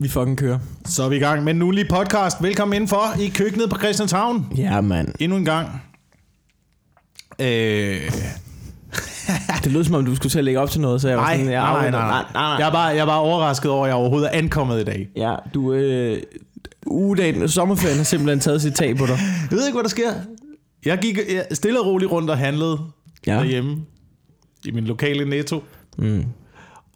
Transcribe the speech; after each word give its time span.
Vi 0.00 0.08
fucking 0.08 0.38
kører. 0.38 0.58
Så 0.84 1.02
er 1.02 1.08
vi 1.08 1.16
i 1.16 1.18
gang 1.18 1.44
med 1.44 1.54
en 1.54 1.62
ugenlig 1.62 1.88
podcast. 1.88 2.42
Velkommen 2.42 2.74
indenfor 2.74 3.20
i 3.20 3.28
køkkenet 3.28 3.70
på 3.70 3.78
Christianshavn. 3.78 4.46
Ja, 4.56 4.80
mand. 4.80 5.08
Endnu 5.20 5.36
en 5.38 5.44
gang. 5.44 5.68
Øh, 7.40 7.46
Det 9.64 9.72
lød 9.72 9.84
som 9.84 9.94
om, 9.94 10.04
du 10.04 10.16
skulle 10.16 10.30
til 10.30 10.38
at 10.38 10.44
lægge 10.44 10.60
op 10.60 10.70
til 10.70 10.80
noget, 10.80 11.00
så 11.00 11.08
jeg 11.08 11.16
var 11.16 11.22
nej, 11.24 11.32
sådan... 11.34 11.46
nej, 11.46 11.54
jeg 11.54 11.62
nej, 11.62 11.80
afventer- 11.82 11.98
nej, 11.98 12.08
nej, 12.10 12.24
nej, 12.34 12.42
Jeg 12.58 12.68
er, 12.68 12.72
bare, 12.72 12.86
jeg 12.86 12.98
er 12.98 13.06
bare 13.06 13.20
overrasket 13.20 13.70
over, 13.70 13.84
at 13.84 13.88
jeg 13.88 13.96
overhovedet 13.96 14.28
er 14.34 14.38
ankommet 14.38 14.80
i 14.80 14.84
dag. 14.84 15.08
Ja, 15.16 15.34
du... 15.54 15.72
Øh, 15.72 16.22
ugedagen, 16.86 17.48
sommerferien 17.48 17.96
har 17.96 18.04
simpelthen 18.04 18.40
taget 18.40 18.62
sit 18.62 18.74
tag 18.74 18.96
på 18.96 19.06
dig. 19.06 19.18
Jeg 19.50 19.58
ved 19.58 19.66
ikke, 19.66 19.76
hvad 19.76 19.82
der 19.84 19.88
sker. 19.90 20.12
Jeg 20.84 20.98
gik 20.98 21.18
jeg 21.32 21.46
stille 21.52 21.80
og 21.80 21.86
roligt 21.86 22.10
rundt 22.10 22.30
og 22.30 22.38
handlede. 22.38 22.78
Ja. 23.26 23.32
derhjemme 23.34 23.76
i 24.64 24.70
min 24.70 24.84
lokale 24.84 25.28
netto. 25.30 25.62
Mm. 25.98 26.24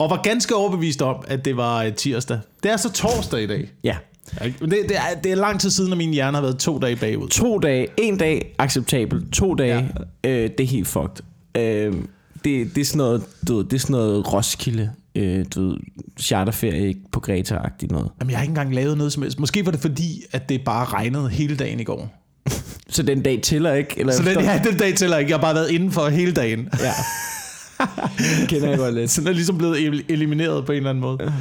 Og 0.05 0.11
var 0.11 0.21
ganske 0.23 0.55
overbevist 0.55 1.02
om, 1.02 1.25
at 1.29 1.45
det 1.45 1.57
var 1.57 1.82
øh, 1.82 1.93
tirsdag. 1.95 2.39
Det 2.62 2.71
er 2.71 2.77
så 2.77 2.93
torsdag 2.93 3.43
i 3.43 3.46
dag. 3.46 3.73
Ja. 3.84 3.96
Det, 4.43 4.61
det, 4.61 4.96
er, 4.96 5.21
det 5.25 5.32
er 5.32 5.36
lang 5.36 5.61
tid 5.61 5.71
siden, 5.71 5.93
at 5.93 5.99
min 5.99 6.11
hjerne 6.11 6.36
har 6.36 6.43
været 6.43 6.58
to 6.58 6.79
dage 6.79 6.96
bagud. 6.96 7.29
To 7.29 7.58
dage, 7.58 7.86
en 7.99 8.17
dag 8.17 8.54
acceptabel, 8.59 9.31
to 9.31 9.54
dage, 9.54 9.90
ja. 10.25 10.31
øh, 10.31 10.50
det 10.59 10.61
er 10.61 10.68
helt 10.68 10.89
fucked. 10.89 11.25
Øh, 11.57 11.95
det, 12.45 12.75
det 12.75 12.81
er 12.81 12.85
sådan 12.85 12.98
noget, 12.98 13.22
du 13.48 13.57
ved, 13.57 13.64
det 13.64 13.72
er 13.72 13.79
sådan 13.79 13.93
noget 13.93 14.32
Roskilde, 14.32 14.90
øh, 15.14 15.45
du 15.54 15.68
ved, 15.68 15.76
charterferie 16.21 16.95
på 17.12 17.21
Greta-agtigt 17.21 17.90
noget. 17.90 18.11
Jamen, 18.21 18.31
jeg 18.31 18.39
har 18.39 18.43
ikke 18.43 18.50
engang 18.50 18.75
lavet 18.75 18.98
noget 18.98 19.12
som 19.12 19.23
helst. 19.23 19.39
Måske 19.39 19.64
var 19.64 19.73
det 19.73 19.81
fordi, 19.81 20.23
at 20.32 20.48
det 20.48 20.61
bare 20.64 20.84
regnede 20.84 21.29
hele 21.29 21.57
dagen 21.57 21.81
i 21.81 21.84
går. 21.84 22.14
Så 22.89 23.03
den 23.03 23.23
dag 23.23 23.40
tæller 23.43 23.73
ikke? 23.73 23.95
Eller 23.96 24.12
Så 24.12 24.23
den, 24.23 24.40
ja, 24.45 24.61
den 24.64 24.79
dag 24.79 24.95
tæller 24.95 25.17
ikke. 25.17 25.31
Jeg 25.31 25.39
har 25.39 25.43
bare 25.43 25.54
været 25.54 25.71
indenfor 25.71 26.09
hele 26.09 26.32
dagen. 26.32 26.68
ja. 26.81 26.93
Kender 28.48 28.68
jeg 28.68 28.79
godt 28.79 28.94
lidt. 28.94 29.11
Så 29.11 29.20
den 29.20 29.29
er 29.29 29.32
ligesom 29.32 29.58
blevet 29.58 29.84
el- 29.86 30.04
elimineret 30.08 30.66
på 30.66 30.72
en 30.72 30.76
eller 30.76 30.90
anden 30.90 31.00
måde. 31.02 31.32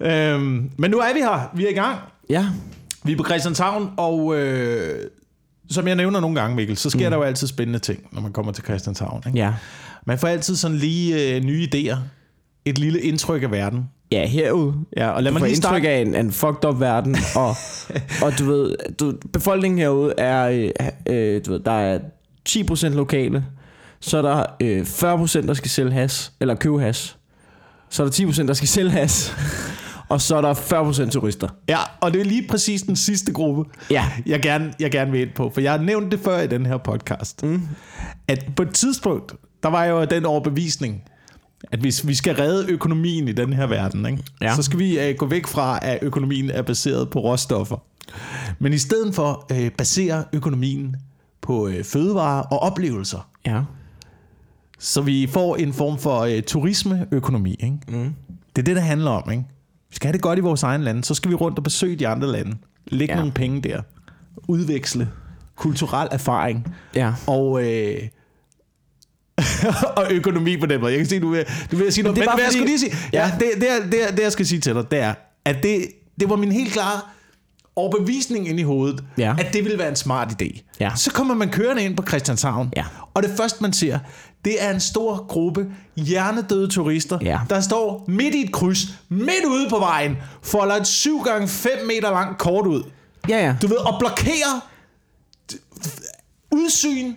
Øhm, 0.00 0.70
men 0.78 0.90
nu 0.90 0.98
er 0.98 1.14
vi 1.14 1.18
her. 1.20 1.50
Vi 1.54 1.64
er 1.66 1.70
i 1.70 1.72
gang. 1.72 1.98
Ja, 2.30 2.46
Vi 3.04 3.12
er 3.12 3.16
på 3.16 3.24
Christianshavn, 3.24 3.90
og 3.96 4.36
øh, 4.38 4.94
som 5.70 5.88
jeg 5.88 5.96
nævner 5.96 6.20
nogle 6.20 6.40
gange, 6.40 6.56
Mikkel, 6.56 6.76
så 6.76 6.90
sker 6.90 7.08
mm. 7.08 7.10
der 7.10 7.16
jo 7.16 7.22
altid 7.22 7.46
spændende 7.46 7.78
ting, 7.78 7.98
når 8.12 8.20
man 8.20 8.32
kommer 8.32 8.52
til 8.52 8.64
Christianshavn. 8.64 9.22
Ikke? 9.26 9.38
ja. 9.38 9.52
Man 10.06 10.18
får 10.18 10.28
altid 10.28 10.56
sådan 10.56 10.76
lige 10.76 11.36
øh, 11.36 11.44
nye 11.44 11.68
idéer. 11.74 11.96
Et 12.64 12.78
lille 12.78 13.00
indtryk 13.00 13.42
af 13.42 13.50
verden. 13.50 13.84
Ja, 14.12 14.26
herude. 14.26 14.74
Ja, 14.96 15.08
og 15.10 15.22
lad 15.22 15.32
Du 15.32 15.38
mig 15.38 15.42
lige 15.48 15.56
indtryk 15.56 15.70
starte. 15.82 15.88
af 15.88 16.00
en, 16.00 16.14
en 16.14 16.32
fucked 16.32 16.64
up 16.68 16.80
verden, 16.80 17.16
og, 17.36 17.48
og 18.24 18.38
du 18.38 18.44
ved, 18.44 18.76
du, 19.00 19.12
befolkningen 19.32 19.78
herude 19.78 20.14
er, 20.18 20.44
øh, 20.48 20.70
øh, 21.14 21.40
du 21.46 21.52
ved, 21.52 21.60
der 21.60 21.72
er 21.72 21.98
10% 22.48 22.88
lokale, 22.88 23.44
så 24.06 24.18
er 24.18 24.22
der 24.22 24.44
øh, 24.60 24.82
40% 24.82 25.46
der 25.46 25.54
skal 25.54 25.70
sælge 25.70 25.92
has, 25.92 26.32
eller 26.40 26.54
købe 26.54 26.80
has, 26.80 27.16
så 27.90 28.02
er 28.02 28.08
der 28.08 28.12
10% 28.30 28.46
der 28.46 28.54
skal 28.54 28.68
sælge 28.68 28.90
has, 28.90 29.34
og 30.08 30.20
så 30.20 30.36
er 30.36 30.40
der 30.40 30.54
40% 30.54 31.10
turister. 31.10 31.48
Ja, 31.68 31.78
og 32.00 32.12
det 32.12 32.20
er 32.20 32.24
lige 32.24 32.48
præcis 32.48 32.82
den 32.82 32.96
sidste 32.96 33.32
gruppe, 33.32 33.64
Ja. 33.90 34.04
jeg 34.26 34.42
gerne, 34.42 34.72
jeg 34.80 34.90
gerne 34.90 35.10
vil 35.10 35.20
ind 35.20 35.30
på. 35.34 35.50
For 35.54 35.60
jeg 35.60 35.72
har 35.72 35.78
nævnt 35.78 36.12
det 36.12 36.20
før 36.20 36.40
i 36.40 36.46
den 36.46 36.66
her 36.66 36.76
podcast. 36.76 37.42
Mm. 37.42 37.62
At 38.28 38.46
på 38.56 38.62
et 38.62 38.70
tidspunkt, 38.74 39.34
der 39.62 39.68
var 39.68 39.84
jo 39.84 40.04
den 40.04 40.24
overbevisning, 40.24 41.02
at 41.72 41.78
hvis 41.78 42.06
vi 42.06 42.14
skal 42.14 42.34
redde 42.36 42.70
økonomien 42.72 43.28
i 43.28 43.32
den 43.32 43.52
her 43.52 43.66
verden, 43.66 44.06
ikke? 44.06 44.22
Ja. 44.42 44.54
så 44.56 44.62
skal 44.62 44.78
vi 44.78 45.10
uh, 45.10 45.16
gå 45.16 45.26
væk 45.26 45.46
fra, 45.46 45.78
at 45.82 45.98
økonomien 46.02 46.50
er 46.50 46.62
baseret 46.62 47.10
på 47.10 47.18
råstoffer. 47.20 47.76
Men 48.58 48.72
i 48.72 48.78
stedet 48.78 49.14
for 49.14 49.46
uh, 49.52 49.68
basere 49.78 50.24
økonomien 50.32 50.96
på 51.42 51.66
uh, 51.66 51.74
fødevarer 51.84 52.42
og 52.42 52.58
oplevelser. 52.58 53.28
Ja. 53.46 53.60
Så 54.78 55.00
vi 55.02 55.26
får 55.32 55.56
en 55.56 55.72
form 55.72 55.98
for 55.98 56.24
uh, 56.26 56.40
turismeøkonomi. 56.46 57.50
Ikke? 57.60 57.78
Mm. 57.88 58.14
Det 58.56 58.62
er 58.62 58.64
det, 58.64 58.76
det 58.76 58.82
handler 58.82 59.10
om. 59.10 59.30
Ikke? 59.30 59.44
Vi 59.90 59.96
skal 59.96 60.06
have 60.08 60.12
det 60.12 60.20
godt 60.22 60.38
i 60.38 60.42
vores 60.42 60.62
egen 60.62 60.82
lande, 60.82 61.04
så 61.04 61.14
skal 61.14 61.30
vi 61.30 61.34
rundt 61.34 61.58
og 61.58 61.64
besøge 61.64 61.96
de 61.96 62.08
andre 62.08 62.32
lande. 62.32 62.56
Lægge 62.86 63.14
ja. 63.14 63.18
Nogle 63.18 63.32
penge 63.32 63.60
der. 63.62 63.82
Udveksle 64.48 65.08
kulturel 65.56 66.08
erfaring. 66.12 66.74
Ja. 66.94 67.12
Og, 67.26 67.64
øh, 67.72 67.96
og 69.96 70.06
økonomi 70.10 70.56
på 70.56 70.66
den 70.66 70.80
måde. 70.80 70.92
Jeg 70.92 70.98
kan 70.98 71.06
se, 71.08 71.20
du 71.20 71.28
vil, 71.30 71.44
du 71.70 71.76
vil 71.76 71.92
sige 71.92 72.02
noget. 72.02 72.16
det 72.16 72.22
Men, 72.22 72.28
er 72.28 72.32
men 72.32 72.36
bare 72.36 72.38
jeg 72.38 72.46
fordi- 72.46 72.56
skulle 72.56 72.66
lige 72.66 72.78
sige, 72.78 72.92
ja, 73.12 73.26
Ja. 73.26 73.32
det, 73.38 73.50
det, 73.54 73.92
det, 73.92 74.16
det, 74.16 74.22
jeg 74.22 74.32
skal 74.32 74.46
sige 74.46 74.60
til 74.60 74.74
dig, 74.74 74.90
det 74.90 74.98
er, 74.98 75.14
at 75.44 75.56
det, 75.62 75.84
det 76.20 76.30
var 76.30 76.36
min 76.36 76.52
helt 76.52 76.72
klare 76.72 77.00
overbevisning 77.76 78.48
ind 78.48 78.60
i 78.60 78.62
hovedet, 78.62 79.04
Ja. 79.18 79.34
at 79.38 79.52
det 79.52 79.64
ville 79.64 79.78
være 79.78 79.88
en 79.88 79.96
smart 79.96 80.42
idé. 80.42 80.60
Ja. 80.80 80.92
Så 80.96 81.10
kommer 81.10 81.34
man 81.34 81.50
kørende 81.50 81.84
ind 81.84 81.96
på 81.96 82.02
Christianshavn, 82.08 82.72
Ja. 82.76 82.84
og 83.14 83.22
det 83.22 83.30
første, 83.36 83.62
man 83.62 83.72
ser, 83.72 83.98
det 84.44 84.62
er 84.64 84.70
en 84.70 84.80
stor 84.80 85.26
gruppe 85.28 85.66
hjernedøde 85.96 86.68
turister, 86.68 87.18
Ja. 87.22 87.40
der 87.50 87.60
står 87.60 88.04
midt 88.08 88.34
i 88.34 88.44
et 88.44 88.52
kryds, 88.52 88.78
midt 89.08 89.44
ude 89.48 89.68
på 89.70 89.78
vejen, 89.78 90.16
folder 90.42 90.74
et 90.76 90.86
7 90.86 91.22
gange 91.24 91.48
5 91.48 91.70
meter 91.86 92.10
langt 92.10 92.38
kort 92.38 92.66
ud. 92.66 92.82
Ja, 93.28 93.38
ja. 93.46 93.56
Du 93.62 93.66
ved, 93.66 93.76
og 93.76 93.96
blokerer 93.98 94.68
udsyn, 96.52 97.14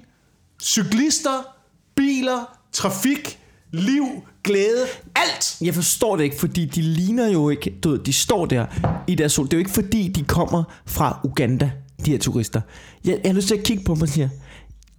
cyklister, 0.61 1.45
biler, 1.95 2.57
trafik, 2.73 3.39
liv, 3.71 4.03
glæde, 4.43 4.85
alt. 5.15 5.57
Jeg 5.61 5.73
forstår 5.75 6.15
det 6.15 6.23
ikke, 6.23 6.39
fordi 6.39 6.65
de 6.65 6.81
ligner 6.81 7.27
jo 7.31 7.49
ikke, 7.49 7.73
du 7.83 7.89
ved, 7.89 7.99
de 7.99 8.13
står 8.13 8.45
der 8.45 8.65
i 9.07 9.15
deres 9.15 9.31
sol. 9.31 9.45
Det 9.45 9.53
er 9.53 9.57
jo 9.57 9.59
ikke 9.59 9.71
fordi, 9.71 10.07
de 10.07 10.23
kommer 10.23 10.63
fra 10.85 11.19
Uganda, 11.23 11.71
de 12.05 12.11
her 12.11 12.17
turister. 12.19 12.61
Jeg, 13.05 13.19
jeg 13.23 13.31
har 13.31 13.35
lyst 13.35 13.47
til 13.47 13.55
at 13.55 13.63
kigge 13.63 13.83
på 13.83 13.93
dem 13.93 14.01
og 14.01 14.09
sige, 14.09 14.29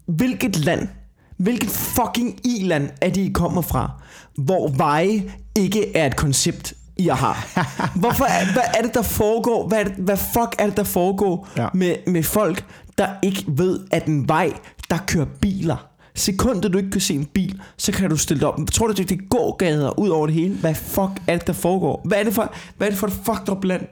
hvilket 0.06 0.56
land, 0.58 0.88
hvilket 1.36 1.70
fucking 1.70 2.40
i-land 2.46 2.90
er 3.00 3.10
det, 3.10 3.20
I 3.20 3.30
kommer 3.34 3.62
fra, 3.62 3.90
hvor 4.34 4.68
veje 4.68 5.32
ikke 5.56 5.96
er 5.96 6.06
et 6.06 6.16
koncept, 6.16 6.74
I 6.96 7.06
har. 7.08 7.46
Hvorfor 8.00 8.24
er, 8.24 8.52
hvad 8.52 8.62
er 8.78 8.82
det, 8.82 8.94
der 8.94 9.02
foregår? 9.02 9.68
Hvad, 9.68 9.84
det, 9.84 9.92
hvad 9.92 10.16
fuck 10.16 10.54
er 10.58 10.66
det, 10.66 10.76
der 10.76 10.84
foregår 10.84 11.48
Ja. 11.56 11.68
med, 11.74 11.94
med 12.06 12.22
folk, 12.22 12.64
der 12.98 13.08
ikke 13.22 13.44
ved, 13.48 13.80
at 13.90 14.06
en 14.06 14.28
vej, 14.28 14.52
der 14.90 14.98
kører 15.06 15.26
biler, 15.40 15.87
Sekundet 16.18 16.72
du 16.72 16.78
ikke 16.78 16.90
kan 16.90 17.00
se 17.00 17.14
en 17.14 17.24
bil, 17.24 17.60
så 17.76 17.92
kan 17.92 18.10
du 18.10 18.16
stille 18.16 18.40
dig 18.40 18.48
op. 18.48 18.60
Tror 18.72 18.86
du, 18.86 18.92
det 18.92 19.12
er 19.12 19.16
gågader 19.30 19.98
ud 19.98 20.08
over 20.08 20.26
det 20.26 20.34
hele? 20.34 20.54
Hvad 20.54 20.74
fuck 20.74 21.10
er 21.26 21.36
det, 21.38 21.46
der 21.46 21.52
foregår? 21.52 22.02
Hvad 22.04 22.18
er 22.18 22.24
det 22.24 22.34
for, 22.34 22.52
hvad 22.76 22.86
er 22.86 22.90
det 22.90 22.98
for 22.98 23.06
et 23.06 23.12
fucked 23.24 23.48
up 23.48 23.64
land? 23.64 23.86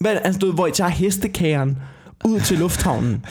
Hvad 0.00 0.10
er 0.10 0.14
det, 0.14 0.26
altså, 0.26 0.38
du 0.38 0.46
ved, 0.46 0.54
hvor 0.54 0.66
I 0.66 0.70
tager 0.72 0.90
hestekageren 0.90 1.78
ud 2.24 2.40
til 2.40 2.58
lufthavnen 2.58 3.24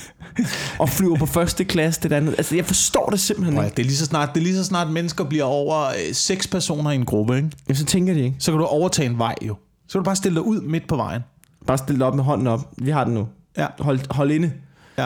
og 0.80 0.90
flyver 0.90 1.16
på 1.18 1.26
første 1.26 1.64
klasse 1.64 2.02
det 2.02 2.12
andet. 2.12 2.36
Altså, 2.38 2.56
jeg 2.56 2.66
forstår 2.66 3.10
det 3.10 3.20
simpelthen 3.20 3.58
Ja, 3.58 3.64
ikke. 3.64 3.76
det, 3.76 3.82
er 3.84 3.88
lige 3.88 3.98
så 3.98 4.06
snart, 4.06 4.30
det 4.34 4.40
er 4.40 4.44
lige 4.44 4.56
så 4.56 4.64
snart 4.64 4.92
mennesker 4.92 5.24
bliver 5.24 5.44
over 5.44 5.86
øh, 5.88 5.94
seks 6.14 6.48
personer 6.48 6.92
i 6.92 6.96
en 6.96 7.06
gruppe, 7.06 7.36
ikke? 7.36 7.50
Jamen, 7.68 7.76
så 7.76 7.86
tænker 7.86 8.14
de 8.14 8.20
ikke. 8.24 8.36
så 8.40 8.52
kan 8.52 8.60
du 8.60 8.66
overtage 8.66 9.06
en 9.10 9.18
vej 9.18 9.36
jo. 9.42 9.56
Så 9.88 9.92
kan 9.94 10.00
du 10.00 10.06
bare 10.06 10.16
stille 10.16 10.36
dig 10.36 10.44
ud 10.46 10.62
midt 10.62 10.88
på 10.88 10.96
vejen. 10.96 11.22
Bare 11.68 11.78
stille 11.78 12.00
dig 12.00 12.08
op 12.08 12.16
med 12.16 12.24
hånden 12.24 12.48
op. 12.48 12.70
Vi 12.78 12.92
har 12.92 13.04
den 13.04 13.14
nu. 13.14 13.28
Ja. 13.58 13.68
Hold, 13.80 14.00
hold 14.14 14.32
inde. 14.32 14.52
Ja. 14.98 15.06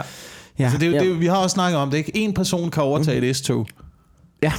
Ja, 0.58 0.70
Så 0.70 0.78
det, 0.78 0.88
er 0.88 0.92
ja. 0.92 1.04
det, 1.04 1.20
vi 1.20 1.26
har 1.26 1.36
også 1.36 1.54
snakket 1.54 1.78
om 1.80 1.90
det, 1.90 1.98
ikke? 1.98 2.16
En 2.16 2.34
person 2.34 2.70
kan 2.70 2.82
overtage 2.82 3.28
et 3.28 3.36
S-tog. 3.36 3.66
Ja. 4.42 4.52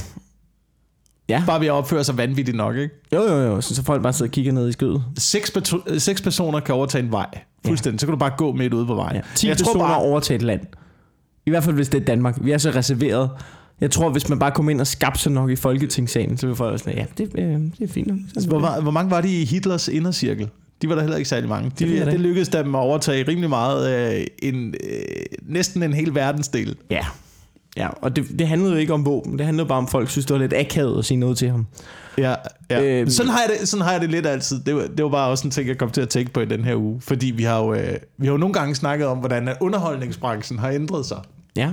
Ja. 1.28 1.42
Bare 1.46 1.60
ved 1.60 1.66
at 1.66 1.72
opføre 1.72 2.04
sig 2.04 2.16
vanvittigt 2.16 2.56
nok, 2.56 2.76
ikke? 2.76 2.94
Jo, 3.12 3.22
jo, 3.22 3.36
jo. 3.42 3.60
Så, 3.60 3.74
så 3.74 3.82
folk 3.84 4.02
bare 4.02 4.12
sidder 4.12 4.28
og 4.30 4.32
kigger 4.32 4.52
ned 4.52 4.68
i 4.68 4.72
skødet. 4.72 5.04
Seks, 5.18 5.50
petro- 5.58 5.82
øh, 5.86 6.00
seks 6.00 6.22
personer 6.22 6.60
kan 6.60 6.74
overtage 6.74 7.04
en 7.04 7.12
vej. 7.12 7.26
Fuldstændig. 7.66 8.00
Så 8.00 8.06
kan 8.06 8.12
du 8.12 8.18
bare 8.18 8.32
gå 8.36 8.52
midt 8.52 8.74
ude 8.74 8.86
på 8.86 8.94
vejen. 8.94 9.16
Ja. 9.16 9.20
10 9.34 9.48
jeg 9.48 9.56
tror 9.56 9.64
personer 9.72 9.86
bare, 9.88 9.98
overtage 9.98 10.36
et 10.36 10.42
land. 10.42 10.60
I 11.46 11.50
hvert 11.50 11.64
fald, 11.64 11.74
hvis 11.74 11.88
det 11.88 12.00
er 12.00 12.04
Danmark. 12.04 12.38
Vi 12.40 12.50
er 12.50 12.58
så 12.58 12.70
reserveret. 12.70 13.30
Jeg 13.80 13.90
tror, 13.90 14.10
hvis 14.10 14.28
man 14.28 14.38
bare 14.38 14.50
kommer 14.50 14.70
ind 14.70 14.80
og 14.80 14.86
skabte 14.86 15.20
sig 15.20 15.32
nok 15.32 15.50
i 15.50 15.56
Folketingssalen, 15.56 16.36
så 16.38 16.46
vil 16.46 16.56
folk 16.56 16.72
også 16.72 16.84
sådan, 16.84 16.98
ja, 16.98 17.04
det, 17.18 17.30
øh, 17.38 17.44
det 17.78 17.80
er 17.80 17.88
fint 17.88 18.06
nok. 18.06 18.18
Hvor, 18.46 18.58
var- 18.60 18.80
hvor 18.80 18.90
mange 18.90 19.10
var 19.10 19.20
de 19.20 19.42
i 19.42 19.44
Hitlers 19.44 19.88
indercirkel? 19.88 20.48
De 20.82 20.88
var 20.88 20.94
der 20.94 21.02
heller 21.02 21.16
ikke 21.16 21.28
særlig 21.28 21.48
mange. 21.48 21.72
De, 21.78 21.86
det, 21.86 22.06
det 22.06 22.20
lykkedes 22.20 22.48
dem 22.48 22.74
at 22.74 22.78
overtage 22.78 23.28
rimelig 23.28 23.50
meget. 23.50 24.14
Øh, 24.18 24.26
en, 24.42 24.74
øh, 24.84 25.00
næsten 25.42 25.82
en 25.82 25.92
hel 25.92 26.14
verdensdel. 26.14 26.76
Ja. 26.90 27.06
Ja, 27.76 27.88
og 28.02 28.16
det, 28.16 28.24
det 28.38 28.48
handlede 28.48 28.72
jo 28.72 28.78
ikke 28.78 28.92
om 28.92 29.06
våben. 29.06 29.38
Det 29.38 29.46
handlede 29.46 29.68
bare 29.68 29.78
om, 29.78 29.88
folk 29.88 30.10
synes, 30.10 30.26
det 30.26 30.34
var 30.34 30.40
lidt 30.40 30.54
akavet 30.54 30.98
at 30.98 31.04
sige 31.04 31.18
noget 31.18 31.38
til 31.38 31.50
ham. 31.50 31.66
Ja, 32.18 32.34
ja. 32.70 32.82
Øhm. 32.82 33.10
Sådan, 33.10 33.32
har 33.32 33.40
jeg 33.40 33.56
det, 33.60 33.68
sådan 33.68 33.84
har 33.84 33.92
jeg 33.92 34.00
det 34.00 34.10
lidt 34.10 34.26
altid. 34.26 34.60
Det 34.60 34.74
var, 34.74 34.86
det 34.96 35.04
var 35.04 35.10
bare 35.10 35.30
også 35.30 35.46
en 35.46 35.50
ting, 35.50 35.68
jeg 35.68 35.78
kom 35.78 35.90
til 35.90 36.00
at 36.00 36.08
tænke 36.08 36.32
på 36.32 36.40
i 36.40 36.44
den 36.44 36.64
her 36.64 36.74
uge. 36.76 37.00
Fordi 37.00 37.26
vi 37.26 37.42
har 37.42 37.58
jo, 37.58 37.74
øh, 37.74 37.96
vi 38.18 38.26
har 38.26 38.32
jo 38.32 38.38
nogle 38.38 38.52
gange 38.52 38.74
snakket 38.74 39.06
om, 39.06 39.18
hvordan 39.18 39.50
underholdningsbranchen 39.60 40.58
har 40.58 40.70
ændret 40.70 41.06
sig. 41.06 41.18
Ja. 41.56 41.70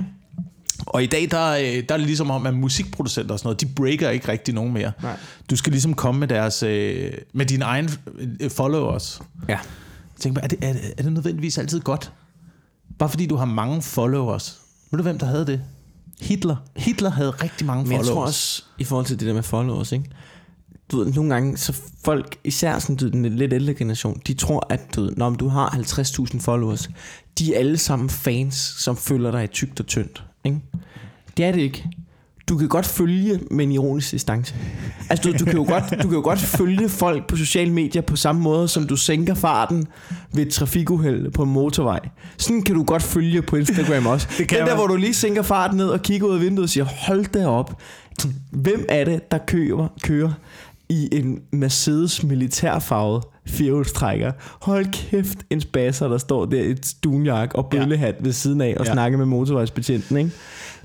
Og 0.88 1.02
i 1.02 1.06
dag, 1.06 1.28
der, 1.30 1.50
øh, 1.50 1.64
der 1.64 1.94
er 1.94 1.96
det 1.96 2.06
ligesom 2.06 2.30
om, 2.30 2.46
at 2.46 2.54
musikproducenter 2.54 3.32
og 3.32 3.38
sådan 3.38 3.46
noget, 3.46 3.60
de 3.60 3.66
breaker 3.66 4.10
ikke 4.10 4.28
rigtig 4.28 4.54
nogen 4.54 4.72
mere. 4.72 4.92
Nej. 5.02 5.16
Du 5.50 5.56
skal 5.56 5.72
ligesom 5.72 5.94
komme 5.94 6.18
med 6.18 6.28
deres, 6.28 6.62
øh, 6.62 7.12
med 7.32 7.46
dine 7.46 7.64
egne 7.64 7.88
øh, 8.40 8.50
followers. 8.50 9.20
Ja. 9.48 9.52
Jeg 9.52 10.20
tænker, 10.20 10.42
er 10.42 10.46
det, 10.46 10.58
er, 10.62 10.72
det, 10.72 10.82
er 10.98 11.02
det 11.02 11.12
nødvendigvis 11.12 11.58
altid 11.58 11.80
godt? 11.80 12.12
Bare 12.98 13.08
fordi 13.08 13.26
du 13.26 13.36
har 13.36 13.44
mange 13.44 13.82
followers. 13.82 14.58
Ved 14.90 14.98
du, 14.98 15.02
hvem 15.02 15.18
der 15.18 15.26
havde 15.26 15.46
det? 15.46 15.60
Hitler. 16.20 16.56
Hitler 16.76 17.10
havde 17.10 17.30
rigtig 17.30 17.66
mange 17.66 17.84
Men 17.84 17.92
jeg 17.92 17.98
followers. 17.98 18.14
tror 18.14 18.26
også, 18.26 18.62
i 18.78 18.84
forhold 18.84 19.06
til 19.06 19.20
det 19.20 19.28
der 19.28 19.34
med 19.34 19.42
followers, 19.42 19.92
ikke? 19.92 20.10
Du 20.92 20.98
ved, 20.98 21.12
nogle 21.12 21.34
gange, 21.34 21.56
så 21.56 21.80
folk, 22.04 22.38
især 22.44 22.78
sådan, 22.78 22.96
du 22.96 23.04
ved, 23.04 23.12
den 23.12 23.36
lidt 23.36 23.52
ældre 23.52 23.74
generation, 23.74 24.22
de 24.26 24.34
tror, 24.34 24.66
at 24.70 24.80
du, 24.94 25.00
ved, 25.02 25.12
når 25.16 25.30
du 25.30 25.48
har 25.48 25.70
50.000 25.70 26.40
followers, 26.40 26.90
de 27.38 27.54
er 27.54 27.58
alle 27.58 27.78
sammen 27.78 28.10
fans, 28.10 28.54
som 28.78 28.96
følger 28.96 29.30
dig 29.30 29.44
i 29.44 29.46
tygt 29.46 29.80
og 29.80 29.86
tyndt. 29.86 30.24
Ikke? 30.44 30.60
Det 31.36 31.44
er 31.44 31.52
det 31.52 31.60
ikke. 31.60 31.84
du 32.48 32.56
kan 32.58 32.68
godt 32.68 32.86
følge 32.86 33.40
med 33.50 33.64
en 33.64 33.72
ironisk 33.72 34.10
distance. 34.12 34.54
Altså, 35.10 35.30
du, 35.30 35.38
du, 35.38 35.44
kan 35.44 35.54
jo 35.54 35.64
godt, 35.68 35.84
du 36.02 36.08
kan 36.08 36.12
jo 36.16 36.20
godt 36.22 36.38
følge 36.38 36.88
folk 36.88 37.26
på 37.26 37.36
sociale 37.36 37.72
medier 37.72 38.02
på 38.02 38.16
samme 38.16 38.42
måde, 38.42 38.68
som 38.68 38.86
du 38.86 38.96
sænker 38.96 39.34
farten 39.34 39.86
ved 40.34 40.46
et 40.46 40.52
trafikuheld 40.52 41.30
på 41.30 41.42
en 41.42 41.50
motorvej. 41.50 42.00
Sådan 42.36 42.62
kan 42.62 42.74
du 42.74 42.84
godt 42.84 43.02
følge 43.02 43.42
på 43.42 43.56
Instagram 43.56 44.06
også. 44.06 44.28
Det 44.38 44.48
kan 44.48 44.58
Den 44.58 44.66
der, 44.66 44.72
man. 44.72 44.76
hvor 44.76 44.86
du 44.86 44.96
lige 44.96 45.14
sænker 45.14 45.42
farten 45.42 45.76
ned 45.76 45.88
og 45.88 46.02
kigger 46.02 46.26
ud 46.28 46.34
af 46.34 46.40
vinduet 46.40 46.64
og 46.64 46.68
siger, 46.68 46.84
hold 46.84 47.26
da 47.26 47.46
op. 47.46 47.80
Hvem 48.50 48.84
er 48.88 49.04
det, 49.04 49.30
der 49.30 49.38
kører, 49.38 49.88
kører 50.02 50.32
i 50.88 51.08
en 51.12 51.42
Mercedes 51.52 52.22
militærfarvet 52.22 53.24
firehjulstrækker? 53.46 54.32
Hold 54.62 54.86
kæft, 54.92 55.38
en 55.50 55.60
spasser, 55.60 56.08
der 56.08 56.18
står 56.18 56.44
der 56.46 56.62
i 56.62 56.70
et 56.70 56.94
dunjak 57.04 57.54
og 57.54 57.68
bøllehat 57.70 58.14
ved 58.20 58.32
siden 58.32 58.60
af 58.60 58.76
og 58.80 58.86
Ja. 58.86 58.92
snakker 58.92 59.18
med 59.18 59.26
motorvejsbetjenten, 59.26 60.16
ikke? 60.16 60.30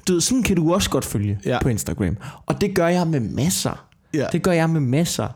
Du 0.08 0.14
ved, 0.14 0.22
sådan 0.22 0.44
kan 0.44 0.56
du 0.56 0.74
også 0.74 0.90
godt 0.90 1.06
følge 1.06 1.40
Ja. 1.46 1.60
på 1.62 1.70
Instagram. 1.70 2.18
Og 2.46 2.62
det 2.62 2.76
gør 2.76 2.88
jeg 2.88 3.08
med 3.08 3.20
masser. 3.20 3.86
Ja. 4.14 4.26
Det 4.32 4.44
gør 4.44 4.52
jeg 4.52 4.70
med 4.70 4.82
masser. 4.82 5.28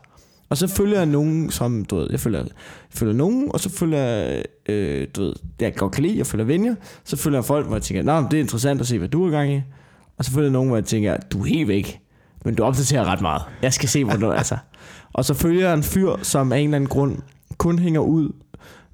Og 0.50 0.56
så 0.56 0.66
følger 0.66 0.96
jeg 0.96 1.06
nogen, 1.06 1.50
som, 1.50 1.84
du 1.84 1.96
ved, 1.96 2.06
jeg 2.10 2.20
følger, 2.20 2.38
jeg 2.38 2.48
følger 2.90 3.14
nogen, 3.14 3.48
og 3.54 3.60
så 3.60 3.70
følger 3.70 3.98
jeg, 3.98 4.42
øh, 4.68 5.06
du 5.16 5.22
ved, 5.22 5.32
jeg 5.60 5.74
godt 5.74 5.92
kan 5.92 6.02
lide, 6.02 6.18
jeg 6.18 6.26
følger 6.26 6.44
venner. 6.46 6.74
Så 7.04 7.16
følger 7.16 7.38
jeg 7.38 7.44
folk, 7.44 7.66
hvor 7.66 7.76
jeg 7.76 7.82
tænker, 7.82 8.20
men 8.20 8.30
det 8.30 8.36
er 8.36 8.40
interessant 8.40 8.80
at 8.80 8.86
se, 8.86 8.98
hvad 8.98 9.08
du 9.08 9.26
er 9.26 9.30
gang 9.30 9.52
i. 9.52 9.60
Og 10.18 10.24
så 10.24 10.30
følger 10.30 10.46
jeg 10.46 10.52
nogen, 10.52 10.68
hvor 10.68 10.76
jeg 10.76 10.84
tænker, 10.84 11.16
du 11.16 11.40
er 11.40 11.44
helt 11.46 11.68
væk, 11.68 12.00
men 12.44 12.54
du 12.54 12.62
opdaterer 12.62 13.04
ret 13.04 13.20
meget. 13.20 13.42
Jeg 13.62 13.72
skal 13.72 13.88
se, 13.88 14.04
hvor 14.04 14.16
du 14.16 14.26
er, 14.26 14.32
altså. 14.34 14.56
Og 15.12 15.24
så 15.24 15.34
følger 15.34 15.66
jeg 15.66 15.74
en 15.74 15.82
fyr, 15.82 16.16
som 16.22 16.52
af 16.52 16.58
en 16.58 16.64
eller 16.64 16.76
anden 16.76 16.88
grund 16.88 17.16
kun 17.58 17.78
hænger 17.78 18.00
ud 18.00 18.30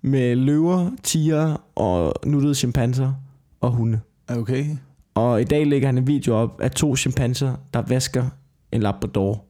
med 0.03 0.37
løver, 0.37 0.91
tiger 1.03 1.57
og 1.77 2.15
nuttede 2.27 2.55
chimpanser 2.55 3.13
og 3.61 3.71
hunde. 3.71 4.01
Okay. 4.29 4.67
Og 5.15 5.41
i 5.41 5.45
dag 5.45 5.67
lægger 5.67 5.89
han 5.89 5.99
en 5.99 6.07
video 6.07 6.35
op 6.35 6.61
af 6.61 6.71
to 6.71 6.97
chimpanser, 6.97 7.55
der 7.75 7.83
vasker 7.83 8.25
en 8.73 8.81
labrador. 8.83 9.45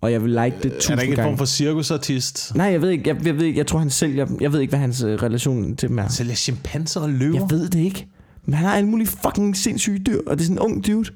Og 0.00 0.12
jeg 0.12 0.22
vil 0.22 0.30
like 0.30 0.56
det 0.62 0.72
Er 0.72 0.74
tusind 0.74 0.96
der 0.96 1.02
ikke 1.02 1.12
en 1.12 1.16
gange. 1.16 1.30
form 1.30 1.38
for 1.38 1.44
cirkusartist? 1.44 2.54
Nej, 2.54 2.66
jeg 2.66 2.82
ved 2.82 2.88
ikke. 2.90 3.08
Jeg, 3.08 3.26
jeg, 3.26 3.36
ved 3.36 3.46
ikke, 3.46 3.58
jeg 3.58 3.66
tror, 3.66 3.78
han 3.78 3.90
sælger 3.90 4.24
dem. 4.24 4.38
Jeg 4.40 4.52
ved 4.52 4.60
ikke, 4.60 4.70
hvad 4.70 4.78
hans 4.80 5.02
øh, 5.02 5.22
relation 5.22 5.76
til 5.76 5.88
dem 5.88 5.98
er. 5.98 6.08
Sælger 6.08 6.34
chimpanser 6.34 7.00
og 7.00 7.08
løver? 7.10 7.34
Jeg 7.40 7.50
ved 7.50 7.68
det 7.68 7.78
ikke. 7.80 8.06
Men 8.44 8.54
han 8.54 8.66
har 8.66 8.76
alle 8.76 8.88
mulige 8.88 9.06
fucking 9.06 9.56
sindssyge 9.56 9.98
dyr, 9.98 10.20
og 10.26 10.36
det 10.38 10.40
er 10.40 10.44
sådan 10.46 10.56
en 10.56 10.58
ung 10.62 10.86
dude. 10.86 11.10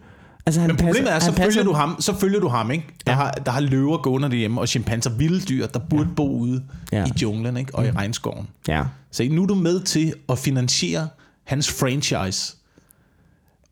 Altså, 0.47 0.61
han 0.61 0.69
Men 0.69 0.77
problemet 0.77 1.13
er, 1.13 1.19
så 1.19 1.25
han 1.25 1.35
passer, 1.35 1.61
følger, 1.61 1.65
du 1.65 1.73
ham, 1.73 1.97
så 2.01 2.19
følger 2.19 2.41
du 2.41 2.49
ham, 2.49 2.71
ikke? 2.71 2.87
Der, 3.07 3.13
har, 3.13 3.31
der 3.31 3.51
har 3.53 3.61
løver 3.61 3.97
gående 3.99 4.31
derhjemme, 4.31 4.61
og 4.61 4.69
chimpanser, 4.69 5.11
vilde 5.11 5.41
dyr, 5.41 5.67
der 5.67 5.79
burde 5.79 6.09
ja. 6.09 6.15
bo 6.15 6.29
ude 6.37 6.63
Ja. 6.93 6.99
ja. 6.99 7.05
i 7.07 7.11
junglen, 7.23 7.57
ikke? 7.57 7.75
Og 7.75 7.87
i 7.87 7.91
regnskoven. 7.91 8.49
Ja. 8.69 8.85
Så 9.11 9.29
nu 9.31 9.43
er 9.43 9.47
du 9.47 9.55
med 9.55 9.81
til 9.81 10.15
at 10.29 10.39
finansiere 10.39 11.09
hans 11.45 11.71
franchise 11.73 12.57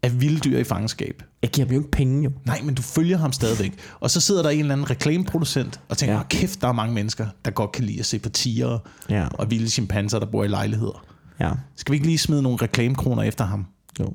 af 0.02 0.20
vilde 0.20 0.40
dyr 0.40 0.58
i 0.58 0.64
fangenskab. 0.64 1.22
Jeg 1.42 1.50
giver 1.50 1.66
dem 1.66 1.74
jo 1.74 1.80
ikke 1.80 1.90
penge, 1.90 2.24
jo. 2.24 2.30
Nej, 2.46 2.60
men 2.64 2.74
du 2.74 2.82
følger 2.82 3.18
ham 3.18 3.32
stadigvæk. 3.32 3.72
Og 4.00 4.10
så 4.10 4.20
sidder 4.20 4.42
der 4.42 4.50
en 4.50 4.58
eller 4.60 4.72
anden 4.72 4.90
reklameproducent 4.90 5.80
og 5.88 5.98
tænker, 5.98 6.14
Ja. 6.14 6.18
ja. 6.20 6.26
kæft, 6.28 6.60
der 6.60 6.68
er 6.68 6.72
mange 6.72 6.94
mennesker, 6.94 7.26
der 7.44 7.50
godt 7.50 7.72
kan 7.72 7.84
lide 7.84 7.98
at 8.00 8.06
se 8.06 8.18
på 8.18 8.28
tigre 8.28 8.78
Ja. 9.10 9.26
og 9.34 9.50
vilde 9.50 9.70
chimpanser, 9.70 10.18
der 10.18 10.26
bor 10.26 10.44
i 10.44 10.48
lejligheder. 10.48 11.04
Ja. 11.40 11.50
Skal 11.76 11.92
vi 11.92 11.96
ikke 11.96 12.06
lige 12.06 12.18
smide 12.18 12.42
nogle 12.42 12.58
reklamekroner 12.62 13.22
efter 13.22 13.44
ham? 13.44 13.66
Jo. 14.00 14.14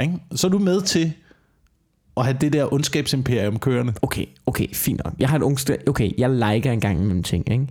Ikke? 0.00 0.14
Så 0.34 0.46
er 0.46 0.50
du 0.50 0.58
med 0.58 0.80
til 0.82 1.12
at 2.16 2.24
have 2.24 2.36
det 2.40 2.52
der 2.52 2.72
ondskabsimperium 2.72 3.58
kørende. 3.58 3.94
Okay, 4.02 4.26
okay, 4.46 4.66
fint 4.72 5.00
nok. 5.04 5.14
Jeg 5.18 5.28
har 5.28 5.36
et 5.36 5.42
ungsted. 5.42 5.76
Okay, 5.88 6.10
jeg 6.18 6.30
liker 6.30 6.72
en 6.72 6.80
gang 6.80 6.98
imellem 6.98 7.22
ting, 7.22 7.50
ikke? 7.50 7.66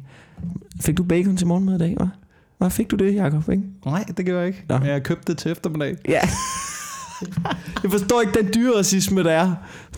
Fik 0.82 0.98
du 0.98 1.04
bacon 1.04 1.38
til 1.38 1.48
morgenmad 1.48 1.76
i 1.76 1.78
dag, 1.78 1.98
hva'? 2.02 2.08
Hvad 2.58 2.70
fik 2.70 2.92
du 2.92 2.96
det, 2.96 3.16
Jacob, 3.16 3.50
ikke? 3.50 3.64
Nej, 3.86 4.04
det 4.18 4.26
gør 4.26 4.40
jeg 4.40 4.48
ikke. 4.48 4.64
Nå. 4.70 4.78
Men 4.78 4.88
jeg 4.88 5.04
købte 5.04 5.32
det 5.32 5.38
til 5.38 5.52
eftermiddag. 5.52 5.96
Ja. 6.08 6.22
Jeg 7.84 7.92
forstår 7.92 8.22
ikke 8.22 8.40
den 8.40 8.50
dyreracisme, 8.56 9.24
der 9.24 9.32
er. 9.32 9.52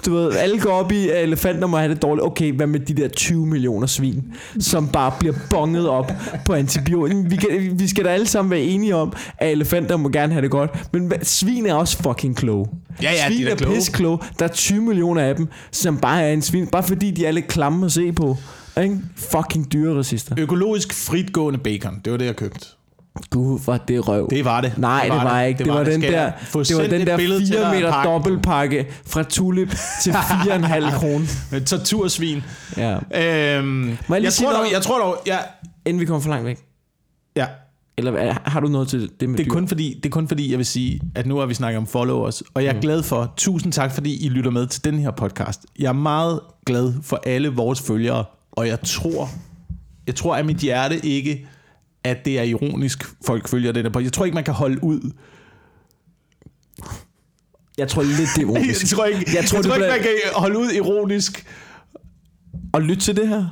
Du 0.05 0.13
ved, 0.13 0.31
alle 0.35 0.59
går 0.59 0.69
op 0.71 0.91
i, 0.91 1.09
at 1.09 1.23
elefanter 1.23 1.67
må 1.67 1.77
have 1.77 1.93
det 1.93 2.01
dårligt. 2.01 2.25
Okay, 2.25 2.53
hvad 2.53 2.67
med 2.67 2.79
de 2.79 2.93
der 2.93 3.07
20 3.07 3.45
millioner 3.45 3.87
svin, 3.87 4.23
som 4.59 4.87
bare 4.87 5.11
bliver 5.19 5.35
bonget 5.49 5.89
op 5.89 6.11
på 6.45 6.53
antibiotika? 6.53 7.21
Vi, 7.29 7.35
kan, 7.35 7.79
vi 7.79 7.87
skal 7.87 8.05
da 8.05 8.09
alle 8.09 8.27
sammen 8.27 8.49
være 8.51 8.59
enige 8.61 8.95
om, 8.95 9.13
at 9.37 9.51
elefanter 9.51 9.97
må 9.97 10.09
gerne 10.09 10.33
have 10.33 10.41
det 10.41 10.51
godt. 10.51 10.93
Men 10.93 11.07
hvad- 11.07 11.17
svin 11.23 11.65
er 11.65 11.73
også 11.73 11.97
fucking 11.97 12.35
kloge. 12.35 12.67
Ja, 13.01 13.11
ja, 13.11 13.27
svin 13.27 13.37
de 13.39 13.47
er 13.47 13.51
er 13.51 13.55
kloge. 13.55 13.81
kloge. 13.93 14.19
Der 14.39 14.45
er 14.45 14.49
20 14.49 14.81
millioner 14.81 15.21
af 15.21 15.35
dem, 15.35 15.47
som 15.71 15.97
bare 15.97 16.23
er 16.23 16.33
en 16.33 16.41
svin. 16.41 16.67
Bare 16.67 16.83
fordi 16.83 17.11
de 17.11 17.25
er 17.25 17.31
lidt 17.31 17.47
klamme 17.47 17.85
at 17.85 17.91
se 17.91 18.11
på. 18.11 18.37
Ikke? 18.81 18.97
Fucking 19.15 19.73
dyreracister. 19.73 20.35
Økologisk 20.39 20.93
fritgående 20.93 21.59
bacon, 21.59 22.01
det 22.05 22.11
var 22.11 22.17
det, 22.17 22.25
jeg 22.25 22.35
købte. 22.35 22.65
Gud, 23.29 23.59
var 23.65 23.77
det 23.77 24.07
røv. 24.07 24.27
Det 24.29 24.45
var 24.45 24.61
det. 24.61 24.77
Nej, 24.77 25.01
det 25.03 25.11
var, 25.11 25.19
det 25.23 25.31
var 25.31 25.41
ikke. 25.41 25.63
Det, 25.63 25.73
var, 25.73 25.83
den 25.83 26.01
der, 26.01 26.11
jeg 26.11 26.33
det 26.53 26.77
var 26.77 26.87
den 26.87 27.07
der 27.07 27.17
billede 27.17 27.39
til 27.39 27.47
4 27.47 27.57
dig 27.59 27.67
af 27.67 27.75
meter 27.75 28.03
dobbeltpakke 28.03 28.87
fra 29.05 29.23
tulip 29.23 29.75
til 30.03 30.11
4,5 30.31 30.97
kroner. 30.97 31.59
Tortursvin. 31.65 32.43
Ja. 32.77 32.91
Øhm, 32.93 33.97
jeg, 34.09 34.33
sige 34.33 34.45
tror 34.47 34.53
dog, 34.57 34.65
jeg 34.73 34.81
tror 34.81 34.99
dog, 34.99 35.17
ja, 35.25 35.37
Inden 35.85 35.99
vi 35.99 36.05
kommer 36.05 36.21
for 36.21 36.29
langt 36.29 36.45
væk. 36.45 36.59
ja, 37.35 37.45
Eller 37.97 38.33
har 38.49 38.59
du 38.59 38.67
noget 38.67 38.87
til 38.87 39.09
det 39.19 39.29
med 39.29 39.37
det 39.37 39.43
er, 39.43 39.45
dyr? 39.47 39.51
kun 39.53 39.67
fordi, 39.67 39.93
det 40.03 40.05
er 40.05 40.09
kun 40.13 40.27
fordi, 40.27 40.49
jeg 40.51 40.57
vil 40.57 40.65
sige, 40.65 41.01
at 41.15 41.25
nu 41.25 41.37
har 41.37 41.45
vi 41.45 41.53
snakket 41.53 41.77
om 41.77 41.87
followers, 41.87 42.43
og 42.53 42.63
jeg 42.63 42.75
er 42.75 42.81
glad 42.81 43.03
for, 43.03 43.33
tusind 43.37 43.71
tak 43.73 43.91
fordi 43.93 44.25
I 44.25 44.29
lytter 44.29 44.51
med 44.51 44.67
til 44.67 44.83
den 44.83 44.99
her 44.99 45.11
podcast. 45.11 45.61
Jeg 45.79 45.87
er 45.89 45.93
meget 45.93 46.39
glad 46.65 46.93
for 47.03 47.19
alle 47.25 47.49
vores 47.49 47.81
følgere, 47.81 48.25
og 48.51 48.67
jeg 48.67 48.81
tror, 48.81 49.29
jeg 50.07 50.15
tror 50.15 50.35
af 50.35 50.45
mit 50.45 50.57
hjerte 50.57 51.05
ikke, 51.05 51.47
at 52.03 52.25
det 52.25 52.39
er 52.39 52.43
ironisk, 52.43 53.03
folk 53.25 53.47
følger 53.47 53.71
den 53.71 53.85
podcast. 53.85 54.03
Jeg 54.03 54.13
tror 54.13 54.25
ikke, 54.25 54.35
man 54.35 54.43
kan 54.43 54.53
holde 54.53 54.83
ud. 54.83 55.11
Jeg 57.77 57.87
tror 57.87 58.01
lidt, 58.03 58.17
det 58.17 58.23
er 58.25 58.27
Jeg 58.37 58.41
ironisk. 58.41 58.95
tror 58.95 59.05
ikke, 59.05 59.23
Jeg 59.27 59.35
jeg 59.35 59.45
tror, 59.45 59.57
jeg 59.57 59.65
tror 59.65 59.73
ikke 59.75 59.85
bliver- 59.85 59.91
man 59.91 59.99
kan 60.01 60.11
holde 60.35 60.57
ud 60.59 60.71
ironisk. 60.71 61.45
Og 62.73 62.81
lyt 62.81 62.97
til 62.97 63.15
det 63.15 63.27
her. 63.27 63.45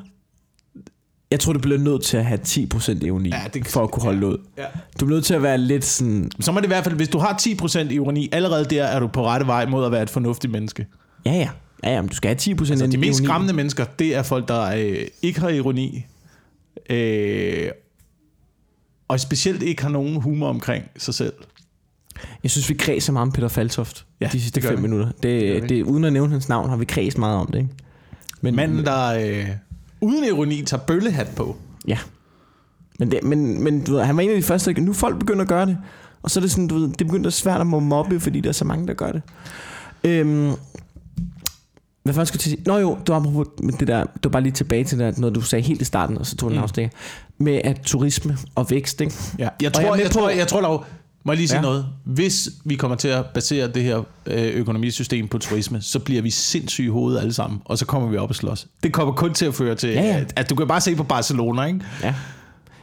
Jeg 1.32 1.40
tror, 1.40 1.54
du 1.54 1.60
bliver 1.60 1.78
nødt 1.78 2.04
til 2.04 2.18
at 2.18 2.26
have 2.26 2.40
10% 2.44 3.04
ironi, 3.06 3.30
Ja, 3.30 3.42
det- 3.54 3.68
for 3.68 3.84
at 3.84 3.92
kunne 3.92 4.04
holde 4.04 4.28
ud. 4.28 4.38
Ja. 4.58 4.66
Du 5.00 5.06
er 5.06 5.10
nødt 5.10 5.26
til 5.26 5.34
at 5.34 5.44
være 5.44 5.58
lidt 5.58 5.86
sådan... 5.86 6.32
Så 6.40 6.52
må 6.52 6.60
det 6.60 6.66
i 6.66 6.68
hvert 6.68 6.84
fald, 6.84 6.96
hvis 6.96 7.08
du 7.10 7.18
har 7.20 7.38
10% 7.42 7.80
ironi, 7.80 8.30
allerede 8.32 8.66
der 8.66 8.84
er 8.84 9.00
du 9.00 9.08
på 9.08 9.26
rette 9.26 9.48
vej 9.48 9.66
mod 9.66 9.86
at 9.86 9.92
være 9.92 10.04
et 10.04 10.10
fornuftigt 10.10 10.52
menneske. 10.52 10.88
Ja, 11.26 11.32
ja. 11.32 11.50
Ja, 11.84 11.94
ja, 11.94 12.02
men 12.02 12.10
du 12.10 12.16
skal 12.16 12.28
have 12.30 12.38
10% 12.56 12.70
Altså, 12.72 12.88
de 12.88 12.98
mest 12.98 13.20
ironi. 13.20 13.26
skræmmende 13.28 13.54
mennesker, 13.54 13.86
det 13.86 14.16
er 14.16 14.24
folk, 14.24 14.48
der 14.48 14.62
øh, 14.62 15.08
ikke 15.22 15.40
har 15.40 15.50
ironi, 15.50 16.06
øh, 16.90 17.70
og 19.12 19.20
specielt 19.20 19.64
ikke 19.64 19.82
har 19.82 19.90
nogen 19.90 20.22
humor 20.22 20.48
omkring 20.50 20.84
sig 20.98 21.14
selv. 21.14 21.34
Jeg 22.44 22.52
synes, 22.52 22.70
vi 22.70 22.74
kredser 22.74 23.14
meget 23.14 23.22
om 23.28 23.32
Peter 23.32 23.48
Faltoft 23.48 24.06
Ja, 24.22 24.30
de 24.34 24.42
sidste 24.42 24.62
det 24.62 24.70
5 24.70 24.78
vi. 24.78 24.82
minutter. 24.82 25.06
gør 25.06 25.12
Det, 25.24 25.64
vi. 25.64 25.68
det, 25.68 25.84
uden 25.84 26.04
at 26.04 26.14
nævne 26.14 26.32
hans 26.32 26.50
navn, 26.50 26.70
har 26.70 26.78
vi 26.78 26.86
kredset 26.86 27.20
meget 27.20 27.38
om 27.38 27.48
det, 27.48 27.56
ikke? 27.60 27.70
Men, 28.42 28.56
Manden, 28.56 28.86
der 28.86 29.08
øh, 29.08 29.48
uden 30.02 30.24
ironi 30.24 30.64
tager 30.66 30.84
bøllehat 30.84 31.28
på. 31.36 31.58
Ja. 31.88 31.98
Men, 33.00 33.12
det, 33.12 33.24
men, 33.24 33.64
men 33.64 33.84
du 33.84 33.92
ved, 33.94 34.04
han 34.04 34.16
var 34.16 34.22
en 34.22 34.30
af 34.30 34.36
de 34.36 34.44
første, 34.44 34.74
der, 34.74 34.82
nu 34.82 34.94
folk 34.94 35.20
begynder 35.20 35.42
at 35.42 35.48
gøre 35.48 35.66
det. 35.66 35.78
Og 36.24 36.32
så 36.32 36.40
er 36.40 36.42
det 36.42 36.52
sådan, 36.52 36.68
du 36.68 36.76
ved, 36.80 36.90
det 36.90 37.08
begynder 37.08 37.28
at 37.28 37.34
svært 37.34 37.62
at 37.62 37.68
mobbe, 37.68 38.20
fordi 38.20 38.40
der 38.40 38.50
er 38.50 38.54
så 38.54 38.66
mange, 38.66 38.88
der 38.88 38.94
gør 38.94 39.12
det. 39.12 39.22
Øhm, 40.04 40.52
hvad 42.04 42.14
først 42.14 42.28
skulle 42.28 42.40
jeg 42.46 42.58
sige? 42.58 42.64
Nå 42.66 42.78
jo, 42.78 42.98
du 43.08 43.14
har 43.14 43.20
med 43.64 43.74
det 43.80 43.88
der, 43.88 44.04
du 44.04 44.10
var 44.24 44.30
bare 44.30 44.44
lige 44.44 44.54
tilbage 44.54 44.84
til 44.84 45.00
det, 45.00 45.18
noget 45.18 45.36
du 45.36 45.42
sagde 45.42 45.64
helt 45.68 45.82
i 45.82 45.86
starten, 45.86 46.18
og 46.18 46.26
så 46.26 46.36
tog 46.36 46.50
den 46.50 46.58
Mm. 46.58 46.64
afstikker. 46.64 46.90
Med 47.38 47.62
at 47.64 47.82
turisme 47.86 48.38
og 48.56 48.70
vækst, 48.72 49.02
ikke? 49.02 49.14
Ja. 49.40 49.50
Jeg 49.62 49.68
Og 49.68 49.74
tror, 49.74 49.82
jeg 49.82 49.92
jeg, 49.92 50.00
jeg, 50.04 50.12
tror, 50.12 50.30
jeg 50.30 50.48
tror 50.48 50.62
dog, 50.62 50.86
må 51.24 51.32
jeg 51.32 51.38
lige 51.38 51.48
sige 51.48 51.58
Ja. 51.58 51.62
noget? 51.62 51.86
Hvis 52.06 52.50
vi 52.66 52.76
kommer 52.76 52.98
til 52.98 53.08
at 53.08 53.26
basere 53.34 53.68
det 53.68 53.84
her 53.84 53.98
øh, 54.26 54.44
økonomisystem 54.46 55.28
på 55.28 55.38
turisme, 55.38 55.82
så 55.82 56.00
bliver 56.00 56.22
vi 56.22 56.30
sindssyge 56.30 56.86
i 56.86 56.90
hovedet 56.90 57.20
alle 57.20 57.34
sammen, 57.34 57.62
og 57.66 57.78
så 57.78 57.86
kommer 57.86 58.10
vi 58.10 58.18
op 58.18 58.30
og 58.30 58.36
slås. 58.36 58.68
Det 58.84 58.94
kommer 58.94 59.14
kun 59.14 59.34
til 59.34 59.46
at 59.46 59.54
føre 59.54 59.76
til, 59.76 59.90
Ja, 59.90 60.02
ja. 60.02 60.18
At, 60.20 60.34
at 60.36 60.50
du 60.50 60.56
kan 60.56 60.68
bare 60.68 60.82
se 60.82 60.96
på 60.96 61.04
Barcelona, 61.04 61.64
ikke? 61.64 61.80
Ja. 62.04 62.14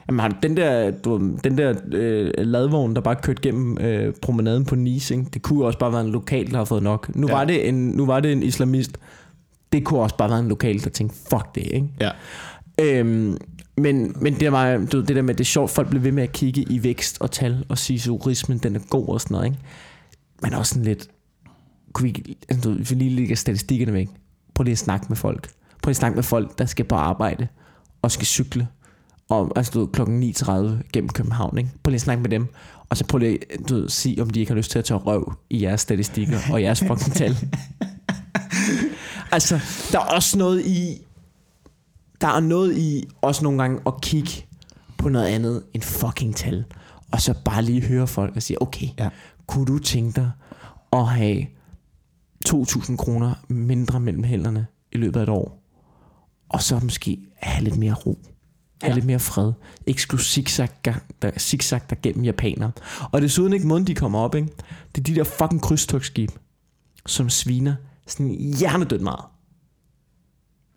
Jamen, 0.08 0.30
du 0.30 0.36
den 0.42 0.56
der, 0.56 0.90
du, 0.90 1.36
den 1.44 1.58
der 1.58 1.74
øh, 1.92 2.30
ladvogn, 2.38 2.94
der 2.94 3.00
bare 3.00 3.16
kørte 3.16 3.42
gennem 3.42 3.78
øh, 3.78 4.14
promenaden 4.22 4.64
på 4.64 4.74
Nice, 4.74 5.14
ikke? 5.14 5.26
det 5.34 5.42
kunne 5.42 5.64
også 5.64 5.78
bare 5.78 5.92
være 5.92 6.00
en 6.00 6.10
lokal, 6.10 6.50
der 6.50 6.56
har 6.56 6.64
fået 6.64 6.82
nok. 6.82 7.10
Nu, 7.14 7.26
Ja. 7.28 7.34
var 7.34 7.44
det 7.44 7.68
en, 7.68 7.74
nu 7.88 8.06
var 8.06 8.20
det 8.20 8.32
en 8.32 8.42
islamist. 8.42 8.98
Det 9.72 9.84
kunne 9.84 10.00
også 10.00 10.16
bare 10.16 10.30
være 10.30 10.38
en 10.40 10.48
lokal, 10.48 10.84
der 10.84 10.90
tænkte, 10.90 11.16
fuck 11.30 11.54
det, 11.54 11.62
ikke? 11.72 11.88
Ja. 12.00 12.10
Øhm, 12.80 13.36
men, 13.76 14.14
men 14.20 14.34
det, 14.40 14.52
var, 14.52 14.76
du, 14.92 15.00
det 15.00 15.16
der 15.16 15.22
med, 15.22 15.34
det 15.34 15.40
er 15.40 15.44
sjovt, 15.44 15.70
folk 15.70 15.88
bliver 15.88 16.02
ved 16.02 16.12
med 16.12 16.22
at 16.22 16.32
kigge 16.32 16.62
i 16.62 16.82
vækst 16.84 17.16
og 17.20 17.30
tal 17.30 17.64
og 17.68 17.78
sige, 17.78 17.96
at 17.96 18.00
turismen 18.02 18.58
den 18.58 18.76
er 18.76 18.80
god 18.90 19.08
og 19.08 19.20
sådan 19.20 19.34
noget, 19.34 19.46
ikke? 19.46 19.58
Men 20.42 20.54
også 20.54 20.70
sådan 20.70 20.84
lidt, 20.84 21.08
kunne 21.92 22.12
vi, 22.12 22.36
altså, 22.48 22.70
vi 22.70 22.94
lige 22.94 23.10
lægger 23.10 23.36
statistikkerne 23.36 23.92
væk, 23.92 24.08
prøv 24.54 24.62
lige 24.64 24.72
at 24.72 24.78
snakke 24.78 25.06
med 25.08 25.16
folk. 25.16 25.48
Prøv 25.82 25.88
lige 25.88 25.92
at 25.92 25.96
snakke 25.96 26.14
med 26.16 26.22
folk, 26.22 26.58
der 26.58 26.66
skal 26.66 26.84
på 26.84 26.94
arbejde 26.94 27.48
og 28.02 28.10
skal 28.10 28.26
cykle 28.26 28.68
og, 29.28 29.52
altså, 29.56 29.72
du 29.72 29.80
ved, 29.80 29.88
klokken 29.88 30.22
9.30 30.22 30.52
gennem 30.92 31.08
København, 31.08 31.58
ikke? 31.58 31.70
Prøv 31.82 31.90
lige 31.90 31.96
at 31.96 32.00
snakke 32.00 32.22
med 32.22 32.30
dem, 32.30 32.46
og 32.88 32.96
så 32.96 33.04
prøv 33.06 33.18
lige 33.18 33.38
du 33.68 33.74
ved, 33.74 33.88
sige, 33.88 34.22
om 34.22 34.30
de 34.30 34.40
ikke 34.40 34.50
har 34.52 34.56
lyst 34.56 34.70
til 34.70 34.78
at 34.78 34.84
tage 34.84 34.98
røv 34.98 35.32
i 35.50 35.62
jeres 35.62 35.80
statistikker 35.80 36.38
og 36.52 36.62
jeres 36.62 36.80
fucking 36.80 37.14
tal. 37.14 37.36
altså, 39.32 39.60
der 39.92 39.98
er 40.00 40.04
også 40.14 40.38
noget 40.38 40.66
i, 40.66 41.02
der 42.20 42.28
er 42.28 42.40
noget 42.40 42.78
i 42.78 43.04
også 43.20 43.44
nogle 43.44 43.62
gange 43.62 43.80
at 43.86 44.00
kigge 44.00 44.30
på 44.98 45.08
noget 45.08 45.26
andet 45.26 45.62
end 45.74 45.82
fucking 45.82 46.36
tal. 46.36 46.64
Og 47.12 47.20
så 47.20 47.34
bare 47.44 47.62
lige 47.62 47.82
høre 47.82 48.06
folk 48.06 48.36
og 48.36 48.42
sige, 48.42 48.62
okay, 48.62 48.86
Ja. 48.98 49.08
kunne 49.46 49.66
du 49.66 49.78
tænke 49.78 50.20
dig 50.20 50.30
at 50.92 51.06
have 51.08 51.46
2.000 52.48 52.96
kroner 52.96 53.34
mindre 53.48 54.00
mellem 54.00 54.24
hænderne 54.24 54.66
i 54.92 54.96
løbet 54.96 55.20
af 55.20 55.22
et 55.22 55.28
år. 55.28 55.62
Og 56.48 56.62
så 56.62 56.78
måske 56.82 57.18
have 57.36 57.64
lidt 57.64 57.76
mere 57.76 57.94
ro. 57.94 58.18
Have 58.82 58.90
Ja. 58.90 58.94
lidt 58.94 59.04
mere 59.06 59.18
fred. 59.18 59.52
Ikke 59.86 60.02
skulle 60.02 60.24
zigzag 60.24 60.68
der, 60.84 61.30
zigzag 61.38 61.80
der 61.90 61.96
gennem 62.02 62.24
japanere. 62.24 62.70
Og 63.12 63.22
desuden 63.22 63.52
ikke 63.52 63.66
måden, 63.66 63.86
de 63.86 63.94
kommer 63.94 64.18
op, 64.18 64.34
ikke? 64.34 64.48
Det 64.94 65.00
er 65.00 65.04
de 65.04 65.14
der 65.14 65.24
fucking 65.24 65.62
krydstogsskib, 65.62 66.30
som 67.06 67.30
sviner 67.30 67.74
sådan 68.06 68.30
hjernedødt 68.58 69.02
meget. 69.02 69.24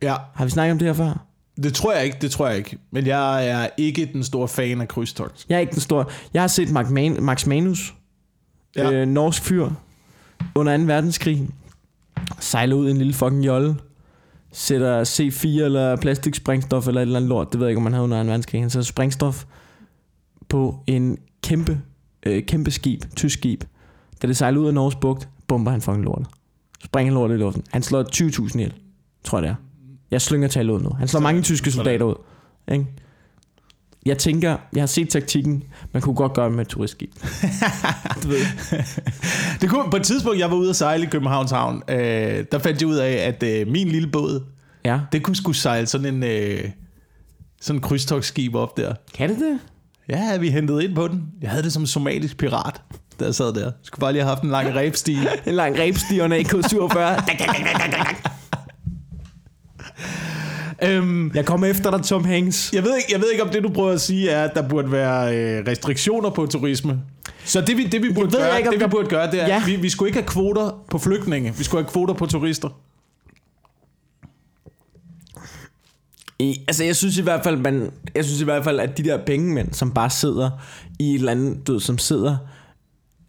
Ja, 0.01 0.15
Har 0.33 0.45
vi 0.45 0.51
snakket 0.51 0.71
om 0.71 0.79
det 0.79 0.87
her 0.87 0.93
før? 0.93 1.25
det 1.63 1.73
tror 1.73 1.93
jeg 1.93 2.05
ikke, 2.05 2.17
det 2.21 2.31
tror 2.31 2.47
jeg 2.47 2.57
ikke. 2.57 2.77
Men 2.91 3.07
jeg 3.07 3.47
er 3.47 3.67
ikke 3.77 4.09
den 4.13 4.23
store 4.23 4.47
fan 4.47 4.81
af 4.81 4.87
krydstogt. 4.87 5.45
Jeg 5.49 5.55
er 5.55 5.59
ikke 5.59 5.71
den 5.71 5.81
store. 5.81 6.05
Jeg 6.33 6.41
har 6.41 6.47
set 6.47 6.71
Max, 6.71 6.89
Man- 6.89 7.23
Max 7.23 7.45
Manus, 7.45 7.93
Ja. 8.75 8.91
øh, 8.91 9.07
norsk 9.07 9.43
fyr, 9.43 9.69
under 10.55 10.77
2. 10.77 10.83
verdenskrig, 10.83 11.49
sejler 12.39 12.75
ud 12.75 12.87
i 12.87 12.91
en 12.91 12.97
lille 12.97 13.13
fucking 13.13 13.45
jolle, 13.45 13.75
sætter 14.51 15.03
C4 15.03 15.47
eller 15.63 15.95
plastiksprængstof 15.95 16.87
eller 16.87 17.01
et 17.01 17.05
eller 17.05 17.15
andet 17.19 17.29
lort, 17.29 17.51
det 17.51 17.59
ved 17.59 17.67
jeg 17.67 17.71
ikke, 17.71 17.77
om 17.77 17.83
man 17.83 17.93
havde 17.93 18.03
under 18.03 18.23
2. 18.23 18.27
verdenskrig, 18.27 18.61
han 18.61 18.69
sætter 18.69 18.85
sprængstof 18.85 19.45
på 20.49 20.83
en 20.87 21.17
kæmpe, 21.43 21.81
øh, 22.25 22.43
kæmpe 22.45 22.71
skib, 22.71 23.01
tysk 23.15 23.37
skib. 23.37 23.63
Da 24.21 24.27
det 24.27 24.37
sejler 24.37 24.59
ud 24.59 24.67
af 24.67 24.73
Norges 24.73 24.95
bugt, 24.95 25.29
bomber 25.47 25.71
han 25.71 25.81
fucking 25.81 26.03
lortet. 26.03 26.27
Springer 26.83 27.13
lortet 27.13 27.35
i 27.35 27.39
luften. 27.39 27.63
Han 27.71 27.83
slår 27.83 28.03
20.000 28.03 28.55
ihjel, 28.55 28.73
tror 29.23 29.37
jeg 29.37 29.43
det 29.43 29.49
er. 29.49 29.55
Jeg 30.11 30.21
slynger 30.21 30.47
tallet 30.47 30.73
ud 30.73 30.81
nu. 30.81 30.89
Han 30.89 31.07
slår 31.07 31.19
Så- 31.19 31.23
mange 31.23 31.41
tyske 31.41 31.71
soldater 31.71 32.05
ud. 32.05 32.15
Ikke? 32.71 32.85
Jeg 34.05 34.17
tænker, 34.17 34.57
jeg 34.73 34.81
har 34.81 34.87
set 34.87 35.09
taktikken, 35.09 35.63
man 35.93 36.01
kunne 36.01 36.15
godt 36.15 36.33
gøre 36.33 36.45
det 36.45 36.53
med 36.55 36.61
et 36.61 36.67
turistskib. 36.67 37.11
du 38.23 38.27
ved. 38.27 38.45
Det 39.61 39.69
kunne, 39.69 39.91
på 39.91 39.97
et 39.97 40.03
tidspunkt, 40.03 40.39
jeg 40.39 40.49
var 40.51 40.55
ude 40.57 40.69
at 40.69 40.75
sejle 40.75 41.03
i 41.03 41.07
Københavns 41.07 41.51
Havn, 41.51 41.81
øh, 41.89 42.45
der 42.51 42.59
fandt 42.59 42.81
jeg 42.81 42.87
ud 42.89 42.95
af, 42.95 43.11
at 43.11 43.43
øh, 43.43 43.67
min 43.67 43.87
lille 43.87 44.07
båd, 44.07 44.43
Ja. 44.85 44.99
det 45.11 45.23
kunne 45.23 45.35
skulle 45.35 45.57
sejle 45.57 45.87
sådan 45.87 46.13
en 46.15 46.23
øh, 46.23 46.63
sådan 47.61 47.77
en 47.77 47.81
krydstogsskib 47.81 48.55
op 48.55 48.77
der. 48.77 48.93
Kan 49.13 49.29
det 49.29 49.37
det? 49.39 49.59
Ja, 50.09 50.37
vi 50.37 50.49
hentede 50.49 50.83
ind 50.83 50.95
på 50.95 51.07
den. 51.07 51.23
Jeg 51.41 51.49
havde 51.49 51.63
det 51.63 51.73
som 51.73 51.85
somalisk 51.85 52.37
pirat, 52.37 52.81
jeg 53.19 53.35
sad 53.35 53.53
der. 53.53 53.71
Skulle 53.83 53.99
bare 54.01 54.11
lige 54.11 54.21
have 54.23 54.29
haft 54.29 54.43
en 54.43 54.49
lang 54.49 54.75
rebstige. 54.79 55.27
En 55.45 55.53
lang 55.53 55.75
rebsti 55.79 56.19
og 56.19 56.25
en 56.25 56.33
AK-47. 56.33 56.97
Øhm, 60.83 61.31
jeg 61.35 61.45
kommer 61.45 61.67
efter 61.67 61.91
dig, 61.97 62.03
Tom 62.05 62.25
Hanks. 62.25 62.73
jeg, 62.73 62.83
ved 62.83 62.97
ikke, 62.97 63.11
jeg 63.11 63.21
ved 63.21 63.31
ikke, 63.31 63.43
om 63.43 63.49
det, 63.49 63.63
du 63.63 63.69
prøver 63.69 63.91
at 63.91 64.01
sige, 64.01 64.29
er, 64.29 64.43
at 64.43 64.51
der 64.55 64.69
burde 64.69 64.91
være 64.91 65.37
øh, 65.37 65.63
restriktioner 65.67 66.29
på 66.29 66.45
turisme. 66.45 67.01
Så 67.45 67.61
det, 67.61 67.77
vi, 67.77 67.83
det, 67.87 68.01
vi 68.03 68.13
burde 68.13 68.31
gøre, 68.37 68.57
ikke, 68.57 68.69
det, 68.69 68.79
vi 68.79 68.83
der- 68.83 68.89
burde 68.89 69.09
gøre, 69.09 69.31
det 69.31 69.41
er, 69.41 69.47
Ja. 69.47 69.63
vi, 69.65 69.75
vi 69.75 69.89
skulle 69.89 70.09
ikke 70.09 70.19
have 70.19 70.27
kvoter 70.27 70.83
på 70.91 70.97
flygtninge. 70.97 71.53
Vi 71.57 71.63
skulle 71.63 71.83
have 71.83 71.91
kvoter 71.91 72.13
på 72.13 72.25
turister. 72.25 72.69
I, 76.39 76.63
altså, 76.67 76.83
jeg 76.83 76.95
synes 76.95 77.17
i 77.17 77.21
hvert 77.21 77.43
fald, 77.43 77.57
man, 77.57 77.91
jeg 78.15 78.25
synes 78.25 78.41
i 78.41 78.43
hvert 78.43 78.63
fald, 78.63 78.79
at 78.79 78.97
de 78.97 79.03
der 79.03 79.25
pengemænd, 79.25 79.73
som 79.73 79.91
bare 79.91 80.09
sidder 80.09 80.49
i 80.99 81.09
et 81.09 81.15
eller 81.19 81.31
andet, 81.31 81.67
du 81.67 81.71
ved, 81.73 81.79
som 81.79 81.97
sidder 81.97 82.37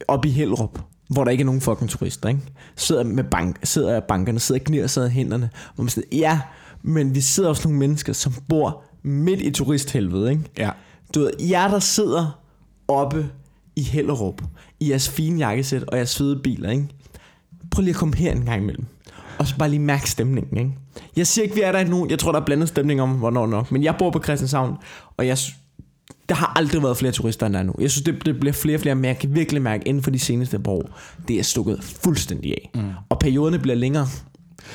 oppe 0.08 0.28
i 0.28 0.30
Hellerup, 0.30 0.78
hvor 1.08 1.24
der 1.24 1.30
ikke 1.30 1.42
er 1.42 1.46
nogen 1.46 1.60
fucking 1.60 1.90
turister, 1.90 2.28
ikke? 2.28 2.40
Sidder 2.76 3.04
med 3.04 3.24
bank, 3.24 3.56
sidder 3.64 4.00
bankerne, 4.00 4.40
sidder 4.40 4.60
og 4.60 4.64
knir 4.64 4.86
sig 4.86 5.04
af 5.04 5.10
hænderne, 5.10 5.50
hvor 5.74 5.82
man 5.84 5.88
siger, 5.88 6.04
ja, 6.12 6.40
men 6.82 7.14
vi 7.14 7.20
sidder 7.20 7.48
også 7.48 7.68
nogle 7.68 7.78
mennesker, 7.78 8.12
som 8.12 8.32
bor 8.48 8.82
midt 9.02 9.40
i 9.40 9.50
turisthelvede, 9.50 10.30
ikke? 10.30 10.42
Ja. 10.58 10.70
Du 11.14 11.20
ved, 11.20 11.30
jer 11.40 11.68
der 11.68 11.78
sidder 11.78 12.40
oppe 12.88 13.30
i 13.76 13.82
Hellerup, 13.82 14.42
i 14.80 14.90
jeres 14.90 15.08
fine 15.08 15.38
jakkesæt 15.38 15.82
og 15.82 15.96
jeres 15.96 16.16
fede 16.16 16.40
biler, 16.42 16.70
ikke? 16.70 16.88
Prøv 17.70 17.82
lige 17.82 17.90
at 17.90 17.96
komme 17.96 18.16
her 18.16 18.32
en 18.32 18.44
gang 18.44 18.62
imellem. 18.62 18.86
Og 19.38 19.46
så 19.46 19.56
bare 19.58 19.68
lige 19.68 19.80
mærke 19.80 20.10
stemningen, 20.10 20.58
ikke? 20.58 20.72
Jeg 21.16 21.26
siger 21.26 21.42
ikke, 21.42 21.54
vi 21.54 21.60
er 21.60 21.72
der 21.72 21.84
nu. 21.84 22.06
Jeg 22.10 22.18
tror, 22.18 22.32
der 22.32 22.40
er 22.40 22.44
blandet 22.44 22.68
stemning 22.68 23.02
om, 23.02 23.10
hvornår 23.10 23.46
nok. 23.46 23.72
Men 23.72 23.84
jeg 23.84 23.94
bor 23.98 24.10
på 24.10 24.22
Christianshavn, 24.22 24.76
og 25.16 25.26
jeg, 25.26 25.38
der 26.28 26.34
har 26.34 26.52
aldrig 26.56 26.82
været 26.82 26.96
flere 26.96 27.12
turister, 27.12 27.46
end 27.46 27.54
der 27.54 27.60
er 27.60 27.64
nu. 27.64 27.74
Jeg 27.78 27.90
synes, 27.90 28.04
det, 28.04 28.26
det 28.26 28.40
bliver 28.40 28.52
flere 28.52 28.76
og 28.76 28.80
flere, 28.80 28.94
men 28.94 29.04
jeg 29.04 29.18
kan 29.18 29.34
virkelig 29.34 29.62
mærke, 29.62 29.88
inden 29.88 30.02
for 30.02 30.10
de 30.10 30.18
seneste 30.18 30.58
par 30.58 30.72
år, 30.72 30.98
det 31.28 31.38
er 31.38 31.42
stukket 31.42 31.78
fuldstændig 31.82 32.52
af. 32.52 32.70
Mm. 32.74 32.90
Og 33.08 33.18
perioderne 33.18 33.58
bliver 33.58 33.76
længere. 33.76 34.06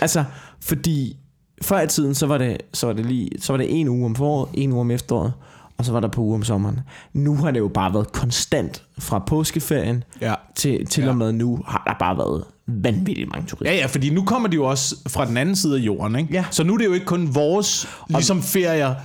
Altså, 0.01 0.23
fordi 0.61 1.17
før 1.61 1.81
i 1.81 1.87
tiden, 1.87 2.15
så 2.15 2.25
var 2.27 2.37
det, 2.37 2.57
så 2.73 2.85
var 2.87 2.93
det 2.93 3.05
lige, 3.05 3.29
så 3.39 3.53
var 3.53 3.57
det 3.57 3.79
en 3.79 3.87
uge 3.89 4.05
om 4.05 4.15
foråret, 4.15 4.49
en 4.53 4.71
uge 4.71 4.81
om 4.81 4.91
efteråret, 4.91 5.33
og 5.77 5.85
så 5.85 5.91
var 5.91 5.99
der 5.99 6.07
på 6.07 6.21
uge 6.21 6.35
om 6.35 6.43
sommeren. 6.43 6.79
Nu 7.13 7.35
har 7.35 7.51
det 7.51 7.59
jo 7.59 7.67
bare 7.67 7.93
været 7.93 8.11
konstant 8.11 8.83
fra 8.99 9.19
påskeferien 9.19 10.03
Ja. 10.21 10.33
til, 10.55 10.85
til 10.85 11.03
Ja. 11.03 11.09
og 11.09 11.17
med 11.17 11.31
nu, 11.31 11.59
har 11.67 11.83
der 11.87 11.93
bare 12.05 12.17
været 12.17 12.43
vanvittigt 12.67 13.29
mange 13.31 13.47
turister. 13.47 13.73
Ja, 13.73 13.79
ja, 13.81 13.85
fordi 13.85 14.09
nu 14.09 14.23
kommer 14.25 14.49
de 14.49 14.55
jo 14.55 14.65
også 14.65 14.95
fra 15.07 15.25
den 15.25 15.37
anden 15.37 15.55
side 15.55 15.75
af 15.75 15.79
jorden, 15.81 16.15
ikke? 16.15 16.33
Ja. 16.33 16.45
Så 16.51 16.63
nu 16.63 16.73
er 16.73 16.77
det 16.77 16.85
jo 16.85 16.93
ikke 16.93 17.05
kun 17.05 17.35
vores 17.35 17.87
ligesom 18.09 18.41
ferier 18.41 18.95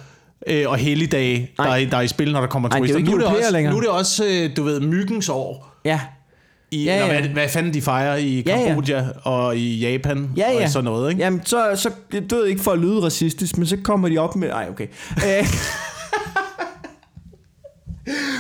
øh, 0.47 0.65
og 0.69 0.77
helligdage, 0.77 1.51
der 1.57 1.63
er, 1.63 1.87
der 1.91 1.97
er 1.97 2.01
i 2.01 2.09
spil, 2.09 2.33
når 2.33 2.41
der 2.41 2.47
kommer 2.49 2.69
Nej, 2.69 2.79
det 2.79 2.91
er 2.91 2.93
turister. 2.95 3.11
nu, 3.11 3.17
er 3.25 3.29
det 3.29 3.37
også, 3.39 3.53
længere. 3.53 3.73
nu 3.73 3.77
er 3.77 3.83
det 3.83 3.91
også, 3.91 4.25
øh, 4.27 4.57
du 4.57 4.63
ved, 4.63 4.81
myggens 4.81 5.29
år. 5.29 5.73
Ja, 5.85 6.01
I, 6.73 6.85
Ja, 6.85 6.97
ja, 6.97 7.07
ja. 7.07 7.15
ja. 7.15 7.21
Hvad, 7.21 7.31
hvad 7.31 7.49
fanden 7.49 7.75
de 7.75 7.83
fejrer 7.83 8.17
i 8.17 8.43
Ja, 8.47 8.59
ja. 8.61 8.67
Kambodja 8.67 9.05
og 9.25 9.57
i 9.57 9.79
Japan 9.79 10.31
ja, 10.37 10.53
ja. 10.53 10.65
og 10.65 10.71
sådan 10.71 10.85
noget, 10.85 11.11
ikke? 11.11 11.23
Jamen, 11.23 11.41
så, 11.45 11.71
så 11.75 11.91
det 12.13 12.33
ved 12.33 12.47
ikke 12.47 12.63
for 12.63 12.71
at 12.71 12.79
lyde 12.79 13.03
racistisk, 13.03 13.59
men 13.59 13.67
så 13.67 13.77
kommer 13.85 14.09
de 14.09 14.19
op 14.19 14.37
med... 14.37 14.51
Ej, 14.51 14.67
okay. 14.71 14.87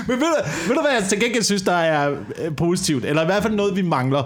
Men 0.08 0.16
ved 0.16 0.26
du, 0.26 0.50
ved 0.68 0.74
du 0.74 0.80
hvad 0.80 0.92
jeg 1.00 1.04
til 1.08 1.20
gengæld 1.20 1.42
synes, 1.42 1.62
der 1.62 1.72
er 1.72 2.10
øh, 2.10 2.56
positivt? 2.56 3.04
Eller 3.04 3.22
i 3.22 3.24
hvert 3.24 3.42
fald 3.42 3.54
noget, 3.54 3.76
vi 3.76 3.82
mangler. 3.82 4.22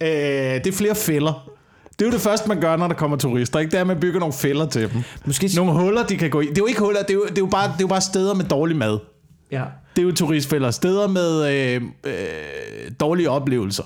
Øh, 0.00 0.08
det 0.08 0.66
er 0.66 0.72
flere 0.72 0.94
fælder. 0.94 1.48
Det 1.98 2.02
er 2.02 2.06
jo 2.06 2.12
det 2.12 2.20
første, 2.20 2.48
man 2.48 2.60
gør, 2.60 2.76
når 2.76 2.88
der 2.88 2.94
kommer 2.94 3.16
turister. 3.16 3.58
Ikke? 3.58 3.70
Det 3.70 3.76
er, 3.76 3.80
at 3.80 3.86
man 3.86 4.00
bygger 4.00 4.20
nogle 4.20 4.32
fælder 4.32 4.66
til 4.66 4.92
dem. 4.92 5.02
Måske... 5.24 5.50
Nogle 5.56 5.72
huller, 5.72 6.06
de 6.06 6.16
kan 6.16 6.30
gå 6.30 6.40
i. 6.40 6.46
Det 6.46 6.50
er 6.50 6.62
jo 6.62 6.66
ikke 6.66 6.80
huller, 6.80 7.00
det 7.02 7.10
er 7.10 7.14
jo, 7.14 7.24
det 7.24 7.38
er 7.38 7.42
jo, 7.42 7.46
bare, 7.46 7.64
det 7.68 7.74
er 7.74 7.80
jo 7.80 7.86
bare 7.86 8.00
steder 8.00 8.34
med 8.34 8.44
dårlig 8.44 8.76
mad. 8.76 8.98
Ja. 9.52 9.62
Det 9.96 10.02
er 10.02 10.06
jo 10.06 10.12
turistfælder. 10.12 10.70
Steder 10.70 11.08
med 11.08 11.52
øh, 11.52 11.82
øh, 12.04 12.12
dårlige 13.00 13.30
oplevelser. 13.30 13.82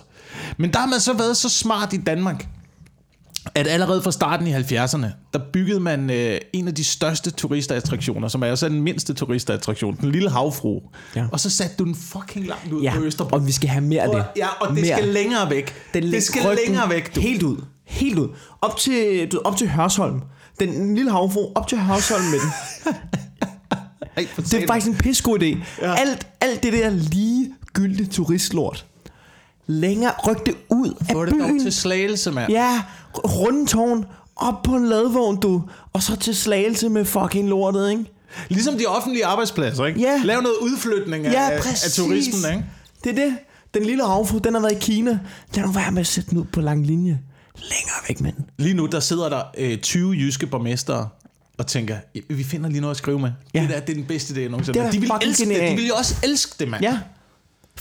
Men 0.56 0.72
der 0.72 0.78
har 0.78 0.86
man 0.86 1.00
så 1.00 1.12
været 1.12 1.36
så 1.36 1.48
smart 1.48 1.92
i 1.92 1.96
Danmark, 1.96 2.46
at 3.54 3.66
allerede 3.66 4.02
fra 4.02 4.12
starten 4.12 4.46
i 4.46 4.52
70'erne, 4.54 5.06
der 5.32 5.38
byggede 5.52 5.80
man 5.80 6.10
øh, 6.10 6.40
en 6.52 6.68
af 6.68 6.74
de 6.74 6.84
største 6.84 7.30
turistattraktioner, 7.30 8.28
som 8.28 8.42
er 8.42 8.50
også 8.50 8.68
den 8.68 8.82
mindste 8.82 9.14
turistattraktion, 9.14 9.96
den 10.00 10.12
lille 10.12 10.30
havfru. 10.30 10.80
Ja. 11.16 11.26
Og 11.32 11.40
så 11.40 11.50
satte 11.50 11.76
du 11.78 11.84
den 11.84 11.94
fucking 11.94 12.46
langt 12.46 12.72
ud 12.72 12.82
Ja, 12.82 12.92
på 12.96 13.02
Østerbro. 13.02 13.36
og 13.36 13.46
vi 13.46 13.52
skal 13.52 13.68
have 13.68 13.84
mere 13.84 14.02
af 14.02 14.08
det. 14.14 14.24
Ja, 14.36 14.48
og 14.60 14.68
det 14.76 14.84
mere. 14.84 14.96
skal 14.96 15.08
længere 15.08 15.50
væk. 15.50 15.74
Den 15.94 16.02
det 16.02 16.22
skal 16.22 16.58
længere 16.66 16.90
væk, 16.90 17.14
du. 17.14 17.20
Helt 17.20 17.42
ud. 17.42 17.56
Helt 17.84 18.18
ud. 18.18 18.28
Op 18.62 18.76
til, 18.76 19.28
du, 19.32 19.40
op 19.44 19.56
til 19.56 19.68
Hørsholm. 19.68 20.20
Den 20.60 20.94
lille 20.94 21.10
havfru, 21.10 21.52
op 21.54 21.68
til 21.68 21.78
Hørsholm 21.78 22.24
med 22.24 22.38
den. 22.40 22.50
Ej, 24.16 24.26
Det 24.36 24.54
er 24.54 24.66
faktisk 24.66 24.86
en 24.92 24.94
pissegod 24.98 25.38
idé. 25.42 25.56
Ja. 25.82 25.94
Alt, 25.94 26.26
alt 26.40 26.62
det 26.62 26.72
der 26.72 26.90
ligegyldige 26.90 28.06
turistlort. 28.06 28.86
Længere, 29.66 30.12
ryk 30.28 30.46
det 30.46 30.54
ud 30.70 30.94
af 31.00 31.06
Få 31.12 31.24
det 31.24 31.32
dog 31.40 31.48
byen. 31.48 31.60
til 31.62 31.72
slagelse, 31.72 32.30
mand. 32.32 32.52
Ja, 32.52 32.82
rundetårn, 33.14 34.04
op 34.36 34.62
på 34.62 34.76
en 34.76 34.88
ladvogn, 34.88 35.40
du. 35.40 35.62
Og 35.92 36.02
så 36.02 36.16
til 36.16 36.34
slagelse 36.36 36.88
med 36.88 37.04
fucking 37.04 37.48
lortet, 37.48 37.90
ikke? 37.90 38.04
Ligesom 38.48 38.78
de 38.78 38.86
offentlige 38.86 39.26
arbejdspladser, 39.26 39.84
ikke? 39.84 40.00
Ja. 40.00 40.20
Lav 40.24 40.40
noget 40.42 40.56
udflytning 40.60 41.26
af, 41.26 41.32
Ja, 41.32 41.50
af, 41.50 41.62
turismen, 41.94 42.52
ikke? 42.52 42.64
Det 43.04 43.18
er 43.18 43.24
det. 43.24 43.36
Den 43.74 43.84
lille 43.84 44.06
havfru, 44.06 44.38
den 44.38 44.54
har 44.54 44.60
været 44.60 44.72
i 44.72 44.78
Kina. 44.80 45.18
Lad 45.54 45.64
nu 45.64 45.72
være 45.72 45.92
med 45.92 46.00
at 46.00 46.06
sætte 46.06 46.30
den 46.30 46.38
ud 46.38 46.44
på 46.44 46.60
lang 46.60 46.86
linje. 46.86 47.18
Længere 47.56 47.96
væk 48.08 48.18
den. 48.18 48.44
Lige 48.58 48.74
nu, 48.74 48.86
der 48.86 49.00
sidder 49.00 49.28
der 49.28 49.42
øh, 49.58 49.78
20 49.78 50.12
jyske 50.12 50.46
borgmestre 50.46 51.08
og 51.58 51.66
tænker, 51.66 51.96
vi 52.28 52.44
finder 52.44 52.70
lige 52.70 52.80
noget 52.80 52.90
at 52.90 52.96
skrive 52.98 53.18
med. 53.18 53.30
Ja. 53.54 53.60
Det 53.60 53.68
der, 53.68 53.80
det 53.80 53.90
er 53.90 53.94
den 53.94 54.04
bedste 54.04 54.34
idé, 54.34 54.48
nogensinde. 54.48 54.78
Det 54.78 54.86
er. 54.86 54.90
De 54.90 55.00
vil, 55.00 55.10
elske 55.22 55.44
det. 55.44 55.54
genialt. 55.54 55.70
De 55.70 55.76
vil 55.76 55.88
jo 55.88 55.94
også 55.94 56.14
elske 56.24 56.54
det, 56.58 56.68
mand. 56.68 56.82
Ja. 56.82 56.98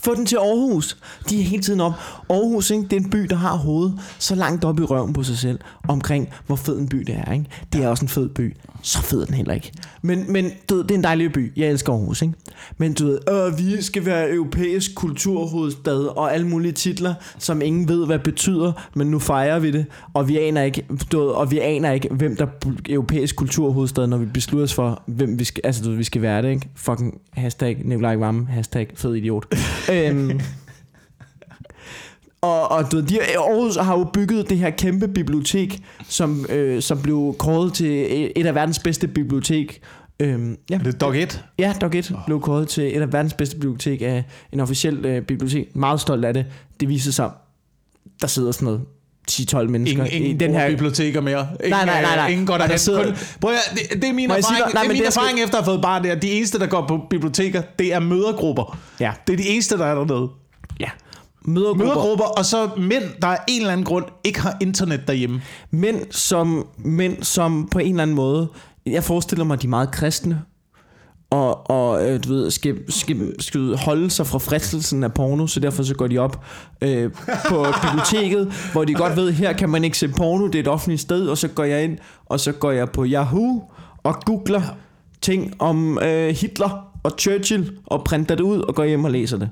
Få 0.04 0.16
den 0.16 0.26
til 0.26 0.36
Aarhus. 0.36 0.98
De 1.30 1.40
er 1.40 1.44
hele 1.44 1.64
tiden 1.64 1.82
op. 1.82 1.94
Aarhus, 2.30 2.70
ikke? 2.70 2.84
det 2.84 2.94
er 2.94 3.00
en 3.00 3.10
by, 3.10 3.20
der 3.20 3.36
har 3.36 3.56
hovedet 3.56 4.00
så 4.20 4.36
langt 4.36 4.64
op 4.64 4.80
i 4.80 4.84
røven 4.84 5.14
på 5.14 5.24
sig 5.24 5.38
selv, 5.38 5.60
omkring 5.88 6.30
hvor 6.48 6.56
fed 6.56 6.80
en 6.80 6.90
by 6.90 6.98
det 6.98 7.16
er. 7.28 7.34
Ikke? 7.34 7.46
Det 7.74 7.84
er 7.84 7.88
også 7.88 8.06
en 8.06 8.10
fed 8.10 8.30
by. 8.30 8.56
Så 8.82 9.02
fed 9.02 9.22
er 9.22 9.26
den 9.26 9.36
heller 9.36 9.54
ikke. 9.54 9.72
Men, 10.02 10.32
men 10.32 10.52
du 10.70 10.76
ved, 10.76 10.84
det 10.84 10.92
er 10.92 10.96
en 10.96 11.04
dejlig 11.04 11.34
by. 11.34 11.52
Jeg 11.56 11.70
elsker 11.70 11.94
Aarhus. 11.94 12.22
Ikke? 12.22 12.34
Men 12.78 12.94
du 12.94 13.06
ved, 13.06 13.20
øh, 13.30 13.58
vi 13.58 13.82
skal 13.82 14.06
være 14.06 14.32
europæisk 14.32 14.96
kulturhovedstad 14.96 16.18
og 16.18 16.34
alle 16.34 16.48
mulige 16.48 16.72
titler, 16.72 17.14
som 17.38 17.62
ingen 17.62 17.88
ved, 17.88 18.06
hvad 18.06 18.20
betyder, 18.20 18.72
men 18.96 19.08
nu 19.08 19.20
fejrer 19.20 19.60
vi 19.60 19.72
det. 19.72 19.86
Og 20.14 20.28
vi 20.28 20.38
aner 20.38 20.62
ikke, 20.62 20.86
du 21.12 21.20
ved, 21.20 21.28
og 21.28 21.52
vi 21.52 21.60
aner 21.60 21.92
ikke 21.92 22.10
hvem 22.12 22.36
der 22.36 22.46
er 22.46 22.72
europæisk 22.90 23.36
kulturhovedstad, 23.36 24.08
når 24.08 24.18
vi 24.18 24.26
beslutter 24.26 24.64
os 24.64 24.74
for, 24.74 25.04
hvem 25.06 25.40
vi 25.40 25.44
skal, 25.44 25.62
altså, 25.64 25.84
du 25.84 25.90
ved, 25.90 25.98
vi 25.98 26.04
skal 26.04 26.22
være 26.22 26.42
det. 26.42 26.50
Ikke? 26.50 26.70
Fucking 26.76 27.22
hashtag 27.34 27.82
Nikolaj 27.86 28.16
Vammen, 28.16 28.48
hashtag 28.48 28.88
fed 28.96 29.16
idiot. 29.16 29.46
Øhm, 29.92 30.40
og, 32.42 32.72
og 32.72 32.92
du 32.92 32.96
ved, 32.96 33.04
de, 33.04 33.22
Aarhus 33.22 33.76
har 33.76 33.98
jo 33.98 34.04
bygget 34.14 34.50
det 34.50 34.58
her 34.58 34.70
kæmpe 34.70 35.08
bibliotek, 35.08 35.80
som, 36.10 36.46
øh, 36.50 36.82
som 36.82 37.02
blev 37.02 37.36
kåret 37.40 37.74
til 37.74 38.08
et 38.36 38.46
af 38.46 38.56
verdens 38.56 38.80
bedste 38.80 39.08
bibliotek. 39.08 39.82
Øhm, 40.20 40.58
ja, 40.70 40.76
Er 40.76 40.84
det 40.84 41.02
dog 41.02 41.18
1? 41.18 41.44
ja, 41.60 41.74
Dog 41.82 41.96
1 41.96 42.16
blev 42.26 42.42
kåret 42.42 42.68
til 42.68 42.98
et 42.98 43.02
af 43.02 43.14
verdens 43.14 43.34
bedste 43.34 43.56
bibliotek 43.56 44.02
af 44.02 44.24
en 44.52 44.60
officiel 44.60 45.06
øh, 45.06 45.22
bibliotek. 45.22 45.76
Meget 45.76 46.02
stolt 46.02 46.26
af 46.26 46.34
det. 46.34 46.46
Det 46.80 46.90
viser 46.90 47.12
sig, 47.12 47.32
der 48.22 48.28
sidder 48.28 48.52
sådan 48.52 48.66
noget 48.66 48.82
10-12 49.32 49.64
mennesker 49.68 50.04
Ingen, 50.06 50.22
ingen 50.22 50.36
i 50.36 50.38
den 50.40 50.54
her... 50.54 50.70
biblioteker 50.70 51.22
mere. 51.22 51.48
Ingen, 51.64 51.70
Nej, 51.70 51.86
nej, 51.86 52.02
nej, 52.02 52.16
nej. 52.16 52.28
Ingen 52.30 52.46
går 52.48 52.58
derhen. 52.58 52.80
sidder- 52.80 53.04
Kun, 53.04 53.14
prøv 53.42 53.52
at, 53.52 53.60
det, 53.92 54.02
det 54.02 54.10
er 54.10 54.14
min 54.14 54.28
Må 54.28 54.34
erfaring, 54.36 54.60
nej, 54.60 54.68
det 54.68 54.78
er 54.78 54.82
min 54.82 54.90
det 54.90 55.14
skal- 55.14 55.22
erfaring 55.24 55.40
efter 55.40 55.58
at 55.58 55.64
have 55.64 55.72
fået 55.74 55.82
barn 55.82 56.04
der. 56.04 56.16
De 56.16 56.32
eneste, 56.32 56.60
der 56.60 56.66
går 56.68 56.86
på 56.88 57.00
biblioteker, 57.10 57.62
det 57.80 57.94
er 57.94 58.00
mødergrupper. 58.00 58.78
Ja. 59.00 59.12
Det 59.28 59.34
er 59.34 59.38
de 59.38 59.48
eneste, 59.50 59.78
der 59.78 59.86
er 59.86 59.96
dernede. 59.96 60.30
Ja. 60.80 60.90
Mødergrupper. 61.46 61.86
Mødergrupper, 61.86 62.26
og 62.26 62.46
så 62.46 62.70
mænd, 62.78 63.04
der 63.22 63.28
af 63.28 63.38
en 63.48 63.62
eller 63.62 63.72
anden 63.74 63.86
grund 63.86 64.06
ikke 64.24 64.42
har 64.42 64.58
internet 64.62 65.02
derhjemme. 65.08 65.42
Mænd 65.72 66.02
som, 66.12 66.68
mænd, 66.78 67.24
som 67.24 67.68
på 67.72 67.80
en 67.80 67.90
eller 67.90 68.02
anden 68.04 68.16
måde... 68.16 68.48
Jeg 68.86 69.04
forestiller 69.04 69.46
mig, 69.46 69.62
de 69.62 69.68
er 69.68 69.70
meget 69.70 69.92
kristne. 69.92 70.42
Og, 71.36 71.70
og 71.70 72.10
øh, 72.10 72.24
du 72.24 72.34
ved, 72.34 72.52
skal, 72.52 72.92
skal, 72.92 73.36
skal 73.40 73.78
holde 73.78 74.10
sig 74.10 74.28
fra 74.28 74.40
fristelsen 74.40 75.04
af 75.04 75.14
porno, 75.14 75.48
så 75.48 75.60
derfor 75.60 75.84
så 75.84 75.96
går 75.96 76.08
de 76.08 76.18
op 76.18 76.46
øh, 76.82 77.12
på 77.50 77.66
biblioteket, 77.84 78.54
hvor 78.72 78.84
de 78.86 78.94
godt 78.94 79.16
ved, 79.16 79.32
her 79.32 79.54
kan 79.54 79.70
man 79.70 79.84
ikke 79.84 79.98
se 79.98 80.08
porno, 80.08 80.48
det 80.48 80.56
er 80.56 80.60
et 80.60 80.68
offentligt 80.68 81.02
sted, 81.02 81.28
og 81.28 81.38
så 81.38 81.48
går 81.48 81.64
jeg 81.64 81.84
ind, 81.84 81.98
og 82.26 82.40
så 82.40 82.52
går 82.52 82.72
jeg 82.72 82.90
på 82.90 83.06
Yahoo 83.06 83.64
og 84.04 84.16
googler 84.26 84.62
ting 85.22 85.54
om 85.60 86.00
øh, 86.00 86.36
Hitler 86.36 86.88
og 87.04 87.12
Churchill, 87.20 87.72
og 87.86 88.04
printer 88.04 88.36
det 88.36 88.44
ud 88.44 88.60
og 88.60 88.76
går 88.76 88.86
hjem 88.86 89.06
og 89.06 89.12
læser 89.12 89.38
det. 89.38 89.50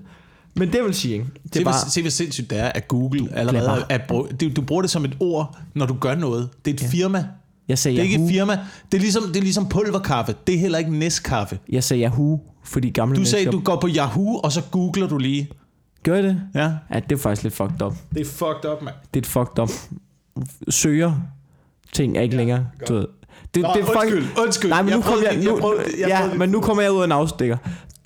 Men 0.56 0.74
det 0.74 0.84
vil 0.84 0.94
sige, 0.94 1.14
ikke? 1.14 1.26
det 1.54 1.60
er 1.60 1.64
bare... 1.64 1.90
se, 1.90 2.02
hvor 2.02 2.10
sindssygt 2.10 2.50
det 2.50 2.60
er, 2.60 2.68
at 2.68 2.88
Google 2.88 3.30
allerede 3.36 3.86
er, 3.90 4.00
brug, 4.08 4.28
det, 4.40 4.56
du 4.56 4.62
bruger 4.62 4.82
det 4.82 4.92
som 4.92 5.06
et 5.06 5.18
ord, 5.20 5.58
når 5.76 5.86
du 5.86 5.94
gør 5.94 6.16
noget. 6.16 6.50
Det 6.66 6.72
er 6.72 6.76
et 6.76 6.84
ja. 6.84 6.88
firma. 6.88 7.26
Jeg 7.68 7.78
sagde 7.80 7.96
Det 7.98 8.02
er 8.02 8.04
ikke 8.04 8.16
Yahoo. 8.16 8.28
et 8.28 8.32
firma. 8.34 8.60
Det 8.92 8.98
er, 8.98 9.02
ligesom, 9.02 9.24
det 9.28 9.36
er 9.38 9.42
ligesom 9.42 9.70
pulverkaffe. 9.70 10.36
Det 10.48 10.56
er 10.56 10.60
heller 10.60 10.78
ikke 10.78 10.92
Nescafé. 11.08 11.56
Jeg 11.70 11.84
sagde 11.84 12.04
Yahoo, 12.04 12.40
fordi 12.64 12.90
gamle 12.90 13.16
Du 13.16 13.26
sagde, 13.26 13.46
mennesker... 13.46 13.60
du 13.60 13.64
går 13.76 13.80
på 13.82 13.88
Yahoo, 13.96 14.40
og 14.44 14.52
så 14.52 14.62
googler 14.72 15.08
du 15.08 15.18
lige. 15.18 15.50
Gør 16.04 16.16
I 16.18 16.24
det? 16.24 16.42
Ja. 16.56 16.72
Ja, 16.94 17.00
det 17.00 17.12
er 17.12 17.18
faktisk 17.20 17.44
lidt 17.44 17.54
fucked 17.56 17.82
up. 17.82 17.94
Det 18.14 18.22
er 18.22 18.26
fucked 18.26 18.72
up, 18.72 18.82
mand. 18.82 18.96
Det 19.14 19.20
er 19.20 19.22
et 19.22 19.28
fucked 19.28 19.60
up. 19.60 19.70
Søger 20.70 21.14
ting 21.94 22.18
er 22.18 22.22
ikke 22.22 22.34
ja, 22.36 22.38
længere. 22.38 22.68
Du 22.90 22.94
ved. 22.94 23.06
Det, 23.56 23.62
Nå, 23.62 23.70
det 23.76 23.82
er 23.82 23.86
fucking- 23.86 23.98
undskyld, 24.14 24.26
undskyld. 24.44 24.70
Nej, 24.70 24.82
men 24.82 24.90
Jeg 24.90 24.98
nu 24.98 25.02
kommer 25.04 25.18
prøvede 25.22 25.30
jeg, 25.30 25.38
lige- 25.38 25.50
nu, 25.50 25.56
jeg 25.56 25.62
prøvede- 25.62 25.84
jeg 26.00 26.08
ja, 26.10 26.20
prøvede 26.22 26.38
men 26.40 26.50
nu 26.50 26.62
kommer 26.62 26.84
jeg 26.84 26.92
ud 26.92 27.00
af 27.02 27.06
en 27.06 27.12
afstikker. 27.12 27.58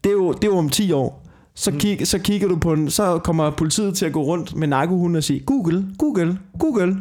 Det 0.04 0.10
er 0.10 0.14
jo, 0.14 0.34
det 0.34 0.44
er 0.44 0.48
jo 0.48 0.58
om 0.58 0.70
10 0.70 0.92
år. 0.92 1.24
Så, 1.56 1.72
Mm. 1.72 1.78
kig, 1.80 2.08
så 2.08 2.20
kigger 2.20 2.48
du 2.48 2.56
på 2.56 2.76
den, 2.76 2.90
så 2.90 3.20
kommer 3.20 3.50
politiet 3.50 3.96
til 3.96 4.06
at 4.06 4.14
gå 4.14 4.24
rundt 4.24 4.56
med 4.56 4.68
narkohunden 4.68 5.16
og 5.16 5.24
sige, 5.24 5.40
Google, 5.40 5.86
Google, 5.98 6.40
Google. 6.60 6.98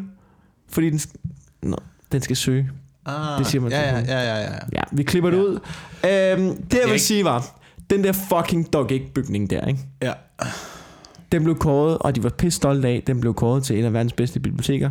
Fordi 0.68 0.90
den, 0.90 1.00
Nå, 1.62 1.76
den 2.12 2.22
skal 2.22 2.36
søge. 2.36 2.70
Ah, 3.06 3.38
Det 3.38 3.46
siger 3.46 3.62
man 3.62 3.70
ja, 3.72 3.78
til 4.00 4.08
ja, 4.08 4.20
ja, 4.20 4.34
ja, 4.36 4.40
ja. 4.42 4.52
Ja, 4.72 4.80
vi 4.92 5.02
klipper 5.02 5.30
det 5.30 5.38
ud. 5.38 5.52
Øhm, 5.54 5.60
det 6.02 6.08
jeg 6.74 6.80
vil 6.84 6.92
ikke- 6.92 6.98
sige 6.98 7.24
var, 7.24 7.58
den 7.90 8.04
der 8.04 8.12
fucking 8.12 8.72
Dog 8.72 8.90
bygning 9.14 9.50
der, 9.50 9.66
ikke? 9.66 9.80
ja. 10.02 10.12
Den 11.32 11.42
blev 11.44 11.58
kåret, 11.58 11.98
og 11.98 12.16
de 12.16 12.22
var 12.22 12.28
pisse 12.30 12.56
stolte 12.56 12.88
af, 12.88 13.02
den 13.06 13.20
blev 13.20 13.34
kåret 13.34 13.64
til 13.64 13.78
en 13.78 13.84
af 13.84 13.92
verdens 13.92 14.12
bedste 14.12 14.40
biblioteker. 14.40 14.90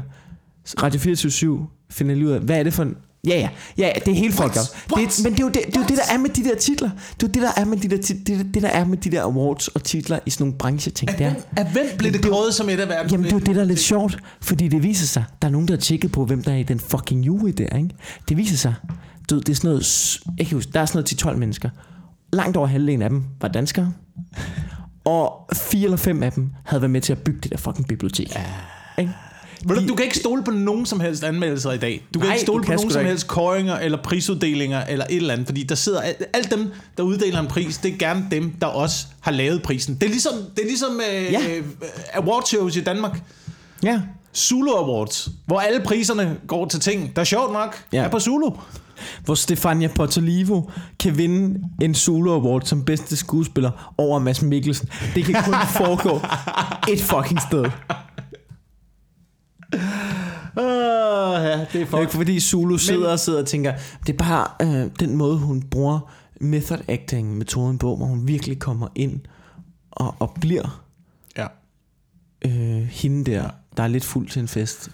Radio 0.83 0.99
24 0.99 1.67
finder 1.89 2.15
lige 2.15 2.27
ud 2.27 2.31
af, 2.31 2.39
hvad 2.39 2.59
er 2.59 2.63
det 2.63 2.73
for 2.73 2.83
en... 2.83 2.97
Ja, 3.27 3.39
ja, 3.39 3.49
ja, 3.77 3.91
det 4.05 4.25
er 4.25 4.45
up. 4.45 4.51
What? 4.95 5.17
Det, 5.17 5.23
men 5.23 5.33
det 5.33 5.39
er, 5.39 5.43
jo 5.43 5.47
det, 5.49 5.61
det 5.67 5.75
er 5.75 5.79
jo 5.81 5.87
det, 5.87 5.97
der 5.97 6.13
er 6.13 6.17
med 6.17 6.29
de 6.29 6.43
der 6.43 6.55
titler. 6.55 6.89
Det 6.89 7.23
er 7.23 7.27
jo 7.27 7.27
det, 7.27 7.41
der 7.41 7.51
er 7.61 7.65
med 7.65 7.77
de 7.77 7.87
der, 7.89 7.97
tit- 7.97 8.27
det, 8.27 8.53
det, 8.53 8.61
der 8.61 8.69
er 8.69 8.85
med 8.85 8.97
de 8.97 9.11
der 9.11 9.23
awards 9.23 9.67
og 9.67 9.83
titler 9.83 10.19
i 10.25 10.29
sådan 10.29 10.43
nogle 10.43 10.57
brancheting. 10.57 11.09
Af 11.09 11.17
Det 11.17 11.25
er, 11.25 11.31
hvem, 11.31 11.43
af 11.57 11.71
hvem 11.71 11.85
blev 11.97 12.13
det 12.13 12.23
kåret 12.25 12.53
som 12.53 12.69
et 12.69 12.79
af 12.79 12.89
verdens 12.89 13.11
Jamen 13.11 13.23
det 13.25 13.31
er 13.31 13.35
jo 13.35 13.39
det, 13.45 13.55
der 13.55 13.61
er 13.61 13.65
lidt 13.65 13.79
sjovt, 13.79 14.17
fordi 14.41 14.67
det 14.67 14.83
viser 14.83 15.05
sig, 15.05 15.23
der 15.41 15.47
er 15.47 15.51
nogen, 15.51 15.67
der 15.67 15.73
har 15.73 15.81
tjekket 15.81 16.11
på, 16.11 16.25
hvem 16.25 16.43
der 16.43 16.51
er 16.51 16.57
i 16.57 16.63
den 16.63 16.79
fucking 16.79 17.25
jury 17.25 17.49
der, 17.49 17.77
ikke? 17.77 17.89
Det 18.29 18.37
viser 18.37 18.57
sig, 18.57 18.73
du 19.29 19.39
det 19.39 19.49
er 19.49 19.55
sådan 19.55 19.67
noget, 19.69 20.19
jeg 20.37 20.47
kan 20.47 20.57
huske, 20.57 20.71
der 20.71 20.79
er 20.81 20.85
sådan 20.85 21.05
noget 21.25 21.35
10-12 21.35 21.39
mennesker. 21.39 21.69
Langt 22.33 22.57
over 22.57 22.67
halvdelen 22.67 23.01
af 23.01 23.09
dem 23.09 23.23
var 23.41 23.47
danskere, 23.47 23.93
og 25.05 25.49
fire 25.53 25.83
eller 25.83 25.97
fem 25.97 26.23
af 26.23 26.31
dem 26.31 26.49
havde 26.65 26.81
været 26.81 26.91
med 26.91 27.01
til 27.01 27.11
at 27.13 27.19
bygge 27.19 27.39
det 27.41 27.51
der 27.51 27.57
fucking 27.57 27.87
bibliotek. 27.87 28.37
Ikke? 28.97 29.11
Ved 29.67 29.87
du, 29.87 29.95
kan 29.95 30.03
ikke 30.05 30.17
stole 30.17 30.43
på 30.43 30.51
nogen 30.51 30.85
som 30.85 30.99
helst 30.99 31.23
anmeldelser 31.23 31.71
i 31.71 31.77
dag. 31.77 32.05
Du 32.13 32.19
kan 32.19 32.27
Nej, 32.27 32.33
ikke 32.35 32.43
stole 32.45 32.57
du 32.57 32.63
på 32.63 32.67
kan 32.67 32.75
nogen 32.75 32.91
som 32.91 32.99
ikke. 33.01 33.09
helst 33.09 33.27
kåringer 33.27 33.75
eller 33.77 33.97
prisuddelinger 34.03 34.85
eller 34.85 35.05
et 35.09 35.15
eller 35.15 35.33
andet, 35.33 35.47
fordi 35.47 35.63
der 35.63 35.75
sidder 35.75 36.01
al- 36.01 36.15
alle 36.33 36.49
dem, 36.51 36.71
der 36.97 37.03
uddeler 37.03 37.39
en 37.39 37.47
pris, 37.47 37.77
det 37.77 37.93
er 37.93 37.97
gerne 37.97 38.27
dem, 38.31 38.51
der 38.61 38.67
også 38.67 39.05
har 39.21 39.31
lavet 39.31 39.61
prisen. 39.63 39.95
Det 39.95 40.03
er 40.03 40.09
ligesom, 40.09 40.33
det 40.55 40.61
er 40.63 40.67
ligesom 40.67 41.01
øh, 41.11 41.23
Ja. 41.33 41.39
ja. 41.39 41.61
awardshows 42.13 42.75
i 42.75 42.81
Danmark. 42.81 43.21
Ja. 43.83 44.01
Zulu 44.35 44.71
Awards, 44.71 45.29
hvor 45.45 45.59
alle 45.59 45.79
priserne 45.85 46.37
går 46.47 46.65
til 46.67 46.79
ting, 46.79 47.15
der 47.15 47.23
sjovt 47.23 47.53
nok 47.53 47.75
Ja. 47.93 47.97
ja. 47.97 48.03
er 48.05 48.09
på 48.09 48.19
Zulu. 48.19 48.49
Hvor 49.25 49.35
Stefania 49.35 49.87
Portolivo 49.87 50.61
kan 50.99 51.17
vinde 51.17 51.59
en 51.81 51.95
solo 51.95 52.33
award 52.33 52.61
som 52.61 52.85
bedste 52.85 53.15
skuespiller 53.15 53.93
over 53.97 54.19
Mads 54.19 54.41
Mikkelsen. 54.41 54.89
Det 55.15 55.25
kan 55.25 55.35
kun 55.45 55.53
foregå 55.77 56.21
et 56.91 57.01
fucking 57.01 57.39
sted. 57.49 57.65
Uh, 60.57 61.43
ja, 61.43 61.54
det 61.73 61.81
er 61.81 61.85
Det 61.85 61.93
er 61.93 61.99
ikke 61.99 62.13
fordi 62.13 62.39
Zulu 62.39 62.77
sidder 62.77 63.11
og 63.11 63.19
sidder 63.19 63.39
og 63.39 63.45
tænker, 63.47 63.73
det 64.07 64.13
er 64.13 64.17
bare 64.17 64.47
øh, 64.61 64.91
den 64.99 65.15
måde, 65.15 65.37
hun 65.37 65.61
bruger 65.61 65.99
method 66.41 66.77
acting 66.87 67.37
metoden 67.37 67.77
på, 67.77 67.95
hvor 67.95 68.05
hun 68.05 68.27
virkelig 68.27 68.59
kommer 68.59 68.87
ind 68.95 69.19
og, 69.91 70.15
og 70.19 70.37
bliver 70.41 70.81
Ja. 71.37 71.47
øh, 72.45 72.83
hende 72.87 73.31
der, 73.31 73.49
der 73.77 73.83
er 73.83 73.87
lidt 73.87 74.03
fuld 74.05 74.29
til 74.29 74.39
en 74.39 74.47
fest. 74.47 74.91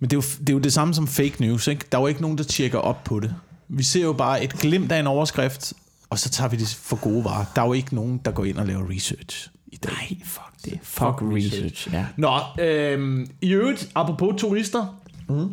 Men 0.00 0.10
det 0.10 0.16
er, 0.16 0.18
jo, 0.18 0.38
det 0.40 0.48
er 0.48 0.52
jo 0.52 0.58
det 0.58 0.72
samme 0.72 0.94
som 0.94 1.06
fake 1.06 1.36
news, 1.40 1.66
ikke? 1.66 1.84
Der 1.92 1.98
er 1.98 2.02
jo 2.02 2.06
ikke 2.06 2.22
nogen, 2.22 2.38
der 2.38 2.44
tjekker 2.44 2.78
op 2.78 3.04
på 3.04 3.20
det. 3.20 3.34
Vi 3.68 3.82
ser 3.82 4.02
jo 4.02 4.12
bare 4.12 4.44
et 4.44 4.52
glimt 4.52 4.92
af 4.92 5.00
en 5.00 5.06
overskrift, 5.06 5.72
og 6.10 6.18
så 6.18 6.28
tager 6.30 6.48
vi 6.48 6.56
det 6.56 6.68
for 6.68 6.96
gode 6.96 7.24
varer. 7.24 7.44
Der 7.56 7.62
er 7.62 7.66
jo 7.66 7.72
ikke 7.72 7.94
nogen, 7.94 8.20
der 8.24 8.30
går 8.30 8.44
ind 8.44 8.56
og 8.58 8.66
laver 8.66 8.90
research 8.90 9.48
i 9.66 9.76
dag. 9.76 9.92
Nej, 9.92 10.18
fuck 10.24 10.64
det. 10.64 10.78
Fuck 10.82 11.22
research, 11.22 11.92
ja. 11.92 12.06
Nå, 12.16 12.38
øhm, 12.60 13.26
i 13.42 13.50
øvrigt, 13.52 13.90
apropos 13.94 14.40
turister, 14.40 15.00
mm. 15.28 15.48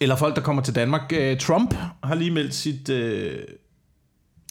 Eller 0.00 0.16
folk, 0.16 0.36
der 0.36 0.42
kommer 0.42 0.62
til 0.62 0.74
Danmark. 0.74 1.12
Øh, 1.14 1.38
Trump 1.38 1.74
har 2.04 2.14
lige 2.14 2.30
meldt 2.30 2.54
sit... 2.54 2.88
Øh, 2.88 3.38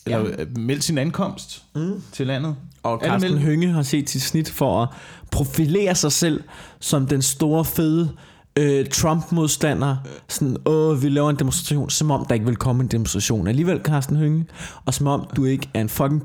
eller 0.05 0.19
Ja. 0.19 0.41
øh, 0.41 0.57
meldt 0.57 0.83
sin 0.83 0.97
ankomst 0.97 1.63
mm. 1.75 2.01
til 2.11 2.27
landet. 2.27 2.55
Og 2.83 3.01
Carsten 3.03 3.37
Hønge 3.37 3.67
har 3.67 3.81
set 3.83 4.09
sit 4.09 4.21
snit 4.21 4.49
for 4.49 4.81
at 4.81 4.89
profilere 5.31 5.95
sig 5.95 6.11
selv 6.11 6.43
som 6.79 7.07
den 7.07 7.21
store, 7.21 7.65
fede 7.65 8.11
øh, 8.59 8.85
Trump-modstander. 8.85 9.95
Sådan, 10.27 10.57
åh, 10.65 11.03
vi 11.03 11.09
laver 11.09 11.29
en 11.29 11.35
demonstration, 11.35 11.89
som 11.89 12.11
om 12.11 12.25
der 12.25 12.33
ikke 12.33 12.45
vil 12.45 12.55
komme 12.55 12.83
en 12.83 12.87
demonstration. 12.87 13.47
Alligevel, 13.47 13.81
Carsten 13.83 14.15
Hønge, 14.15 14.45
og 14.85 14.93
som 14.93 15.07
om 15.07 15.27
du 15.35 15.45
ikke 15.45 15.69
er 15.73 15.81
en 15.81 15.89
fucking 15.89 16.23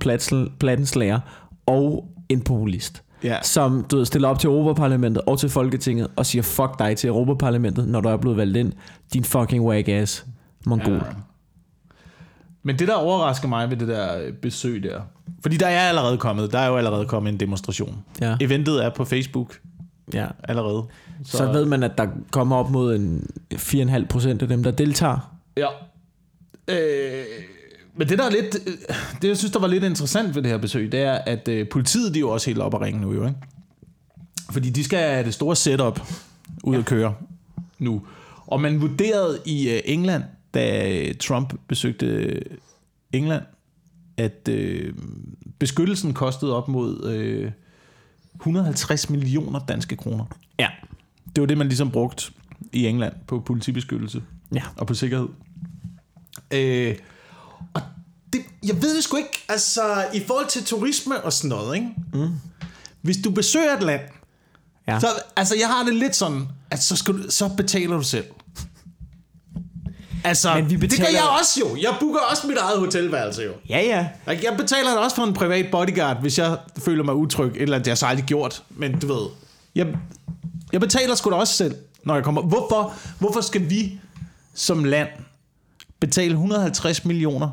plattenslager 0.59 1.20
og 1.66 2.09
en 2.29 2.40
populist. 2.40 3.02
Ja. 3.24 3.42
Som 3.42 3.87
du 3.90 3.96
ved, 3.96 4.05
stiller 4.05 4.29
op 4.29 4.38
til 4.38 4.48
Europaparlamentet 4.48 5.22
og 5.26 5.38
til 5.38 5.48
Folketinget 5.48 6.07
og 6.16 6.26
siger 6.26 6.42
fuck 6.42 6.79
dig 6.79 6.96
til 6.96 7.09
Europaparlamentet, 7.09 7.88
når 7.88 8.00
du 8.00 8.09
er 8.09 8.16
blevet 8.16 8.37
valgt 8.37 8.57
ind. 8.57 8.72
Din 9.12 9.24
fucking 9.24 9.64
wag 9.64 9.88
ass 9.88 10.26
mongol. 10.66 10.92
Ja. 10.92 11.00
Men 12.62 12.78
det, 12.78 12.88
der 12.88 12.94
overrasker 12.94 13.48
mig 13.48 13.70
ved 13.70 13.76
det 13.76 13.88
der 13.88 14.18
øh, 14.18 14.32
besøg 14.32 14.82
der, 14.82 15.00
fordi 15.40 15.56
der 15.56 15.66
er 15.66 15.88
allerede 15.88 16.18
kommet, 16.18 16.52
der 16.52 16.58
er 16.58 16.66
jo 16.66 16.76
allerede 16.76 17.06
kommet 17.06 17.32
en 17.32 17.40
demonstration. 17.40 18.04
Ja. 18.20 18.36
Eventet 18.40 18.84
er 18.84 18.90
på 18.90 19.04
Facebook 19.04 19.58
ja. 20.12 20.26
allerede. 20.44 20.84
Så, 21.24 21.36
så 21.36 21.52
ved 21.52 21.64
man, 21.64 21.82
at 21.82 21.98
der 21.98 22.06
kommer 22.30 22.56
op 22.56 22.70
mod 22.70 22.96
en 22.96 23.30
4,5 23.54 24.06
procent 24.06 24.42
af 24.42 24.48
dem, 24.48 24.62
der 24.62 24.70
deltager. 24.70 25.36
Ja. 25.56 25.68
Øh, 26.68 27.24
men 27.96 28.08
det 28.08 28.18
der 28.18 28.24
er 28.24 28.30
lidt, 28.30 28.56
øh, 28.66 28.74
det 29.22 29.28
jeg 29.28 29.36
synes, 29.36 29.52
der 29.52 29.60
var 29.60 29.66
lidt 29.66 29.84
interessant 29.84 30.34
ved 30.34 30.42
det 30.42 30.50
her 30.50 30.58
besøg, 30.58 30.92
det 30.92 31.00
er, 31.00 31.12
at 31.12 31.48
øh, 31.48 31.68
politiet 31.68 32.14
de 32.14 32.18
er 32.18 32.20
jo 32.20 32.30
også 32.30 32.50
helt 32.50 32.60
op 32.60 32.74
at 32.74 32.80
ringe 32.80 33.00
nu 33.00 33.12
jo, 33.12 33.26
ikke? 33.26 33.38
Fordi 34.50 34.70
de 34.70 34.84
skal 34.84 34.98
have 34.98 35.24
det 35.24 35.34
store 35.34 35.56
setup 35.56 36.00
ud 36.64 36.74
ja. 36.74 36.78
at 36.78 36.86
køre 36.86 37.14
nu. 37.78 38.02
Og 38.46 38.61
man 38.61 38.80
vurderede 38.80 39.38
i 39.46 39.68
øh, 39.70 39.80
England, 39.85 40.22
da 40.54 40.92
øh, 40.92 41.14
Trump 41.14 41.54
besøgte 41.68 42.06
øh, 42.06 42.42
England, 43.12 43.42
at 44.16 44.48
øh, 44.48 44.94
beskyttelsen 45.59 46.14
kostede 46.14 46.56
op 46.56 46.68
mod 46.68 47.04
øh, 47.11 47.50
150 48.35 49.11
millioner 49.11 49.59
danske 49.68 49.96
kroner. 49.96 50.24
Ja. 50.59 50.68
Det 51.37 51.40
var 51.40 51.46
det, 51.46 51.59
man 51.59 51.66
ligesom 51.68 51.90
brugte 51.90 52.32
i 52.72 52.87
England 52.87 53.12
på 53.26 53.40
politibeskyttelse 53.40 54.22
Ja. 54.54 54.62
og 54.76 54.87
på 54.87 54.94
sikkerhed. 54.94 55.28
Øh, 56.50 56.96
og 57.74 57.82
det, 58.32 58.40
jeg 58.66 58.82
ved 58.82 58.96
det 58.96 59.04
sgu 59.04 59.16
ikke, 59.16 59.44
altså 59.48 59.80
i 60.14 60.20
forhold 60.26 60.48
til 60.48 60.64
turisme 60.64 61.20
og 61.24 61.32
sådan 61.32 61.48
noget, 61.48 61.74
ikke? 61.74 61.88
Mm. 62.12 62.28
Hvis 63.02 63.16
du 63.16 63.30
besøger 63.30 63.76
et 63.76 63.82
land, 63.82 64.00
Ja. 64.88 65.00
så, 65.00 65.06
altså 65.37 65.54
jeg 65.61 65.68
har 65.68 65.85
det 65.85 65.94
lidt 65.94 66.16
sådan, 66.16 66.48
at 66.70 66.83
så, 66.83 66.96
skal 66.96 67.14
du, 67.14 67.31
så 67.31 67.48
betaler 67.57 67.96
du 67.96 68.02
selv. 68.02 68.24
Altså, 70.24 70.55
Men 70.55 70.70
vi 70.70 70.74
det 70.74 70.81
gør 70.81 70.88
betaler- 70.88 71.11
jeg 71.11 71.22
også 71.40 71.61
jo. 71.61 71.76
Jeg 71.81 71.96
booker 72.00 72.20
også 72.31 72.46
mit 72.46 72.57
eget 72.57 72.79
hotelværelse 72.79 73.42
jo. 73.42 73.52
Ja, 73.68 73.81
ja. 73.81 74.09
Jeg 74.42 74.55
betaler 74.59 74.90
da 74.90 74.96
også 74.96 75.16
for 75.16 75.22
en 75.24 75.35
privat 75.35 75.66
bodyguard, 75.72 76.20
hvis 76.20 76.38
jeg 76.38 76.59
føler 76.79 77.05
mig 77.05 77.14
utryg. 77.14 77.46
Et 77.46 77.62
eller 77.62 77.74
andet, 77.76 77.85
det 77.85 77.90
har 77.90 77.92
jeg 77.92 77.98
så 77.98 78.07
aldrig 78.07 78.24
gjort. 78.26 78.62
Men 78.70 78.98
du 79.00 79.07
ved, 79.07 79.26
jeg, 79.74 79.87
jeg 80.72 80.81
betaler 80.81 81.14
sgu 81.14 81.31
da 81.31 81.37
også 81.37 81.55
selv, 81.55 81.74
når 82.05 82.14
jeg 82.14 82.24
kommer. 82.24 82.42
Hvorfor, 82.42 82.94
hvorfor 83.18 83.40
skal 83.40 83.70
vi 83.70 84.00
som 84.55 84.85
land 84.85 85.09
betale 86.00 86.31
150 86.33 87.05
millioner 87.05 87.50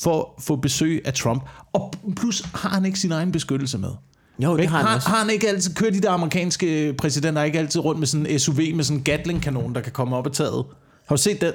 for 0.00 0.34
at 0.38 0.42
få 0.44 0.56
besøg 0.56 1.02
af 1.04 1.14
Trump? 1.14 1.42
Og 1.72 1.94
plus 2.16 2.40
har 2.54 2.68
han 2.68 2.84
ikke 2.84 2.98
sin 2.98 3.12
egen 3.12 3.32
beskyttelse 3.32 3.78
med. 3.78 3.90
Jo, 4.38 4.52
det 4.52 4.60
Ikke? 4.60 4.70
har 4.70 4.78
han 4.78 4.86
har, 4.86 4.96
også. 4.96 5.08
har 5.08 5.16
han 5.18 5.30
ikke 5.30 5.48
altid 5.48 5.74
kørt 5.74 5.92
de 5.92 6.00
der 6.00 6.10
amerikanske 6.10 6.94
præsidenter 6.98 7.42
ikke 7.42 7.58
altid 7.58 7.80
rundt 7.80 7.98
med 7.98 8.06
sådan 8.06 8.26
en 8.26 8.38
SUV 8.38 8.60
med 8.74 8.84
sådan 8.84 8.98
en 8.98 9.04
Gatling-kanon, 9.04 9.74
der 9.74 9.80
kan 9.80 9.92
komme 9.92 10.16
op 10.16 10.26
af 10.26 10.32
taget? 10.32 10.64
Har 11.06 11.16
du 11.16 11.22
set 11.22 11.40
den? 11.40 11.52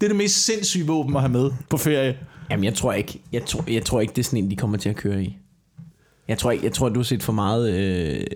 Det 0.00 0.06
er 0.06 0.08
det 0.08 0.16
mest 0.16 0.44
sindssyge 0.44 0.86
våben 0.86 1.16
at 1.16 1.22
have 1.22 1.32
med 1.32 1.50
på 1.70 1.76
ferie. 1.76 2.18
Jamen, 2.50 2.64
jeg 2.64 2.74
tror 2.74 2.92
ikke, 2.92 3.20
jeg 3.32 3.44
tror, 3.44 3.64
jeg 3.68 3.84
tror 3.84 4.00
ikke, 4.00 4.10
det 4.10 4.18
er 4.18 4.24
sådan 4.24 4.38
en, 4.38 4.50
de 4.50 4.56
kommer 4.56 4.76
til 4.78 4.88
at 4.88 4.96
køre 4.96 5.22
i. 5.22 5.36
Jeg 6.28 6.38
tror 6.38 6.50
ikke, 6.50 6.64
jeg 6.64 6.72
tror, 6.72 6.88
du 6.88 7.00
har 7.00 7.04
set 7.04 7.22
for 7.22 7.32
meget 7.32 7.72
øh, 7.72 8.26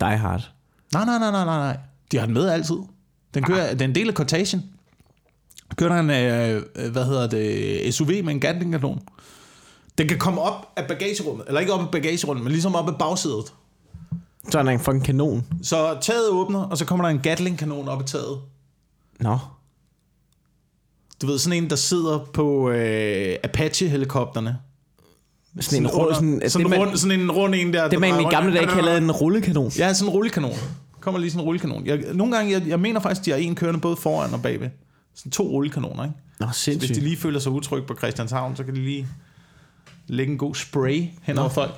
Die 0.00 0.16
Hard. 0.16 0.50
Nej, 0.94 1.04
nej, 1.04 1.18
nej, 1.18 1.30
nej, 1.30 1.44
nej, 1.44 1.58
nej. 1.58 1.76
De 2.12 2.18
har 2.18 2.24
den 2.26 2.34
med 2.34 2.48
altid. 2.48 2.76
Den 3.34 3.42
kører, 3.42 3.70
det 3.72 3.80
er 3.80 3.84
en 3.84 3.94
del 3.94 4.08
af 4.08 4.14
quotation. 4.14 4.62
Kører 5.76 5.92
der 5.92 6.00
en, 6.00 6.10
øh, 6.10 6.62
øh, 6.76 6.92
hvad 6.92 7.04
hedder 7.04 7.26
det, 7.26 7.94
SUV 7.94 8.08
med 8.08 8.28
en 8.34 8.40
Gatling-kanon. 8.40 9.02
Den 9.98 10.08
kan 10.08 10.18
komme 10.18 10.40
op 10.40 10.66
af 10.76 10.88
bagagerummet, 10.88 11.44
eller 11.48 11.60
ikke 11.60 11.72
op 11.72 11.80
af 11.80 11.90
bagagerummet, 11.90 12.42
men 12.44 12.52
ligesom 12.52 12.74
op 12.74 12.88
af 12.88 12.98
bagsædet. 12.98 13.52
Så 14.50 14.58
er 14.58 14.62
der 14.62 14.70
en 14.70 14.80
fucking 14.80 15.04
kanon. 15.04 15.44
Så 15.62 15.98
taget 16.00 16.28
åbner, 16.30 16.58
og 16.62 16.78
så 16.78 16.84
kommer 16.84 17.04
der 17.04 17.10
en 17.10 17.20
Gatling-kanon 17.22 17.88
op 17.88 18.00
af 18.00 18.06
taget. 18.06 18.38
Nå. 19.20 19.38
Du 21.22 21.26
ved, 21.26 21.38
sådan 21.38 21.62
en, 21.62 21.70
der 21.70 21.76
sidder 21.76 22.18
på 22.34 22.70
øh, 22.70 23.36
Apache-helikopterne. 23.44 24.56
Sådan 25.60 25.82
en, 25.82 25.88
rund, 25.90 26.02
under- 26.02 26.14
sådan, 26.14 26.50
sådan, 26.50 26.70
man, 26.70 26.78
rund, 26.78 26.96
sådan 26.96 27.20
en 27.20 27.30
rund 27.32 27.54
en 27.54 27.72
der. 27.72 27.88
det 27.88 28.00
man 28.00 28.20
i 28.20 28.24
gamle 28.24 28.54
dage 28.54 28.66
kalder 28.66 28.96
en 28.96 29.10
rullekanon. 29.12 29.68
Ja, 29.78 29.92
sådan 29.92 30.08
en 30.08 30.14
rullekanon. 30.14 30.52
Kommer 31.00 31.20
lige 31.20 31.30
sådan 31.30 31.40
en 31.40 31.46
rullekanon. 31.46 31.86
Jeg, 31.86 32.04
nogle 32.14 32.36
gange, 32.36 32.52
jeg, 32.52 32.68
jeg 32.68 32.80
mener 32.80 33.00
faktisk, 33.00 33.24
de 33.24 33.30
har 33.30 33.38
en 33.38 33.54
kørende 33.54 33.80
både 33.80 33.96
foran 33.96 34.34
og 34.34 34.42
bagved. 34.42 34.70
Sådan 35.14 35.32
to 35.32 35.42
rullekanoner, 35.42 36.04
ikke? 36.04 36.16
Nå, 36.40 36.46
Hvis 36.46 36.56
sindssygt. 36.56 36.94
de 36.96 37.00
lige 37.00 37.16
føler 37.16 37.40
sig 37.40 37.52
utrygge 37.52 37.86
på 37.86 37.94
Christianshavn, 37.94 38.56
så 38.56 38.64
kan 38.64 38.74
de 38.74 38.80
lige 38.84 39.06
lægge 40.06 40.32
en 40.32 40.38
god 40.38 40.54
spray 40.54 41.04
hen 41.22 41.38
over 41.38 41.48
folk. 41.48 41.72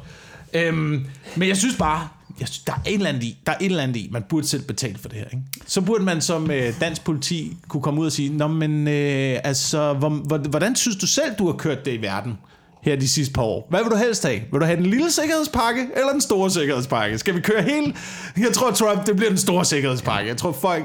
Øhm, 0.52 1.06
men 1.36 1.48
jeg 1.48 1.56
synes 1.56 1.76
bare, 1.76 2.08
jeg 2.40 2.48
synes, 2.48 2.64
der 2.64 2.72
er 2.72 2.80
et 2.86 2.94
eller 2.94 3.08
andet 3.08 3.22
i, 3.22 3.38
der 3.46 3.52
er 3.52 3.56
et 3.60 3.66
eller 3.66 3.82
andet 3.82 3.96
i, 3.96 4.08
man 4.12 4.22
burde 4.28 4.46
selv 4.48 4.62
betale 4.62 4.98
for 4.98 5.08
det 5.08 5.18
her. 5.18 5.24
Ikke? 5.24 5.42
Så 5.66 5.80
burde 5.80 6.04
man 6.04 6.20
som 6.20 6.50
øh, 6.50 6.80
dansk 6.80 7.04
politi 7.04 7.56
kunne 7.68 7.82
komme 7.82 8.00
ud 8.00 8.06
og 8.06 8.12
sige, 8.12 8.36
Nå, 8.36 8.48
men 8.48 8.88
øh, 8.88 9.38
altså, 9.44 9.92
hvor, 9.92 10.08
hvor, 10.08 10.38
hvordan 10.38 10.76
synes 10.76 10.96
du 10.96 11.06
selv, 11.06 11.34
du 11.38 11.46
har 11.46 11.52
kørt 11.56 11.84
det 11.84 11.92
i 11.98 12.02
verden? 12.02 12.38
her 12.82 12.96
de 12.96 13.08
sidste 13.08 13.32
par 13.34 13.42
år. 13.42 13.66
Hvad 13.70 13.80
vil 13.82 13.90
du 13.92 13.96
helst 13.96 14.26
have? 14.26 14.40
Vil 14.52 14.60
du 14.60 14.64
have 14.64 14.76
den 14.76 14.86
lille 14.86 15.10
sikkerhedspakke, 15.10 15.80
eller 15.96 16.12
den 16.12 16.20
store 16.20 16.50
sikkerhedspakke? 16.50 17.18
Skal 17.18 17.34
vi 17.34 17.40
køre 17.40 17.62
hele? 17.62 17.94
Jeg 18.36 18.52
tror, 18.52 18.70
Trump, 18.70 19.06
det 19.06 19.16
bliver 19.16 19.28
den 19.28 19.38
store 19.38 19.64
sikkerhedspakke. 19.64 20.28
Jeg 20.28 20.36
tror, 20.36 20.52
folk 20.52 20.84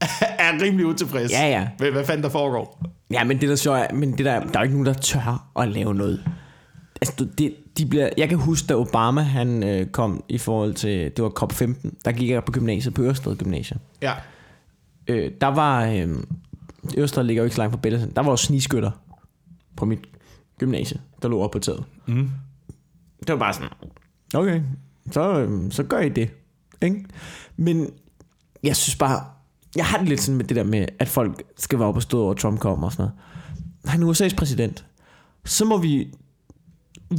er 0.38 0.62
rimelig 0.62 0.86
utilfredse 0.86 1.34
Ja, 1.34 1.48
ja. 1.48 1.68
med, 1.78 1.90
hvad 1.90 2.04
fanden 2.04 2.22
der 2.22 2.28
foregår. 2.30 2.82
Ja, 3.10 3.24
men 3.24 3.40
det 3.40 3.48
der 3.48 3.56
så 3.56 3.72
er, 3.72 3.86
men 3.92 4.18
det 4.18 4.24
der, 4.24 4.40
der 4.40 4.58
er 4.58 4.62
ikke 4.62 4.74
nogen, 4.74 4.86
der 4.86 4.92
tør 4.92 5.50
at 5.60 5.68
lave 5.68 5.94
noget. 5.94 6.24
Altså, 7.02 7.28
det, 7.38 7.54
de 7.78 7.86
bliver, 7.86 8.08
jeg 8.16 8.28
kan 8.28 8.38
huske, 8.38 8.66
da 8.66 8.74
Obama 8.74 9.20
han 9.20 9.62
øh, 9.62 9.86
kom 9.86 10.24
i 10.28 10.38
forhold 10.38 10.74
til, 10.74 11.12
det 11.16 11.24
var 11.24 11.30
COP15, 11.42 11.90
der 12.04 12.12
gik 12.12 12.30
jeg 12.30 12.44
på 12.44 12.52
gymnasiet, 12.52 12.94
på 12.94 13.02
Ørsted 13.02 13.36
Gymnasium. 13.36 13.80
Ja. 14.02 14.12
Øh, 15.06 15.32
der 15.40 15.46
var, 15.46 15.86
øh, 15.86 16.08
Ørsted 16.98 17.22
ligger 17.22 17.42
jo 17.42 17.44
ikke 17.44 17.54
så 17.54 17.62
langt 17.62 17.72
fra 17.72 17.80
Bellesen, 17.80 18.12
der 18.16 18.22
var 18.22 18.30
jo 18.30 18.36
sniskytter 18.36 18.90
på 19.76 19.84
mit 19.84 19.98
gymnasie, 20.58 21.00
der 21.22 21.28
lå 21.28 21.42
oppe 21.42 21.58
på 21.58 21.62
taget. 21.62 21.84
Mm. 22.06 22.30
Det 23.20 23.28
var 23.28 23.36
bare 23.36 23.52
sådan, 23.52 23.68
okay, 24.34 24.62
så, 25.10 25.40
øh, 25.40 25.72
så 25.72 25.82
gør 25.82 25.98
I 25.98 26.08
det. 26.08 26.30
Ikke? 26.82 27.04
Men 27.56 27.90
jeg 28.62 28.76
synes 28.76 28.96
bare, 28.96 29.24
jeg 29.76 29.86
har 29.86 29.98
det 29.98 30.08
lidt 30.08 30.20
sådan 30.20 30.36
med 30.36 30.44
det 30.44 30.56
der 30.56 30.64
med, 30.64 30.86
at 30.98 31.08
folk 31.08 31.42
skal 31.58 31.78
være 31.78 31.88
oppe 31.88 31.98
og 31.98 32.02
stå 32.02 32.24
over, 32.24 32.34
Trump 32.34 32.60
kommer 32.60 32.86
og 32.86 32.92
sådan 32.92 33.02
noget. 33.02 33.18
Han 33.92 34.02
er 34.02 34.12
USA's 34.12 34.36
præsident. 34.36 34.84
Så 35.44 35.64
må 35.64 35.78
vi, 35.78 36.14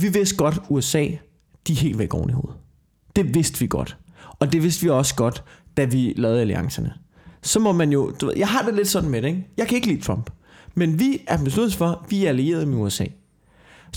vi 0.01 0.09
vidste 0.09 0.35
godt, 0.35 0.59
USA, 0.69 1.07
de 1.67 1.73
er 1.73 1.77
helt 1.77 1.99
væk 1.99 2.13
oven 2.13 2.29
i 2.29 2.33
hovedet. 2.33 2.55
Det 3.15 3.35
vidste 3.35 3.59
vi 3.59 3.67
godt. 3.67 3.97
Og 4.39 4.53
det 4.53 4.63
vidste 4.63 4.83
vi 4.83 4.89
også 4.89 5.15
godt, 5.15 5.43
da 5.77 5.85
vi 5.85 6.13
lavede 6.17 6.41
alliancerne. 6.41 6.93
Så 7.41 7.59
må 7.59 7.71
man 7.71 7.91
jo, 7.91 8.11
du 8.21 8.25
ved, 8.25 8.33
jeg 8.37 8.47
har 8.47 8.61
det 8.61 8.75
lidt 8.75 8.87
sådan 8.87 9.09
med 9.09 9.21
det, 9.21 9.27
ikke? 9.27 9.47
Jeg 9.57 9.67
kan 9.67 9.75
ikke 9.75 9.87
lide 9.87 10.01
Trump. 10.01 10.29
Men 10.75 10.99
vi 10.99 11.21
er 11.27 11.43
besluttet 11.43 11.75
for, 11.75 11.87
at 11.87 11.97
vi 12.09 12.25
er 12.25 12.29
allieret 12.29 12.67
med 12.67 12.77
USA. 12.77 13.05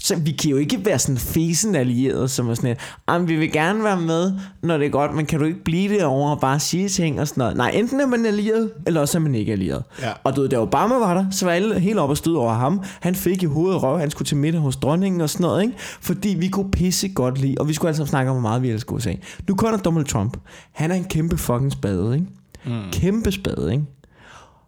Så 0.01 0.17
vi 0.17 0.31
kan 0.33 0.51
jo 0.51 0.57
ikke 0.57 0.85
være 0.85 0.99
sådan 0.99 1.19
fesen 1.19 1.75
allierede, 1.75 2.29
som 2.29 2.49
er 2.49 2.55
sådan 2.55 2.71
et, 2.71 2.79
"Jamen, 3.09 3.29
vi 3.29 3.37
vil 3.37 3.53
gerne 3.53 3.85
være 3.85 4.01
med, 4.01 4.33
når 4.63 4.79
det 4.79 4.87
er 4.87 4.91
godt, 4.91 5.15
men 5.15 5.27
kan 5.27 5.39
du 5.39 5.45
ikke 5.45 5.65
blive 5.65 5.95
det 5.95 6.05
over 6.05 6.31
og 6.31 6.41
bare 6.41 6.61
sige 6.61 6.89
ting 6.89 7.21
og 7.21 7.29
sådan 7.29 7.41
noget? 7.41 7.57
Nej, 7.57 7.71
enten 7.75 8.01
er 8.01 8.07
man 8.07 8.27
allieret, 8.27 8.71
eller 8.87 9.01
også 9.01 9.19
er 9.19 9.23
man 9.23 9.35
ikke 9.35 9.53
allieret. 9.53 9.83
Ja. 10.03 10.13
Og 10.25 10.37
du 10.37 10.41
ved, 10.41 10.49
da 10.49 10.59
Obama 10.59 10.95
var 10.95 11.15
der, 11.15 11.25
så 11.31 11.45
var 11.45 11.53
alle 11.53 11.81
helt 11.81 11.99
op 11.99 12.11
og 12.11 12.17
stød 12.17 12.35
over 12.35 12.55
ham. 12.55 12.83
Han 13.01 13.15
fik 13.15 13.43
i 13.43 13.47
hovedet 13.47 13.83
røv, 13.83 13.99
han 13.99 14.11
skulle 14.11 14.27
til 14.27 14.37
middag 14.37 14.61
hos 14.61 14.77
dronningen 14.77 15.21
og 15.21 15.31
sådan 15.31 15.45
noget, 15.45 15.63
ikke? 15.63 15.75
Fordi 16.01 16.29
vi 16.29 16.49
kunne 16.49 16.71
pisse 16.71 17.09
godt 17.09 17.41
lide, 17.41 17.55
og 17.61 17.69
vi 17.69 17.73
skulle 17.75 17.89
altså 17.89 18.07
snakke 18.07 18.31
om, 18.31 18.37
hvor 18.37 18.49
meget 18.49 18.63
vi 18.63 18.71
elsker 18.71 18.93
USA. 18.95 19.13
Nu 19.49 19.55
kommer 19.55 19.79
Donald 19.79 20.05
Trump. 20.07 20.37
Han 20.73 20.91
er 20.91 20.95
en 20.95 21.05
kæmpe 21.05 21.37
fucking 21.37 21.73
spade, 21.73 22.15
ikke? 22.15 22.27
Mm. 22.67 22.73
Kæmpe 22.93 23.33
spade, 23.33 23.73
ikke? 23.73 23.85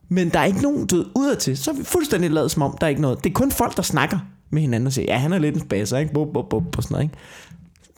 Men 0.08 0.28
der 0.28 0.38
er 0.38 0.44
ikke 0.44 0.62
nogen, 0.62 0.88
ved, 0.92 1.04
udadtil, 1.16 1.56
så 1.56 1.70
er 1.70 1.74
vi 1.74 1.84
fuldstændig 1.84 2.30
lavet 2.30 2.50
som 2.50 2.62
om, 2.62 2.76
der 2.80 2.86
er 2.86 2.88
ikke 2.88 3.02
noget. 3.02 3.24
Det 3.24 3.30
er 3.30 3.34
kun 3.34 3.50
folk, 3.50 3.76
der 3.76 3.82
snakker 3.82 4.18
med 4.50 4.62
hinanden 4.62 4.86
og 4.86 4.92
siger, 4.92 5.14
ja, 5.14 5.18
han 5.18 5.32
er 5.32 5.38
lidt 5.38 5.54
en 5.54 5.60
spasser, 5.60 5.98
ikke? 5.98 6.12
Bup, 6.12 6.28
bup, 6.34 6.48
bup, 6.50 6.76
og 6.76 6.82
sådan 6.82 6.94
noget, 6.94 7.04
ikke? 7.04 7.16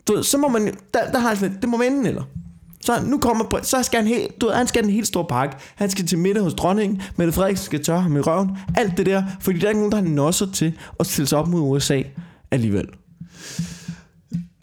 Du 0.08 0.14
ved, 0.14 0.22
så 0.22 0.38
må 0.38 0.48
man, 0.48 0.66
der, 0.94 1.10
der 1.12 1.18
har 1.18 1.30
altså 1.30 1.48
lidt, 1.48 1.60
det 1.60 1.68
må 1.68 1.78
vende, 1.78 2.08
eller? 2.08 2.22
Så 2.84 2.92
nu 3.06 3.18
kommer, 3.18 3.60
så 3.62 3.82
skal 3.82 3.98
han 3.98 4.06
helt, 4.06 4.40
du 4.40 4.46
ved, 4.46 4.54
han 4.54 4.66
skal 4.66 4.82
have 4.82 4.88
en 4.88 4.94
helt 4.94 5.06
stor 5.06 5.22
pakke. 5.22 5.56
Han 5.74 5.90
skal 5.90 6.06
til 6.06 6.18
middag 6.18 6.42
hos 6.42 6.54
dronningen. 6.54 7.02
Mette 7.16 7.32
Frederiksen 7.32 7.64
skal 7.64 7.84
tørre 7.84 8.00
ham 8.00 8.16
i 8.16 8.20
røven. 8.20 8.50
Alt 8.76 8.96
det 8.96 9.06
der, 9.06 9.22
fordi 9.40 9.58
der 9.58 9.66
er 9.66 9.70
ikke 9.70 9.80
nogen, 9.80 9.92
der 9.92 9.98
har 9.98 10.08
nosser 10.08 10.46
til 10.52 10.72
at 11.00 11.06
stille 11.06 11.28
sig 11.28 11.38
op 11.38 11.48
mod 11.48 11.60
USA 11.60 12.02
alligevel. 12.50 12.88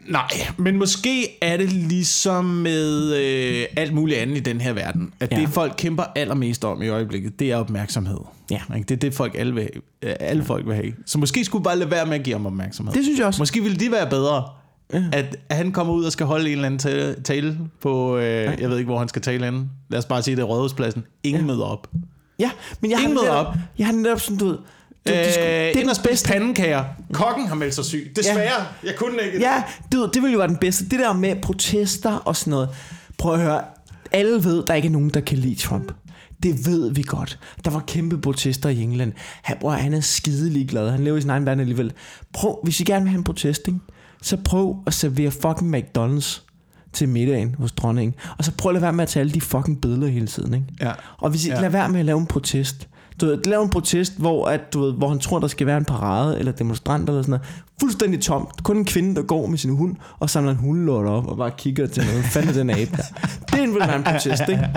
Nej, 0.07 0.29
men 0.57 0.77
måske 0.77 1.27
er 1.41 1.57
det 1.57 1.73
ligesom 1.73 2.45
med 2.45 3.13
øh, 3.15 3.65
alt 3.77 3.93
muligt 3.93 4.19
andet 4.19 4.37
i 4.37 4.39
den 4.39 4.61
her 4.61 4.73
verden. 4.73 5.13
At 5.19 5.31
Ja. 5.31 5.39
det 5.39 5.49
folk 5.49 5.73
kæmper 5.77 6.03
allermest 6.15 6.65
om 6.65 6.81
i 6.81 6.87
øjeblikket, 6.89 7.39
det 7.39 7.51
er 7.51 7.55
opmærksomhed. 7.55 8.17
Ja. 8.51 8.61
Det 8.77 8.91
er 8.91 8.95
det 8.95 9.13
folk 9.13 9.35
alle, 9.37 9.53
vil, 9.53 9.69
øh, 10.01 10.13
alle 10.19 10.43
folk 10.43 10.67
vil 10.67 10.75
have. 10.75 10.93
Så 11.05 11.17
måske 11.17 11.45
skulle 11.45 11.63
bare 11.63 11.77
lade 11.79 11.91
være 11.91 12.05
med 12.05 12.15
at 12.15 12.23
give 12.23 12.35
ham 12.35 12.45
opmærksomhed. 12.45 12.93
Det 12.93 13.03
synes 13.03 13.19
jeg 13.19 13.27
også. 13.27 13.41
Måske 13.41 13.61
ville 13.63 13.77
de 13.77 13.91
være 13.91 14.09
bedre, 14.09 14.43
Ja. 14.93 15.03
at, 15.11 15.35
han 15.51 15.71
kommer 15.71 15.93
ud 15.93 16.03
og 16.05 16.11
skal 16.11 16.25
holde 16.25 16.45
en 16.45 16.51
eller 16.51 16.65
anden 16.65 17.23
tale, 17.23 17.57
på, 17.81 18.17
øh, 18.17 18.23
jeg 18.61 18.69
ved 18.69 18.77
ikke, 18.77 18.87
hvor 18.89 18.99
han 18.99 19.07
skal 19.07 19.21
tale 19.21 19.45
henne. 19.45 19.65
Lad 19.89 19.99
os 19.99 20.05
bare 20.05 20.23
sige, 20.23 20.35
det 20.35 20.41
er 20.41 20.45
Rådhuspladsen. 20.45 21.03
Ingen 21.23 21.41
ja. 21.41 21.47
møder 21.47 21.65
op. 21.65 21.89
Ja, 22.39 22.51
men 22.81 22.91
jeg 22.91 22.99
har, 22.99 23.03
Ingen 23.07 23.15
møder 23.23 23.33
netop, 23.33 23.47
op. 23.47 23.53
jeg 23.77 23.85
har 23.87 23.93
netop 23.93 24.19
sådan, 24.21 24.37
du 24.37 24.45
ved, 24.45 24.57
Øh, 25.11 25.15
det, 25.15 25.89
er 25.89 25.93
spise 25.93 26.09
bedste 26.09 26.29
pandekager. 26.29 26.83
Kokken 27.13 27.47
har 27.47 27.55
meldt 27.55 27.75
sig 27.75 27.85
syg. 27.85 28.11
Desværre. 28.15 28.41
Ja. 28.41 28.87
Jeg 28.87 28.95
kunne 28.95 29.21
ikke. 29.25 29.39
Ja, 29.39 29.63
det, 29.91 30.09
det 30.13 30.21
ville 30.21 30.33
jo 30.33 30.37
være 30.37 30.47
den 30.47 30.57
bedste. 30.57 30.89
Det 30.89 30.99
der 30.99 31.13
med 31.13 31.35
protester 31.41 32.11
og 32.11 32.35
sådan 32.35 32.51
noget. 32.51 32.69
Prøv 33.17 33.33
at 33.33 33.39
høre. 33.39 33.61
Alle 34.11 34.43
ved, 34.43 34.63
der 34.67 34.73
ikke 34.73 34.85
er 34.85 34.91
nogen, 34.91 35.09
der 35.09 35.19
kan 35.19 35.37
lide 35.37 35.55
Trump. 35.55 35.91
Det 36.43 36.67
ved 36.67 36.93
vi 36.93 37.01
godt. 37.01 37.39
Der 37.65 37.71
var 37.71 37.83
kæmpe 37.87 38.21
protester 38.21 38.69
i 38.69 38.81
England. 38.81 39.13
Han, 39.41 39.57
bror, 39.59 39.71
han 39.71 39.93
er 39.93 40.01
skidelig 40.01 40.69
glad. 40.69 40.91
Han 40.91 41.03
lever 41.03 41.17
i 41.17 41.21
sin 41.21 41.29
egen 41.29 41.45
verden 41.45 41.59
alligevel. 41.59 41.93
Prøv, 42.33 42.59
hvis 42.63 42.79
I 42.79 42.83
gerne 42.83 43.03
vil 43.03 43.09
have 43.09 43.17
en 43.17 43.23
protest, 43.23 43.67
ikke? 43.67 43.79
så 44.21 44.37
prøv 44.45 44.77
at 44.87 44.93
servere 44.93 45.31
fucking 45.31 45.75
McDonald's 45.75 46.41
til 46.93 47.09
middagen 47.09 47.55
hos 47.55 47.71
dronningen. 47.71 48.15
Og 48.37 48.45
så 48.45 48.51
prøv 48.57 48.69
at 48.69 48.73
lade 48.73 48.81
være 48.81 48.93
med 48.93 49.03
at 49.03 49.09
tage 49.09 49.21
alle 49.21 49.33
de 49.33 49.41
fucking 49.41 49.81
billeder 49.81 50.07
hele 50.07 50.27
tiden. 50.27 50.53
Ikke? 50.53 50.65
Ja. 50.81 50.91
Og 51.17 51.29
hvis 51.29 51.45
I 51.45 51.49
ja. 51.49 51.55
lader 51.55 51.69
være 51.69 51.89
med 51.89 51.99
at 51.99 52.05
lave 52.05 52.19
en 52.19 52.27
protest, 52.27 52.87
du 53.21 53.25
ved, 53.25 53.43
lave 53.45 53.63
en 53.63 53.69
protest, 53.69 54.17
hvor, 54.17 54.47
at, 54.47 54.73
du 54.73 54.81
ved, 54.81 54.93
hvor 54.93 55.09
han 55.09 55.19
tror, 55.19 55.39
der 55.39 55.47
skal 55.47 55.67
være 55.67 55.77
en 55.77 55.85
parade 55.85 56.39
eller 56.39 56.51
demonstrant 56.51 57.09
eller 57.09 57.21
sådan 57.21 57.31
noget. 57.31 57.45
Fuldstændig 57.79 58.21
tomt. 58.21 58.63
Kun 58.63 58.77
en 58.77 58.85
kvinde, 58.85 59.15
der 59.15 59.21
går 59.21 59.47
med 59.47 59.57
sin 59.57 59.75
hund 59.75 59.95
og 60.19 60.29
samler 60.29 60.51
en 60.51 60.57
hundelort 60.57 61.05
op 61.05 61.27
og 61.27 61.37
bare 61.37 61.51
kigger 61.57 61.87
til 61.87 62.03
noget. 62.05 62.25
Fanden 62.25 62.55
den 62.55 62.69
abe 62.69 62.91
der? 62.97 63.03
Det 63.51 63.61
vil 63.61 63.79
være 63.79 63.95
en 63.95 64.03
protest, 64.03 64.43
ikke? 64.49 64.69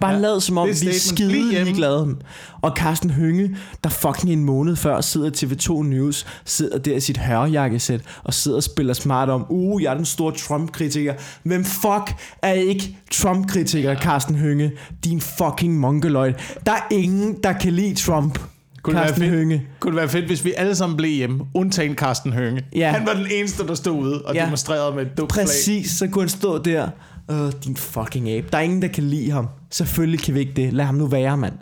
Bare 0.00 0.12
ja, 0.12 0.18
lad 0.18 0.40
som 0.40 0.58
om, 0.58 0.68
vi 0.68 0.88
er 0.88 0.92
skide 0.92 1.32
ligeglade. 1.32 2.16
Og 2.62 2.72
Carsten 2.76 3.10
Hynge, 3.10 3.56
der 3.84 3.90
fucking 3.90 4.32
en 4.32 4.44
måned 4.44 4.76
før 4.76 5.00
sidder 5.00 5.26
i 5.26 5.30
TV2 5.30 5.82
News, 5.82 6.26
sidder 6.44 6.78
der 6.78 6.96
i 6.96 7.00
sit 7.00 7.16
hørjakkesæt 7.16 8.00
og 8.24 8.34
sidder 8.34 8.56
og 8.56 8.62
spiller 8.62 8.94
smart 8.94 9.28
om, 9.30 9.46
uh, 9.48 9.82
jeg 9.82 9.90
er 9.90 9.96
den 9.96 10.04
store 10.04 10.32
Trump-kritiker. 10.32 11.14
Hvem 11.42 11.64
fuck 11.64 12.16
er 12.42 12.52
ikke 12.52 12.96
Trump-kritiker, 13.12 13.96
Carsten 13.96 14.34
Hynge? 14.34 14.72
Din 15.04 15.20
fucking 15.20 15.78
mongoloid. 15.80 16.32
Der 16.66 16.72
er 16.72 16.80
ingen, 16.90 17.36
der 17.42 17.52
kan 17.52 17.72
lide 17.72 17.94
Trump. 17.94 18.38
Kunne 18.82 18.94
det, 18.94 19.00
være 19.00 19.08
Carsten 19.08 19.28
fedt, 19.30 19.38
Hynge. 19.40 19.62
kunne 19.80 19.90
det 19.92 19.96
være 20.00 20.08
fedt, 20.08 20.24
hvis 20.26 20.44
vi 20.44 20.52
alle 20.56 20.74
sammen 20.74 20.96
blev 20.96 21.10
hjemme, 21.10 21.40
undtagen 21.54 21.94
Carsten 21.94 22.32
Hønge. 22.32 22.64
Ja. 22.76 22.90
Han 22.92 23.06
var 23.06 23.12
den 23.14 23.26
eneste, 23.32 23.66
der 23.66 23.74
stod 23.74 23.92
ude 24.02 24.22
og 24.22 24.34
Ja. 24.34 24.44
demonstrerede 24.44 24.94
med 24.94 25.02
et 25.06 25.18
dumt 25.18 25.32
flag. 25.32 25.46
Præcis, 25.46 25.90
så 25.90 26.08
kunne 26.08 26.22
han 26.22 26.28
stå 26.28 26.58
der. 26.58 26.88
Åh, 27.28 27.50
din 27.64 27.76
fucking 27.76 28.28
abe. 28.30 28.48
Der 28.52 28.58
er 28.58 28.62
ingen, 28.62 28.82
der 28.82 28.88
kan 28.88 29.04
lide 29.04 29.30
ham. 29.30 29.48
Selvfølgelig 29.70 30.20
kan 30.20 30.34
vi 30.34 30.40
ikke 30.40 30.52
det. 30.56 30.72
Lad 30.72 30.84
ham 30.84 30.94
nu 30.94 31.06
være, 31.06 31.36
mand. 31.36 31.54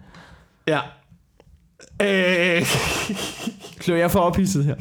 Ja. 0.68 0.80
Øh, 2.02 2.66
Klør 3.80 3.96
jeg 3.96 4.10
for 4.10 4.20
ophidset 4.20 4.64
her. 4.64 4.74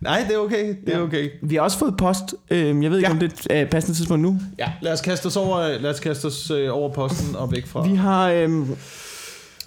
nej, 0.00 0.24
det 0.28 0.34
er 0.34 0.38
okay. 0.38 0.74
Det 0.86 0.94
er 0.94 1.00
okay. 1.00 1.30
Vi 1.42 1.54
har 1.54 1.62
også 1.62 1.78
fået 1.78 1.94
post. 1.98 2.34
Øh, 2.50 2.82
jeg 2.82 2.90
ved 2.90 2.98
ikke, 2.98 3.08
Ja. 3.08 3.12
om 3.12 3.18
det 3.18 3.46
er 3.50 3.62
et 3.62 3.70
passende 3.70 3.98
tidspunkt 3.98 4.22
nu. 4.22 4.38
Ja, 4.58 4.72
lad 4.82 4.92
os 4.92 5.00
kaste 5.00 5.26
os 5.26 5.36
over, 5.36 5.78
lad 5.78 5.90
os 5.90 6.00
kaste 6.00 6.26
os 6.26 6.50
øh, 6.50 6.68
over 6.76 6.92
posten 6.92 7.36
og 7.36 7.52
væk 7.52 7.66
fra... 7.66 7.88
Vi 7.88 7.94
har, 7.94 8.30
øh, 8.30 8.68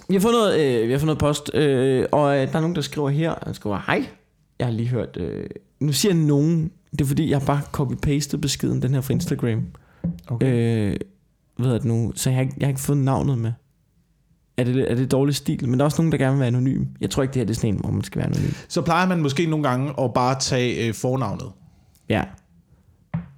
vi 0.08 0.14
har 0.14 0.20
fået 0.20 0.34
noget, 0.34 0.60
øh, 0.60 0.86
vi 0.88 0.92
har 0.92 0.98
fået 0.98 1.06
noget 1.06 1.18
post, 1.18 1.50
øh, 1.54 2.06
og 2.12 2.36
øh, 2.38 2.48
der 2.48 2.56
er 2.56 2.60
nogen, 2.60 2.76
der 2.76 2.82
skriver 2.82 3.08
her, 3.08 3.34
han 3.42 3.54
skriver, 3.54 3.82
hej, 3.86 4.06
jeg 4.58 4.66
har 4.66 4.72
lige 4.74 4.88
hørt, 4.88 5.16
øh, 5.16 5.44
nu 5.80 5.92
siger 5.92 6.14
nogen, 6.14 6.70
Det 6.92 7.00
er 7.00 7.04
fordi, 7.06 7.30
jeg 7.30 7.38
har 7.38 7.46
bare 7.46 7.60
copy-pastet 7.76 8.36
beskeden, 8.40 8.82
den 8.82 8.94
her 8.94 9.00
fra 9.00 9.12
Instagram. 9.12 9.62
Okay. 10.28 10.90
Øh, 10.90 10.96
hvad 11.56 11.74
det 11.74 11.84
nu? 11.84 12.12
Så 12.16 12.30
jeg 12.30 12.36
har, 12.36 12.42
ikke, 12.42 12.54
jeg 12.58 12.66
har 12.66 12.70
ikke 12.70 12.80
fået 12.80 12.98
navnet 12.98 13.38
med. 13.38 13.52
Er 14.56 14.64
det, 14.64 14.90
er 14.90 14.94
det 14.94 15.10
dårlig 15.12 15.34
stil? 15.34 15.68
Men 15.68 15.78
der 15.78 15.84
er 15.84 15.84
også 15.84 16.02
nogen, 16.02 16.12
der 16.12 16.18
gerne 16.18 16.32
vil 16.32 16.40
være 16.40 16.46
anonym. 16.46 16.84
Jeg 17.00 17.10
tror 17.10 17.22
ikke, 17.22 17.32
det 17.34 17.40
her 17.40 17.46
det 17.46 17.54
er 17.54 17.56
sådan 17.56 17.74
en, 17.74 17.80
hvor 17.80 17.90
man 17.90 18.04
skal 18.04 18.18
være 18.18 18.26
anonym. 18.30 18.50
Så 18.68 18.82
plejer 18.82 19.06
man 19.06 19.22
måske 19.22 19.46
nogle 19.46 19.68
gange 19.68 19.92
at 20.04 20.14
bare 20.14 20.38
tage 20.40 20.88
øh, 20.88 20.94
fornavnet. 20.94 21.46
Ja. 22.08 22.22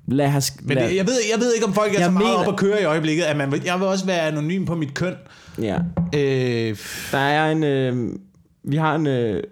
Lad 0.07 0.35
os... 0.37 0.53
Men 0.63 0.75
lad, 0.77 0.89
det, 0.89 0.97
jeg, 0.97 1.07
ved, 1.07 1.15
jeg 1.33 1.41
ved 1.41 1.55
ikke, 1.55 1.67
om 1.67 1.73
folk 1.73 1.95
er 1.95 1.99
Jeg 1.99 2.05
så 2.05 2.11
meget 2.11 2.25
mener- 2.25 2.39
op 2.49 2.53
at 2.53 2.59
køre 2.59 2.81
i 2.83 2.85
øjeblikket, 2.85 3.25
at 3.25 3.37
man 3.37 3.53
jeg 3.65 3.79
vil 3.81 3.87
også 3.87 4.07
være 4.07 4.21
anonym 4.21 4.65
på 4.65 4.75
mit 4.75 4.95
køn. 4.95 5.15
ja. 5.59 5.79
Øh, 6.15 6.77
Der 7.13 7.19
er 7.19 7.53
en... 7.53 7.65
Øh, 7.65 8.17
vi 8.65 8.77
har 8.77 8.95
en 8.95 9.07
øh, 9.07 9.43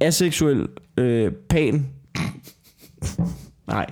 aseksuel 0.00 0.66
øh, 0.96 1.32
pan. 1.48 1.86
Nej. 3.66 3.86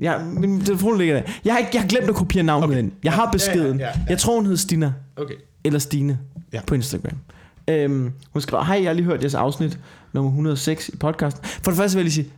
Ja, 0.00 0.24
min 0.24 0.60
telefon 0.60 0.98
ligger 0.98 1.14
der. 1.14 1.32
Jeg 1.44 1.52
har, 1.54 1.58
ikke, 1.58 1.70
jeg 1.74 1.82
har 1.82 1.88
glemt 1.88 2.08
at 2.08 2.14
kopiere 2.14 2.44
navnet 2.44 2.68
okay. 2.68 2.78
ind. 2.78 2.92
Jeg 3.04 3.12
har 3.12 3.30
beskeden. 3.32 3.78
ja, 3.78 3.86
ja, 3.86 3.92
ja. 3.98 4.04
Jeg 4.08 4.18
tror, 4.18 4.36
hun 4.36 4.46
hed 4.46 4.56
Stina. 4.56 4.92
okay. 5.16 5.34
Eller 5.64 5.78
Stine 5.78 6.18
Ja. 6.52 6.60
på 6.66 6.74
Instagram. 6.74 7.18
Øhm, 7.68 8.12
hun 8.32 8.42
skrev, 8.42 8.64
hej, 8.64 8.76
jeg 8.82 8.88
har 8.88 8.92
lige 8.94 9.04
hørt 9.04 9.20
jeres 9.20 9.34
afsnit 9.34 9.78
nummer 10.12 10.30
106 10.30 10.88
i 10.88 10.96
podcasten. 10.96 11.44
For 11.44 11.70
det 11.70 11.78
første 11.78 11.96
vil 11.96 12.00
jeg 12.00 12.04
lige 12.04 12.24
sige, 12.24 12.32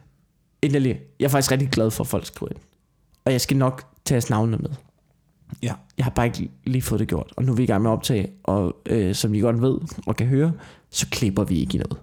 endelig, 0.63 1.01
jeg 1.21 1.25
er 1.25 1.29
faktisk 1.29 1.53
rigtig 1.53 1.69
glad 1.69 1.91
for, 1.91 2.05
at 2.05 2.09
folk 2.09 2.27
skriver 2.27 2.53
ind. 2.53 2.59
Og 3.25 3.33
jeg 3.33 3.41
skal 3.41 3.57
nok 3.57 3.83
tage 4.05 4.17
jeres 4.17 4.31
navne 4.31 4.57
med. 4.57 4.71
Ja. 5.63 5.73
Jeg 5.99 6.05
har 6.05 6.11
bare 6.11 6.27
ikke 6.27 6.51
lige 6.65 6.83
fået 6.83 6.99
det 7.01 7.09
gjort. 7.09 7.33
Og 7.37 7.45
nu 7.45 7.53
er 7.53 7.57
vi 7.57 7.63
i 7.63 7.67
gang 7.67 7.83
med 7.83 7.91
at 7.91 7.93
optage, 7.93 8.29
og 8.45 8.77
øh, 8.87 9.15
som 9.15 9.35
I 9.35 9.41
godt 9.41 9.63
ved 9.63 9.79
og 10.07 10.17
kan 10.17 10.27
høre, 10.27 10.53
så 10.91 11.07
klipper 11.11 11.45
vi 11.45 11.59
ikke 11.61 11.75
i 11.75 11.79
noget. 11.79 11.99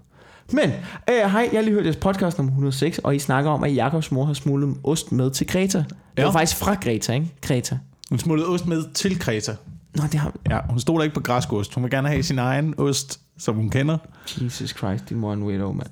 Men, 0.52 0.70
øh, 1.10 1.30
hej, 1.30 1.48
jeg 1.52 1.58
har 1.58 1.62
lige 1.62 1.74
hørt 1.74 1.84
jeres 1.84 1.96
podcast 1.96 2.38
nummer 2.38 2.50
106, 2.52 2.98
og 2.98 3.16
I 3.16 3.18
snakker 3.18 3.50
om, 3.50 3.64
at 3.64 3.74
Jakobs 3.74 4.12
mor 4.12 4.24
har 4.24 4.32
smuglet 4.34 4.76
ost 4.84 5.12
med 5.12 5.30
til 5.30 5.46
Kreta. 5.46 5.78
Det 5.78 5.86
Ja. 6.18 6.24
var 6.24 6.32
faktisk 6.32 6.56
fra 6.56 6.74
Kreta, 6.74 7.12
ikke? 7.12 7.32
Kreta. 7.42 7.78
Hun 8.10 8.18
smuttede 8.18 8.48
ost 8.48 8.66
med 8.66 8.84
til 8.94 9.18
Kreta. 9.18 9.52
Nå, 9.96 10.02
det 10.12 10.20
har 10.20 10.32
Ja, 10.50 10.58
hun 10.70 10.80
stoler 10.80 11.04
ikke 11.04 11.14
på 11.14 11.20
græskost. 11.20 11.74
Hun 11.74 11.82
vil 11.84 11.90
gerne 11.90 12.08
have 12.08 12.22
sin 12.22 12.38
egen 12.38 12.74
ost, 12.78 13.20
som 13.38 13.54
hun 13.54 13.70
kender. 13.70 13.98
Jesus 14.42 14.70
Christ, 14.76 15.08
din 15.08 15.16
mor 15.18 15.28
er 15.28 15.32
en 15.32 15.42
weirdo, 15.42 15.72
mand. 15.72 15.88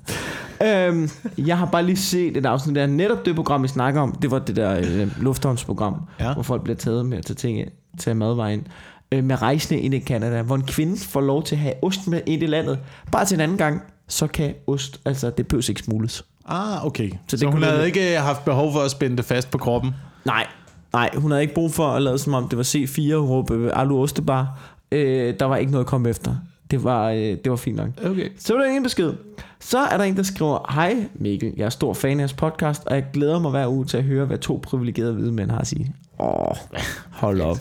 øhm, 0.63 1.09
jeg 1.37 1.57
har 1.57 1.65
bare 1.65 1.83
lige 1.85 1.97
set 1.97 2.37
et 2.37 2.45
afsnit 2.45 2.75
der. 2.75 2.85
Netop 2.87 3.25
det 3.25 3.35
program, 3.35 3.63
vi 3.63 3.67
snakker 3.67 4.01
om, 4.01 4.11
det 4.21 4.31
var 4.31 4.39
det 4.39 4.55
der 4.55 4.77
øh, 4.77 5.21
lufthavnsprogram, 5.21 5.95
Ja. 6.19 6.33
hvor 6.33 6.43
folk 6.43 6.63
bliver 6.63 6.77
taget 6.77 7.05
med 7.05 7.17
at 7.17 7.25
tage 7.25 7.35
ting 7.35 7.69
til 7.99 8.15
madvejen. 8.15 8.67
Øh, 9.11 9.23
med 9.23 9.41
rejsende 9.41 9.81
ind 9.81 9.93
i 9.93 9.99
Canada, 9.99 10.41
hvor 10.41 10.55
en 10.55 10.63
kvinde 10.63 10.97
får 10.99 11.21
lov 11.21 11.43
til 11.43 11.55
at 11.55 11.59
have 11.61 11.73
ost 11.83 12.07
med 12.07 12.21
ind 12.25 12.43
i 12.43 12.45
landet. 12.45 12.79
Bare 13.11 13.25
til 13.25 13.35
en 13.35 13.41
anden 13.41 13.57
gang, 13.57 13.81
så 14.07 14.27
kan 14.27 14.53
ost, 14.67 15.01
altså 15.05 15.29
det 15.29 15.47
behøves 15.47 15.69
ikke 15.69 15.81
smugles. 15.81 16.25
Ah, 16.45 16.85
okay. 16.85 17.09
Så, 17.09 17.17
det 17.31 17.39
så 17.39 17.47
hun 17.47 17.63
havde 17.63 17.85
ikke 17.85 18.19
haft 18.19 18.45
behov 18.45 18.73
for 18.73 18.79
at 18.79 18.91
spænde 18.91 19.17
det 19.17 19.25
fast 19.25 19.51
på 19.51 19.57
kroppen? 19.57 19.91
Nej, 20.25 20.47
nej, 20.93 21.09
hun 21.17 21.31
havde 21.31 21.41
ikke 21.41 21.53
brug 21.53 21.73
for 21.73 21.87
at 21.87 22.01
lade 22.01 22.17
som 22.17 22.33
om 22.33 22.49
det 22.49 22.57
var 22.57 22.63
C4 22.63 23.15
og 23.15 23.29
råbe 23.29 23.71
Alu 23.73 24.01
Ostebar. 24.01 24.59
Øh, 24.91 25.33
der 25.39 25.45
var 25.45 25.57
ikke 25.57 25.71
noget 25.71 25.83
at 25.85 25.89
komme 25.89 26.09
efter. 26.09 26.35
Det 26.71 26.83
var, 26.83 27.09
øh, 27.09 27.17
det 27.19 27.49
var 27.49 27.55
fint 27.55 27.77
nok. 27.77 27.89
Okay. 28.05 28.29
Så 28.37 28.53
var 28.53 28.61
der 28.61 28.69
en 28.69 28.83
besked. 28.83 29.13
Så 29.59 29.79
er 29.79 29.97
der 29.97 30.03
en, 30.03 30.17
der 30.17 30.23
skriver, 30.23 30.73
Hej 30.73 31.05
Mikkel, 31.13 31.53
jeg 31.57 31.65
er 31.65 31.69
stor 31.69 31.93
fan 31.93 32.11
af 32.11 32.21
jeres 32.21 32.33
podcast, 32.33 32.83
og 32.85 32.95
jeg 32.95 33.05
glæder 33.13 33.39
mig 33.39 33.51
hver 33.51 33.67
uge 33.67 33.85
til 33.85 33.97
at 33.97 34.03
høre, 34.03 34.25
hvad 34.25 34.37
to 34.37 34.59
privilegerede 34.63 35.13
hvide 35.13 35.31
mænd 35.31 35.51
har 35.51 35.59
at 35.59 35.67
sige. 35.67 35.95
Åh, 36.19 36.55
hold 37.21 37.41
op. 37.41 37.57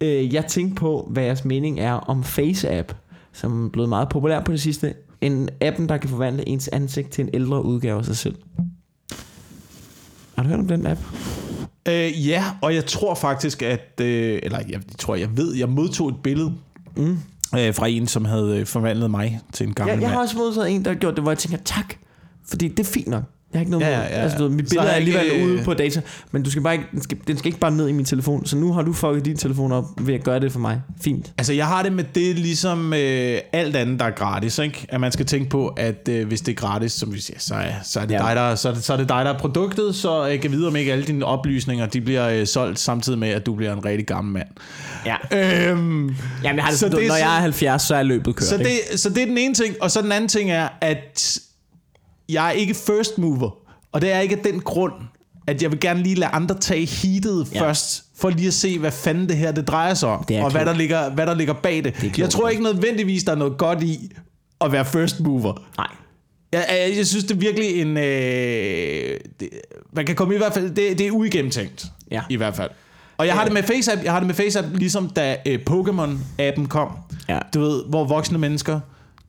Øh, 0.00 0.34
jeg 0.34 0.46
tænkte 0.46 0.80
på, 0.80 1.08
hvad 1.10 1.22
jeres 1.22 1.44
mening 1.44 1.80
er 1.80 1.92
om 1.92 2.24
FaceApp, 2.24 2.92
som 3.32 3.66
er 3.66 3.70
blevet 3.70 3.88
meget 3.88 4.08
populær 4.08 4.40
på 4.40 4.52
det 4.52 4.60
sidste. 4.60 4.94
En 5.20 5.48
appen, 5.60 5.88
der 5.88 5.96
kan 5.96 6.10
forvandle 6.10 6.48
ens 6.48 6.68
ansigt 6.68 7.10
til 7.10 7.22
en 7.24 7.30
ældre 7.34 7.64
udgave 7.64 7.98
af 7.98 8.04
sig 8.04 8.16
selv. 8.16 8.34
Har 10.36 10.42
du 10.42 10.48
hørt 10.48 10.58
om 10.60 10.68
den 10.68 10.86
app? 10.86 11.00
Øh, 11.88 12.28
ja, 12.28 12.44
og 12.62 12.74
jeg 12.74 12.86
tror 12.86 13.14
faktisk, 13.14 13.62
at... 13.62 14.00
Øh, 14.00 14.38
eller 14.42 14.58
jeg, 14.68 14.80
tror, 14.98 15.14
jeg 15.14 15.36
ved, 15.36 15.54
jeg 15.54 15.68
modtog 15.68 16.08
et 16.08 16.16
billede 16.22 16.52
Mm. 16.96 17.18
øh, 17.58 17.74
fra 17.74 17.86
en, 17.88 18.06
som 18.06 18.24
havde 18.24 18.58
øh, 18.60 18.66
forvandlet 18.66 19.10
mig 19.10 19.40
til 19.52 19.66
en 19.66 19.74
gammel 19.74 19.92
Jeg, 19.92 20.00
jeg 20.00 20.08
har 20.10 20.16
mand. 20.16 20.22
også 20.24 20.36
modtaget 20.36 20.70
en, 20.70 20.84
der 20.84 20.94
gjort 20.94 21.14
det, 21.16 21.22
hvor 21.24 21.30
jeg 21.30 21.38
tænker, 21.38 21.58
tak. 21.64 21.94
Fordi 22.48 22.68
det 22.68 22.80
er 22.80 22.84
fint 22.84 23.08
nok. 23.08 23.22
Jeg 23.56 23.60
har 23.60 23.62
ikke 23.62 23.70
noget 23.70 23.84
Ja, 23.86 23.90
ja, 23.90 24.00
ja. 24.00 24.06
altså, 24.22 24.38
du 24.38 24.42
ved, 24.44 24.50
mit 24.50 24.68
billede 24.70 24.88
er 24.88 24.92
alligevel 24.94 25.24
ikke, 25.24 25.44
øh, 25.44 25.46
ude 25.52 25.62
på 25.64 25.74
data, 25.74 26.00
men 26.32 26.42
du 26.42 26.50
skal 26.50 26.62
bare 26.62 26.74
ikke, 26.74 26.86
den, 26.92 27.02
skal, 27.02 27.18
den 27.26 27.38
skal 27.38 27.46
ikke 27.48 27.58
bare 27.58 27.70
ned 27.70 27.88
i 27.88 27.92
min 27.92 28.04
telefon, 28.04 28.46
så 28.46 28.56
nu 28.56 28.72
har 28.72 28.82
du 28.82 28.92
fucket 28.92 29.24
din 29.24 29.36
telefon 29.36 29.72
op 29.72 29.84
ved 30.00 30.14
at 30.14 30.24
gøre 30.24 30.40
det 30.40 30.52
for 30.52 30.58
mig. 30.60 30.80
Fint. 31.02 31.32
Altså, 31.38 31.52
jeg 31.52 31.66
har 31.66 31.82
det 31.82 31.92
med 31.92 32.04
det 32.14 32.38
ligesom 32.38 32.92
øh, 32.92 33.38
alt 33.52 33.76
andet, 33.76 34.00
der 34.00 34.06
er 34.06 34.10
gratis, 34.10 34.58
ikke? 34.58 34.86
At 34.88 35.00
man 35.00 35.12
skal 35.12 35.26
tænke 35.26 35.50
på, 35.50 35.68
at 35.68 36.08
øh, 36.10 36.26
hvis 36.28 36.40
det 36.40 36.52
er 36.52 36.56
gratis, 36.56 36.92
som 36.92 37.14
vi 37.14 37.20
siger, 37.20 37.38
så 37.40 37.54
er, 37.54 37.72
så 37.84 38.00
er, 38.00 38.04
det, 38.06 38.14
Ja. 38.14 38.18
dig, 38.18 38.36
der, 38.36 38.54
så, 38.54 38.68
er 38.68 38.74
det, 38.74 38.84
så 38.84 38.92
er 38.92 38.96
det 38.96 39.08
dig, 39.08 39.24
der 39.24 39.32
er 39.34 39.38
produktet, 39.38 39.94
så 39.94 40.24
jeg 40.24 40.40
kan 40.40 40.50
vide, 40.52 40.66
om 40.68 40.76
ikke 40.76 40.92
alle 40.92 41.04
dine 41.04 41.24
oplysninger, 41.24 41.86
de 41.86 42.00
bliver 42.00 42.28
øh, 42.28 42.46
solgt 42.46 42.78
samtidig 42.78 43.18
med, 43.18 43.28
at 43.28 43.46
du 43.46 43.54
bliver 43.54 43.72
en 43.72 43.84
rigtig 43.84 44.06
gammel 44.06 44.32
mand. 44.32 44.48
Ja. 45.06 45.16
Øhm, 45.70 46.02
Jamen, 46.08 46.14
jeg 46.42 46.64
har 46.64 46.70
det, 46.70 46.78
Så 46.78 46.90
så 46.90 46.96
det 46.96 47.08
når 47.08 47.16
jeg 47.16 47.36
er 47.36 47.40
70, 47.40 47.82
så 47.82 47.94
er 47.94 48.02
løbet 48.02 48.36
kørt. 48.36 48.48
så, 48.48 48.54
ikke? 48.58 48.70
det, 48.92 49.00
så 49.00 49.08
det 49.10 49.22
er 49.22 49.26
den 49.26 49.38
ene 49.38 49.54
ting, 49.54 49.74
og 49.80 49.90
så 49.90 50.02
den 50.02 50.12
anden 50.12 50.28
ting 50.28 50.50
er, 50.50 50.68
at 50.80 51.38
jeg 52.28 52.46
er 52.46 52.50
ikke 52.50 52.74
first 52.74 53.18
mover, 53.18 53.50
og 53.92 54.00
det 54.00 54.12
er 54.12 54.20
ikke 54.20 54.36
af 54.36 54.42
den 54.42 54.60
grund, 54.60 54.92
at 55.46 55.62
jeg 55.62 55.70
vil 55.72 55.80
gerne 55.80 56.02
lige 56.02 56.14
lade 56.14 56.30
andre 56.30 56.54
tage 56.58 56.86
heatet 56.86 57.48
Ja. 57.54 57.60
først, 57.62 58.04
for 58.18 58.30
lige 58.30 58.48
at 58.48 58.54
se, 58.54 58.78
hvad 58.78 58.90
fanden 58.92 59.28
det 59.28 59.36
her 59.36 59.52
det 59.52 59.68
drejer 59.68 59.94
sig 59.94 60.08
om, 60.08 60.24
Det 60.24 60.36
og 60.36 60.42
hvad 60.42 60.50
klogt. 60.50 60.66
der, 60.66 60.74
ligger, 60.74 61.10
hvad 61.10 61.26
der 61.26 61.34
ligger 61.34 61.54
bag 61.54 61.84
det. 61.84 61.94
er 62.04 62.10
jeg 62.18 62.30
tror 62.30 62.48
ikke 62.48 62.62
nødvendigvis, 62.62 63.24
der 63.24 63.32
er 63.32 63.36
noget 63.36 63.58
godt 63.58 63.82
i 63.82 64.10
at 64.60 64.72
være 64.72 64.84
first 64.84 65.20
mover. 65.20 65.62
Nej. 65.78 65.86
Jeg, 66.52 66.66
jeg, 66.88 66.96
jeg 66.96 67.06
synes, 67.06 67.24
det 67.24 67.30
er 67.34 67.38
virkelig 67.38 67.80
en... 67.80 67.96
Øh, 67.96 69.20
det, 69.40 69.48
man 69.92 70.06
kan 70.06 70.14
komme 70.16 70.34
i 70.34 70.38
hvert 70.38 70.54
fald... 70.54 70.70
Det, 70.70 70.98
det 70.98 71.06
er 71.06 71.10
uigennemtænkt, 71.10 71.86
Ja. 72.10 72.22
i 72.30 72.36
hvert 72.36 72.56
fald. 72.56 72.70
Og 73.18 73.26
jeg 73.26 73.34
har 73.34 73.44
det 73.44 73.52
med 73.52 73.62
FaceApp, 73.62 74.04
jeg 74.04 74.12
har 74.12 74.20
det 74.20 74.26
med 74.26 74.34
FaceApp, 74.34 74.68
ligesom 74.76 75.08
da 75.08 75.36
øh, 75.46 75.58
Pokémon-appen 75.70 76.66
kom. 76.66 76.88
Ja. 77.28 77.38
Du 77.54 77.60
ved, 77.60 77.82
hvor 77.88 78.04
voksne 78.04 78.38
mennesker 78.38 78.80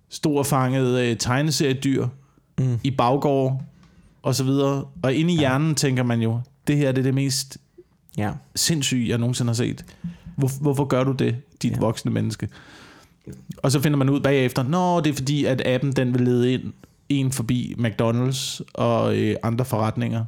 stod 0.10 0.38
og 0.38 0.45
fangede 0.45 1.07
øh, 1.12 1.17
tegneseriedyr 1.17 2.07
mm. 2.60 2.80
i 2.84 2.91
baggård 2.91 3.62
og 4.24 4.36
så 4.36 4.43
videre. 4.43 4.86
Og 5.02 5.13
inde 5.13 5.34
i 5.34 5.38
hjernen 5.38 5.76
tænker 5.76 6.04
man 6.04 6.22
jo, 6.22 6.39
det 6.67 6.78
her 6.78 6.91
det 6.91 7.00
er 7.00 7.04
det 7.04 7.13
mest 7.13 7.58
Ja. 8.17 8.32
sindssyge, 8.56 9.10
jeg 9.10 9.17
nogensinde 9.17 9.50
har 9.50 9.54
set. 9.56 9.86
Hvor, 10.36 10.50
hvorfor 10.62 10.86
gør 10.86 11.04
du 11.04 11.12
det, 11.12 11.36
dit 11.62 11.72
Ja. 11.72 11.76
ja. 11.76 11.80
voksne 11.82 12.12
menneske? 12.12 12.50
Og 13.58 13.72
så 13.72 13.80
finder 13.82 13.98
man 13.98 14.10
ud 14.10 14.20
bagefter, 14.20 14.63
nå, 14.63 15.02
det 15.02 15.10
er 15.10 15.13
fordi, 15.13 15.46
at 15.46 15.62
appen 15.67 15.91
den 15.91 16.13
vil 16.13 16.22
lede 16.22 16.54
ind 16.54 16.74
en 17.10 17.32
forbi 17.32 17.76
McDonald's 17.80 18.62
og 18.74 19.17
øh, 19.17 19.36
andre 19.43 19.65
forretninger, 19.65 20.26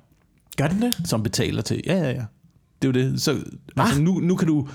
Gør 0.57 0.67
den 0.67 0.81
det? 0.81 0.95
som 1.05 1.23
betaler 1.23 1.61
til. 1.61 1.81
Ja, 1.85 1.93
ja, 1.95 2.11
ja. 2.11 2.23
Det 2.81 2.97
er 2.97 3.01
jo 3.01 3.09
det. 3.11 3.21
Så, 3.21 3.37
altså, 3.77 4.01
nu, 4.01 4.13
nu 4.19 4.35
kan 4.35 4.47
du... 4.47 4.67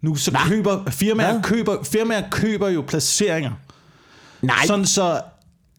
Nu 0.00 0.14
så 0.16 0.30
Hva? 0.30 0.38
køber 0.48 0.90
firmaer, 0.90 1.32
Hvad? 1.32 1.42
køber 1.42 1.82
firmaer 1.82 2.30
køber 2.30 2.68
jo 2.68 2.84
placeringer. 2.88 3.52
Nej. 4.42 4.66
Sådan 4.66 4.84
så, 4.86 5.20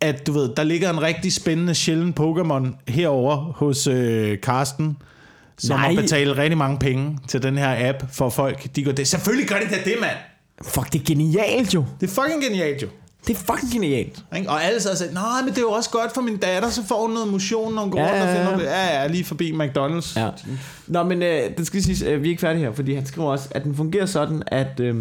at 0.01 0.27
du 0.27 0.31
ved, 0.31 0.49
der 0.57 0.63
ligger 0.63 0.89
en 0.89 1.01
rigtig 1.01 1.33
spændende, 1.33 1.75
sjælden 1.75 2.13
Pokémon 2.19 2.91
herover 2.91 3.35
hos 3.35 3.87
øh, 3.87 4.41
Karsten, 4.41 4.97
som 5.57 5.79
Nej. 5.79 5.93
har 5.93 6.01
betalt 6.01 6.37
rigtig 6.37 6.57
mange 6.57 6.77
penge 6.79 7.17
til 7.27 7.43
den 7.43 7.57
her 7.57 7.89
app 7.89 8.03
for 8.13 8.29
folk. 8.29 8.75
De 8.75 8.83
går, 8.83 8.91
det, 8.91 9.07
selvfølgelig 9.07 9.47
gør 9.47 9.59
det 9.59 9.69
da 9.69 9.75
det, 9.89 9.95
mand. 10.01 10.17
Fuck, 10.63 10.93
det 10.93 11.01
er 11.01 11.05
genialt 11.05 11.73
jo. 11.73 11.85
Det 12.01 12.09
er 12.09 12.13
fucking 12.21 12.43
genialt 12.43 12.81
jo. 12.81 12.87
Det 13.27 13.35
er 13.35 13.39
fucking 13.53 13.71
genialt. 13.71 14.23
Og 14.47 14.63
alle 14.63 14.81
så 14.81 14.97
sagt, 14.97 15.13
nej, 15.13 15.41
men 15.41 15.49
det 15.49 15.57
er 15.57 15.61
jo 15.61 15.71
også 15.71 15.89
godt 15.89 16.13
for 16.13 16.21
min 16.21 16.37
datter, 16.37 16.69
så 16.69 16.83
får 16.87 17.01
hun 17.01 17.11
noget 17.11 17.27
motion, 17.27 17.73
når 17.73 17.81
hun 17.81 17.91
går 17.91 17.99
Ja, 17.99 18.11
rundt 18.11 18.21
og 18.23 18.35
finder 18.37 18.57
det. 18.57 18.63
Ja, 18.65 19.01
ja, 19.01 19.07
lige 19.07 19.23
forbi 19.23 19.51
McDonald's. 19.51 20.19
Ja. 20.19 20.29
Nå, 20.87 21.03
men 21.03 21.23
øh, 21.23 21.57
det 21.57 21.67
skal 21.67 21.83
siges, 21.83 22.01
øh, 22.01 22.21
vi 22.23 22.27
er 22.27 22.29
ikke 22.29 22.41
færdige 22.41 22.65
her, 22.65 22.73
fordi 22.73 22.93
han 22.93 23.05
skriver 23.05 23.31
også, 23.31 23.47
at 23.51 23.63
den 23.63 23.75
fungerer 23.75 24.05
sådan, 24.05 24.43
at, 24.47 24.79
øh, 24.79 24.95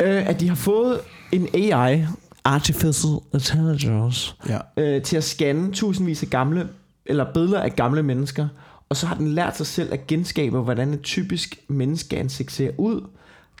øh, 0.00 0.28
at 0.28 0.40
de 0.40 0.48
har 0.48 0.56
fået 0.56 1.00
en 1.32 1.48
AI, 1.54 2.06
Artificial 2.44 3.12
Intelligence, 3.34 4.34
Ja. 4.48 4.58
øh, 4.76 5.02
til 5.02 5.16
at 5.16 5.24
scanne 5.24 5.72
tusindvis 5.72 6.22
af 6.22 6.30
gamle, 6.30 6.68
eller 7.06 7.32
billeder 7.34 7.60
af 7.60 7.76
gamle 7.76 8.02
mennesker, 8.02 8.48
og 8.88 8.96
så 8.96 9.06
har 9.06 9.14
den 9.14 9.28
lært 9.28 9.56
sig 9.56 9.66
selv 9.66 9.92
at 9.92 10.06
genskabe, 10.06 10.60
hvordan 10.60 10.94
et 10.94 11.02
typisk 11.02 11.56
menneskeansigt 11.68 12.52
ser 12.52 12.70
ud. 12.78 13.00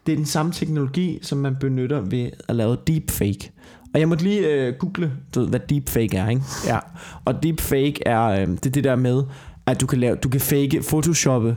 Det 0.06 0.12
er 0.12 0.16
den 0.16 0.26
samme 0.26 0.52
teknologi, 0.52 1.18
som 1.22 1.38
man 1.38 1.56
benytter 1.60 2.00
ved 2.00 2.30
at 2.48 2.56
lave 2.56 2.76
deepfake. 2.86 3.50
Og 3.94 4.00
jeg 4.00 4.08
måtte 4.08 4.24
lige 4.24 4.48
øh, 4.48 4.74
google, 4.74 5.12
du 5.34 5.40
ved, 5.40 5.48
hvad 5.48 5.60
deepfake 5.68 6.16
er, 6.16 6.28
ikke? 6.28 6.42
Ja. 6.66 6.78
Og 7.24 7.42
deepfake 7.42 8.02
er, 8.06 8.22
øh, 8.22 8.46
det 8.46 8.66
er 8.66 8.70
det 8.70 8.84
der 8.84 8.96
med, 8.96 9.22
at 9.66 9.80
du 9.80 9.86
kan, 9.86 9.98
lave, 10.00 10.16
du 10.16 10.28
kan 10.28 10.40
fake, 10.40 10.82
photoshoppe 10.88 11.56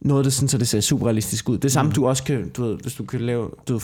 noget 0.00 0.24
det 0.24 0.32
sådan, 0.32 0.48
så 0.48 0.58
det 0.58 0.68
ser 0.68 0.80
super 0.80 1.06
realistisk 1.06 1.48
ud. 1.48 1.58
Det 1.58 1.72
samme, 1.72 1.88
mm. 1.88 1.94
du 1.94 2.06
også 2.06 2.24
kan, 2.24 2.48
du 2.48 2.64
ved, 2.64 2.76
hvis 2.82 2.94
du 2.94 3.04
kan 3.04 3.20
lave, 3.20 3.50
du 3.68 3.80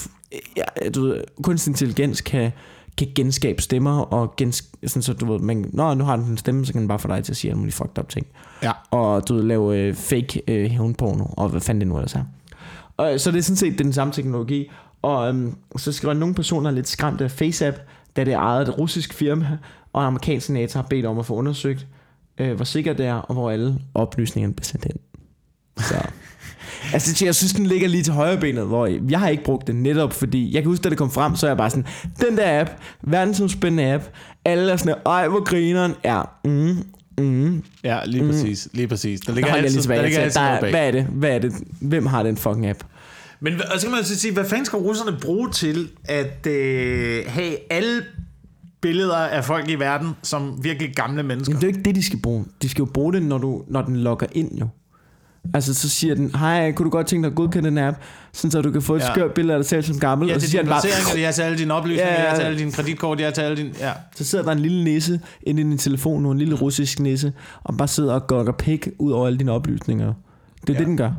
ja, 0.56 0.90
du 0.90 1.02
ved, 1.02 1.20
kunstig 1.42 1.70
intelligens 1.70 2.20
kan, 2.20 2.52
kan 2.98 3.08
genskabe 3.14 3.62
stemmer, 3.62 3.98
og 4.00 4.36
gens, 4.36 4.70
sådan, 4.86 5.02
så 5.02 5.12
du 5.12 5.32
ved, 5.32 5.40
man, 5.40 5.70
Nå, 5.72 5.94
nu 5.94 6.04
har 6.04 6.16
den 6.16 6.24
en 6.24 6.36
stemme, 6.36 6.66
så 6.66 6.72
kan 6.72 6.80
den 6.80 6.88
bare 6.88 6.98
få 6.98 7.08
dig 7.08 7.24
til 7.24 7.32
at 7.32 7.36
sige 7.36 7.50
alle 7.50 7.58
mulige 7.58 7.74
fucked 7.74 7.98
up 7.98 8.08
ting. 8.08 8.26
Ja. 8.62 8.72
Og 8.90 9.28
du 9.28 9.34
ved, 9.34 9.42
lave 9.42 9.78
øh, 9.78 9.94
fake 9.94 10.42
øh, 10.48 10.70
hævnporno, 10.70 11.24
og 11.24 11.48
hvad 11.48 11.60
fanden 11.60 11.80
det 11.80 11.88
nu 11.88 11.96
ellers 11.96 12.14
er. 12.14 12.24
Og, 12.96 13.20
så 13.20 13.30
det 13.30 13.38
er 13.38 13.42
sådan 13.42 13.56
set 13.56 13.78
den 13.78 13.92
samme 13.92 14.12
teknologi. 14.12 14.70
Og 15.02 15.28
øhm, 15.28 15.54
så 15.76 15.92
skriver 15.92 16.14
nogle 16.14 16.34
personer 16.34 16.70
er 16.70 16.74
lidt 16.74 16.88
skræmt 16.88 17.20
af 17.20 17.30
FaceApp, 17.30 17.76
da 18.16 18.24
det 18.24 18.32
er 18.32 18.38
ejet 18.38 18.68
et 18.68 18.78
russisk 18.78 19.14
firma, 19.14 19.58
og 19.92 20.02
en 20.02 20.06
amerikansk 20.06 20.46
senator 20.46 20.80
har 20.80 20.86
bedt 20.88 21.06
om 21.06 21.18
at 21.18 21.26
få 21.26 21.34
undersøgt, 21.34 21.86
øh, 22.38 22.54
hvor 22.54 22.64
sikkert 22.64 22.98
det 22.98 23.06
er, 23.06 23.14
og 23.14 23.34
hvor 23.34 23.50
alle 23.50 23.78
oplysningerne 23.94 24.54
bliver 24.54 24.64
sendt 24.64 24.84
hen. 24.84 24.96
Så. 25.78 25.94
Altså, 26.92 27.24
jeg 27.24 27.34
synes, 27.34 27.52
den 27.52 27.66
ligger 27.66 27.88
lige 27.88 28.02
til 28.02 28.12
højre 28.12 28.36
benet, 28.40 28.66
hvor 28.66 28.86
jeg 29.10 29.20
har 29.20 29.28
ikke 29.28 29.44
brugt 29.44 29.66
den 29.66 29.76
netop, 29.82 30.12
fordi 30.12 30.54
jeg 30.54 30.62
kan 30.62 30.70
huske, 30.70 30.82
da 30.82 30.88
det 30.88 30.98
kom 30.98 31.10
frem, 31.10 31.36
så 31.36 31.46
er 31.46 31.50
jeg 31.50 31.56
bare 31.56 31.70
sådan, 31.70 31.86
den 32.20 32.36
der 32.36 32.60
app, 32.60 32.70
verdensomspændende 33.02 33.92
app, 33.92 34.04
alle 34.44 34.72
er 34.72 34.76
sådan, 34.76 34.94
ej, 35.06 35.28
hvor 35.28 35.44
grineren 35.44 35.92
er, 36.02 36.30
mm, 36.44 36.76
mm, 37.24 37.62
Ja, 37.84 37.98
lige 38.06 38.26
præcis. 38.26 38.68
Lige 38.72 38.88
præcis. 38.88 39.20
Der 39.20 39.26
der 39.26 39.34
ligger 39.34 39.50
jeg 39.50 39.56
lige 39.62 39.66
altid, 39.66 39.80
tilbage. 39.80 39.98
der 39.98 40.04
ligger 40.04 40.20
altid 40.20 40.40
der, 40.40 40.46
er- 40.46 40.60
bag. 40.60 40.70
hvad 40.70 40.86
er 40.86 40.90
det? 40.90 41.04
Hvad 41.04 41.30
er 41.30 41.38
det? 41.38 41.52
Hvem 41.80 42.06
har 42.06 42.22
den 42.22 42.36
fucking 42.36 42.66
app? 42.66 42.78
Men 43.40 43.54
og 43.74 43.80
så 43.80 43.86
kan 43.86 43.94
man 43.96 44.04
så 44.04 44.18
sige, 44.18 44.32
hvad 44.34 44.44
fanden 44.44 44.66
skal 44.66 44.76
russerne 44.78 45.16
bruge 45.20 45.50
til 45.50 45.88
at 46.04 46.46
øh, 46.46 47.24
have 47.28 47.72
alle 47.72 48.02
billeder 48.80 49.16
af 49.16 49.44
folk 49.44 49.68
i 49.68 49.74
verden 49.74 50.08
som 50.22 50.58
virkelig 50.64 50.94
gamle 50.94 51.22
mennesker? 51.22 51.52
Jamen, 51.52 51.60
det 51.60 51.66
er 51.68 51.70
jo 51.72 51.76
ikke 51.76 51.84
det, 51.88 51.94
de 51.94 52.02
skal 52.02 52.18
bruge. 52.22 52.44
De 52.62 52.68
skal 52.68 52.82
jo 52.82 52.88
bruge 52.94 53.12
det, 53.12 53.22
når, 53.22 53.38
du, 53.38 53.62
når 53.68 53.82
den 53.82 53.96
logger 53.96 54.26
ind, 54.32 54.58
jo. 54.60 54.68
Altså, 55.54 55.74
så 55.74 55.88
siger 55.88 56.14
den, 56.14 56.34
hej, 56.34 56.72
kunne 56.72 56.84
du 56.84 56.90
godt 56.90 57.06
tænke 57.06 57.24
dig 57.24 57.30
at 57.30 57.36
godkende 57.36 57.70
den 57.70 57.78
app, 57.78 57.98
sådan 58.32 58.50
så 58.50 58.62
du 58.62 58.70
kan 58.70 58.82
få 58.82 58.94
et 58.96 59.00
Ja. 59.00 59.12
skørt 59.12 59.32
billede 59.34 59.54
af 59.54 59.58
dig 59.62 59.68
selv 59.68 59.82
som 59.82 59.98
gammel. 59.98 60.28
Ja, 60.28 60.34
og 60.34 60.40
så 60.40 60.44
det 60.44 60.50
siger 60.50 60.60
er 60.60 60.64
den 60.64 60.70
bare, 60.70 61.18
jeg 61.20 61.26
har 61.26 61.32
til 61.32 61.42
alle 61.42 61.58
dine 61.58 61.74
oplysninger, 61.74 62.12
Ja, 62.12 62.14
ja, 62.14 62.22
jeg 62.22 62.30
har 62.30 62.36
til 62.38 62.44
alle 62.44 62.58
dine 62.58 62.72
kreditkort, 62.72 63.18
jeg 63.20 63.26
har 63.26 63.32
til 63.32 63.40
alle 63.42 63.56
dine... 63.56 63.70
Ja. 63.80 63.92
så 64.16 64.24
sidder 64.24 64.44
der 64.44 64.52
en 64.52 64.58
lille 64.58 64.84
nisse 64.84 65.20
inde 65.42 65.60
i 65.62 65.64
din 65.64 65.78
telefon 65.78 66.22
nu, 66.22 66.30
en 66.30 66.38
lille 66.38 66.54
russisk 66.54 67.00
nisse, 67.00 67.32
og 67.64 67.76
bare 67.76 67.88
sidder 67.88 68.14
og 68.14 68.26
gokker 68.26 68.52
pik 68.52 68.88
ud 68.98 69.12
over 69.12 69.26
alle 69.26 69.38
dine 69.38 69.52
oplysninger. 69.52 70.06
Det 70.66 70.70
er. 70.70 70.72
Ja. 70.72 70.78
det, 70.78 70.86
den 70.86 70.96
gør. 70.96 71.12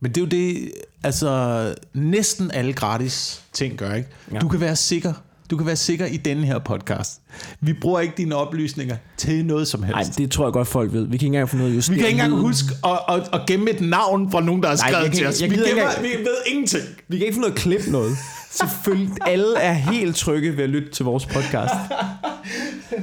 Men 0.00 0.10
det 0.12 0.16
er 0.16 0.20
jo 0.24 0.28
det, 0.28 0.70
altså 1.02 1.74
næsten 1.94 2.50
alle 2.50 2.72
gratis 2.72 3.42
ting 3.52 3.76
gør, 3.76 3.94
ikke? 3.94 4.08
Ja. 4.32 4.38
Du 4.38 4.48
kan 4.48 4.60
være 4.60 4.76
sikker. 4.76 5.12
Du 5.50 5.56
kan 5.56 5.66
være 5.66 5.76
sikker 5.76 6.06
i 6.06 6.16
denne 6.16 6.46
her 6.46 6.58
podcast. 6.58 7.20
Vi 7.60 7.72
bruger 7.72 8.00
ikke 8.00 8.14
dine 8.16 8.34
oplysninger 8.36 8.96
til 9.16 9.44
noget 9.44 9.68
som 9.68 9.82
helst. 9.82 9.94
Nej, 10.10 10.14
det 10.18 10.30
tror 10.30 10.46
jeg 10.46 10.52
godt, 10.52 10.68
folk 10.68 10.92
ved. 10.92 11.00
Vi 11.02 11.06
kan 11.06 11.14
ikke 11.14 11.26
engang 11.26 11.48
få 11.48 11.56
noget 11.56 11.78
at 11.78 11.90
vi 11.90 11.96
kan 11.98 12.06
ikke 12.08 12.22
engang 12.22 12.40
huske 12.40 12.68
at, 12.84 12.98
at, 13.08 13.28
at 13.32 13.40
gemme 13.46 13.70
et 13.70 13.80
navn 13.80 14.30
fra 14.30 14.40
nogen, 14.40 14.62
der 14.62 14.68
har 14.68 14.76
Nej, 14.76 14.88
skrevet 14.90 15.04
kan 15.04 15.12
til 15.12 15.18
ikke- 15.20 15.28
os. 15.28 15.40
Vi, 15.40 15.44
ikke 15.44 15.56
gemmer, 15.56 15.82
engang- 15.90 16.02
vi 16.02 16.08
ved 16.08 16.36
ingenting. 16.46 16.84
Vi 17.08 17.16
kan 17.18 17.26
ikke 17.26 17.34
få 17.34 17.40
noget 17.40 17.52
at 17.54 17.58
klippe 17.58 17.90
noget. 17.90 18.16
Selvfølgelig, 18.50 19.14
alle 19.26 19.56
er 19.58 19.72
helt 19.72 20.16
trygge 20.16 20.56
ved 20.56 20.64
at 20.64 20.70
lytte 20.70 20.90
til 20.90 21.04
vores 21.04 21.26
podcast. 21.26 21.74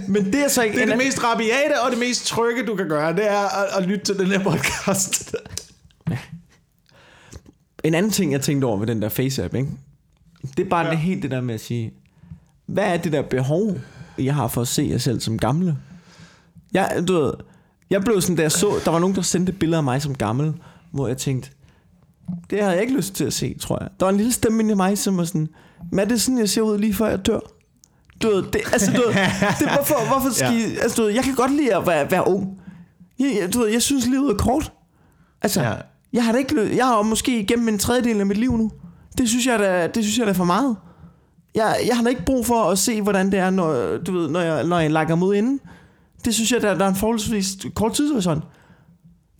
Men 0.07 0.25
det 0.25 0.35
er 0.35 0.47
så 0.47 0.61
ikke... 0.63 0.75
Det 0.75 0.83
er 0.83 0.87
det 0.95 0.97
mest 1.05 1.23
rabiate 1.23 1.81
og 1.85 1.91
det 1.91 1.99
mest 1.99 2.25
trygge, 2.27 2.65
du 2.65 2.75
kan 2.75 2.87
gøre. 2.89 3.13
Det 3.15 3.31
er 3.31 3.37
at, 3.63 3.83
at 3.83 3.87
lytte 3.89 4.05
til 4.05 4.17
den 4.19 4.27
her 4.27 4.43
podcast. 4.43 5.35
En 7.83 7.93
anden 7.93 8.11
ting, 8.11 8.31
jeg 8.31 8.41
tænkte 8.41 8.65
over 8.65 8.77
ved 8.77 8.87
den 8.87 9.01
der 9.01 9.09
Face-app, 9.09 9.55
ikke? 9.57 9.67
det 10.57 10.65
er 10.65 10.69
bare 10.69 10.85
ja. 10.85 10.91
det 10.91 10.99
helt 10.99 11.23
det 11.23 11.31
der 11.31 11.41
med 11.41 11.53
at 11.55 11.61
sige, 11.61 11.93
hvad 12.65 12.83
er 12.83 12.97
det 12.97 13.11
der 13.11 13.21
behov, 13.21 13.77
jeg 14.17 14.35
har 14.35 14.47
for 14.47 14.61
at 14.61 14.67
se 14.67 14.87
jer 14.91 14.97
selv 14.97 15.19
som 15.19 15.37
gamle? 15.37 15.77
Jeg, 16.73 17.03
du 17.07 17.13
ved, 17.13 17.33
jeg 17.89 18.01
blev 18.01 18.21
sådan, 18.21 18.35
da 18.35 18.41
jeg 18.41 18.51
så, 18.51 18.73
der 18.85 18.91
var 18.91 18.99
nogen, 18.99 19.15
der 19.15 19.21
sendte 19.21 19.51
billeder 19.51 19.77
af 19.77 19.83
mig 19.83 20.01
som 20.01 20.15
gammel, 20.15 20.53
hvor 20.91 21.07
jeg 21.07 21.17
tænkte, 21.17 21.49
det 22.49 22.63
har 22.63 22.71
jeg 22.71 22.81
ikke 22.81 22.93
lyst 22.93 23.13
til 23.15 23.25
at 23.25 23.33
se, 23.33 23.55
tror 23.59 23.77
jeg. 23.81 23.89
Der 23.99 24.05
var 24.05 24.11
en 24.11 24.17
lille 24.17 24.31
stemme 24.33 24.71
i 24.71 24.75
mig, 24.75 24.97
som 24.97 25.17
var 25.17 25.23
sådan, 25.23 25.47
men 25.91 25.99
er 25.99 26.05
det 26.05 26.21
sådan, 26.21 26.37
jeg 26.37 26.49
ser 26.49 26.61
ud 26.61 26.77
lige 26.77 26.93
før 26.93 27.07
jeg 27.07 27.25
dør? 27.25 27.39
Du 28.21 28.27
ved, 28.27 28.43
det, 28.43 28.61
altså, 28.73 28.91
du 28.91 28.97
ved, 29.01 29.13
det, 29.59 29.69
hvorfor, 29.75 30.07
hvorfor 30.07 30.29
skal 30.37 30.53
Ja. 30.53 30.67
I, 30.67 30.75
altså, 30.81 30.95
du 30.97 31.01
ved, 31.01 31.11
jeg 31.13 31.23
kan 31.23 31.35
godt 31.35 31.51
lide 31.51 31.75
at 31.75 31.87
være, 31.87 32.11
være 32.11 32.27
ung. 32.27 32.59
Jeg, 33.19 33.37
jeg, 33.41 33.53
du 33.53 33.59
ved, 33.59 33.67
jeg 33.67 33.81
synes, 33.81 34.05
livet 34.07 34.31
er 34.33 34.37
kort. 34.37 34.71
Altså, 35.41 35.61
Ja. 35.61 35.73
jeg 36.13 36.25
har 36.25 36.31
da 36.31 36.37
ikke, 36.37 36.75
jeg 36.77 36.85
har 36.85 37.01
måske 37.01 37.39
igennem 37.39 37.67
en 37.67 37.77
tredjedel 37.79 38.19
af 38.19 38.25
mit 38.25 38.37
liv 38.37 38.57
nu. 38.57 38.71
Det 39.17 39.29
synes 39.29 39.45
jeg 39.47 39.59
da, 39.59 39.87
det 39.87 40.03
synes 40.03 40.17
jeg 40.17 40.25
da 40.25 40.31
er 40.31 40.35
for 40.35 40.43
meget. 40.43 40.75
Jeg, 41.55 41.79
jeg 41.87 41.95
har 41.95 42.03
da 42.03 42.09
ikke 42.09 42.25
brug 42.25 42.45
for 42.45 42.63
at 42.63 42.79
se, 42.79 43.01
hvordan 43.01 43.31
det 43.31 43.39
er, 43.39 43.49
når, 43.49 43.97
du 43.97 44.11
ved, 44.11 44.29
når, 44.29 44.39
jeg, 44.39 44.63
når 44.63 44.79
jeg 44.79 44.91
lakker 44.91 45.15
mod 45.15 45.35
inden. 45.35 45.59
Det 46.25 46.35
synes 46.35 46.51
jeg, 46.51 46.61
der, 46.61 46.73
der 46.77 46.85
er 46.85 46.89
en 46.89 46.95
forholdsvis 46.95 47.57
kort 47.75 47.93
tidshorisont. 47.93 48.43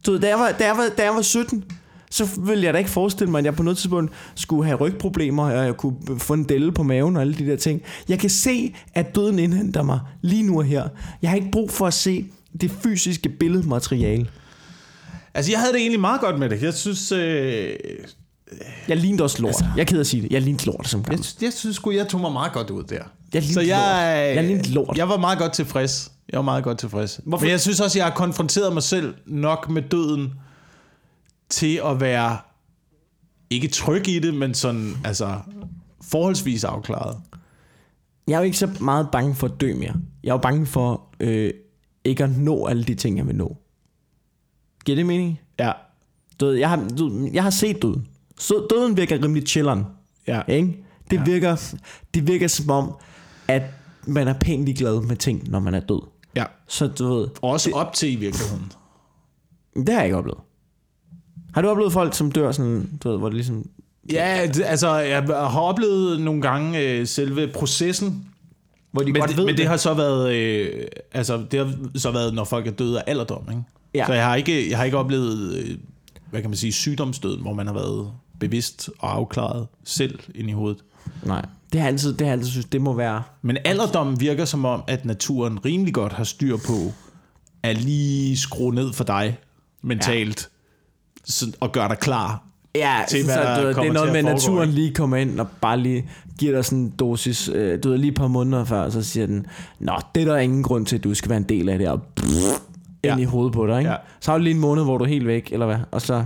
Du 0.05 0.11
ved, 0.11 0.19
da 0.19 0.27
jeg, 0.27 0.39
var, 0.39 0.51
da, 0.51 0.65
jeg 0.65 0.77
var, 0.77 0.89
da 0.97 1.03
jeg 1.03 1.13
var 1.15 1.21
17, 1.21 1.63
så 2.11 2.29
ville 2.39 2.63
jeg 2.63 2.73
da 2.73 2.77
ikke 2.77 2.89
forestille 2.89 3.31
mig, 3.31 3.39
at 3.39 3.45
jeg 3.45 3.55
på 3.55 3.63
noget 3.63 3.77
tidspunkt 3.77 4.13
skulle 4.35 4.65
have 4.65 4.77
rygproblemer, 4.77 5.43
og 5.43 5.65
jeg 5.65 5.77
kunne 5.77 5.95
få 6.19 6.33
en 6.33 6.43
delle 6.43 6.71
på 6.71 6.83
maven 6.83 7.15
og 7.15 7.21
alle 7.21 7.33
de 7.33 7.45
der 7.45 7.55
ting. 7.55 7.81
Jeg 8.09 8.19
kan 8.19 8.29
se, 8.29 8.75
at 8.93 9.15
døden 9.15 9.39
indhenter 9.39 9.83
mig 9.83 9.99
lige 10.21 10.43
nu 10.43 10.57
og 10.57 10.63
her. 10.63 10.87
Jeg 11.21 11.29
har 11.29 11.35
ikke 11.35 11.51
brug 11.51 11.71
for 11.71 11.87
at 11.87 11.93
se 11.93 12.25
det 12.61 12.71
fysiske 12.83 13.29
billedmateriale. 13.29 14.27
Altså, 15.33 15.51
jeg 15.51 15.59
havde 15.59 15.73
det 15.73 15.79
egentlig 15.79 15.99
meget 15.99 16.21
godt 16.21 16.39
med 16.39 16.49
det. 16.49 16.63
Jeg 16.63 16.73
synes, 16.73 17.11
øh, 17.11 17.75
jeg 18.87 18.97
lignede 18.97 19.23
også 19.23 19.41
lort. 19.41 19.49
Altså, 19.49 19.65
jeg 19.75 19.81
er 19.81 19.85
ked 19.85 19.97
af 19.97 19.99
at 19.99 20.07
sige 20.07 20.23
det. 20.23 20.31
Jeg 20.31 20.41
lignede 20.41 20.65
lort 20.65 20.87
som 20.87 20.99
jeg, 20.99 21.05
gammel. 21.05 21.25
jeg 21.41 21.53
synes 21.53 21.75
sgu, 21.75 21.91
jeg 21.91 22.07
tog 22.07 22.21
mig 22.21 22.31
meget 22.31 22.53
godt 22.53 22.69
ud 22.69 22.83
der. 22.83 23.03
Jeg 23.33 23.41
lignede 23.41 23.53
Så 23.53 23.61
jeg, 23.61 24.25
lort. 24.27 24.35
Jeg 24.35 24.43
lignede 24.43 24.69
lort. 24.69 24.97
Jeg 24.97 25.09
var 25.09 25.17
meget 25.17 25.39
godt 25.39 25.53
tilfreds. 25.53 26.11
Jeg 26.31 26.37
var 26.37 26.43
meget 26.43 26.63
godt 26.63 26.77
tilfreds. 26.79 27.19
Hvorfor- 27.25 27.43
Men 27.45 27.51
jeg 27.51 27.61
synes 27.61 27.79
også, 27.79 27.99
jeg 27.99 28.05
har 28.05 28.13
konfronteret 28.15 28.73
mig 28.73 28.83
selv 28.83 29.15
nok 29.25 29.69
med 29.69 29.81
døden 29.81 30.33
til 31.49 31.81
at 31.85 31.99
være 32.01 32.37
ikke 33.49 33.67
tryg 33.67 34.07
i 34.07 34.19
det, 34.19 34.33
men 34.33 34.53
sådan, 34.53 34.93
altså, 35.05 35.39
forholdsvis 36.01 36.63
afklaret. 36.63 37.17
Jeg 38.27 38.33
er 38.33 38.37
jo 38.37 38.43
ikke 38.43 38.57
så 38.57 38.69
meget 38.79 39.07
bange 39.11 39.35
for 39.35 39.47
at 39.47 39.61
dø 39.61 39.73
mere. 39.75 39.93
Jeg 40.23 40.29
er 40.29 40.33
jo 40.33 40.37
bange 40.37 40.65
for 40.65 41.01
øh, 41.19 41.53
ikke 42.05 42.23
at 42.23 42.37
nå 42.37 42.65
alle 42.65 42.83
de 42.83 42.95
ting, 42.95 43.17
jeg 43.17 43.27
vil 43.27 43.35
nå. 43.35 43.57
Giver 44.85 44.95
det 44.95 45.05
mening? 45.05 45.39
Ja, 45.59 45.71
Du 46.39 46.45
ved, 46.45 46.53
jeg, 46.53 46.69
har, 46.69 46.87
du, 46.97 47.29
jeg 47.33 47.43
har 47.43 47.49
set 47.49 47.81
døden. 47.81 48.07
Så 48.43 48.67
døden 48.69 48.97
virker 48.97 49.23
rimelig 49.23 49.43
chilleren. 49.47 49.83
ja. 50.27 50.41
Ikke? 50.47 50.85
Det, 51.11 51.17
ja. 51.17 51.23
virker, 51.23 51.73
det 52.13 52.27
virker 52.27 52.47
som 52.47 52.69
om, 52.69 52.93
at 53.47 53.61
man 54.07 54.27
er 54.27 54.33
pænt 54.33 54.77
glad 54.77 55.01
med 55.01 55.15
ting, 55.15 55.49
når 55.49 55.59
man 55.59 55.73
er 55.73 55.79
død. 55.79 56.01
ja. 56.35 56.45
Så 56.67 56.87
du 56.87 57.13
ved, 57.13 57.27
Også 57.41 57.71
op 57.73 57.93
til 57.93 58.11
i 58.11 58.15
virkeligheden. 58.15 58.71
det 59.75 59.89
har 59.89 59.95
jeg 59.95 60.05
ikke 60.05 60.17
oplevet. 60.17 60.39
Har 61.53 61.61
du 61.61 61.67
oplevet 61.69 61.93
folk, 61.93 62.13
som 62.13 62.31
dør 62.31 62.51
sådan, 62.51 62.89
du 63.03 63.09
ved, 63.09 63.17
hvor 63.17 63.27
det 63.29 63.35
ligesom... 63.35 63.69
Ja, 64.11 64.47
det, 64.53 64.63
altså, 64.65 64.95
jeg 64.95 65.23
har 65.23 65.59
oplevet 65.61 66.21
nogle 66.21 66.41
gange 66.41 66.79
øh, 66.79 67.07
selve 67.07 67.47
processen, 67.53 68.25
Hvor 68.91 69.01
de 69.01 69.11
men, 69.11 69.19
godt 69.19 69.29
det, 69.29 69.37
ved 69.37 69.45
men 69.45 69.57
det 69.57 69.67
har 69.67 69.77
så 69.77 69.93
været, 69.93 70.33
øh, 70.35 70.85
altså, 71.11 71.45
det 71.51 71.59
har 71.59 71.73
så 71.99 72.11
været, 72.11 72.33
når 72.33 72.43
folk 72.43 72.67
er 72.67 72.71
døde 72.71 72.99
af 72.99 73.03
alderdom, 73.07 73.43
ikke? 73.49 73.63
Ja. 73.93 74.05
Så 74.05 74.13
jeg 74.13 74.25
har 74.25 74.35
ikke, 74.35 74.69
jeg 74.69 74.77
har 74.77 74.85
ikke 74.85 74.97
oplevet, 74.97 75.55
øh, 75.55 75.77
hvad 76.29 76.41
kan 76.41 76.49
man 76.49 76.57
sige, 76.57 76.71
sygdomsdøden, 76.71 77.41
hvor 77.41 77.53
man 77.53 77.67
har 77.67 77.73
været 77.73 78.11
bevidst 78.39 78.89
og 78.99 79.15
afklaret 79.15 79.67
selv 79.83 80.19
ind 80.35 80.49
i 80.49 80.53
hovedet. 80.53 80.83
Nej, 81.23 81.41
det 81.73 81.81
har 81.81 81.87
jeg 81.87 81.93
altid, 81.93 82.11
det 82.13 82.21
har 82.21 82.25
jeg 82.25 82.33
altid 82.33 82.51
synes, 82.51 82.65
det 82.65 82.81
må 82.81 82.93
være... 82.93 83.23
Men 83.41 83.57
alderdommen 83.65 84.19
virker 84.19 84.45
som 84.45 84.65
om, 84.65 84.83
at 84.87 85.05
naturen 85.05 85.65
rimelig 85.65 85.93
godt 85.93 86.13
har 86.13 86.23
styr 86.23 86.57
på 86.57 86.91
at 87.63 87.77
lige 87.77 88.37
skrue 88.37 88.75
ned 88.75 88.93
for 88.93 89.03
dig 89.03 89.37
mentalt, 89.81 90.49
ja. 91.41 91.47
og 91.59 91.71
gøre 91.71 91.89
dig 91.89 91.97
klar. 91.97 92.43
Ja, 92.75 92.97
til, 93.09 93.19
så, 93.19 93.25
hvad 93.25 93.35
så, 93.35 93.41
der 93.41 93.73
du, 93.73 93.81
det 93.81 93.87
er 93.87 93.93
noget 93.93 94.11
med, 94.11 94.19
at 94.19 94.25
naturen 94.25 94.69
lige 94.69 94.93
kommer 94.93 95.17
ind 95.17 95.39
og 95.39 95.47
bare 95.61 95.79
lige 95.79 96.09
giver 96.39 96.55
dig 96.55 96.65
sådan 96.65 96.79
en 96.79 96.89
dosis, 96.89 97.49
øh, 97.49 97.83
du 97.83 97.89
ved, 97.89 97.97
lige 97.97 98.11
et 98.11 98.17
par 98.17 98.27
måneder 98.27 98.65
før, 98.65 98.89
så 98.89 99.03
siger 99.03 99.25
den, 99.25 99.45
Nå, 99.79 99.93
det 100.15 100.21
er 100.23 100.25
der 100.25 100.37
ingen 100.37 100.63
grund 100.63 100.85
til, 100.85 100.95
at 100.95 101.03
du 101.03 101.13
skal 101.13 101.29
være 101.29 101.37
en 101.37 101.49
del 101.49 101.69
af 101.69 101.77
det, 101.77 101.89
og 101.89 102.01
pff, 102.15 102.59
Ja. 103.03 103.11
ind 103.11 103.21
i 103.21 103.23
hovedet 103.23 103.53
på 103.53 103.67
dig, 103.67 103.79
ikke? 103.79 103.91
Ja. 103.91 103.97
Så 104.19 104.31
har 104.31 104.37
du 104.37 104.43
lige 104.43 104.53
en 104.53 104.59
måned, 104.59 104.83
hvor 104.83 104.97
du 104.97 105.03
er 105.03 105.07
helt 105.09 105.27
væk, 105.27 105.49
eller 105.51 105.65
hvad? 105.65 105.77
Og 105.91 106.01
så, 106.01 106.25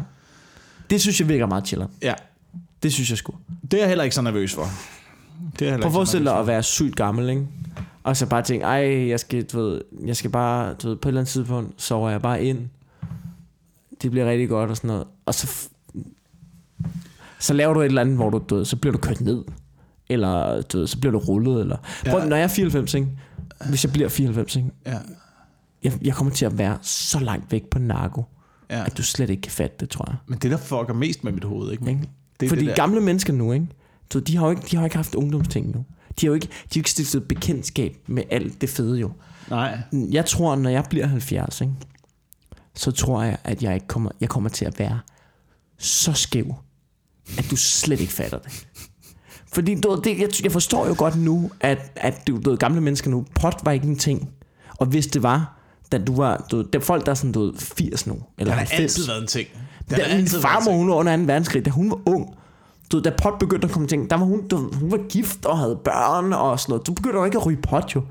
det 0.90 1.02
synes 1.02 1.20
jeg 1.20 1.30
virker 1.30 1.46
meget 1.46 1.68
chiller. 1.68 1.88
Ja, 2.02 2.14
Det 2.84 2.94
synes 2.94 3.10
jeg 3.10 3.18
sgu. 3.18 3.34
det 3.72 3.74
er 3.74 3.78
jeg 3.82 3.88
heller 3.88 4.04
ikke 4.04 4.16
så 4.16 4.22
nervøs 4.22 4.54
for. 4.56 4.66
Det 5.60 5.68
er 5.70 5.78
Prøv 5.78 5.86
at 5.88 5.94
forestille 5.94 6.26
dig 6.30 6.40
at 6.40 6.48
være 6.48 6.64
sygt 6.64 6.96
gammel, 6.96 7.30
ikke? 7.30 7.48
Og 8.04 8.18
så 8.18 8.26
bare 8.26 8.42
tænke, 8.42 8.66
ej, 8.66 9.08
jeg 9.10 9.20
skal, 9.20 9.44
du 9.44 9.60
ved, 9.62 9.82
jeg 10.06 10.16
skal 10.16 10.30
bare, 10.32 10.74
du 10.74 10.88
ved, 10.90 10.96
på 10.96 11.08
et 11.08 11.12
eller 11.12 11.22
andet 11.22 11.32
tidspunkt, 11.32 11.82
sover 11.82 12.10
jeg 12.10 12.22
bare 12.22 12.44
ind. 12.44 12.70
Det 14.02 14.12
bliver 14.12 14.30
rigtig 14.30 14.50
godt 14.50 14.70
og 14.70 14.78
sådan 14.78 14.88
noget. 14.88 15.06
Og 15.26 15.34
så, 15.34 15.70
så 17.40 17.54
laver 17.54 17.74
du 17.74 17.80
et 17.82 17.86
eller 17.86 18.02
andet, 18.02 18.16
hvor 18.16 18.30
du, 18.30 18.44
du 18.50 18.56
ved, 18.56 18.66
så 18.66 18.76
bliver 18.76 18.92
du 18.92 18.98
kørt 19.00 19.22
ned. 19.22 19.44
Eller 20.10 20.62
du 20.62 20.78
ved, 20.78 20.88
så 20.88 21.00
bliver 21.00 21.12
du 21.12 21.18
rullet. 21.18 21.62
Eller. 21.62 21.78
Prøv, 22.10 22.20
Ja. 22.22 22.26
når 22.28 22.36
jeg 22.36 22.44
er 22.44 22.48
94, 22.48 22.94
ikke? 22.94 23.08
hvis 23.70 23.84
jeg 23.84 23.94
bliver 23.94 24.10
94, 24.10 24.56
ikke? 24.56 24.70
Ja, 24.86 24.98
Jeg, 25.84 25.94
jeg 26.02 26.14
kommer 26.14 26.34
til 26.34 26.46
at 26.46 26.58
være 26.58 26.78
så 26.82 27.20
langt 27.20 27.52
væk 27.52 27.66
på 27.70 27.80
narko, 27.80 28.24
ja. 28.70 28.86
at 28.86 28.98
du 28.98 29.04
slet 29.04 29.30
ikke 29.30 29.42
kan 29.42 29.52
fatte 29.52 29.76
det, 29.80 29.90
tror 29.90 30.06
jeg. 30.08 30.18
Men 30.28 30.40
det, 30.40 30.52
der 30.52 30.58
fucker 30.58 30.94
mest 30.94 31.24
med 31.24 31.32
mit 31.32 31.44
hoved, 31.44 31.72
ikke? 31.72 31.90
Ikke? 31.90 32.02
Det 32.40 32.46
er 32.46 32.50
Fordi 32.50 32.62
det 32.62 32.70
der. 32.70 32.76
gamle 32.76 33.02
mennesker 33.02 33.34
nu, 33.34 33.54
ikke? 33.54 33.68
Ved, 34.14 34.22
de, 34.22 34.38
har 34.38 34.46
jo 34.46 34.50
ikke, 34.50 34.62
de 34.72 34.78
har 34.78 34.84
ikke 34.84 34.96
haft 34.96 35.16
ungdomsting 35.16 35.76
nu. 35.76 35.86
De 36.22 36.26
har 36.26 36.28
jo 36.28 36.34
ikke, 36.34 36.48
de 36.48 36.54
har 36.74 36.80
ikke 36.80 36.92
stiftet 36.92 37.28
bekendtskab 37.28 37.98
med 38.08 38.24
alt 38.32 38.62
det 38.62 38.70
fede 38.70 39.00
jo. 39.00 39.12
Nej. 39.50 39.80
Jeg 39.92 40.26
tror, 40.26 40.56
når 40.56 40.70
jeg 40.70 40.84
bliver 40.90 41.08
70, 41.08 41.62
ikke, 41.62 41.74
så 42.76 42.92
tror 42.92 43.24
jeg, 43.24 43.38
at 43.44 43.64
jeg, 43.64 43.74
ikke 43.74 43.88
kommer, 43.88 44.12
jeg 44.22 44.30
kommer 44.30 44.50
til 44.50 44.66
at 44.66 44.80
være 44.80 45.00
så 45.78 46.14
skæv, 46.14 46.56
at 47.38 47.46
du 47.52 47.56
slet 47.56 48.02
ikke 48.02 48.14
fatter 48.14 48.40
det. 48.40 48.68
Fordi 49.54 49.82
du, 49.82 49.90
ved, 49.90 50.02
det, 50.02 50.20
jeg, 50.20 50.30
jeg 50.44 50.52
forstår 50.52 50.88
jo 50.88 50.96
godt 50.98 51.16
nu, 51.16 51.52
at, 51.60 51.92
at 51.96 52.28
du, 52.28 52.42
du 52.46 52.50
ved, 52.50 52.58
gamle 52.58 52.82
mennesker 52.82 53.10
nu, 53.12 53.26
pot 53.36 53.56
var 53.64 53.72
ikke 53.72 53.88
en 53.88 53.98
ting. 53.98 54.30
Og 54.78 54.86
hvis 54.86 55.08
det 55.08 55.24
var, 55.24 55.57
da 55.92 55.98
du 55.98 56.16
var, 56.16 56.46
du, 56.52 56.62
der 56.62 56.80
er 56.80 56.84
folk, 56.84 57.06
der 57.06 57.12
er 57.12 57.16
sådan, 57.16 57.32
du 57.32 57.46
ved, 57.46 57.54
80 57.58 58.08
nu, 58.08 58.14
eller 58.14 58.54
Det 58.54 58.54
har 58.54 58.60
90. 58.60 58.82
altid 58.82 59.08
været 59.08 59.22
en 59.22 59.28
ting. 59.28 59.48
Det 59.90 59.98
Da 59.98 60.04
har 60.04 60.18
min 60.18 60.28
farmor, 60.28 60.72
hun 60.72 60.90
var 60.90 60.96
under 60.96 61.18
2. 61.18 61.24
verdenskrig, 61.24 61.66
da 61.66 61.70
hun 61.70 61.90
var 61.90 62.00
ung, 62.06 62.38
du 62.92 63.00
da 63.00 63.12
pot 63.24 63.40
begyndte 63.40 63.66
at 63.66 63.72
komme 63.72 63.88
ting, 63.88 64.10
der 64.10 64.16
var 64.16 64.26
hun, 64.26 64.48
du, 64.48 64.58
hun 64.58 64.92
var 64.92 65.00
gift 65.10 65.46
og 65.46 65.58
havde 65.58 65.80
børn 65.84 66.34
og 66.34 66.60
sådan 66.60 66.72
noget. 66.72 66.88
Du 66.88 66.94
begyndte 66.94 67.20
jo 67.20 67.26
ikke 67.26 67.38
at 67.38 67.46
ryge 67.46 67.62
pot, 67.62 67.96
jo. 67.96 68.02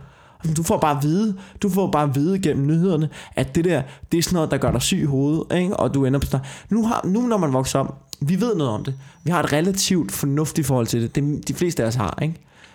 du 0.57 0.63
får 0.63 0.79
bare 0.79 0.97
at 0.97 1.03
vide, 1.03 1.37
du 1.63 1.69
får 1.69 1.91
bare 1.91 2.03
at 2.03 2.15
vide 2.15 2.39
gennem 2.39 2.67
nyhederne, 2.67 3.09
at 3.37 3.55
det 3.55 3.65
der, 3.65 3.83
det 4.13 4.19
er 4.19 4.23
sådan 4.23 4.35
noget, 4.35 4.51
der 4.51 4.57
gør 4.57 4.71
dig 4.71 4.83
syg 4.83 4.99
i 4.99 5.05
hovedet, 5.05 5.45
ikke? 5.59 5.77
og 5.77 5.95
du 5.95 6.05
ender 6.05 6.21
på 6.21 6.27
sådan 6.27 6.47
nu, 6.71 6.87
har, 6.87 7.01
nu 7.05 7.21
når 7.21 7.37
man 7.37 7.53
vokser 7.53 7.79
op, 7.79 8.03
vi 8.21 8.41
ved 8.41 8.55
noget 8.57 8.73
om 8.73 8.85
det. 8.85 8.95
Vi 9.25 9.31
har 9.31 9.43
et 9.43 9.53
relativt 9.53 10.13
fornuftigt 10.13 10.67
forhold 10.67 10.87
til 10.87 11.03
det. 11.03 11.15
det 11.15 11.49
de 11.49 11.55
fleste 11.55 11.83
af 11.83 11.87
os 11.87 11.95
har, 11.95 12.19
ikke? 12.23 12.35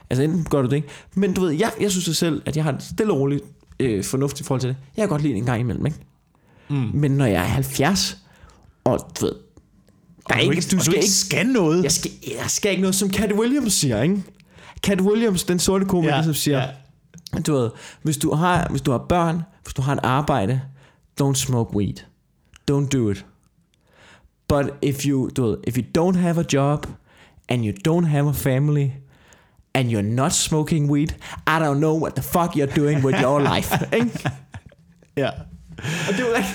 Altså 0.10 0.24
enten 0.24 0.44
gør 0.50 0.62
du 0.62 0.68
det 0.68 0.76
ikke. 0.76 0.88
Men 1.16 1.34
du 1.34 1.42
ved, 1.42 1.52
jeg, 1.52 1.72
jeg 1.82 1.92
synes 1.92 2.18
selv, 2.18 2.42
at 2.46 2.56
jeg 2.56 2.64
har 2.64 2.72
et 2.72 2.84
stille 2.84 3.14
og 3.14 3.20
roligt 3.20 3.44
øh, 3.82 4.04
fornuftigt 4.04 4.48
forhold 4.48 4.62
til 4.62 4.70
det. 4.70 4.78
Jeg 4.98 5.04
kan 5.04 5.10
godt 5.10 5.22
lide 5.22 5.34
det 5.34 5.40
en 5.40 5.46
gang 5.46 5.60
imellem, 5.60 5.86
ikke? 5.86 5.98
Mm. 6.70 6.90
Men 6.94 7.12
når 7.12 7.26
jeg 7.26 7.42
er 7.42 7.48
70, 7.48 8.18
og 8.84 9.00
du 9.20 9.26
ved, 9.26 9.34
der 10.30 10.36
er 10.36 10.40
ikke, 10.40 10.56
ikke, 10.56 10.68
du 10.72 10.80
skal 10.80 10.96
ikke 10.96 11.10
skal 11.10 11.48
noget. 11.48 11.84
Jeg 11.84 11.92
skal, 11.92 12.12
jeg 12.40 12.50
skal 12.50 12.72
ikke 12.72 12.82
noget, 12.82 12.96
som 12.96 13.10
Cat 13.14 13.34
Williams 13.34 13.74
siger, 13.74 14.02
ikke? 14.02 14.24
Cat 14.82 15.02
Williams, 15.02 15.44
den 15.44 15.60
sorte 15.60 15.86
komiker, 15.86 16.16
ja, 16.16 16.24
som 16.24 16.34
siger, 16.34 16.58
ja. 17.34 17.40
du 17.40 17.54
ved, 17.54 17.70
hvis 18.02 18.18
du, 18.18 18.34
har, 18.34 18.68
hvis 18.70 18.82
du 18.82 18.92
har 18.92 19.06
børn, 19.10 19.42
hvis 19.64 19.74
du 19.74 19.82
har 19.82 19.94
et 19.94 20.00
arbejde, 20.04 20.62
don't 21.22 21.34
smoke 21.34 21.76
weed. 21.76 21.96
Don't 22.72 22.88
do 22.88 23.10
it. 23.10 23.26
But 24.48 24.66
if 24.82 25.06
you, 25.06 25.30
du 25.30 25.44
ved, 25.44 25.58
if 25.68 25.78
you 25.78 25.84
don't 25.98 26.18
have 26.18 26.40
a 26.40 26.44
job, 26.54 26.88
and 27.52 27.66
you 27.66 27.74
don't 27.74 28.06
have 28.06 28.30
a 28.30 28.34
family, 28.34 28.92
and 29.76 29.90
you're 29.90 30.16
not 30.16 30.32
smoking 30.32 30.92
weed, 30.92 31.10
I 31.48 31.60
don't 31.60 31.80
know 31.80 31.96
what 32.04 32.16
the 32.16 32.22
fuck 32.22 32.56
you're 32.56 32.76
doing 32.76 33.06
with 33.06 33.22
your 33.22 33.40
life. 33.56 33.76
ikke? 33.94 34.30
Ja. 35.18 35.30
Og 36.08 36.14
det, 36.18 36.26
var 36.26 36.46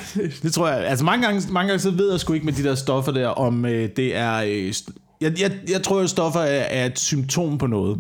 det 0.43 0.53
tror 0.53 0.69
jeg. 0.69 0.87
Altså 0.87 1.05
mange 1.05 1.27
gange, 1.27 1.53
mange 1.53 1.69
gange 1.69 1.81
så 1.81 1.91
ved 1.91 2.11
jeg 2.11 2.21
sgu 2.21 2.33
ikke 2.33 2.47
med 2.47 2.53
de 2.53 2.63
der 2.63 2.75
stoffer 2.75 3.13
der, 3.13 3.29
om 3.29 3.65
øh, 3.65 3.89
det 3.97 4.17
er... 4.17 4.35
Øh, 4.35 4.73
jeg, 5.21 5.41
jeg, 5.41 5.53
jeg 5.69 5.83
tror, 5.83 6.01
at 6.01 6.11
stoffer 6.11 6.41
er, 6.41 6.63
er 6.63 6.87
et 6.87 6.99
symptom 6.99 7.59
på 7.59 7.67
noget. 7.67 7.99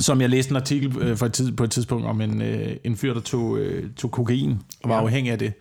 Som 0.00 0.20
jeg 0.20 0.30
læste 0.30 0.50
en 0.50 0.56
artikel 0.56 0.98
øh, 0.98 1.16
for 1.16 1.26
et 1.26 1.32
tid, 1.32 1.52
på 1.52 1.64
et 1.64 1.70
tidspunkt 1.70 2.06
om 2.06 2.20
en, 2.20 2.42
øh, 2.42 2.76
en 2.84 2.96
fyr, 2.96 3.14
der 3.14 3.20
tog, 3.20 3.58
øh, 3.58 3.90
tog 3.90 4.10
kokain 4.10 4.58
og 4.82 4.88
var 4.88 4.94
ja. 4.96 5.02
afhængig 5.02 5.32
af 5.32 5.38
det. 5.38 5.52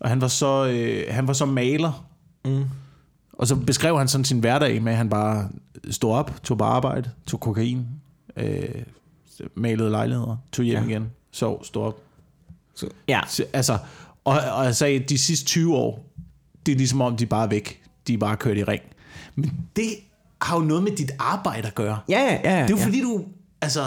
Og 0.00 0.08
han 0.08 0.20
var 0.20 0.28
så, 0.28 0.66
øh, 0.66 1.04
han 1.10 1.26
var 1.26 1.32
så 1.32 1.46
maler. 1.46 2.06
Mm. 2.44 2.64
Og 3.38 3.46
så 3.46 3.56
beskrev 3.56 3.98
han 3.98 4.08
sådan 4.08 4.24
sin 4.24 4.38
hverdag 4.38 4.82
med, 4.82 4.92
at 4.92 4.98
han 4.98 5.08
bare 5.08 5.48
stod 5.90 6.12
op, 6.12 6.42
tog 6.42 6.58
bare 6.58 6.72
arbejde, 6.72 7.10
tog 7.26 7.40
kokain, 7.40 7.86
øh, 8.36 8.82
malede 9.54 9.90
lejligheder, 9.90 10.36
tog 10.52 10.64
hjem 10.64 10.82
ja. 10.82 10.88
igen, 10.88 11.10
sov, 11.30 11.64
stod 11.64 11.82
op. 11.82 12.00
Så, 12.74 12.88
ja. 13.08 13.20
Så, 13.28 13.44
altså, 13.52 13.78
og, 14.24 14.40
og 14.52 14.64
jeg 14.64 14.76
sagde, 14.76 15.00
at 15.00 15.08
de 15.08 15.18
sidste 15.18 15.46
20 15.46 15.76
år, 15.76 16.10
det 16.66 16.72
er 16.72 16.76
ligesom 16.76 17.00
om, 17.00 17.16
de 17.16 17.26
bare 17.26 17.44
er 17.44 17.48
væk. 17.48 17.82
De 18.06 18.14
er 18.14 18.18
bare 18.18 18.36
kørt 18.36 18.56
i 18.56 18.64
ring. 18.64 18.82
Men 19.34 19.52
det 19.76 19.90
har 20.42 20.56
jo 20.56 20.62
noget 20.62 20.82
med 20.82 20.92
dit 20.92 21.10
arbejde 21.18 21.66
at 21.66 21.74
gøre. 21.74 21.98
Ja, 22.08 22.20
ja, 22.20 22.56
ja. 22.56 22.62
Det 22.62 22.64
er 22.64 22.68
jo 22.70 22.76
ja. 22.76 22.86
fordi, 22.86 23.00
du, 23.00 23.24
altså, 23.60 23.80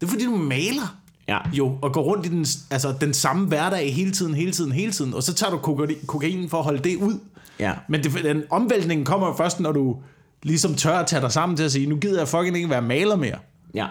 det 0.00 0.06
er 0.06 0.10
fordi, 0.10 0.24
du 0.24 0.36
maler. 0.36 0.96
Ja. 1.28 1.38
Jo, 1.52 1.78
og 1.82 1.92
går 1.92 2.02
rundt 2.02 2.26
i 2.26 2.28
den, 2.28 2.46
altså, 2.70 2.94
den 3.00 3.14
samme 3.14 3.46
hverdag 3.46 3.94
hele 3.94 4.12
tiden, 4.12 4.34
hele 4.34 4.52
tiden, 4.52 4.72
hele 4.72 4.92
tiden, 4.92 5.14
og 5.14 5.22
så 5.22 5.34
tager 5.34 5.50
du 5.50 5.58
kokain 6.06 6.48
for 6.48 6.58
at 6.58 6.64
holde 6.64 6.82
det 6.82 6.96
ud. 6.96 7.18
Ja. 7.60 7.72
Men 7.88 8.04
det, 8.04 8.12
den 8.24 8.42
omvæltning 8.50 9.06
kommer 9.06 9.26
jo 9.26 9.34
først, 9.36 9.60
når 9.60 9.72
du 9.72 9.96
ligesom 10.42 10.74
tør 10.74 10.98
at 10.98 11.06
tage 11.06 11.22
dig 11.22 11.32
sammen 11.32 11.56
til 11.56 11.64
at 11.64 11.72
sige, 11.72 11.86
nu 11.86 11.96
gider 11.96 12.18
jeg 12.18 12.28
fucking 12.28 12.56
ikke 12.56 12.70
være 12.70 12.82
maler 12.82 13.16
mere. 13.16 13.38
Ja. 13.74 13.86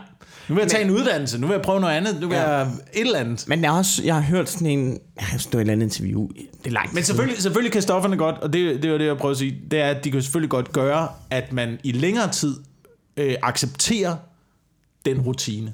Nu 0.48 0.56
vil 0.56 0.62
jeg 0.62 0.72
tage 0.72 0.86
men, 0.86 0.94
en 0.94 1.00
uddannelse, 1.00 1.38
nu 1.38 1.48
vil 1.48 1.54
jeg 1.54 1.62
prøve 1.62 1.80
noget 1.80 1.94
andet, 1.94 2.22
nu 2.22 2.28
vil 2.28 2.36
ja. 2.36 2.52
jeg 2.52 2.62
et 2.94 3.02
eller 3.02 3.20
andet. 3.20 3.46
Men 3.48 3.62
jeg 3.62 3.72
har, 3.72 3.78
også, 3.78 4.04
jeg 4.04 4.16
har 4.16 4.22
hørt 4.22 4.50
sådan 4.50 4.68
en, 4.68 5.00
jeg 5.20 5.26
har 5.26 5.38
stået 5.38 5.56
et 5.56 5.62
eller 5.62 5.74
andet 5.74 5.86
interview, 5.86 6.28
det 6.64 6.68
er 6.68 6.70
langt 6.70 6.94
Men 6.94 7.04
selvfølgelig, 7.04 7.42
selvfølgelig 7.42 7.72
kan 7.72 7.82
stofferne 7.82 8.18
godt, 8.18 8.36
og 8.38 8.54
det, 8.54 8.84
det 8.84 8.92
var 8.92 8.98
det, 8.98 9.06
jeg 9.06 9.18
prøver 9.18 9.32
at 9.32 9.38
sige, 9.38 9.62
det 9.72 9.80
er, 9.80 9.90
at 9.90 10.04
de 10.04 10.12
kan 10.12 10.22
selvfølgelig 10.22 10.50
godt 10.50 10.72
gøre, 10.72 11.08
at 11.30 11.54
man 11.54 11.80
i 11.84 11.92
længere 11.92 12.32
tid 12.32 12.56
øh, 13.18 13.36
accepterer 13.42 14.16
den 15.06 15.22
rutine. 15.22 15.74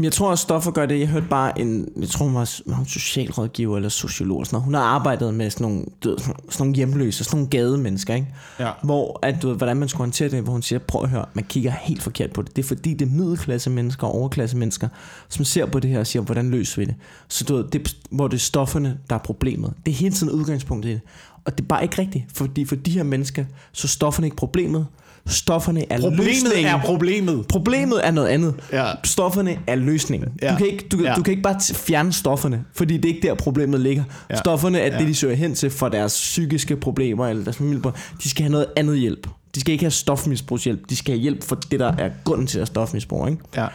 Men 0.00 0.04
jeg 0.04 0.12
tror 0.12 0.30
også, 0.30 0.42
stoffer 0.42 0.70
gør 0.70 0.86
det. 0.86 1.00
Jeg 1.00 1.08
hørte 1.08 1.26
bare 1.30 1.60
en, 1.60 1.88
jeg 2.00 2.08
tror 2.08 2.24
hun 2.26 2.34
var, 2.34 2.60
var 2.66 2.74
hun 2.74 2.86
socialrådgiver 2.86 3.76
eller 3.76 3.88
sociolog. 3.88 4.46
Sådan 4.46 4.54
noget. 4.56 4.64
Hun 4.64 4.74
har 4.74 4.80
arbejdet 4.80 5.34
med 5.34 5.50
sådan 5.50 5.64
nogle, 5.64 5.84
du 6.04 6.16
sådan 6.18 6.34
nogle 6.58 6.74
hjemløse, 6.74 7.24
sådan 7.24 7.36
nogle 7.36 7.50
gademennesker, 7.50 8.14
ikke? 8.14 8.26
Ja. 8.60 8.70
Hvor, 8.82 9.18
at, 9.22 9.42
du 9.42 9.48
ved, 9.48 9.56
hvordan 9.56 9.76
man 9.76 9.88
skulle 9.88 10.00
håndtere 10.00 10.28
det, 10.28 10.42
hvor 10.42 10.52
hun 10.52 10.62
siger, 10.62 10.78
prøv 10.78 11.02
at 11.02 11.08
høre, 11.08 11.24
man 11.34 11.44
kigger 11.44 11.70
helt 11.70 12.02
forkert 12.02 12.32
på 12.32 12.42
det. 12.42 12.56
Det 12.56 12.62
er 12.62 12.66
fordi, 12.66 12.94
det 12.94 13.08
er 13.08 13.10
middelklasse 13.10 13.70
mennesker 13.70 14.06
og 14.06 14.14
overklasse 14.14 14.56
mennesker, 14.56 14.88
som 15.28 15.44
ser 15.44 15.66
på 15.66 15.80
det 15.80 15.90
her 15.90 15.98
og 15.98 16.06
siger, 16.06 16.22
hvordan 16.22 16.50
løser 16.50 16.82
vi 16.82 16.86
det? 16.86 16.94
Så 17.28 17.44
du 17.44 17.56
ved, 17.56 17.64
det, 17.64 17.96
hvor 18.10 18.28
det 18.28 18.36
er 18.36 18.40
stofferne, 18.40 18.98
der 19.10 19.14
er 19.14 19.20
problemet. 19.20 19.72
Det 19.86 19.92
er 19.92 19.96
hele 19.96 20.14
tiden 20.14 20.32
udgangspunktet 20.32 20.90
i 20.90 20.92
det. 20.92 21.00
Og 21.44 21.58
det 21.58 21.64
er 21.64 21.68
bare 21.68 21.82
ikke 21.82 21.98
rigtigt, 21.98 22.24
fordi 22.34 22.64
for 22.64 22.76
de 22.76 22.90
her 22.90 23.02
mennesker, 23.02 23.44
så 23.72 23.86
er 23.86 23.88
stofferne 23.88 24.26
ikke 24.26 24.36
problemet, 24.36 24.86
Stofferne 25.26 25.92
er 25.92 26.00
problemet 26.00 26.26
løsningen. 26.26 26.66
er 26.66 26.80
problemet. 26.84 27.46
Problemet 27.48 28.06
er 28.06 28.10
noget 28.10 28.28
andet. 28.28 28.54
Ja. 28.72 28.86
Stofferne 29.04 29.58
er 29.66 29.74
løsningen. 29.74 30.28
Ja. 30.42 30.52
Du, 30.52 30.56
kan 30.56 30.66
ikke, 30.66 30.88
du, 30.92 30.98
ja. 31.02 31.14
du 31.14 31.22
kan 31.22 31.30
ikke 31.30 31.42
bare 31.42 31.60
fjerne 31.74 32.12
stofferne, 32.12 32.64
fordi 32.74 32.96
det 32.96 33.04
er 33.10 33.14
ikke 33.14 33.28
der 33.28 33.34
problemet 33.34 33.80
ligger. 33.80 34.04
Ja. 34.30 34.36
Stofferne 34.36 34.78
er 34.80 34.92
Ja. 34.92 34.98
det, 34.98 35.08
de 35.08 35.14
søger 35.14 35.34
hen 35.34 35.54
til 35.54 35.70
for 35.70 35.88
deres 35.88 36.12
psykiske 36.12 36.76
problemer 36.76 37.26
eller 37.26 37.44
deres 37.44 37.56
familie. 37.56 37.82
De 38.22 38.28
skal 38.30 38.42
have 38.42 38.52
noget 38.52 38.66
andet 38.76 38.98
hjælp. 38.98 39.26
De 39.54 39.60
skal 39.60 39.72
ikke 39.72 39.84
have 39.84 39.90
stofmisbrugshjælp. 39.90 40.80
De 40.90 40.96
skal 40.96 41.12
have 41.14 41.22
hjælp 41.22 41.42
for 41.44 41.54
det, 41.54 41.80
der 41.80 41.92
er 41.98 42.10
grunden 42.24 42.46
til 42.46 42.56
deres 42.58 42.68
stofmisbrug. 42.68 43.28
Ikke? 43.28 43.42
Ja. 43.56 43.66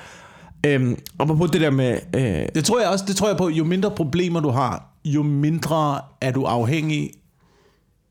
Øhm, 0.66 0.98
og 1.18 1.28
på 1.28 1.48
det 1.54 1.62
der 1.62 1.70
med... 1.70 2.00
Øh, 2.16 2.48
Det 2.56 2.66
tror 2.66 2.80
jeg 2.80 2.89
også, 2.89 3.06
det 3.08 3.16
tror 3.16 3.28
jeg 3.28 3.38
på, 3.38 3.50
jo 3.50 3.64
mindre 3.64 3.91
problemer 3.91 4.39
du 4.39 4.50
har, 4.50 4.93
jo 5.06 5.24
mindre 5.24 6.00
er 6.22 6.32
du 6.32 6.43
afhængig, 6.43 7.12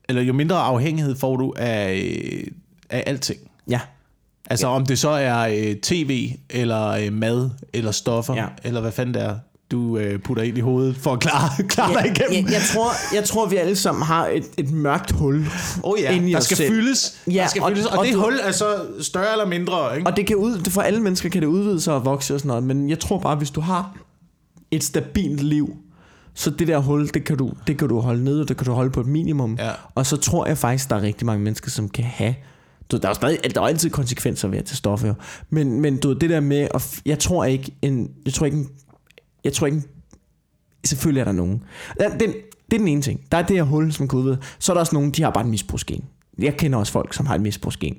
eller 0.09 0.21
jo 0.21 0.33
mindre 0.33 0.55
afhængighed 0.57 1.15
får 1.15 1.37
du 1.37 1.53
af, 1.57 1.93
øh, 1.95 2.43
af 2.89 3.03
alting. 3.07 3.39
ja, 3.69 3.79
Altså 4.49 4.67
om 4.67 4.85
det 4.85 4.99
så 4.99 5.09
er 5.09 5.47
øh, 5.47 5.75
tv, 5.75 6.29
eller 6.49 6.87
øh, 6.87 7.13
mad, 7.13 7.49
eller 7.73 7.91
stoffer, 7.91 8.35
Ja. 8.35 8.45
eller 8.63 8.81
hvad 8.81 8.91
fanden 8.91 9.13
det 9.13 9.21
er, 9.23 9.35
du 9.71 9.97
øh, 9.97 10.19
putter 10.19 10.43
ind 10.43 10.57
i 10.57 10.61
hovedet 10.61 10.97
for 10.97 11.13
at 11.13 11.19
klare, 11.19 11.49
klare 11.69 11.93
dig 11.93 11.97
jeg, 12.05 12.17
igennem. 12.17 12.45
jeg, 12.45 12.53
jeg, 12.53 12.61
tror, 12.73 13.15
jeg 13.15 13.23
tror, 13.23 13.45
vi 13.45 13.55
alle 13.55 13.75
sammen 13.75 14.03
har 14.03 14.27
et, 14.27 14.43
et 14.57 14.71
mørkt 14.71 15.11
hul 15.11 15.45
oh 15.83 15.99
ja, 16.01 16.11
inde 16.11 16.29
i 16.29 16.31
der 16.31 16.37
os 16.37 16.43
skal 16.43 16.57
selv. 16.57 16.69
fyldes, 16.69 17.17
Ja, 17.27 17.31
der 17.33 17.47
skal 17.47 17.61
og- 17.61 17.69
fyldes 17.69 17.85
og 17.85 17.97
og 17.99 18.05
det 18.05 18.13
du- 18.13 18.19
hul 18.21 18.39
er 18.43 18.51
så 18.51 18.75
større 19.01 19.31
eller 19.31 19.45
mindre, 19.45 19.95
ikke? 19.97 20.07
Og 20.09 20.17
det 20.17 20.27
kan 20.27 20.35
ud, 20.35 20.69
for 20.69 20.81
alle 20.81 20.99
mennesker 20.99 21.29
kan 21.29 21.41
det 21.41 21.47
udvide 21.47 21.81
sig 21.81 21.93
og 21.93 22.05
vokse 22.05 22.33
og 22.33 22.39
sådan 22.39 22.47
noget, 22.47 22.63
men 22.63 22.89
jeg 22.89 22.99
tror 22.99 23.19
bare, 23.19 23.35
hvis 23.35 23.51
du 23.51 23.61
har 23.61 23.97
et 24.71 24.83
stabilt 24.83 25.43
liv, 25.43 25.75
så 26.33 26.49
det 26.49 26.67
der 26.67 26.77
hul, 26.77 27.07
det 27.13 27.23
kan 27.23 27.37
du, 27.37 27.51
det 27.67 27.77
kan 27.77 27.87
du 27.87 27.99
holde 27.99 28.23
nede, 28.23 28.41
og 28.41 28.47
det 28.47 28.57
kan 28.57 28.65
du 28.65 28.73
holde 28.73 28.91
på 28.91 28.99
et 28.99 29.07
minimum. 29.07 29.55
Ja. 29.59 29.69
Og 29.95 30.05
så 30.05 30.17
tror 30.17 30.45
jeg 30.47 30.57
faktisk, 30.57 30.89
der 30.89 30.95
er 30.95 31.01
rigtig 31.01 31.25
mange 31.25 31.43
mennesker, 31.43 31.71
som 31.71 31.89
kan 31.89 32.03
have 32.05 32.35
du, 32.91 32.97
der 32.97 33.03
er 33.03 33.09
jo 33.09 33.13
stadig, 33.13 33.39
der 33.43 33.61
er 33.61 33.65
jo 33.65 33.67
altid 33.67 33.89
konsekvenser 33.89 34.47
ved 34.47 34.57
at 34.57 34.65
tage 34.65 34.75
stoffer, 34.75 35.07
jo. 35.07 35.13
men, 35.49 35.81
men 35.81 35.97
du, 35.97 36.07
ved, 36.07 36.15
det 36.15 36.29
der 36.29 36.39
med, 36.39 36.67
at, 36.73 37.01
jeg 37.05 37.19
tror 37.19 37.45
ikke, 37.45 37.71
en, 37.81 38.11
jeg 38.25 38.33
tror 38.33 38.45
ikke, 38.45 38.57
en, 38.57 38.69
jeg 39.43 39.53
tror 39.53 39.67
ikke, 39.67 39.77
en, 39.77 39.85
selvfølgelig 40.85 41.21
er 41.21 41.25
der 41.25 41.31
nogen. 41.31 41.63
Ja, 41.99 42.09
den, 42.09 42.33
det 42.71 42.73
er 42.73 42.77
den 42.77 42.87
ene 42.87 43.01
ting. 43.01 43.21
Der 43.31 43.37
er 43.37 43.41
det 43.41 43.55
her 43.55 43.63
hul, 43.63 43.91
som 43.91 44.07
kan 44.07 44.19
udvide. 44.19 44.37
Så 44.59 44.71
er 44.71 44.73
der 44.73 44.79
også 44.79 44.95
nogen, 44.95 45.11
de 45.11 45.23
har 45.23 45.29
bare 45.29 45.43
et 45.43 45.49
misbrugsgen. 45.49 46.05
Jeg 46.39 46.57
kender 46.57 46.79
også 46.79 46.91
folk, 46.91 47.13
som 47.13 47.25
har 47.25 47.35
et 47.35 47.41
misbrugsgen. 47.41 47.97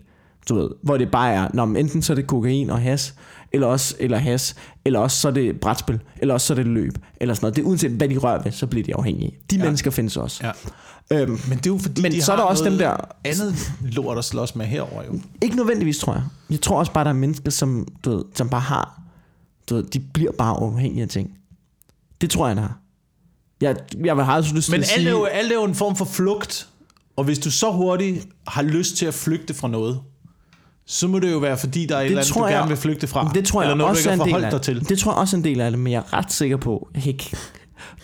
Du 0.48 0.54
ved, 0.54 0.70
hvor 0.82 0.96
det 0.96 1.10
bare 1.10 1.32
er, 1.32 1.48
når 1.54 1.64
enten 1.64 2.02
så 2.02 2.12
er 2.12 2.14
det 2.14 2.26
kokain 2.26 2.70
og 2.70 2.80
has, 2.80 3.14
eller 3.52 3.66
også 3.66 3.94
eller 4.00 4.18
has, 4.18 4.54
eller 4.84 4.98
også 5.00 5.20
så 5.20 5.28
er 5.28 5.32
det 5.32 5.60
brætspil, 5.60 6.00
eller 6.18 6.34
også 6.34 6.46
så 6.46 6.52
er 6.52 6.54
det 6.54 6.66
løb, 6.66 6.92
eller 7.20 7.34
sådan 7.34 7.44
noget. 7.44 7.56
Det 7.56 7.62
er 7.62 7.66
uanset 7.66 7.90
hvad 7.90 8.08
de 8.08 8.16
rører 8.16 8.42
ved, 8.42 8.52
så 8.52 8.66
bliver 8.66 8.84
de 8.84 8.94
afhængige. 8.94 9.38
De 9.50 9.56
ja. 9.56 9.62
mennesker 9.64 9.90
findes 9.90 10.16
også. 10.16 10.46
Ja. 10.46 10.52
Øhm, 11.22 11.30
Men 11.48 11.58
det 11.58 11.66
er 11.66 11.70
jo 11.70 11.78
fordi, 11.78 12.02
Men 12.02 12.12
de 12.12 12.22
så 12.22 12.32
er 12.32 12.36
har 12.36 12.42
der 12.42 12.48
også 12.50 12.64
dem 12.64 12.78
der- 12.78 12.96
andet 13.24 13.54
lort 13.82 14.18
at 14.18 14.24
slås 14.24 14.54
med 14.56 14.66
herover 14.66 15.02
jo. 15.04 15.20
Ikke 15.42 15.56
nødvendigvis, 15.56 15.98
tror 15.98 16.12
jeg. 16.14 16.22
Jeg 16.50 16.60
tror 16.60 16.78
også 16.78 16.92
bare, 16.92 17.04
der 17.04 17.10
er 17.10 17.14
mennesker, 17.14 17.50
som, 17.50 17.86
du 18.04 18.10
ved, 18.16 18.24
som 18.34 18.48
bare 18.48 18.60
har... 18.60 19.00
Du 19.70 19.74
ved, 19.74 19.82
de 19.84 20.00
bliver 20.00 20.32
bare 20.32 20.56
afhængige 20.56 21.02
af 21.02 21.08
ting. 21.08 21.30
Det 22.20 22.30
tror 22.30 22.46
jeg, 22.46 22.56
der 22.56 22.62
er. 22.62 22.78
Jeg, 23.60 23.76
jeg 24.04 24.16
vil 24.16 24.24
have 24.24 24.42
lyst 24.42 24.64
til 24.64 24.70
Men 24.72 24.80
at 24.80 24.88
alt 24.92 25.00
sige... 25.00 25.06
er, 25.06 25.10
jo, 25.10 25.24
alt 25.24 25.52
er 25.52 25.54
jo 25.56 25.64
en 25.64 25.74
form 25.74 25.96
for 25.96 26.04
flugt. 26.04 26.68
Og 27.16 27.24
hvis 27.24 27.38
du 27.38 27.50
så 27.50 27.72
hurtigt 27.72 28.26
har 28.46 28.62
lyst 28.62 28.96
til 28.96 29.06
at 29.06 29.14
flygte 29.14 29.54
fra 29.54 29.68
noget, 29.68 30.00
så 30.86 31.08
må 31.08 31.18
det 31.18 31.32
jo 31.32 31.38
være, 31.38 31.56
fordi 31.58 31.86
der 31.86 31.96
er 31.96 32.00
et 32.00 32.04
eller 32.06 32.18
andet, 32.18 32.34
du 32.34 32.40
gerne 32.40 32.68
vil 32.68 32.76
flygte 32.76 33.06
fra. 33.06 33.30
Det 33.34 33.44
tror 33.44 33.62
jeg 33.62 33.66
eller 33.70 33.76
noget, 33.76 33.90
også 33.90 34.02
du 34.04 34.10
ikke 34.12 34.22
har 34.22 34.26
forholdt 34.30 34.44
af 34.44 34.50
dig 34.50 34.62
til. 34.62 34.80
det. 34.80 34.88
Det 34.88 34.98
tror 34.98 35.12
jeg 35.12 35.18
også 35.18 35.36
er 35.36 35.38
en 35.38 35.44
del 35.44 35.60
af 35.60 35.70
det, 35.70 35.80
men 35.80 35.92
jeg 35.92 35.98
er 35.98 36.12
ret 36.18 36.32
sikker 36.32 36.56
på... 36.56 36.88
Jeg 36.94 37.06
ikke, 37.06 37.36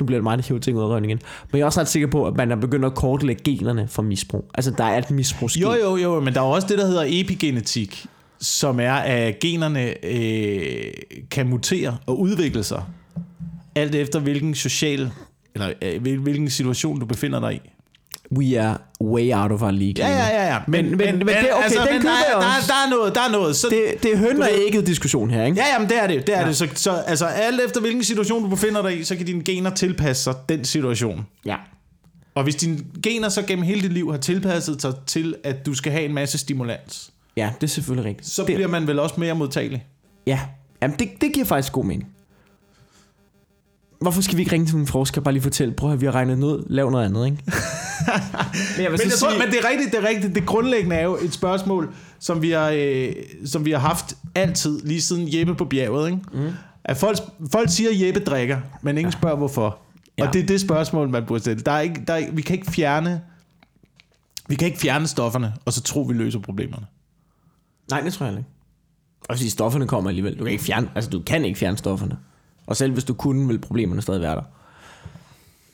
nu 0.01 0.07
bliver 0.07 0.19
det 0.19 0.23
mig, 0.25 0.39
der 0.39 0.45
hiver 0.49 0.61
ting 0.61 0.77
ud 0.77 0.83
af 0.83 0.87
røven 0.87 1.05
igen. 1.05 1.19
Men 1.53 1.59
jeg 1.59 1.63
er 1.63 1.67
også 1.67 1.81
ret 1.81 1.89
sikker 1.89 2.09
på, 2.09 2.27
at 2.27 2.37
man 2.37 2.53
er 2.53 2.57
begyndt 2.57 2.85
at 2.85 2.95
kortlægge 2.95 3.43
generne 3.45 3.89
for 3.89 4.03
misbrug. 4.03 4.51
Altså, 4.55 4.71
der 4.79 4.85
er 4.85 4.99
et 4.99 5.11
misbrugsgen. 5.11 5.63
Jo, 5.63 5.75
jo, 5.75 5.97
jo, 5.97 6.21
men 6.21 6.35
der 6.35 6.41
er 6.41 6.45
også 6.45 6.69
det, 6.69 6.79
der 6.79 6.87
hedder 6.87 7.05
epigenetik, 7.07 8.07
som 8.41 8.81
er, 8.81 8.93
at 8.95 9.39
generne 9.41 10.07
øh, 10.07 10.93
kan 11.31 11.49
mutere 11.49 11.97
og 12.07 12.21
udvikle 12.21 12.63
sig, 12.63 12.83
alt 13.75 13.95
efter 13.95 14.19
hvilken 14.21 14.55
social, 14.55 15.11
eller 15.55 15.71
øh, 15.83 16.03
hvil- 16.03 16.19
hvilken 16.21 16.51
situation 16.51 17.01
du 17.01 17.07
befinder 17.07 17.41
dig 17.41 17.55
i. 17.55 17.61
We 18.39 18.61
are 18.63 18.79
way 19.03 19.33
out 19.35 19.53
of 19.53 19.63
our 19.63 19.71
league. 19.71 19.95
Ja, 19.99 20.09
ja, 20.09 20.27
ja, 20.27 20.47
ja. 20.55 20.59
Men- 20.69 20.85
men- 20.85 20.99
men 20.99 21.07
det- 21.09 21.27
okay, 21.27 21.69
den 21.71 21.79
men 21.79 21.87
køber 21.89 22.03
der, 22.03 22.11
jeg 22.11 22.35
er- 22.35 22.41
der, 22.41 22.47
er- 22.47 22.67
der, 22.67 22.87
er 22.87 22.91
noget, 22.91 23.15
der 23.15 23.21
er 23.21 23.31
noget. 23.33 23.57
Så, 23.57 23.67
Det, 23.71 24.03
det 24.03 24.21
ved- 24.21 24.49
ikke 24.67 24.83
diskussion 24.83 25.31
her, 25.31 25.45
ikke? 25.45 25.59
Ja, 25.61 25.67
jamen 25.75 25.89
det 25.89 25.97
er 26.03 26.07
det. 26.07 26.27
det, 26.27 26.37
er 26.37 26.41
ja. 26.41 26.47
det. 26.49 26.57
Så, 26.57 26.69
så 26.75 26.91
altså, 26.93 27.27
alt 27.27 27.61
efter 27.67 27.81
hvilken 27.81 28.05
situation 28.05 28.43
du 28.43 28.49
befinder 28.49 28.83
dig 28.83 29.01
i, 29.01 29.05
så 29.05 29.17
kan 29.17 29.27
dine 29.27 29.43
gener 29.45 29.71
tilpasse 29.71 30.23
sig 30.23 30.35
den 30.49 30.65
situation. 30.65 31.27
Ja. 31.47 31.57
Og 32.35 32.43
hvis 32.43 32.55
dine 32.55 32.79
gener 33.03 33.29
så 33.29 33.43
gennem 33.43 33.65
hele 33.65 33.83
dit 33.83 33.93
liv 33.93 34.11
har 34.11 34.19
tilpasset 34.19 34.83
sig 34.83 34.93
til, 35.07 35.35
at 35.45 35.67
du 35.67 35.75
skal 35.75 35.93
have 35.93 36.05
en 36.05 36.15
masse 36.15 36.39
stimulans, 36.39 37.11
Ja, 37.37 37.51
det 37.61 37.67
er 37.67 37.71
selvfølgelig 37.71 38.09
rigtigt. 38.09 38.29
så 38.29 38.45
det, 38.47 38.55
bliver 38.55 38.69
man 38.69 38.87
vel 38.87 38.99
også 38.99 39.15
mere 39.19 39.35
modtagelig. 39.35 39.87
Ja, 40.27 40.41
Jamen, 40.83 40.97
det, 40.99 41.09
det 41.21 41.33
giver 41.33 41.47
faktisk 41.47 41.73
god 41.73 41.85
mening. 41.85 42.09
Hvorfor 44.03 44.23
skal 44.23 44.37
vi 44.37 44.43
ikke 44.43 44.53
ringe 44.53 44.67
til 44.67 44.77
en 44.77 44.87
forsker 44.87 45.21
og 45.21 45.25
bare 45.25 45.35
lige 45.35 45.43
fortælle, 45.43 45.75
prøv 45.75 45.93
at 45.93 46.01
vi 46.01 46.07
har 46.07 46.15
regnet 46.15 46.43
ud, 46.43 46.65
lav 46.69 46.91
noget 46.91 47.05
andet, 47.05 47.25
ikke? 47.25 47.39
men 48.77 48.85
jeg 48.85 48.91
Men, 48.91 49.01
jeg 49.01 49.13
tror, 49.19 49.31
sige, 49.31 49.39
men 49.39 49.49
det 49.49 49.59
er 49.65 49.69
rigtigt, 49.71 49.93
det 49.93 50.05
er 50.05 50.09
rigtigt. 50.09 50.35
Det 50.35 50.47
grundlæggende 50.47 50.97
er 50.97 51.05
jo 51.05 51.19
et 51.23 51.33
spørgsmål, 51.33 51.95
som 52.19 52.43
vi 52.43 52.51
har, 52.51 52.71
øh, 52.75 53.13
som 53.45 53.65
vi 53.65 53.71
har 53.71 53.79
haft 53.79 54.15
altid, 54.35 54.81
lige 54.85 55.01
siden 55.01 55.29
Jeppe 55.39 55.55
på 55.55 55.65
bjerget. 55.65 56.11
Ikke? 56.11 56.23
Mm. 56.33 56.51
At 56.85 56.97
folk, 56.97 57.19
folk 57.53 57.71
siger, 57.71 57.91
at 57.91 58.01
Jeppe 58.01 58.21
drikker, 58.21 58.59
men 58.83 58.99
ingen 58.99 59.13
spørger 59.13 59.37
hvorfor. 59.37 59.79
Ja. 60.19 60.27
Og 60.27 60.33
det 60.33 60.43
er 60.43 60.47
det 60.47 60.61
spørgsmål, 60.61 61.09
man 61.09 61.25
burde 61.27 61.41
stille. 61.41 61.63
Der 61.63 61.73
er 61.73 61.81
ikke, 61.81 62.03
der 62.07 62.15
er, 62.15 62.31
vi 62.33 62.43
kan 62.43 62.57
ikke 62.57 62.71
fjerne 62.71 63.21
vi 64.49 64.57
kan 64.57 64.67
ikke 64.67 64.79
fjerne 64.79 65.07
stofferne, 65.07 65.55
og 65.65 65.73
så 65.73 65.83
tro, 65.83 66.01
vi 66.01 66.15
løser 66.15 66.39
problemerne. 66.39 66.87
Nej, 67.91 68.01
det 68.01 68.13
tror 68.13 68.27
jeg 68.27 68.39
ikke. 68.39 68.49
Og 69.29 69.39
sige, 69.39 69.51
stofferne 69.51 69.87
kommer 69.87 70.11
alligevel. 70.11 70.39
Du 70.39 70.45
kan 70.45 70.53
ikke 70.53 70.65
fjerne, 70.65 70.91
altså 70.95 71.11
du 71.11 71.21
kan 71.21 71.45
ikke 71.45 71.59
fjerne 71.59 71.77
stofferne. 71.77 72.17
Og 72.67 72.77
selv 72.77 72.93
hvis 72.93 73.05
du 73.05 73.15
kunne, 73.15 73.49
vil 73.49 73.59
problemerne 73.59 74.03
stadig 74.03 74.21
være 74.21 74.35
der. 74.35 74.43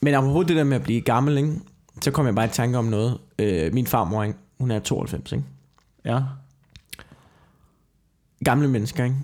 Men 0.01 0.13
apropos 0.13 0.47
det 0.47 0.55
der 0.55 0.63
med 0.63 0.77
at 0.77 0.83
blive 0.83 1.01
gammel, 1.01 1.37
ikke? 1.37 1.59
så 2.01 2.11
kom 2.11 2.25
jeg 2.25 2.35
bare 2.35 2.45
i 2.45 2.49
tanke 2.49 2.77
om 2.77 2.85
noget. 2.85 3.17
Øh, 3.39 3.73
min 3.73 3.87
farmor, 3.87 4.23
ikke? 4.23 4.37
hun 4.59 4.71
er 4.71 4.79
92, 4.79 5.31
ikke? 5.31 5.43
Ja. 6.05 6.21
Gamle 8.43 8.67
mennesker, 8.67 9.03
ikke? 9.03 9.15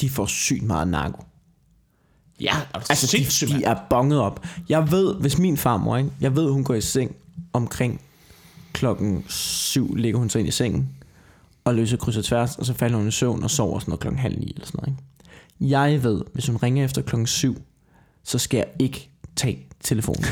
de 0.00 0.10
får 0.10 0.26
sygt 0.26 0.62
meget 0.62 0.88
narko. 0.88 1.24
Ja, 2.40 2.54
Altså, 2.72 3.16
de, 3.16 3.46
de 3.46 3.64
er 3.64 3.76
bonget 3.90 4.20
op. 4.20 4.44
Jeg 4.68 4.90
ved, 4.90 5.14
hvis 5.14 5.38
min 5.38 5.56
farmor, 5.56 5.96
ikke? 5.96 6.10
jeg 6.20 6.36
ved, 6.36 6.50
hun 6.50 6.64
går 6.64 6.74
i 6.74 6.80
seng 6.80 7.16
omkring 7.52 8.00
klokken 8.72 9.24
7, 9.28 9.94
ligger 9.94 10.18
hun 10.18 10.30
så 10.30 10.38
ind 10.38 10.48
i 10.48 10.50
sengen, 10.50 10.88
og 11.64 11.74
løser 11.74 11.96
kryds 11.96 12.16
og 12.16 12.24
tværs, 12.24 12.56
og 12.56 12.66
så 12.66 12.74
falder 12.74 12.96
hun 12.98 13.08
i 13.08 13.10
søvn 13.10 13.42
og 13.42 13.50
sover 13.50 13.78
sådan 13.78 13.90
noget 13.90 14.00
klokken 14.00 14.20
halv 14.20 14.38
ni 14.38 14.52
eller 14.54 14.66
sådan 14.66 14.78
noget. 14.78 14.88
Ikke? 14.88 15.02
Jeg 15.60 16.02
ved, 16.02 16.22
hvis 16.34 16.46
hun 16.46 16.56
ringer 16.56 16.84
efter 16.84 17.02
klokken 17.02 17.26
7, 17.26 17.62
så 18.24 18.38
skal 18.38 18.58
jeg 18.58 18.66
ikke 18.78 19.10
tage 19.36 19.66
telefonen. 19.80 20.24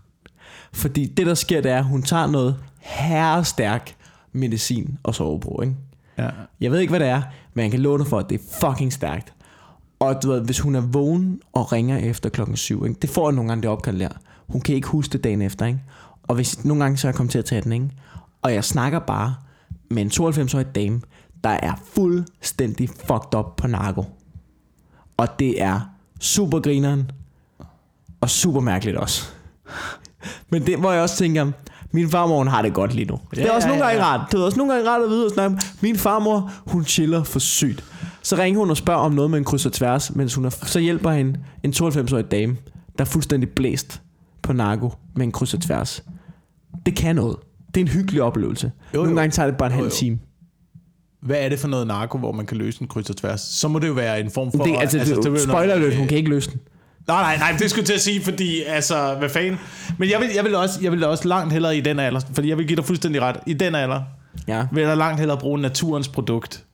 Fordi 0.72 1.06
det, 1.06 1.26
der 1.26 1.34
sker, 1.34 1.60
det 1.60 1.70
er, 1.70 1.78
at 1.78 1.84
hun 1.84 2.02
tager 2.02 2.26
noget 2.26 2.56
herrestærk 2.78 3.96
medicin 4.32 4.98
og 5.02 5.14
sover 5.14 5.38
på, 5.38 5.60
ikke? 5.62 5.74
Ja. 6.18 6.30
Jeg 6.60 6.70
ved 6.70 6.78
ikke, 6.78 6.90
hvad 6.90 7.00
det 7.00 7.08
er, 7.08 7.22
men 7.54 7.62
jeg 7.62 7.70
kan 7.70 7.98
dig 7.98 8.06
for, 8.06 8.18
at 8.18 8.30
det 8.30 8.40
er 8.40 8.68
fucking 8.68 8.92
stærkt. 8.92 9.32
Og 9.98 10.22
du 10.22 10.28
ved, 10.28 10.40
hvis 10.40 10.60
hun 10.60 10.74
er 10.74 10.80
vågen 10.80 11.40
og 11.52 11.72
ringer 11.72 11.98
efter 11.98 12.28
klokken 12.28 12.56
7, 12.56 12.84
ikke? 12.84 12.98
det 13.02 13.10
får 13.10 13.28
jeg 13.28 13.34
nogle 13.34 13.48
gange 13.48 13.62
det 13.62 13.70
opkald 13.70 14.00
der. 14.00 14.08
Hun 14.46 14.60
kan 14.60 14.74
ikke 14.74 14.88
huske 14.88 15.12
det 15.12 15.24
dagen 15.24 15.42
efter, 15.42 15.66
ikke? 15.66 15.80
Og 16.22 16.34
hvis 16.34 16.64
nogle 16.64 16.82
gange 16.82 16.96
så 16.96 17.06
er 17.06 17.10
jeg 17.10 17.16
kommet 17.16 17.30
til 17.30 17.38
at 17.38 17.44
tage 17.44 17.62
den, 17.62 17.72
ikke? 17.72 17.90
Og 18.42 18.54
jeg 18.54 18.64
snakker 18.64 18.98
bare 18.98 19.34
med 19.90 20.02
en 20.02 20.10
92-årig 20.10 20.74
dame, 20.74 21.00
der 21.44 21.50
er 21.50 21.72
fuldstændig 21.94 22.88
fucked 22.88 23.34
up 23.34 23.56
på 23.56 23.66
narko. 23.66 24.04
Og 25.16 25.38
det 25.38 25.62
er 25.62 25.80
super 26.20 26.60
grineren, 26.60 27.10
og 28.20 28.30
super 28.30 28.60
mærkeligt 28.60 28.96
også. 28.96 29.24
Men 30.50 30.66
det, 30.66 30.78
hvor 30.78 30.92
jeg 30.92 31.02
også 31.02 31.16
tænker, 31.16 31.52
min 31.90 32.10
farmor 32.10 32.38
hun 32.38 32.46
har 32.46 32.62
det 32.62 32.74
godt 32.74 32.94
lige 32.94 33.04
nu. 33.04 33.20
Ja, 33.36 33.42
det 33.42 33.48
er 33.48 33.52
også 33.52 33.68
ja, 33.68 33.74
nogle 33.74 33.86
gange 33.86 34.04
ja. 34.06 34.08
rart. 34.08 34.32
Det 34.32 34.40
er 34.40 34.44
også 34.44 34.58
nogle 34.58 34.72
gange 34.74 34.90
rart 34.90 35.02
at 35.02 35.08
vide 35.08 35.24
og 35.26 35.30
snakke. 35.30 35.56
Min 35.80 35.96
farmor, 35.96 36.52
hun 36.66 36.84
chiller 36.84 37.22
for 37.24 37.38
sygt. 37.38 37.84
Så 38.22 38.36
ringer 38.36 38.60
hun 38.60 38.70
og 38.70 38.76
spørger 38.76 39.00
om 39.00 39.12
noget 39.12 39.30
med 39.30 39.38
en 39.38 39.44
kryds 39.44 39.66
og 39.66 39.72
tværs, 39.72 40.14
mens 40.14 40.34
hun 40.34 40.44
er, 40.44 40.50
så 40.50 40.78
hjælper 40.80 41.10
hende 41.10 41.40
en 41.62 41.72
92-årig 41.72 42.30
dame, 42.30 42.56
der 42.98 43.04
er 43.04 43.08
fuldstændig 43.08 43.50
blæst 43.50 44.02
på 44.42 44.52
narko 44.52 44.92
med 45.16 45.26
en 45.26 45.32
kryds 45.32 45.54
og 45.54 45.60
tværs. 45.60 46.04
Det 46.86 46.96
kan 46.96 47.16
noget. 47.16 47.36
Det 47.74 47.76
er 47.76 47.84
en 47.84 47.88
hyggelig 47.88 48.22
oplevelse. 48.22 48.72
Jo, 48.94 48.98
Jo, 48.98 49.04
Nogle 49.04 49.20
gange 49.20 49.32
tager 49.32 49.46
det 49.46 49.56
bare 49.56 49.68
en 49.68 49.74
halv 49.74 49.90
time. 49.90 50.18
Hvad 51.26 51.36
er 51.40 51.48
det 51.48 51.58
for 51.58 51.68
noget 51.68 51.86
narko, 51.86 52.18
hvor 52.18 52.32
man 52.32 52.46
kan 52.46 52.56
løse 52.56 52.82
en 52.82 52.88
kryds 52.88 53.10
og 53.10 53.16
tværs? 53.16 53.40
Så 53.40 53.68
må 53.68 53.78
det 53.78 53.88
jo 53.88 53.92
være 53.92 54.20
en 54.20 54.30
form 54.30 54.52
for... 54.56 54.64
Det, 54.64 54.76
altså, 54.80 54.98
altså, 54.98 55.14
det 55.14 55.26
jo 55.26 55.38
spoiler 55.38 55.74
alert, 55.74 55.96
hun 55.96 56.06
kan 56.08 56.16
ikke 56.18 56.30
løse 56.30 56.50
den. 56.50 56.60
Nej, 57.08 57.22
nej, 57.22 57.50
nej, 57.50 57.58
det 57.58 57.70
skulle 57.70 57.86
til 57.86 57.92
at 57.94 58.00
sige, 58.00 58.22
fordi, 58.22 58.62
altså, 58.62 59.14
hvad 59.18 59.28
fanden. 59.28 59.58
Men 59.98 60.10
jeg 60.10 60.20
vil, 60.20 60.28
jeg 60.34 60.44
vil, 60.44 60.54
også, 60.54 60.78
jeg 60.82 60.92
vil 60.92 61.04
også 61.04 61.28
langt 61.28 61.52
hellere 61.52 61.76
i 61.76 61.80
den 61.80 61.98
alder, 61.98 62.20
fordi 62.34 62.48
jeg 62.48 62.58
vil 62.58 62.66
give 62.66 62.76
dig 62.76 62.84
fuldstændig 62.84 63.22
ret. 63.22 63.36
I 63.46 63.52
den 63.52 63.74
alder 63.74 64.00
Ja. 64.48 64.66
vil 64.72 64.82
jeg 64.82 64.96
langt 64.96 65.18
hellere 65.18 65.38
bruge 65.38 65.60
naturens 65.60 66.08
produkt, 66.08 66.64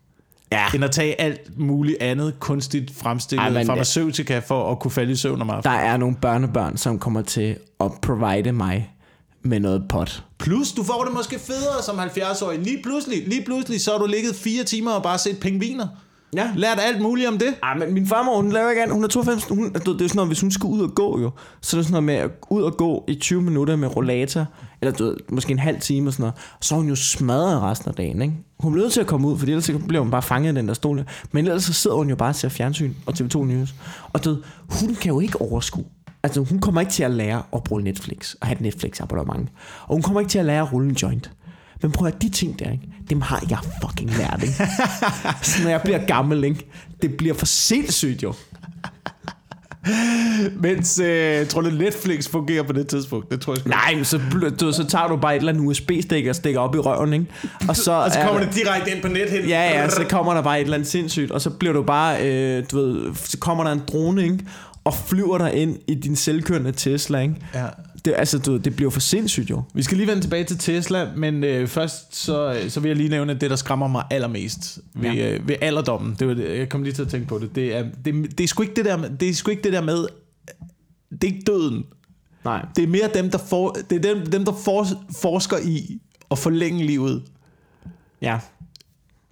Ja. 0.53 0.65
end 0.75 0.85
at 0.85 0.91
tage 0.91 1.21
alt 1.21 1.59
muligt 1.59 2.03
andet 2.03 2.41
kunstigt 2.41 2.93
fremstillet 2.97 3.45
Ej, 3.47 3.51
men- 3.53 3.67
farmaceutika 3.67 4.39
for 4.39 4.71
at 4.73 4.79
kunne 4.79 4.91
falde 4.91 5.13
i 5.13 5.17
søvn 5.17 5.41
om 5.43 5.51
aftenen. 5.51 5.77
Der 5.77 5.81
er 5.83 5.97
nogle 5.97 6.17
børnebørn, 6.17 6.77
som 6.77 6.99
kommer 6.99 7.23
til 7.23 7.57
at 7.81 7.91
provide 8.03 8.53
mig 8.53 8.93
med 9.45 9.61
noget 9.61 9.85
pot. 9.89 10.25
Plus, 10.39 10.73
du 10.73 10.83
får 10.83 11.05
det 11.05 11.15
måske 11.15 11.39
federe 11.39 11.83
som 11.83 11.99
70-årig. 12.01 12.59
Lige 12.59 12.83
pludselig, 12.83 13.29
lige 13.29 13.45
pludselig, 13.45 13.81
så 13.81 13.91
har 13.91 13.99
du 13.99 14.07
ligget 14.07 14.35
fire 14.35 14.65
timer 14.65 14.91
og 14.91 15.03
bare 15.03 15.19
set 15.19 15.39
pingviner. 15.41 15.87
Ja. 16.37 16.51
Lært 16.57 16.79
alt 16.81 17.01
muligt 17.01 17.29
om 17.29 17.39
det. 17.39 17.55
Ej, 17.63 17.79
men 17.79 17.95
min 17.95 18.07
farmor, 18.07 18.37
hun 18.37 18.53
laver 18.53 18.71
ikke 18.71 18.83
andet. 18.83 18.95
Hun 18.95 19.05
er 19.05 19.09
92. 19.09 19.45
Hun, 19.45 19.73
det 19.73 19.89
er 19.89 19.93
jo 19.93 19.99
sådan 19.99 20.11
noget, 20.15 20.29
hvis 20.29 20.41
hun 20.41 20.51
skal 20.51 20.67
ud 20.67 20.81
og 20.81 20.95
gå 20.95 21.21
jo, 21.21 21.31
så 21.61 21.77
er 21.77 21.79
det 21.79 21.87
sådan 21.87 21.93
noget 21.93 22.05
med 22.05 22.15
at 22.15 22.31
ud 22.51 22.63
og 22.63 22.77
gå 22.77 23.05
i 23.09 23.15
20 23.15 23.43
minutter 23.43 23.77
med 23.77 23.97
rollator, 23.97 24.47
eller 24.81 24.93
du 24.93 25.05
ved, 25.05 25.17
måske 25.29 25.51
en 25.51 25.59
halv 25.59 25.81
time 25.81 26.09
og 26.09 26.13
sådan 26.13 26.23
noget, 26.23 26.35
så 26.61 26.75
er 26.75 26.79
hun 26.79 26.89
jo 26.89 26.95
smadret 26.95 27.63
resten 27.63 27.89
af 27.89 27.95
dagen, 27.95 28.23
ikke? 28.23 28.35
Hun 28.61 28.73
bliver 28.73 28.85
nødt 28.85 28.93
til 28.93 29.01
at 29.01 29.07
komme 29.07 29.29
ud, 29.29 29.39
for 29.39 29.47
ellers 29.47 29.65
så 29.65 29.79
bliver 29.89 30.03
hun 30.03 30.11
bare 30.11 30.23
fanget 30.23 30.53
i 30.53 30.57
den 30.57 30.69
der 30.69 30.75
stol. 30.75 31.05
Men 31.33 31.47
ellers 31.47 31.65
så 31.65 31.73
sidder 31.73 31.97
hun 31.97 32.09
jo 32.09 32.17
bare 32.17 32.29
og 32.29 32.35
ser 32.35 32.49
fjernsyn 32.49 32.95
og 33.07 33.15
TV2 33.15 33.45
News. 33.45 33.75
Og 34.13 34.25
du 34.25 34.31
ved, 34.31 34.43
hun 34.69 34.95
kan 34.95 35.13
jo 35.13 35.21
ikke 35.21 35.41
overskue. 35.41 35.85
Altså, 36.23 36.41
hun 36.41 36.59
kommer 36.59 36.81
ikke 36.81 36.93
til 36.93 37.03
at 37.03 37.11
lære 37.11 37.43
at 37.55 37.65
bruge 37.65 37.83
Netflix 37.83 38.35
og 38.41 38.47
have 38.47 38.55
et 38.55 38.61
Netflix-abonnement. 38.61 39.49
Og 39.83 39.95
hun 39.95 40.03
kommer 40.03 40.21
ikke 40.21 40.31
til 40.31 40.39
at 40.39 40.45
lære 40.45 40.63
at 40.63 40.73
rulle 40.73 40.89
en 40.89 40.95
joint. 40.95 41.31
Men 41.83 41.93
prøv 41.93 42.09
at 42.09 42.23
de 42.23 42.29
ting 42.29 42.59
der, 42.59 42.71
ikke? 42.71 42.85
dem 43.11 43.21
har 43.21 43.45
jeg 43.51 43.59
fucking 43.83 44.11
lært, 44.19 44.43
ikke? 44.43 44.55
Så 45.43 45.63
når 45.63 45.71
jeg 45.71 45.81
bliver 45.85 46.07
gammel, 46.07 46.45
ikke? 46.45 46.67
det 47.03 47.17
bliver 47.17 47.35
for 47.35 47.47
sindssygt 47.47 48.23
jo. 48.23 48.35
Mens, 50.57 50.99
øh, 50.99 51.47
tror 51.47 51.61
du, 51.61 51.71
Netflix 51.71 52.29
fungerer 52.29 52.63
på 52.63 52.73
det 52.73 52.87
tidspunkt? 52.87 53.31
Det 53.31 53.41
tror 53.41 53.53
jeg 53.53 53.59
sgu. 53.61 53.69
Nej, 53.69 54.03
så, 54.03 54.21
du, 54.61 54.73
så 54.73 54.87
tager 54.87 55.09
du 55.09 55.17
bare 55.17 55.35
et 55.37 55.39
eller 55.41 55.53
andet 55.53 55.65
USB-stik 55.67 56.27
og 56.27 56.35
stikker 56.35 56.61
op 56.61 56.75
i 56.75 56.79
røven, 56.79 57.13
ikke? 57.13 57.27
Og 57.69 57.77
så, 57.77 57.93
Og 58.05 58.11
så 58.13 58.19
er 58.19 58.27
kommer 58.27 58.41
der- 58.41 58.47
det 58.51 58.57
direkte 58.57 58.91
ind 58.95 59.03
på 59.03 59.09
nethinden. 59.09 59.49
Ja, 59.49 59.63
ja, 59.81 59.89
så 59.91 60.05
kommer 60.11 60.35
der 60.35 60.43
bare 60.43 60.59
et 60.61 60.65
eller 60.65 60.75
andet 60.77 60.89
sindssygt, 60.89 61.31
og 61.31 61.41
så 61.41 61.51
bliver 61.51 61.73
du 61.73 61.83
bare, 61.83 62.29
øh, 62.29 62.65
du 62.71 62.77
ved, 62.77 63.15
så 63.15 63.39
kommer 63.39 63.65
der 63.65 63.73
en 63.73 63.83
drone, 63.89 64.23
ikke? 64.25 64.39
Og 64.85 64.95
flyver 64.95 65.39
dig 65.39 65.55
ind 65.55 65.79
i 65.89 65.95
din 65.95 66.17
selvkørende 66.17 66.73
Tesla, 66.73 67.19
ikke? 67.19 67.35
ja. 67.55 67.67
Det, 68.05 68.15
altså, 68.17 68.39
du 68.39 68.57
det 68.57 68.77
bliver 68.77 68.91
for 68.91 69.01
sindssygt 69.01 69.51
jo. 69.51 69.63
Vi 69.75 69.83
skal 69.83 69.97
lige 69.97 70.07
vende 70.07 70.23
tilbage 70.23 70.45
til 70.45 70.59
Tesla, 70.59 71.09
men 71.17 71.45
øh, 71.45 71.69
først 71.69 72.17
så, 72.17 72.61
så 72.69 72.81
vil 72.81 72.89
jeg 72.89 72.97
lige 72.97 73.09
nævne 73.09 73.35
det, 73.35 73.51
der 73.51 73.57
skræmmer 73.57 73.87
mig 73.89 74.05
allermest 74.11 74.79
ved, 74.95 75.11
Ja. 75.13 75.33
øh, 75.35 75.49
ved 75.49 75.57
alderdommen. 75.61 76.17
Det 76.19 76.29
var 76.29 76.35
det, 76.35 76.59
jeg 76.59 76.69
kom 76.69 76.83
lige 76.83 76.93
til 76.93 77.03
at 77.03 77.09
tænke 77.09 77.27
på 77.27 77.39
det. 77.39 77.55
Det 77.55 77.77
er, 77.77 77.85
det, 78.05 78.39
det 78.39 78.45
er 78.45 78.49
sgu 78.49 78.63
ikke 78.63 78.75
det 78.75 78.85
der, 78.85 79.09
det 79.09 79.29
er 79.29 79.35
sgu 79.35 79.51
ikke 79.51 79.63
det 79.63 79.73
der 79.73 79.81
med, 79.81 80.07
det 81.11 81.25
er 81.25 81.27
ikke 81.35 81.43
døden. 81.47 81.85
Nej. 82.45 82.67
Det 82.77 82.85
er 82.85 82.89
mere 82.89 83.11
dem, 83.15 83.31
der, 83.31 83.39
for, 83.39 83.77
det 83.91 84.05
er 84.07 84.15
dem, 84.15 84.27
dem, 84.27 84.45
der 84.45 84.53
for, 84.65 84.87
forsker 85.21 85.57
i 85.65 86.01
at 86.31 86.39
forlænge 86.39 86.85
livet. 86.87 87.23
Ja. 88.23 88.39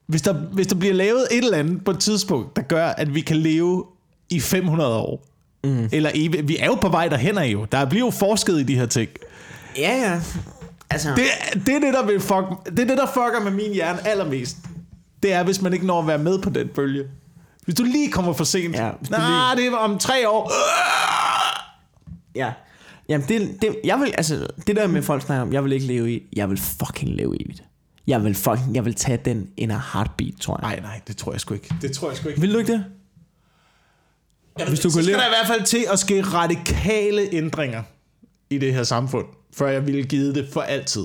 Hvis 0.06 0.22
der, 0.22 0.32
hvis 0.32 0.66
der 0.66 0.76
bliver 0.76 0.94
lavet 0.94 1.26
et 1.30 1.44
eller 1.44 1.58
andet 1.58 1.84
på 1.84 1.90
et 1.90 1.98
tidspunkt, 1.98 2.56
der 2.56 2.62
gør, 2.62 2.86
at 2.86 3.14
vi 3.14 3.20
kan 3.20 3.36
leve 3.36 3.84
i 4.30 4.40
500 4.40 4.96
år, 4.96 5.26
mm. 5.64 5.88
eller 5.92 6.10
evigt. 6.14 6.48
Vi 6.48 6.56
er 6.56 6.66
jo 6.66 6.74
på 6.74 6.88
vej 6.88 7.08
derhen 7.08 7.38
af 7.38 7.46
jo. 7.46 7.64
Der 7.72 7.84
bliver 7.84 8.06
jo 8.06 8.10
forsket 8.10 8.60
i 8.60 8.62
de 8.62 8.74
her 8.76 8.86
ting. 8.86 9.08
Ja, 9.76 10.10
ja. 10.10 10.20
Altså, 10.90 11.08
Det, 11.08 11.24
det, 11.66 11.74
er 11.74 11.80
det, 11.80 11.94
der 11.94 12.06
vil 12.06 12.20
fuck, 12.20 12.44
det 12.64 12.78
er 12.78 12.86
det, 12.86 12.98
der 12.98 13.06
fucker 13.06 13.40
med 13.44 13.52
min 13.52 13.72
hjerne 13.72 14.08
allermest. 14.08 14.56
Det 15.22 15.32
er, 15.32 15.42
hvis 15.42 15.62
man 15.62 15.72
ikke 15.72 15.86
når 15.86 16.00
at 16.00 16.06
være 16.06 16.18
med 16.18 16.38
på 16.42 16.50
den 16.50 16.68
bølge. 16.68 17.04
Hvis 17.64 17.74
du 17.74 17.84
lige 17.84 18.10
kommer 18.10 18.32
for 18.32 18.44
sent. 18.44 18.76
Ja, 18.76 18.90
Nej, 19.10 19.54
det 19.56 19.72
var 19.72 19.78
om 19.78 19.98
tre 19.98 20.28
år. 20.28 20.52
Ja. 22.34 22.52
Jamen, 23.08 23.28
det, 23.28 23.56
det, 23.62 23.76
jeg 23.84 24.00
vil, 24.00 24.14
altså, 24.16 24.46
det 24.66 24.76
der 24.76 24.86
med 24.86 25.02
folk 25.02 25.22
snakker 25.22 25.42
om, 25.42 25.52
jeg 25.52 25.64
vil 25.64 25.72
ikke 25.72 25.86
leve 25.86 26.12
i, 26.12 26.22
jeg 26.32 26.50
vil 26.50 26.58
fucking 26.58 27.16
leve 27.16 27.42
evigt. 27.42 27.62
Jeg 28.06 28.24
vil 28.24 28.34
fucking, 28.34 28.74
jeg 28.74 28.84
vil 28.84 28.94
tage 28.94 29.18
den 29.24 29.48
in 29.56 29.70
a 29.70 29.80
heartbeat, 29.92 30.34
tror 30.40 30.58
jeg. 30.62 30.70
Nej, 30.70 30.80
nej, 30.80 31.00
det 31.08 31.16
tror 31.16 31.32
jeg 31.32 31.40
sgu 31.40 31.54
ikke. 31.54 31.74
Det 31.82 31.92
tror 31.92 32.08
jeg 32.08 32.16
sgu 32.16 32.28
ikke. 32.28 32.40
Vil 32.40 32.52
du 32.54 32.58
ikke 32.58 32.72
det? 32.72 32.84
Hvis 34.68 34.80
du 34.80 34.90
så 34.90 34.96
kunne 34.96 35.04
skal 35.04 35.14
der 35.18 35.26
i 35.26 35.28
hvert 35.28 35.46
fald 35.46 35.64
til 35.64 35.86
at 35.92 35.98
ske 35.98 36.22
radikale 36.22 37.34
ændringer 37.34 37.82
i 38.50 38.58
det 38.58 38.74
her 38.74 38.82
samfund, 38.82 39.26
før 39.52 39.68
jeg 39.68 39.86
ville 39.86 40.02
give 40.02 40.34
det 40.34 40.48
for 40.52 40.60
altid. 40.60 41.04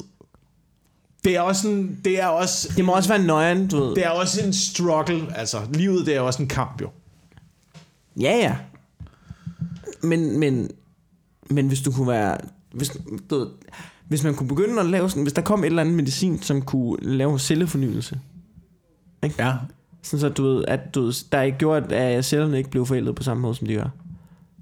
Det 1.24 1.36
er 1.36 1.41
også 1.41 1.68
en, 1.70 2.00
det 2.06 2.22
er 2.22 2.28
også, 2.28 2.74
Det 2.78 2.86
må 2.86 2.96
også 2.96 3.10
være 3.10 3.24
nøjen, 3.24 3.68
du 3.68 3.80
ved. 3.84 3.96
det 3.96 4.06
er 4.06 4.10
også 4.10 4.46
en 4.46 4.54
struggle. 4.54 5.38
Altså, 5.38 5.62
livet 5.74 6.06
det 6.06 6.16
er 6.16 6.20
også 6.20 6.41
en 6.41 6.48
kamp 6.48 6.82
jo. 6.82 6.89
Ja, 8.20 8.38
ja. 8.38 8.56
Men, 10.02 10.39
men, 10.39 10.72
men 11.50 11.68
hvis 11.68 11.82
du 11.82 11.91
kunne 11.91 12.08
være... 12.08 12.38
Hvis, 12.72 12.98
du 13.30 13.38
ved, 13.38 13.48
hvis 14.08 14.24
man 14.24 14.36
kunne 14.36 14.48
begynde 14.48 14.80
at 14.80 14.86
lave 14.86 15.10
sådan... 15.10 15.24
Hvis 15.24 15.34
der 15.34 15.41
kom 15.41 15.60
et 15.60 15.66
eller 15.66 15.82
andet 15.82 15.96
medicin, 15.96 16.41
som 16.41 16.62
kunne 16.62 16.98
lave 17.02 17.39
cellefornyelse. 17.39 18.20
Ja. 19.38 19.54
Sådan 20.06 20.20
så 20.20 20.30
du 20.30 20.43
ved, 20.43 20.66
at 20.68 20.95
du 20.95 21.01
ved, 21.01 21.14
der 21.32 21.41
ikke 21.41 21.58
gjorde, 21.58 21.95
at 21.95 22.26
cellerne 22.26 22.58
ikke 22.58 22.70
blev 22.70 22.86
forældet 22.86 23.16
på 23.16 23.24
samme 23.24 23.41
måde, 23.41 23.56
som 23.56 23.68
de 23.68 23.76
gør. 23.76 23.89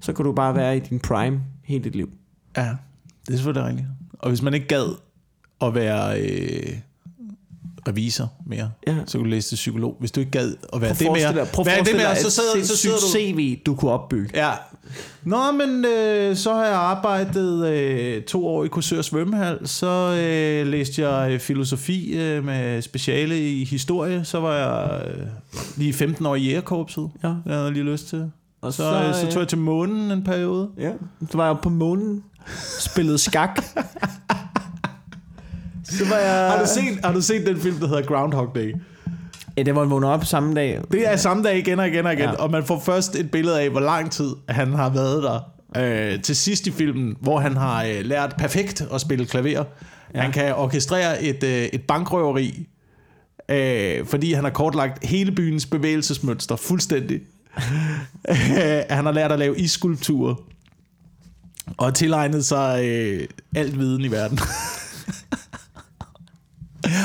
Så 0.00 0.12
kan 0.12 0.24
du 0.24 0.32
bare 0.32 0.54
være 0.54 0.76
i 0.76 0.80
din 0.80 1.00
prime 1.00 1.40
hele 1.64 1.84
dit 1.84 1.96
liv. 1.96 2.12
Ja, 2.56 2.76
det 3.26 3.32
er 3.32 3.36
selvfølgelig 3.36 3.68
rigtigt. 3.68 3.88
Og 4.18 4.28
hvis 4.28 4.42
man 4.42 4.54
ikke 4.54 4.66
gad 4.66 4.96
at 5.60 5.74
være 5.74 6.20
øh, 6.20 6.78
revisor 7.88 8.32
mere. 8.46 8.70
Ja. 8.86 8.94
Så 9.06 9.18
kunne 9.18 9.24
du 9.24 9.30
læse 9.30 9.48
til 9.48 9.56
psykolog. 9.56 9.96
Hvis 10.00 10.10
du 10.10 10.20
ikke 10.20 10.32
gad 10.32 10.54
at 10.72 10.80
være 10.80 10.94
Prøv 10.94 11.16
det 11.16 11.34
mere. 11.34 11.46
prøv 11.46 11.64
er 11.68 11.82
det 11.82 11.96
mere? 11.96 12.16
Så 12.16 12.30
sidder, 12.30 12.64
så 12.64 12.76
sidder 12.76 12.96
du... 12.96 13.12
CV, 13.12 13.58
du 13.66 13.74
kunne 13.74 13.90
opbygge. 13.90 14.30
Ja. 14.34 14.50
Nå, 15.24 15.52
men 15.52 15.84
øh, 15.84 16.36
så 16.36 16.54
har 16.54 16.64
jeg 16.64 16.74
arbejdet 16.74 17.66
øh, 17.68 18.22
to 18.22 18.46
år 18.46 18.64
i 18.64 18.68
Kursør 18.68 19.02
Svømmehal. 19.02 19.68
Så 19.68 19.86
øh, 20.26 20.66
læste 20.66 21.08
jeg 21.08 21.32
øh, 21.32 21.40
filosofi 21.40 22.12
øh, 22.18 22.44
med 22.44 22.82
speciale 22.82 23.50
i 23.52 23.64
historie. 23.64 24.24
Så 24.24 24.40
var 24.40 24.54
jeg 24.56 25.02
øh, 25.08 25.26
lige 25.76 25.92
15 25.92 26.26
år 26.26 26.34
i 26.34 26.42
jægerkorpset. 26.42 27.10
Ja. 27.22 27.28
Det 27.28 27.36
havde 27.46 27.62
jeg 27.64 27.72
lige 27.72 27.84
lyst 27.84 28.08
til. 28.08 28.30
Og 28.60 28.72
Så, 28.72 28.76
så, 28.76 29.04
øh, 29.08 29.14
så 29.14 29.32
tog 29.32 29.40
jeg 29.40 29.48
til 29.48 29.58
månen 29.58 30.10
en 30.10 30.24
periode. 30.24 30.68
Ja, 30.78 30.90
så 31.30 31.36
var 31.36 31.46
jeg 31.46 31.56
på 31.62 31.68
månen, 31.68 32.22
spillede 32.80 33.18
skak. 33.18 33.64
så 35.98 36.08
var 36.08 36.16
jeg... 36.16 36.50
Har 36.50 36.58
du, 36.60 36.66
set, 36.74 36.98
har 37.04 37.12
du 37.12 37.20
set 37.22 37.46
den 37.46 37.60
film, 37.60 37.76
der 37.76 37.88
hedder 37.88 38.02
Groundhog 38.02 38.52
Day? 38.54 38.74
Ja, 39.56 39.62
det 39.62 39.74
var 39.74 39.82
en 39.82 39.90
vågner 39.90 40.08
op 40.08 40.24
samme 40.24 40.54
dag. 40.54 40.80
Det 40.92 41.08
er 41.08 41.16
samme 41.16 41.42
dag 41.42 41.58
igen 41.58 41.78
og 41.80 41.88
igen 41.88 42.06
og 42.06 42.12
igen, 42.12 42.24
Ja. 42.24 42.32
og 42.32 42.50
man 42.50 42.64
får 42.64 42.80
først 42.86 43.16
et 43.16 43.30
billede 43.30 43.60
af, 43.60 43.70
hvor 43.70 43.80
lang 43.80 44.10
tid 44.10 44.30
han 44.48 44.72
har 44.72 44.88
været 44.90 45.22
der. 45.22 45.40
Øh, 45.76 46.22
til 46.22 46.36
sidst 46.36 46.66
i 46.66 46.70
filmen, 46.70 47.16
hvor 47.20 47.40
han 47.40 47.56
har 47.56 47.84
øh, 47.84 48.00
lært 48.04 48.34
perfekt 48.38 48.84
at 48.94 49.00
spille 49.00 49.26
klaver. 49.26 49.64
Ja. 50.14 50.20
Han 50.20 50.32
kan 50.32 50.54
orkestrere 50.54 51.22
et, 51.22 51.44
øh, 51.44 51.62
et 51.72 51.82
bankrøveri, 51.82 52.66
øh, 53.48 54.06
fordi 54.06 54.32
han 54.32 54.44
har 54.44 54.50
kortlagt 54.50 55.04
hele 55.06 55.32
byens 55.32 55.66
bevægelsesmønster 55.66 56.56
fuldstændig. 56.56 57.20
Han 58.90 59.04
har 59.04 59.12
lært 59.12 59.32
at 59.32 59.38
lave 59.38 59.58
isskulpturer, 59.58 60.34
og 61.76 61.94
tilegnet 61.94 62.44
sig 62.44 62.84
øh, 62.84 63.20
alt 63.56 63.78
viden 63.78 64.00
i 64.04 64.10
verden. 64.10 64.38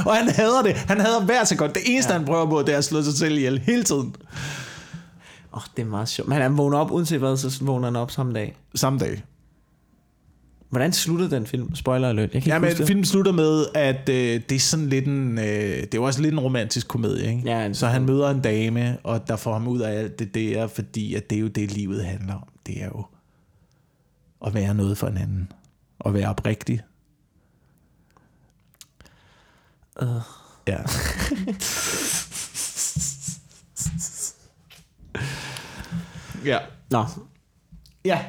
og 0.05 0.15
han 0.15 0.27
hader 0.29 0.61
det. 0.61 0.75
Han 0.75 0.99
hader 0.99 1.25
hver 1.25 1.43
sekund. 1.43 1.73
Det 1.73 1.81
eneste, 1.85 2.13
ja. 2.13 2.17
han 2.17 2.25
prøver 2.27 2.49
på, 2.49 2.61
det 2.61 2.73
er 2.73 2.77
at 2.77 2.83
slå 2.85 3.01
sig 3.03 3.13
selv 3.13 3.37
ihjel 3.37 3.59
hele 3.59 3.83
tiden. 3.83 4.15
Åh, 5.53 5.57
oh, 5.57 5.61
det 5.77 5.81
er 5.81 5.87
meget 5.87 6.09
sjovt. 6.09 6.29
Men 6.29 6.37
han 6.41 6.57
vågner 6.57 6.77
op, 6.77 6.91
uanset 6.91 7.19
hvad, 7.19 7.37
så 7.37 7.59
vågner 7.65 7.87
han 7.87 7.95
op 7.95 8.11
samme 8.11 8.33
dag. 8.33 8.55
Samme 8.75 8.99
dag. 8.99 9.23
Hvordan 10.69 10.93
sluttede 10.93 11.31
den 11.31 11.45
film? 11.47 11.75
Spoiler 11.75 12.09
alert. 12.09 12.33
Jeg 12.33 12.41
kan 12.43 12.51
Ja, 12.51 12.59
men 12.59 12.69
det. 12.69 12.87
filmen 12.87 13.05
slutter 13.05 13.31
med, 13.31 13.65
at 13.75 14.09
øh, 14.09 14.41
det 14.49 14.51
er 14.51 14.59
sådan 14.59 14.89
lidt 14.89 15.05
en, 15.05 15.37
øh, 15.37 15.43
det 15.45 15.93
er 15.93 15.99
også 15.99 16.21
lidt 16.21 16.33
en 16.33 16.39
romantisk 16.39 16.87
komedie, 16.87 17.29
ikke? 17.29 17.41
Ja, 17.45 17.65
en- 17.65 17.75
så 17.75 17.87
han 17.87 18.05
møder 18.05 18.29
en 18.29 18.41
dame, 18.41 18.97
og 19.03 19.27
der 19.27 19.35
får 19.35 19.53
ham 19.53 19.67
ud 19.67 19.79
af 19.79 19.91
alt 19.99 20.19
det 20.19 20.33
der, 20.35 20.67
fordi 20.67 21.13
at 21.15 21.29
det 21.29 21.35
er 21.35 21.39
jo 21.39 21.47
det, 21.47 21.71
livet 21.71 22.05
handler 22.05 22.33
om. 22.33 22.47
Det 22.67 22.81
er 22.81 22.85
jo 22.85 23.05
at 24.45 24.53
være 24.53 24.73
noget 24.73 24.97
for 24.97 25.07
hinanden. 25.07 25.51
At 26.05 26.13
være 26.13 26.29
oprigtig. 26.29 26.81
Øh. 30.01 30.07
Ja. 30.67 30.77
ja. 36.45 36.57
Nå. 36.91 37.05
Ja. 38.05 38.19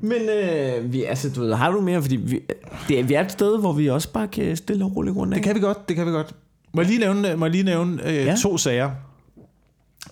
Men 0.00 0.22
øh, 0.28 0.92
vi, 0.92 1.04
altså, 1.04 1.30
du 1.30 1.40
ved, 1.40 1.54
har 1.54 1.70
du 1.70 1.80
mere? 1.80 2.02
Fordi 2.02 2.16
vi, 2.16 2.40
det 2.88 2.98
er, 3.00 3.04
vi 3.04 3.14
er 3.14 3.20
et 3.20 3.32
sted, 3.32 3.58
hvor 3.60 3.72
vi 3.72 3.90
også 3.90 4.12
bare 4.12 4.28
kan 4.28 4.56
stille 4.56 4.84
og 4.84 4.96
roligt 4.96 5.16
rundt 5.16 5.34
af. 5.34 5.36
Det 5.36 5.44
kan 5.44 5.54
vi 5.54 5.60
godt, 5.60 5.88
det 5.88 5.96
kan 5.96 6.06
vi 6.06 6.10
godt. 6.10 6.34
Må 6.72 6.80
jeg 6.80 6.88
lige 6.88 7.00
nævne, 7.00 7.36
må 7.36 7.44
jeg 7.46 7.52
lige 7.52 7.64
nævne 7.64 8.08
øh, 8.08 8.14
Ja. 8.14 8.36
to 8.42 8.58
sager 8.58 8.90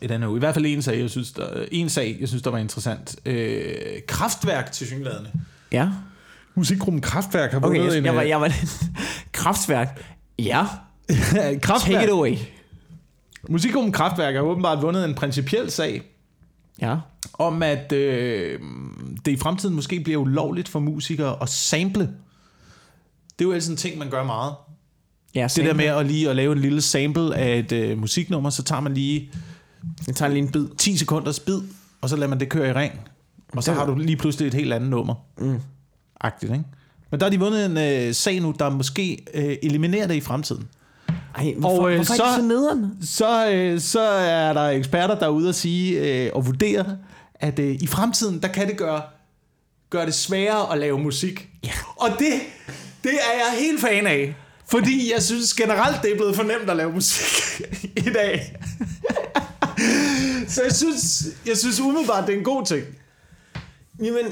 i 0.02 0.06
den 0.06 0.20
her 0.20 0.28
uge. 0.28 0.36
I 0.36 0.38
hvert 0.38 0.54
fald 0.54 0.66
en 0.66 0.82
sag, 0.82 0.98
jeg 1.00 1.10
synes, 1.10 1.32
der, 1.32 1.64
en 1.72 1.88
sag, 1.88 2.16
jeg 2.20 2.28
synes, 2.28 2.42
der 2.42 2.50
var 2.50 2.58
interessant. 2.58 3.16
Øh, 3.26 3.74
kraftværk 4.08 4.72
til 4.72 4.86
synlædende. 4.86 5.30
Ja. 5.72 5.88
Musikgruppen 6.54 7.00
Kraftværk 7.00 7.50
har 7.50 7.58
Okay, 7.58 7.66
vundet 7.78 7.92
jeg, 7.92 7.98
en... 7.98 8.04
jeg, 8.04 8.14
var, 8.16 8.22
øh, 8.22 8.28
jeg 8.28 8.40
var 8.40 8.52
Kraftværk. 9.32 10.04
Ja. 10.38 10.66
Take 11.32 11.60
Kraftværk, 11.60 12.04
it 12.04 12.10
away. 12.10 12.36
Musikgruppen 13.48 13.92
Kraftværk 13.92 14.34
har 14.34 14.42
åbenbart 14.42 14.82
vundet 14.82 15.04
en 15.04 15.14
principiel 15.14 15.70
sag 15.70 16.02
Ja. 16.80 16.96
om, 17.32 17.62
at 17.62 17.92
øh, 17.92 18.60
det 19.24 19.32
i 19.32 19.36
fremtiden 19.36 19.74
måske 19.74 20.00
bliver 20.00 20.18
ulovligt 20.20 20.68
for 20.68 20.78
musikere 20.80 21.42
at 21.42 21.48
sample. 21.48 22.02
Det 23.38 23.44
er 23.44 23.48
jo 23.48 23.50
ellers 23.50 23.68
en 23.68 23.76
ting, 23.76 23.98
man 23.98 24.10
gør 24.10 24.24
meget. 24.24 24.54
Ja, 25.34 25.48
Det 25.56 25.64
der 25.64 25.74
med 25.74 25.84
at 25.84 26.06
lige 26.06 26.30
at 26.30 26.36
lave 26.36 26.52
en 26.52 26.58
lille 26.58 26.80
sample 26.82 27.36
af 27.36 27.58
et 27.58 27.72
øh, 27.72 27.98
musiknummer, 27.98 28.50
så 28.50 28.62
tager 28.62 28.80
man 28.80 28.94
lige 28.94 29.30
Jeg 30.06 30.14
tager 30.16 30.32
lige 30.32 30.42
en 30.42 30.52
bid. 30.52 30.66
10 30.78 30.96
sekunders 30.96 31.40
bid, 31.40 31.60
og 32.00 32.08
så 32.08 32.16
lader 32.16 32.28
man 32.28 32.40
det 32.40 32.48
køre 32.48 32.68
i 32.68 32.72
ring. 32.72 32.92
Og 33.52 33.62
så 33.64 33.72
har 33.72 33.86
du 33.86 33.94
lige 33.94 34.16
pludselig 34.16 34.46
et 34.46 34.54
helt 34.54 34.72
andet 34.72 34.90
nummer. 34.90 35.14
Mm. 35.38 35.60
Agtigt, 36.20 36.52
ikke? 36.52 36.64
Men 37.10 37.20
der 37.20 37.26
har 37.26 37.30
de 37.30 37.38
vundet 37.40 37.66
en 37.66 37.78
øh, 38.08 38.14
sag 38.14 38.40
nu, 38.40 38.54
der 38.58 38.70
måske 38.70 39.24
øh, 39.34 39.56
eliminerer 39.62 40.06
det 40.06 40.14
i 40.14 40.20
fremtiden. 40.20 40.68
Ej, 41.38 41.54
hvorfor, 41.58 41.82
Og, 41.82 41.90
øh, 41.90 41.96
hvorfor 41.96 42.12
er 42.12 42.16
så- 42.16 42.24
de 42.24 42.34
så 42.36 42.42
nederen? 42.42 42.92
Så, 43.02 43.50
øh, 43.50 43.80
så 43.80 44.00
er 44.00 44.52
der 44.52 44.68
eksperter, 44.68 45.18
der 45.18 45.26
er 45.26 45.30
ude 45.30 45.48
og 45.48 45.54
sige 45.54 45.98
øh, 46.24 46.30
og 46.34 46.46
vurdere, 46.46 46.96
at 47.34 47.58
øh, 47.58 47.74
i 47.80 47.86
fremtiden, 47.86 48.42
der 48.42 48.48
kan 48.48 48.68
det 48.68 48.76
gøre, 48.76 49.02
gøre 49.90 50.06
det 50.06 50.14
sværere 50.14 50.72
at 50.72 50.78
lave 50.78 50.98
musik. 50.98 51.48
Ja. 51.64 51.70
Og 51.96 52.08
det, 52.18 52.32
det 53.04 53.12
er 53.12 53.36
jeg 53.38 53.60
helt 53.60 53.80
fan 53.80 54.06
af. 54.06 54.34
Fordi 54.70 55.12
jeg 55.14 55.22
synes 55.22 55.54
generelt, 55.54 56.02
det 56.02 56.12
er 56.12 56.16
blevet 56.16 56.36
for 56.36 56.42
nemt 56.42 56.70
at 56.70 56.76
lave 56.76 56.92
musik 56.92 57.60
i 58.06 58.10
dag. 58.14 58.56
Så 60.48 60.62
jeg 60.62 60.72
synes, 60.72 61.24
jeg 61.46 61.56
synes 61.56 61.80
umiddelbart, 61.80 62.26
det 62.26 62.34
er 62.34 62.38
en 62.38 62.44
god 62.44 62.66
ting. 62.66 62.84
Jamen, 64.04 64.24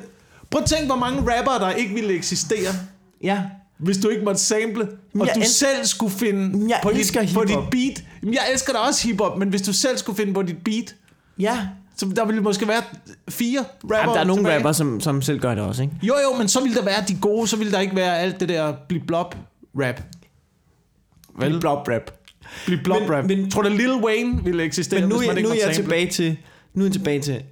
Prøv 0.51 0.63
at 0.63 0.69
tænke, 0.69 0.87
hvor 0.87 0.97
mange 0.97 1.19
rappere, 1.21 1.59
der 1.59 1.71
ikke 1.71 1.95
ville 1.95 2.15
eksistere, 2.15 2.73
ja. 3.23 3.43
Hvis 3.79 3.99
du 3.99 4.09
ikke 4.09 4.25
måtte 4.25 4.41
sample, 4.41 4.83
og 5.15 5.27
Jeg 5.27 5.33
du 5.35 5.41
el- 5.41 5.47
selv 5.47 5.85
skulle 5.85 6.13
finde 6.13 6.69
Jeg 6.69 6.79
på, 6.83 6.91
dit, 6.91 7.13
på 7.35 7.45
dit 7.45 7.57
beat. 7.71 8.05
Jeg 8.35 8.43
elsker 8.53 8.73
da 8.73 8.79
også 8.79 9.09
hiphop, 9.09 9.39
men 9.39 9.49
hvis 9.49 9.63
du 9.63 9.73
selv 9.73 9.99
skulle 9.99 10.17
finde 10.17 10.35
på 10.35 10.43
dit 10.43 10.57
beat, 10.65 10.95
Ja. 11.39 11.69
så 11.97 12.07
der 12.17 12.25
ville 12.27 12.41
måske 12.43 12.69
være 12.69 12.83
fire 13.29 13.61
rapper 13.83 13.97
Jamen, 13.99 14.15
der 14.15 14.21
er 14.21 14.25
nogle 14.25 14.41
tilbage. 14.43 14.57
rapper, 14.57 14.73
som, 14.73 15.01
som 15.01 15.23
selv 15.23 15.41
gør 15.41 15.55
det 15.55 15.65
også, 15.65 15.83
ikke? 15.83 15.95
Jo, 16.03 16.15
jo, 16.33 16.39
men 16.39 16.49
så 16.49 16.61
ville 16.61 16.77
der 16.77 16.85
være 16.85 17.05
de 17.09 17.17
gode, 17.21 17.47
så 17.49 17.57
ville 17.57 17.73
der 17.73 17.81
ikke 17.81 17.97
være 17.97 18.19
alt 18.19 18.41
det 18.41 18.49
der 18.49 18.73
blip 18.89 19.03
blop 19.07 19.37
rap. 19.81 20.01
Vel? 21.39 21.61
Blop 21.61 21.89
rap. 21.89 22.11
Blip 22.67 22.81
blop 22.85 23.01
Men- 23.03 23.11
rap. 23.13 23.25
men- 23.25 23.51
Tror 23.51 23.63
du, 23.63 23.69
Lil 23.69 23.93
Wayne 23.95 24.45
ville 24.45 24.63
eksistere, 24.63 25.01
Men 25.01 25.09
nu, 25.09 25.17
hvis 25.17 25.27
er, 25.29 25.31
man 25.31 25.39
ikke 25.39 25.49
nu 25.49 25.55
er 25.55 25.59
jeg 25.67 25.75
sample? 25.75 25.83
tilbage 25.83 26.11
til... 26.11 26.37
Nu 26.75 26.83
er 26.83 26.87
jeg 26.87 26.93
tilbage 26.93 27.21
til... 27.21 27.43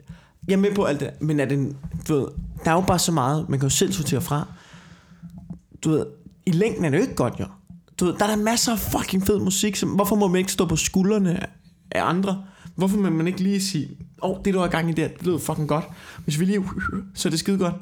Jeg 0.48 0.52
er 0.54 0.58
med 0.58 0.74
på 0.74 0.84
alt 0.84 1.00
det, 1.00 1.10
men 1.20 1.40
er 1.40 1.44
det, 1.44 1.76
du 2.08 2.14
ved, 2.14 2.26
der 2.64 2.70
er 2.70 2.74
jo 2.74 2.80
bare 2.80 2.98
så 2.98 3.12
meget, 3.12 3.48
man 3.48 3.58
kan 3.60 3.68
jo 3.68 3.74
selv 3.74 3.92
sortere 3.92 4.20
fra. 4.20 4.48
Du 5.84 5.90
ved, 5.90 6.06
i 6.46 6.50
længden 6.50 6.84
er 6.84 6.90
det 6.90 6.96
jo 6.96 7.02
ikke 7.02 7.14
godt, 7.14 7.34
jo. 7.40 7.44
Du 8.00 8.04
ved, 8.04 8.14
der 8.18 8.24
er 8.24 8.28
der 8.36 8.42
masser 8.42 8.72
af 8.72 8.78
fucking 8.78 9.26
fed 9.26 9.38
musik, 9.40 9.76
som, 9.76 9.88
hvorfor 9.88 10.16
må 10.16 10.28
man 10.28 10.38
ikke 10.38 10.52
stå 10.52 10.66
på 10.66 10.76
skuldrene 10.76 11.46
af- 11.92 12.02
andre? 12.08 12.42
Hvorfor 12.76 12.96
må 12.96 13.10
man 13.10 13.26
ikke 13.26 13.42
lige 13.42 13.60
sige, 13.62 13.88
åh, 14.22 14.30
oh, 14.30 14.36
det 14.44 14.54
du 14.54 14.58
har 14.58 14.68
gang 14.68 14.90
i 14.90 14.92
der, 14.92 15.08
det 15.08 15.26
lyder 15.26 15.38
fucking 15.38 15.68
godt. 15.68 15.84
Hvis 16.24 16.40
vi 16.40 16.44
lige, 16.44 16.64
så 17.14 17.28
er 17.28 17.30
det 17.30 17.38
skide 17.38 17.58
godt. 17.58 17.74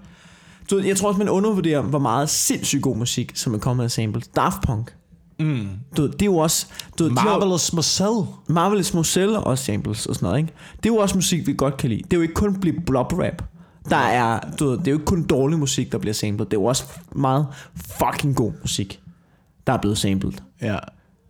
Du 0.70 0.74
ved, 0.76 0.84
jeg 0.84 0.96
tror 0.96 1.08
også, 1.08 1.18
man 1.18 1.28
undervurderer, 1.28 1.82
hvor 1.82 1.98
meget 1.98 2.30
sindssygt 2.30 2.82
god 2.82 2.96
musik, 2.96 3.32
som 3.34 3.54
er 3.54 3.58
kommet 3.58 3.84
af 3.84 3.90
samples. 3.90 4.28
Daft 4.28 4.62
Punk. 4.66 4.94
Mm. 5.40 5.68
Du 5.96 6.02
ved, 6.02 6.10
det 6.10 6.22
er 6.22 6.26
jo 6.26 6.36
også... 6.36 6.66
Du 6.98 7.04
ved, 7.04 7.10
har 7.10 7.24
Marvelous 7.24 7.72
Marcel. 7.72 8.26
Marvelous 8.48 8.94
Moselle 8.94 9.38
og 9.40 9.58
samples 9.58 10.06
og 10.06 10.14
sådan 10.14 10.26
noget, 10.26 10.38
ikke? 10.38 10.52
Det 10.76 10.88
er 10.90 10.94
jo 10.94 10.96
også 11.00 11.14
musik, 11.14 11.46
vi 11.46 11.54
godt 11.58 11.76
kan 11.76 11.90
lide. 11.90 12.02
Det 12.02 12.12
er 12.12 12.16
jo 12.16 12.22
ikke 12.22 12.34
kun 12.34 12.60
blive 12.60 12.80
blob 12.86 13.12
rap. 13.12 13.42
Der 13.90 13.96
er, 13.96 14.40
du 14.58 14.68
ved, 14.68 14.78
det 14.78 14.86
er 14.86 14.90
jo 14.90 14.96
ikke 14.96 15.04
kun 15.06 15.22
dårlig 15.22 15.58
musik, 15.58 15.92
der 15.92 15.98
bliver 15.98 16.14
samlet. 16.14 16.50
Det 16.50 16.56
er 16.56 16.60
jo 16.60 16.64
også 16.64 16.84
meget 17.16 17.46
fucking 17.98 18.36
god 18.36 18.52
musik, 18.62 19.00
der 19.66 19.72
er 19.72 19.76
blevet 19.78 19.98
samlet. 19.98 20.42
Ja. 20.62 20.76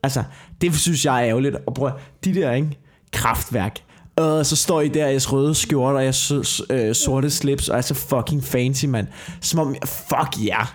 Altså, 0.02 0.22
det 0.60 0.74
synes 0.74 1.04
jeg 1.04 1.22
er 1.22 1.28
ærgerligt. 1.28 1.56
Og 1.66 1.74
prøv, 1.74 1.90
de 2.24 2.34
der, 2.34 2.52
ikke? 2.52 2.78
Kraftværk. 3.12 3.78
Øh, 4.20 4.44
så 4.44 4.56
står 4.56 4.80
I 4.80 4.88
der 4.88 5.06
i 5.06 5.10
jeres 5.10 5.32
røde 5.32 5.54
skjorter 5.54 5.96
og 5.98 6.04
jeres 6.04 6.32
øh, 6.70 6.94
sorte 6.94 7.30
slips 7.30 7.68
og 7.68 7.76
er 7.76 7.80
så 7.80 7.94
fucking 7.94 8.44
fancy, 8.44 8.84
mand. 8.84 9.06
Som 9.40 9.60
om, 9.60 9.74
fuck 9.86 10.46
jer. 10.46 10.56
Yeah. 10.56 10.66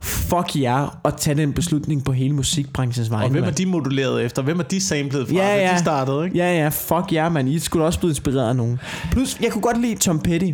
Fuck 0.00 0.56
jer 0.56 0.78
yeah, 0.80 0.88
og 1.02 1.16
tage 1.16 1.34
den 1.34 1.52
beslutning 1.52 2.04
på 2.04 2.12
hele 2.12 2.34
musikbranchens 2.34 3.10
vegne. 3.10 3.24
Og 3.24 3.30
hvem 3.30 3.42
er 3.42 3.46
mand. 3.46 3.56
de 3.56 3.66
moduleret 3.66 4.24
efter? 4.24 4.42
Hvem 4.42 4.58
er 4.58 4.64
de 4.64 4.80
samlet 4.80 5.28
fra, 5.28 5.34
Ja, 5.34 5.56
da 5.56 5.66
ja. 5.68 5.74
de 5.74 5.78
startede, 5.78 6.24
ikke? 6.24 6.36
Ja, 6.36 6.62
ja, 6.62 6.68
fuck 6.68 7.12
jer, 7.12 7.22
yeah, 7.24 7.32
man. 7.32 7.48
I 7.48 7.58
skulle 7.58 7.84
også 7.84 7.98
blive 7.98 8.10
inspireret 8.10 8.48
af 8.48 8.56
nogen. 8.56 8.80
Plus, 9.12 9.40
jeg 9.40 9.52
kunne 9.52 9.62
godt 9.62 9.80
lide 9.80 9.94
Tom 9.94 10.20
Petty. 10.20 10.50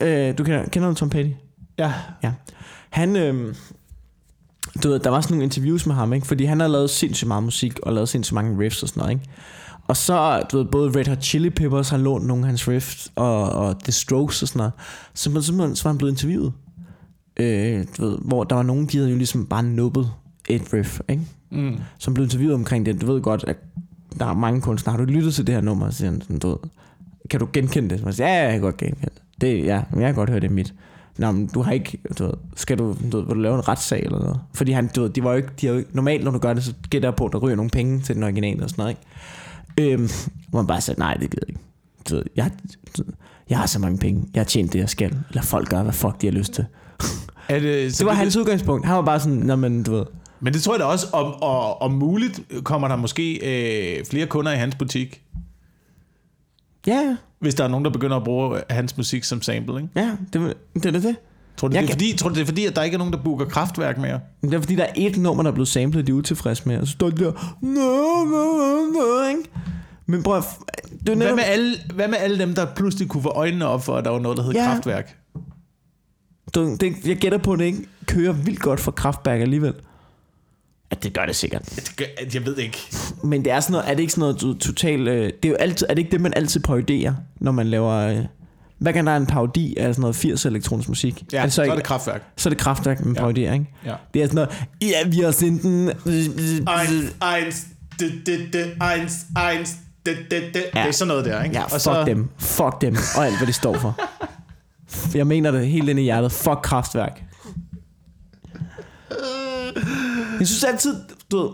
Øh, 0.00 0.38
du 0.38 0.44
kender, 0.44 0.68
kender 0.68 0.88
du 0.88 0.94
Tom 0.94 1.10
Petty? 1.10 1.30
Ja. 1.78 1.92
Ja. 2.22 2.32
Han, 2.90 3.16
øh, 3.16 3.54
du 4.82 4.88
ved, 4.88 4.98
der 4.98 5.10
var 5.10 5.20
sådan 5.20 5.34
nogle 5.34 5.44
interviews 5.44 5.86
med 5.86 5.94
ham, 5.94 6.12
ikke? 6.12 6.26
Fordi 6.26 6.44
han 6.44 6.60
har 6.60 6.68
lavet 6.68 6.90
sindssygt 6.90 7.28
meget 7.28 7.42
musik, 7.42 7.78
og 7.82 7.92
lavet 7.92 8.08
sindssygt 8.08 8.34
mange 8.34 8.58
riffs 8.64 8.82
og 8.82 8.88
sådan 8.88 9.00
noget, 9.00 9.12
ikke? 9.12 9.30
Og 9.88 9.96
så, 9.96 10.42
du 10.52 10.58
ved, 10.58 10.64
både 10.64 10.98
Red 10.98 11.08
Hot 11.08 11.22
Chili 11.22 11.50
Peppers 11.50 11.88
har 11.88 11.98
lånt 11.98 12.26
nogle 12.26 12.42
af 12.42 12.46
hans 12.46 12.68
riffs, 12.68 13.12
og, 13.16 13.52
og 13.52 13.82
The 13.82 13.92
Strokes 13.92 14.42
og 14.42 14.48
sådan 14.48 14.58
noget. 14.58 14.72
Så, 15.14 15.30
så, 15.34 15.42
så, 15.42 15.74
så 15.74 15.84
var 15.84 15.90
han 15.90 15.98
blevet 15.98 16.12
interviewet. 16.12 16.52
Øh, 17.36 17.84
du 17.98 18.06
ved, 18.06 18.18
hvor 18.18 18.44
der 18.44 18.56
var 18.56 18.62
nogen, 18.62 18.86
de 18.86 18.96
havde 18.96 19.10
jo 19.10 19.16
ligesom 19.16 19.46
bare 19.46 19.62
nubbet 19.62 20.10
et 20.48 20.72
riff, 20.72 21.00
ikke? 21.08 21.22
Mm. 21.50 21.78
som 21.98 22.14
blev 22.14 22.24
interviewet 22.24 22.54
omkring 22.54 22.86
det. 22.86 23.00
Du 23.00 23.12
ved 23.12 23.22
godt, 23.22 23.44
at 23.44 23.56
der 24.18 24.26
er 24.26 24.34
mange 24.34 24.60
kunstnere. 24.60 24.96
Har 24.96 25.04
du 25.04 25.12
lyttet 25.12 25.34
til 25.34 25.46
det 25.46 25.54
her 25.54 25.62
nummer? 25.62 25.90
Så 25.90 25.96
siger 25.96 26.10
han 26.10 26.20
sådan, 26.20 26.38
du 26.38 26.48
ved, 26.48 26.56
kan 27.30 27.40
du 27.40 27.48
genkende 27.52 27.90
det? 27.90 27.98
Så 27.98 28.04
man 28.04 28.14
siger, 28.14 28.28
ja, 28.28 28.34
ja, 28.34 28.42
jeg 28.42 28.52
kan 28.52 28.60
godt 28.60 28.76
genkende 28.76 29.10
det. 29.14 29.21
Det 29.40 29.64
ja, 29.64 29.82
jeg 29.92 30.02
kan 30.02 30.14
godt 30.14 30.30
høre, 30.30 30.40
det 30.40 30.50
er 30.50 30.54
mit. 30.54 30.74
Nå, 31.18 31.32
men 31.32 31.46
du 31.46 31.62
har 31.62 31.72
ikke, 31.72 31.98
du 32.18 32.24
ved, 32.24 32.32
skal 32.56 32.78
du, 32.78 32.96
du 33.12 33.16
ved, 33.16 33.26
vil 33.26 33.34
du 33.36 33.40
lave 33.40 33.54
en 33.54 33.68
retssag 33.68 34.00
eller 34.00 34.18
noget? 34.18 34.40
Fordi 34.54 34.72
han, 34.72 34.90
du 34.96 35.02
ved, 35.02 35.10
de 35.10 35.24
var 35.24 35.30
jo 35.30 35.36
ikke, 35.36 35.48
de 35.60 35.66
har 35.66 35.72
jo 35.72 35.78
ikke, 35.78 35.90
normalt 35.96 36.24
når 36.24 36.30
du 36.30 36.38
gør 36.38 36.54
det, 36.54 36.64
så 36.64 36.74
gætter 36.90 37.08
jeg 37.08 37.14
på, 37.14 37.26
at 37.26 37.32
der 37.32 37.38
ryger 37.38 37.56
nogle 37.56 37.70
penge 37.70 38.00
til 38.00 38.14
den 38.14 38.22
originale 38.22 38.62
og 38.64 38.70
sådan 38.70 38.82
noget, 38.82 38.96
ikke? 39.78 39.92
Øhm, 39.92 40.08
hvor 40.48 40.58
man 40.58 40.66
bare 40.66 40.80
sagde, 40.80 41.00
nej, 41.00 41.14
det 41.14 41.30
gider 41.30 41.42
jeg 41.42 41.48
ikke. 41.48 41.60
Du 42.10 42.14
ved, 42.14 42.24
jeg, 42.36 42.50
du 42.98 43.04
ved, 43.04 43.12
jeg 43.50 43.58
har 43.58 43.66
så 43.66 43.78
mange 43.78 43.98
penge, 43.98 44.28
jeg 44.34 44.40
har 44.40 44.44
tjent 44.44 44.72
det, 44.72 44.78
jeg 44.78 44.88
skal. 44.88 45.18
Lad 45.30 45.42
folk 45.42 45.68
gøre, 45.68 45.82
hvad 45.82 45.92
fuck 45.92 46.20
de 46.20 46.26
har 46.26 46.32
lyst 46.32 46.52
til. 46.52 46.64
Er 47.48 47.58
det, 47.58 47.92
Det 47.98 48.06
var 48.06 48.12
hans 48.12 48.36
udgangspunkt. 48.36 48.86
Han 48.86 48.96
var 48.96 49.02
bare 49.02 49.20
sådan, 49.20 49.38
nå, 49.38 49.56
men 49.56 49.82
du 49.82 49.92
ved, 49.92 50.04
Men 50.40 50.52
det 50.52 50.62
tror 50.62 50.72
jeg 50.72 50.80
da 50.80 50.84
også, 50.84 51.06
om, 51.12 51.42
og, 51.42 51.82
om 51.82 51.92
muligt 51.92 52.40
kommer 52.64 52.88
der 52.88 52.96
måske 52.96 53.34
øh, 53.98 54.04
flere 54.04 54.26
kunder 54.26 54.52
i 54.52 54.56
hans 54.56 54.74
butik, 54.74 55.22
ja, 56.86 57.16
hvis 57.42 57.54
der 57.54 57.64
er 57.64 57.68
nogen, 57.68 57.84
der 57.84 57.90
begynder 57.90 58.16
at 58.16 58.24
bruge 58.24 58.60
hans 58.70 58.96
musik 58.96 59.24
som 59.24 59.42
sample, 59.42 59.76
ikke? 59.76 59.88
ja, 59.96 60.10
det, 60.32 60.54
det 60.74 60.86
er 60.86 60.90
det. 60.90 61.02
det. 61.02 61.16
Tror 61.56 61.68
du, 61.68 61.72
det 61.72 61.78
er, 61.78 61.82
kan- 61.86 61.92
fordi, 61.92 62.16
tror 62.16 62.28
du, 62.28 62.34
det 62.34 62.40
er 62.40 62.46
fordi, 62.46 62.66
at 62.66 62.76
der 62.76 62.82
ikke 62.82 62.94
er 62.94 62.98
nogen, 62.98 63.12
der 63.12 63.18
booker 63.22 63.44
kraftværk 63.44 63.98
mere? 63.98 64.20
Det 64.42 64.54
er 64.54 64.60
fordi, 64.60 64.74
der 64.74 64.82
er 64.84 64.92
et 64.96 65.16
nummer, 65.18 65.42
der 65.42 65.50
er 65.50 65.54
blevet 65.54 65.68
samlet, 65.68 66.06
de 66.06 66.12
er 66.12 66.16
utilfredse 66.16 66.62
med, 66.68 66.78
og 66.78 66.86
så 66.86 66.92
står 66.92 67.10
de 67.10 67.24
der, 67.24 67.56
nå, 67.60 68.24
nå, 68.30 68.92
nå, 68.92 69.28
ikke? 69.28 69.50
Men 70.06 70.22
prøv 70.22 70.36
at, 70.36 70.44
det 71.00 71.08
er 71.08 71.14
Hvad 71.16 71.34
med, 71.34 71.42
alle, 71.46 71.74
hvad 71.94 72.08
med 72.08 72.18
alle 72.18 72.38
dem, 72.38 72.54
der 72.54 72.66
pludselig 72.76 73.08
kunne 73.08 73.22
få 73.22 73.28
øjnene 73.28 73.66
op 73.66 73.84
for, 73.84 73.96
at 73.96 74.04
der 74.04 74.10
var 74.10 74.18
noget, 74.18 74.38
der 74.38 74.44
hed 74.44 74.52
Ja. 74.52 74.64
kraftværk? 74.66 75.16
du, 76.54 76.76
det, 76.80 76.92
jeg 77.06 77.16
gætter 77.16 77.38
på, 77.38 77.52
at 77.52 77.58
det 77.58 77.64
ikke 77.64 77.86
kører 78.06 78.32
vildt 78.32 78.60
godt 78.60 78.80
for 78.80 78.90
Kraftberg 78.90 79.40
alligevel. 79.40 79.74
Ja, 80.92 80.96
det 81.02 81.12
gør 81.14 81.26
det 81.26 81.36
sikkert. 81.36 81.62
Det 81.76 81.92
gør- 81.96 82.04
Jeg 82.34 82.46
ved 82.46 82.56
ikke. 82.56 82.78
Men 83.24 83.44
det 83.44 83.52
er 83.52 83.60
sådan 83.60 83.72
noget, 83.72 83.90
er 83.90 83.94
det 83.94 84.00
ikke 84.00 84.12
sådan 84.12 84.20
noget 84.20 84.40
du, 84.40 84.54
totalt, 84.54 85.08
øh, 85.08 85.24
det 85.24 85.44
er 85.44 85.48
jo 85.48 85.54
altid, 85.54 85.86
er 85.90 85.94
det 85.94 85.98
ikke 85.98 86.10
det, 86.10 86.20
man 86.20 86.32
altid 86.36 86.60
parodierer, 86.60 87.14
når 87.40 87.52
man 87.52 87.66
laver, 87.66 87.90
øh, 87.92 88.18
hver 88.78 88.92
gang 88.92 89.06
der 89.06 89.12
er 89.12 89.16
en 89.16 89.26
parodi 89.26 89.76
af 89.76 89.94
sådan 89.94 90.00
noget 90.00 90.16
80 90.16 90.44
elektronisk 90.46 90.88
musik, 90.88 91.22
Ja, 91.32 91.42
er 91.44 91.48
så, 91.48 91.54
så 91.54 91.60
er 91.62 91.64
ikke- 91.64 91.76
det 91.76 91.84
kraftværk. 91.84 92.22
så 92.36 92.48
er 92.48 92.50
det 92.50 92.58
kraftværk, 92.58 93.04
man 93.04 93.14
Ja. 93.14 93.20
parodierer, 93.20 93.52
ikke? 93.52 93.66
Ja. 93.86 93.94
Det 94.14 94.22
er 94.22 94.26
sådan 94.26 94.34
noget, 94.34 94.50
ja, 94.82 95.08
vi 95.08 95.18
har 95.20 95.30
sendt 95.30 95.62
den... 95.62 95.88
Eins, 96.06 96.28
eins, 97.38 97.66
det, 98.00 98.12
det, 98.26 98.38
det, 98.52 98.64
eins, 98.96 99.26
eins, 99.52 99.76
det, 100.06 100.16
det, 100.30 100.42
det. 100.54 100.64
Ja. 100.74 100.80
Det 100.80 100.88
er 100.88 100.92
sådan 100.92 101.08
noget 101.08 101.24
der, 101.24 101.42
ikke? 101.42 101.56
Ja, 101.56 101.64
fuck 101.64 101.80
så... 101.80 102.04
dem. 102.06 102.28
Fuck 102.38 102.80
dem. 102.80 102.96
Og 103.16 103.26
alt, 103.26 103.36
hvad 103.36 103.46
det 103.46 103.54
står 103.54 103.78
for. 103.78 104.00
Jeg 105.14 105.26
mener 105.26 105.50
det 105.50 105.66
helt 105.66 105.88
ind 105.88 105.98
i 105.98 106.02
hjertet. 106.02 106.32
Fuck 106.32 106.58
kraftværk. 106.62 107.22
Jeg 110.42 110.48
synes 110.48 110.64
altid, 110.64 110.94
du 111.30 111.38
ved, 111.42 111.50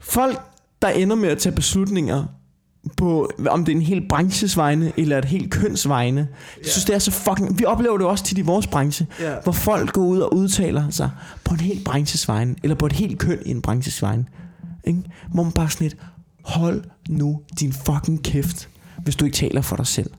folk, 0.00 0.40
der 0.82 0.88
ender 0.88 1.16
med 1.16 1.28
at 1.28 1.38
tage 1.38 1.54
beslutninger 1.54 2.24
på, 2.96 3.30
om 3.48 3.64
det 3.64 3.72
er 3.72 3.76
en 3.76 3.82
hel 3.82 4.08
branches 4.08 4.56
vegne, 4.56 4.92
eller 4.96 5.18
et 5.18 5.24
helt 5.24 5.50
køns 5.50 5.88
vegne. 5.88 6.28
Jeg 6.62 6.70
synes, 6.70 6.84
det 6.84 6.94
er 6.94 6.98
så 6.98 7.10
fucking... 7.10 7.58
Vi 7.58 7.64
oplever 7.64 7.98
det 7.98 8.06
også 8.06 8.24
tit 8.24 8.38
i 8.38 8.42
vores 8.42 8.66
branche, 8.66 9.06
Ja. 9.20 9.34
hvor 9.42 9.52
folk 9.52 9.92
går 9.92 10.02
ud 10.02 10.18
og 10.18 10.34
udtaler 10.34 10.90
sig 10.90 11.10
på 11.44 11.54
en 11.54 11.60
helt 11.60 11.84
branches 11.84 12.28
vegne, 12.28 12.54
eller 12.62 12.74
på 12.74 12.86
et 12.86 12.92
helt 12.92 13.18
køn 13.18 13.38
i 13.46 13.50
en 13.50 13.62
branches 13.62 14.02
vegne. 14.02 14.24
Ikke? 14.84 15.02
Hvor 15.34 15.42
man 15.42 15.52
bare 15.52 15.70
sådan 15.70 15.84
lidt, 15.84 15.96
hold 16.44 16.84
nu 17.08 17.40
din 17.60 17.72
fucking 17.72 18.22
kæft, 18.24 18.68
hvis 19.04 19.16
du 19.16 19.24
ikke 19.24 19.36
taler 19.36 19.60
for 19.60 19.76
dig 19.76 19.86
selv. 19.86 20.10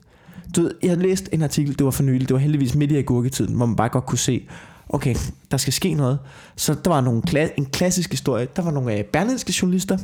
Du 0.56 0.62
ved, 0.62 0.70
jeg 0.82 0.96
læste 0.96 1.34
en 1.34 1.42
artikel, 1.42 1.78
det 1.78 1.84
var 1.84 1.90
for 1.90 2.02
nylig, 2.02 2.28
det 2.28 2.34
var 2.34 2.40
heldigvis 2.40 2.74
midt 2.74 2.92
i 2.92 2.96
agurketiden, 2.96 3.54
hvor 3.54 3.66
man 3.66 3.76
bare 3.76 3.88
godt 3.88 4.06
kunne 4.06 4.18
se, 4.18 4.48
okay, 4.94 5.14
der 5.50 5.56
skal 5.56 5.72
ske 5.72 5.94
noget. 5.94 6.18
Så 6.56 6.74
der 6.84 6.90
var 6.90 7.00
nogle, 7.00 7.22
kla- 7.30 7.54
en 7.58 7.66
klassisk 7.66 8.10
historie, 8.10 8.46
der 8.56 8.62
var 8.62 8.70
nogle 8.70 8.98
øh, 8.98 9.04
berlinske 9.04 9.54
journalister, 9.62 9.98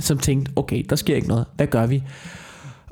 som 0.00 0.18
tænkte, 0.18 0.52
okay, 0.56 0.84
der 0.90 0.96
sker 0.96 1.14
ikke 1.16 1.28
noget, 1.28 1.44
hvad 1.56 1.66
gør 1.66 1.86
vi? 1.86 2.02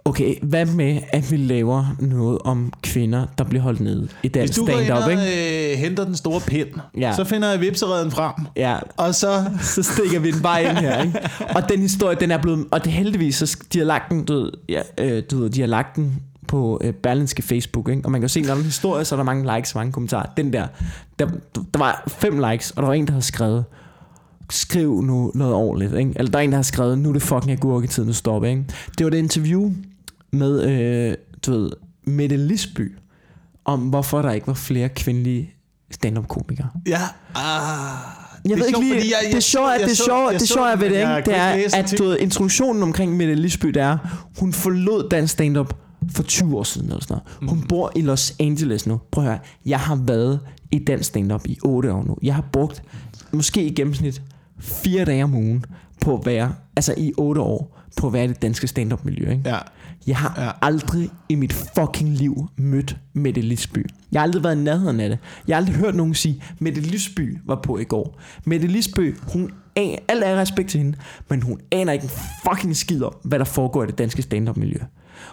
Okay, 0.04 0.34
hvad 0.42 0.66
med, 0.66 1.00
at 1.12 1.30
vi 1.30 1.36
laver 1.36 1.96
noget 1.98 2.38
om 2.44 2.72
kvinder, 2.82 3.26
der 3.38 3.44
bliver 3.44 3.62
holdt 3.62 3.80
nede 3.80 4.08
i 4.22 4.28
Hvis 4.28 4.32
dansk 4.32 4.56
du 4.56 4.66
går 4.66 4.72
ind 4.72 4.84
stand-up, 4.84 5.04
og 5.04 5.12
øh, 5.12 5.78
henter 5.78 6.04
den 6.04 6.16
store 6.16 6.40
pind, 6.40 6.68
Ja. 6.98 7.12
så 7.16 7.24
finder 7.24 7.50
jeg 7.50 7.60
vipsereden 7.60 8.10
frem. 8.10 8.32
Ja, 8.56 8.76
Og 8.96 9.14
så... 9.14 9.44
så 9.74 9.82
stikker 9.82 10.18
vi 10.20 10.30
den 10.30 10.42
bare 10.42 10.62
ind 10.64 10.76
her, 10.76 11.02
ikke? 11.02 11.20
Og 11.54 11.68
den 11.68 11.80
historie, 11.80 12.16
den 12.20 12.30
er 12.30 12.38
blevet... 12.38 12.66
Og 12.70 12.84
det 12.84 12.92
heldigvis, 12.92 13.36
så 13.36 13.56
de 13.72 13.78
har 13.78 13.86
lagt 13.86 14.10
den, 14.10 14.24
du 14.24 14.34
ved, 14.34 14.50
ja, 14.68 14.80
øh, 14.98 15.22
du 15.30 15.38
ved, 15.38 15.50
de 15.50 15.60
har 15.60 15.68
lagt 15.68 15.96
den 15.96 16.22
på 16.48 16.80
øh, 16.84 16.92
Berlinske 16.94 17.42
Facebook, 17.42 17.88
ikke? 17.88 18.02
Og 18.04 18.10
man 18.10 18.20
kan 18.20 18.24
jo 18.24 18.28
se, 18.28 18.40
når 18.40 18.46
der 18.46 18.54
er 18.54 18.58
en 18.58 18.64
historie, 18.64 19.04
så 19.04 19.14
er 19.14 19.16
der 19.16 19.24
mange 19.24 19.56
likes, 19.56 19.74
mange 19.74 19.92
kommentarer. 19.92 20.26
Den 20.36 20.52
der, 20.52 20.66
der, 21.18 21.26
der 21.74 21.78
var 21.78 22.04
fem 22.08 22.38
likes, 22.50 22.70
og 22.70 22.82
der 22.82 22.86
var 22.86 22.94
en, 22.94 23.06
der 23.06 23.12
havde 23.12 23.24
skrevet, 23.24 23.64
skriv 24.50 25.02
nu 25.02 25.32
noget 25.34 25.54
ordentligt, 25.54 25.94
ikke? 25.94 26.12
Eller 26.16 26.30
der 26.30 26.38
er 26.38 26.42
en, 26.42 26.50
der 26.50 26.56
har 26.58 26.62
skrevet, 26.62 26.98
nu 26.98 27.08
er 27.08 27.12
det 27.12 27.22
fucking 27.22 27.50
agurketid, 27.52 28.04
nu 28.04 28.12
stopper, 28.12 28.48
ikke? 28.48 28.64
Det 28.98 29.04
var 29.04 29.10
det 29.10 29.18
interview 29.18 29.72
med, 30.32 30.62
øh, 30.62 31.14
du 31.46 31.50
ved, 31.52 31.70
Mette 32.06 32.36
Lisby, 32.36 32.96
om 33.64 33.80
hvorfor 33.80 34.22
der 34.22 34.30
ikke 34.32 34.46
var 34.46 34.54
flere 34.54 34.88
kvindelige 34.88 35.50
stand-up-komikere. 35.90 36.68
Ja. 36.86 37.00
Ah, 37.34 38.50
Jeg 38.50 38.58
ved 38.58 38.66
ikke 38.66 38.80
lige, 38.80 39.14
det 39.32 39.42
sjove 39.44 39.74
er, 39.74 39.86
det 39.86 39.96
sjove, 39.96 40.32
det 40.32 40.48
sjove 40.48 40.70
er 40.70 40.76
ved 40.76 40.90
det, 40.90 40.96
ikke? 40.96 41.30
det 41.30 41.36
er, 41.36 41.76
at 41.78 41.94
du 41.98 42.04
ved, 42.04 42.18
introduktionen 42.18 42.82
omkring 42.82 43.16
Mette 43.16 43.34
Lisby, 43.34 43.66
det 43.66 43.82
er, 43.82 43.98
hun 44.40 44.52
forlod 44.52 45.08
dansk 45.08 45.32
stand-up 45.32 45.74
for 46.10 46.22
20 46.22 46.58
år 46.58 46.62
siden 46.62 46.88
eller 46.88 47.00
sådan 47.00 47.20
noget. 47.40 47.50
Hun 47.50 47.62
bor 47.68 47.92
i 47.96 48.00
Los 48.00 48.34
Angeles 48.40 48.86
nu. 48.86 49.00
Prøv 49.10 49.24
at 49.24 49.30
høre, 49.30 49.38
jeg 49.66 49.80
har 49.80 49.96
været 49.96 50.40
i 50.70 50.78
dansk 50.78 51.08
stand-up 51.08 51.46
i 51.46 51.58
8 51.64 51.92
år 51.92 52.04
nu. 52.04 52.16
Jeg 52.22 52.34
har 52.34 52.44
brugt 52.52 52.82
måske 53.32 53.64
i 53.64 53.74
gennemsnit 53.74 54.22
fire 54.58 55.04
dage 55.04 55.24
om 55.24 55.34
ugen 55.34 55.64
på 56.00 56.16
at 56.16 56.26
være, 56.26 56.54
altså 56.76 56.94
i 56.96 57.12
8 57.16 57.40
år, 57.40 57.78
på 57.96 58.06
at 58.06 58.12
være 58.12 58.24
i 58.24 58.28
det 58.28 58.42
danske 58.42 58.66
stand-up 58.66 59.04
miljø. 59.04 59.30
Ikke? 59.30 59.42
Ja. 59.50 59.58
Jeg 60.06 60.16
har. 60.16 60.42
Ja. 60.42 60.50
aldrig 60.62 61.10
i 61.28 61.34
mit 61.34 61.52
fucking 61.52 62.10
liv 62.10 62.48
mødt 62.56 62.96
Mette 63.12 63.40
Lisby. 63.40 63.86
Jeg 64.12 64.20
har 64.20 64.22
aldrig 64.26 64.44
været 64.44 64.56
i 64.56 64.60
nærheden 64.60 65.00
af 65.00 65.08
det. 65.08 65.18
Jeg 65.48 65.56
har 65.56 65.60
aldrig 65.60 65.76
hørt 65.76 65.94
nogen 65.94 66.14
sige, 66.14 66.42
Mette 66.58 66.80
Lisby 66.80 67.38
var 67.44 67.60
på 67.62 67.78
i 67.78 67.84
går. 67.84 68.20
Mette 68.44 68.66
Lisby, 68.66 69.16
hun 69.32 69.50
aner, 69.76 69.96
alt 70.08 70.24
er 70.24 70.36
respekt 70.36 70.70
til 70.70 70.78
hende, 70.78 70.98
men 71.28 71.42
hun 71.42 71.60
aner 71.72 71.92
ikke 71.92 72.02
en 72.04 72.10
fucking 72.48 72.76
skid 72.76 73.02
om, 73.02 73.14
hvad 73.24 73.38
der 73.38 73.44
foregår 73.44 73.84
i 73.84 73.86
det 73.86 73.98
danske 73.98 74.22
stand-up 74.22 74.56
miljø. 74.56 74.78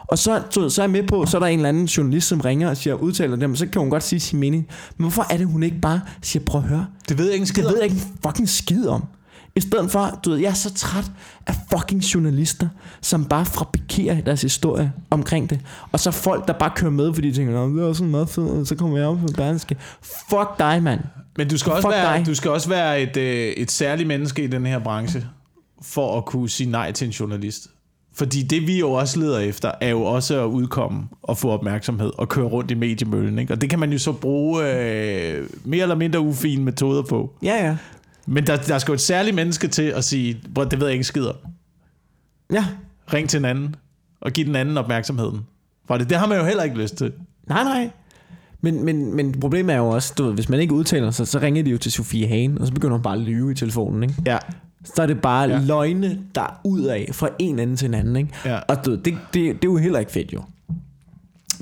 Og 0.08 0.18
så, 0.18 0.42
så, 0.50 0.70
så 0.70 0.82
er 0.82 0.84
jeg 0.84 0.92
med 0.92 1.04
på, 1.08 1.26
så 1.26 1.38
er 1.38 1.40
der 1.40 1.48
en 1.48 1.60
eller 1.60 1.70
anden 1.70 1.86
journalist, 1.86 2.28
som 2.28 2.42
ringer 2.42 2.70
og 2.70 2.78
siger, 2.78 2.94
udtaler 2.96 3.36
dem, 3.36 3.56
så 3.56 3.68
kan 3.68 3.80
hun 3.82 3.90
godt 3.90 4.04
sige 4.04 4.20
sin 4.20 4.40
mening. 4.40 4.68
Men 4.98 5.04
hvorfor 5.04 5.26
er 5.30 5.38
det, 5.38 5.48
hun 5.48 5.64
ikke 5.64 5.80
bare 5.82 6.02
siger, 6.22 6.46
prøv 6.46 6.62
at 6.62 6.68
høre, 6.68 6.86
Det 7.10 7.18
ved 7.18 7.26
jeg 7.26 7.34
ikke 7.34 7.42
det 7.42 7.50
skid 7.50 7.64
ved 7.64 7.76
jeg 7.76 7.84
ikke 7.84 7.96
en 7.96 8.18
fucking 8.26 8.50
skid 8.50 8.88
om. 8.88 9.04
I 9.58 9.62
stedet 9.62 9.92
for, 9.92 10.20
du 10.26 10.30
ved, 10.30 10.38
jeg 10.40 10.50
er 10.50 10.54
så 10.54 10.74
træt 10.74 11.12
af 11.48 11.56
fucking 11.72 12.02
journalister, 12.02 12.68
som 13.02 13.26
bare 13.26 13.46
fabrikerer 13.46 14.22
deres 14.22 14.42
historie 14.42 14.92
omkring 15.10 15.50
det. 15.50 15.60
Og 15.92 16.00
så 16.00 16.12
folk, 16.12 16.48
der 16.48 16.54
bare 16.54 16.72
kører 16.76 16.92
med, 16.92 17.14
fordi 17.14 17.30
de 17.30 17.36
tænker, 17.36 17.54
"Nå, 17.54 17.78
det 17.82 17.90
er 17.90 17.94
sådan 17.94 18.12
meget 18.12 18.30
fedt, 18.30 18.50
og 18.50 18.68
så 18.68 18.76
kommer 18.76 18.98
jeg 18.98 19.08
op 19.08 19.18
på 19.18 19.28
Berlingske. 19.36 19.76
Fuck 20.02 20.60
dig, 20.60 20.84
mand. 20.84 21.00
Men 21.38 21.48
du 21.50 21.58
skal 21.58 21.72
også 21.72 21.82
Fuck 21.82 21.92
være, 21.92 22.18
dig. 22.18 22.26
du 22.26 22.36
skal 22.36 22.52
også 22.52 22.70
være 22.70 23.02
et, 23.02 23.18
øh, 23.18 23.48
et 23.48 23.72
særligt 23.72 24.08
menneske 24.08 24.44
i 24.44 24.48
den 24.48 24.66
her 24.66 24.80
branche, 24.80 25.26
for 25.82 26.18
at 26.18 26.26
kunne 26.26 26.50
sige 26.50 26.70
nej 26.72 26.92
til 26.92 27.06
en 27.06 27.12
journalist. 27.12 27.68
Fordi 28.18 28.42
det 28.42 28.68
vi 28.68 28.80
jo 28.80 28.92
også 28.92 29.20
leder 29.20 29.40
efter, 29.40 29.72
er 29.82 29.90
jo 29.90 30.02
også 30.02 30.44
at 30.44 30.46
udkomme 30.48 31.04
og 31.22 31.38
få 31.38 31.50
opmærksomhed 31.50 32.12
og 32.18 32.30
køre 32.30 32.46
rundt 32.46 32.72
i 32.72 32.74
mediemøllen. 32.74 33.40
Ikke? 33.40 33.54
Og 33.54 33.62
det 33.62 33.70
kan 33.70 33.80
man 33.80 33.92
jo 33.92 33.98
så 34.00 34.12
bruge 34.12 34.64
øh, 34.74 35.48
mere 35.64 35.82
eller 35.82 35.96
mindre 35.96 36.20
ufine 36.20 36.64
metoder 36.64 37.02
på. 37.02 37.34
Ja, 37.44 37.66
ja. 37.66 37.78
Men 38.28 38.48
der, 38.48 38.58
der 38.58 38.78
skal 38.78 38.92
jo 38.92 38.94
et 38.94 39.02
særligt 39.02 39.36
menneske 39.36 39.68
til 39.68 39.84
at 39.84 40.04
sige, 40.04 40.42
"Bror, 40.56 40.64
det 40.64 40.80
ved 40.80 40.88
jeg 40.88 40.94
ikke 40.94 41.04
skider. 41.04 41.34
Ja. 42.54 42.66
Ring 43.14 43.30
til 43.30 43.38
en 43.38 43.46
anden 43.46 43.76
og 44.22 44.32
giv 44.32 44.46
den 44.46 44.56
anden 44.56 44.78
opmærksomheden. 44.78 45.42
For 45.88 45.98
det, 45.98 46.10
det 46.10 46.18
har 46.18 46.28
man 46.28 46.38
jo 46.38 46.46
heller 46.46 46.64
ikke 46.64 46.78
lyst 46.78 46.96
til. 46.96 47.12
Nej, 47.48 47.64
nej. 47.64 47.90
Men, 48.62 48.86
men, 48.86 49.16
men 49.16 49.40
problemet 49.40 49.74
er 49.74 49.78
jo 49.80 49.90
også, 49.90 50.14
du 50.18 50.24
ved, 50.24 50.34
hvis 50.34 50.50
man 50.50 50.60
ikke 50.60 50.74
udtaler 50.74 51.12
sig, 51.12 51.28
så 51.28 51.40
ringer 51.40 51.64
de 51.64 51.70
jo 51.70 51.78
til 51.78 51.92
Sofie 51.92 52.28
Hagen, 52.28 52.58
og 52.62 52.68
så 52.68 52.74
begynder 52.74 52.94
hun 52.96 53.04
bare 53.04 53.16
at 53.16 53.22
lyve 53.22 53.52
i 53.52 53.56
telefonen, 53.56 54.04
ikke? 54.04 54.16
Ja. 54.26 54.38
Så 54.96 55.02
er 55.02 55.06
det 55.06 55.22
bare 55.22 55.50
ja. 55.50 55.60
Løgne, 55.60 56.20
der 56.36 56.42
er 56.42 56.62
ud 56.64 56.82
af 56.82 57.10
fra 57.12 57.30
en 57.40 57.60
anden 57.60 57.78
til 57.78 57.86
en 57.86 57.94
anden, 57.94 58.16
ikke? 58.16 58.30
Ja. 58.46 58.60
Og 58.60 58.86
det, 58.86 59.06
det, 59.06 59.16
det 59.34 59.50
er 59.50 59.56
jo 59.64 59.78
heller 59.78 60.00
ikke 60.00 60.12
fedt, 60.12 60.34
jo. 60.34 60.44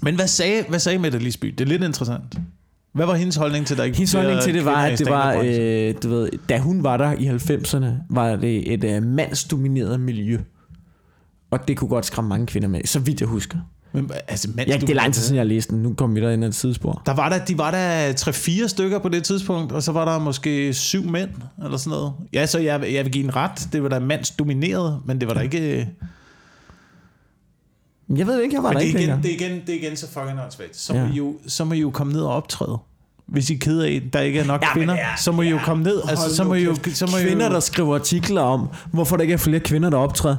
Men 0.02 0.16
hvad 0.16 0.28
sagde, 0.28 0.66
hvad 0.70 0.80
sagde 0.80 1.00
Mette 1.00 1.20
Lisby? 1.20 1.46
Det 1.48 1.62
er 1.62 1.66
lidt 1.66 1.84
interessant. 1.84 2.40
Hvad 2.94 3.06
var 3.06 3.16
hendes 3.16 3.36
holdning 3.36 3.68
til, 3.68 3.78
der 3.78 3.84
ikke 3.84 3.98
Hendes 3.98 4.14
holdning 4.14 4.42
til 4.42 4.54
det 4.54 4.66
var, 4.66 4.84
at 4.84 5.00
det 5.00 5.10
var, 5.10 5.42
øh, 5.46 5.94
du 6.04 6.10
ved, 6.10 6.30
da 6.50 6.58
hun 6.60 6.84
var 6.84 6.98
der 6.98 7.12
i 7.12 7.28
90'erne, 7.28 7.86
var 8.10 8.36
det 8.36 8.74
et 8.74 8.84
øh, 8.84 9.04
mandsdomineret 9.04 10.00
miljø. 10.00 10.38
Og 11.52 11.68
det 11.68 11.78
kunne 11.78 11.88
godt 11.88 12.06
skræmme 12.06 12.30
mange 12.30 12.46
kvinder 12.46 12.68
med, 12.68 12.82
så 12.86 13.00
vidt 13.00 13.22
jeg 13.22 13.30
husker. 13.30 13.58
Men, 13.94 14.12
altså, 14.28 14.48
mens 14.56 14.70
Ja, 14.70 14.78
det 14.78 14.90
er 14.90 14.94
lang 14.94 15.14
tid 15.14 15.22
siden, 15.22 15.38
jeg 15.38 15.46
læste 15.46 15.74
den. 15.74 15.84
Nu 15.84 15.94
kommer 15.94 16.14
vi 16.20 16.26
der 16.26 16.32
ind 16.32 16.44
ad 16.44 16.50
et 16.50 16.56
sidespor. 16.56 17.02
Der 17.06 17.14
var 17.14 17.30
der, 17.30 17.46
de 17.46 17.58
var 17.58 17.72
der 17.72 18.14
3-4 18.14 18.68
stykker 18.68 19.00
på 19.00 19.10
det 19.10 19.24
tidspunkt, 19.24 19.72
og 19.72 19.84
så 19.84 19.92
var 19.92 20.06
der 20.06 20.20
måske 20.20 20.74
syv 20.74 21.04
mænd, 21.04 21.30
eller 21.64 21.78
sådan 21.78 21.98
noget. 21.98 22.14
Ja, 22.34 22.46
så 22.46 22.60
jeg, 22.60 22.94
jeg 22.94 23.06
vil 23.06 23.12
give 23.14 23.24
en 23.24 23.36
ret. 23.36 23.68
Det 23.74 23.84
var 23.84 23.90
da 23.90 24.00
mandsdomineret, 24.00 25.00
men 25.06 25.20
det 25.20 25.28
var 25.28 25.34
der 25.34 25.42
ikke... 25.42 25.90
Jeg 28.16 28.28
ved 28.28 28.42
ikke, 28.42 28.56
jeg 28.56 28.64
var 28.64 28.70
Men 28.70 28.76
der 28.76 28.80
det 28.80 28.88
ikke 28.88 29.04
igen, 29.04 29.24
det, 29.24 29.32
er 29.32 29.36
igen, 29.46 29.62
det 29.68 29.76
er 29.76 29.80
igen 29.80 29.98
så 29.98 30.08
fucking 30.08 30.40
åndssvagt. 30.44 30.78
Så, 30.78 30.94
Ja. 30.94 31.06
må 31.06 31.14
I 31.14 31.16
jo, 31.16 31.36
så 31.48 31.64
må 31.66 31.74
I 31.74 31.80
jo 31.80 31.90
komme 31.92 32.14
ned 32.14 32.22
og 32.22 32.34
optræde. 32.36 32.78
Hvis 33.26 33.50
I 33.50 33.54
er 33.54 33.58
ked 33.60 33.80
af, 33.80 34.02
der 34.14 34.20
ikke 34.20 34.40
er 34.40 34.46
nok 34.46 34.62
Ja, 34.62 34.74
kvinder, 34.74 34.94
ja, 34.96 35.08
så 35.18 35.32
må 35.32 35.42
I 35.42 35.50
jo 35.50 35.60
komme 35.66 35.84
ned. 35.84 36.02
Altså, 36.08 36.36
så 36.36 36.44
må 36.44 36.54
I 36.54 36.64
jo... 36.64 36.76
Så 36.94 37.06
må 37.06 37.18
Kvinder, 37.22 37.48
jo, 37.48 37.54
der 37.54 37.60
skriver 37.60 37.96
artikler 37.96 38.42
om, 38.42 38.70
hvorfor 38.92 39.16
der 39.16 39.22
ikke 39.22 39.34
er 39.34 39.38
flere 39.38 39.60
kvinder, 39.60 39.90
der 39.90 39.98
optræder. 39.98 40.36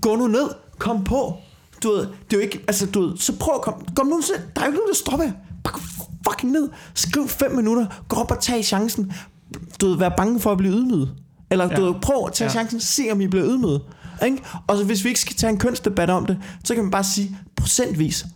Gå 0.00 0.16
nu 0.16 0.26
ned. 0.26 0.48
Kom 0.78 1.04
på. 1.04 1.36
Du 1.82 1.88
ved, 1.90 1.98
det 2.00 2.06
er 2.32 2.36
jo 2.36 2.38
ikke... 2.38 2.64
Altså, 2.68 2.86
du 2.86 3.00
ved, 3.06 3.16
så 3.16 3.32
prøv 3.38 3.54
at 3.54 3.60
komme... 3.62 3.80
Kom 3.96 4.06
nu, 4.06 4.20
der 4.56 4.60
er 4.60 4.64
jo 4.64 4.70
ikke 4.70 4.76
nogen, 4.78 4.88
der 4.88 4.94
stopper. 4.94 5.30
Bare 5.64 5.80
fucking 6.30 6.52
ned. 6.52 6.68
Skriv 6.94 7.28
5 7.28 7.52
minutter. 7.52 7.86
Gå 8.08 8.16
op 8.16 8.30
og 8.30 8.40
tag 8.40 8.64
chancen. 8.64 9.12
Du 9.80 9.88
ved, 9.88 9.96
vær 9.98 10.08
bange 10.08 10.40
for 10.40 10.52
at 10.52 10.58
blive 10.58 10.72
ydmyget. 10.74 11.10
Eller 11.50 11.68
du 11.68 11.82
Ja. 11.82 11.86
ved, 11.88 11.94
prøv 12.02 12.24
at 12.26 12.32
tage 12.32 12.46
Ja. 12.48 12.52
chancen. 12.52 12.80
Se 12.80 13.02
om 13.12 13.20
I 13.20 13.26
bliver 13.26 13.46
ydmyget. 13.46 13.82
Ikke? 14.24 14.42
Og 14.66 14.76
så 14.76 14.84
hvis 14.84 15.04
vi 15.04 15.08
ikke 15.08 15.20
skal 15.20 15.36
tage 15.36 15.50
en 15.50 15.58
kønsdebat 15.58 16.10
om 16.10 16.26
det, 16.26 16.38
så 16.64 16.74
kan 16.74 16.84
man 16.84 16.90
bare 16.90 17.04
sige, 17.04 17.38
procentvis, 17.56 18.26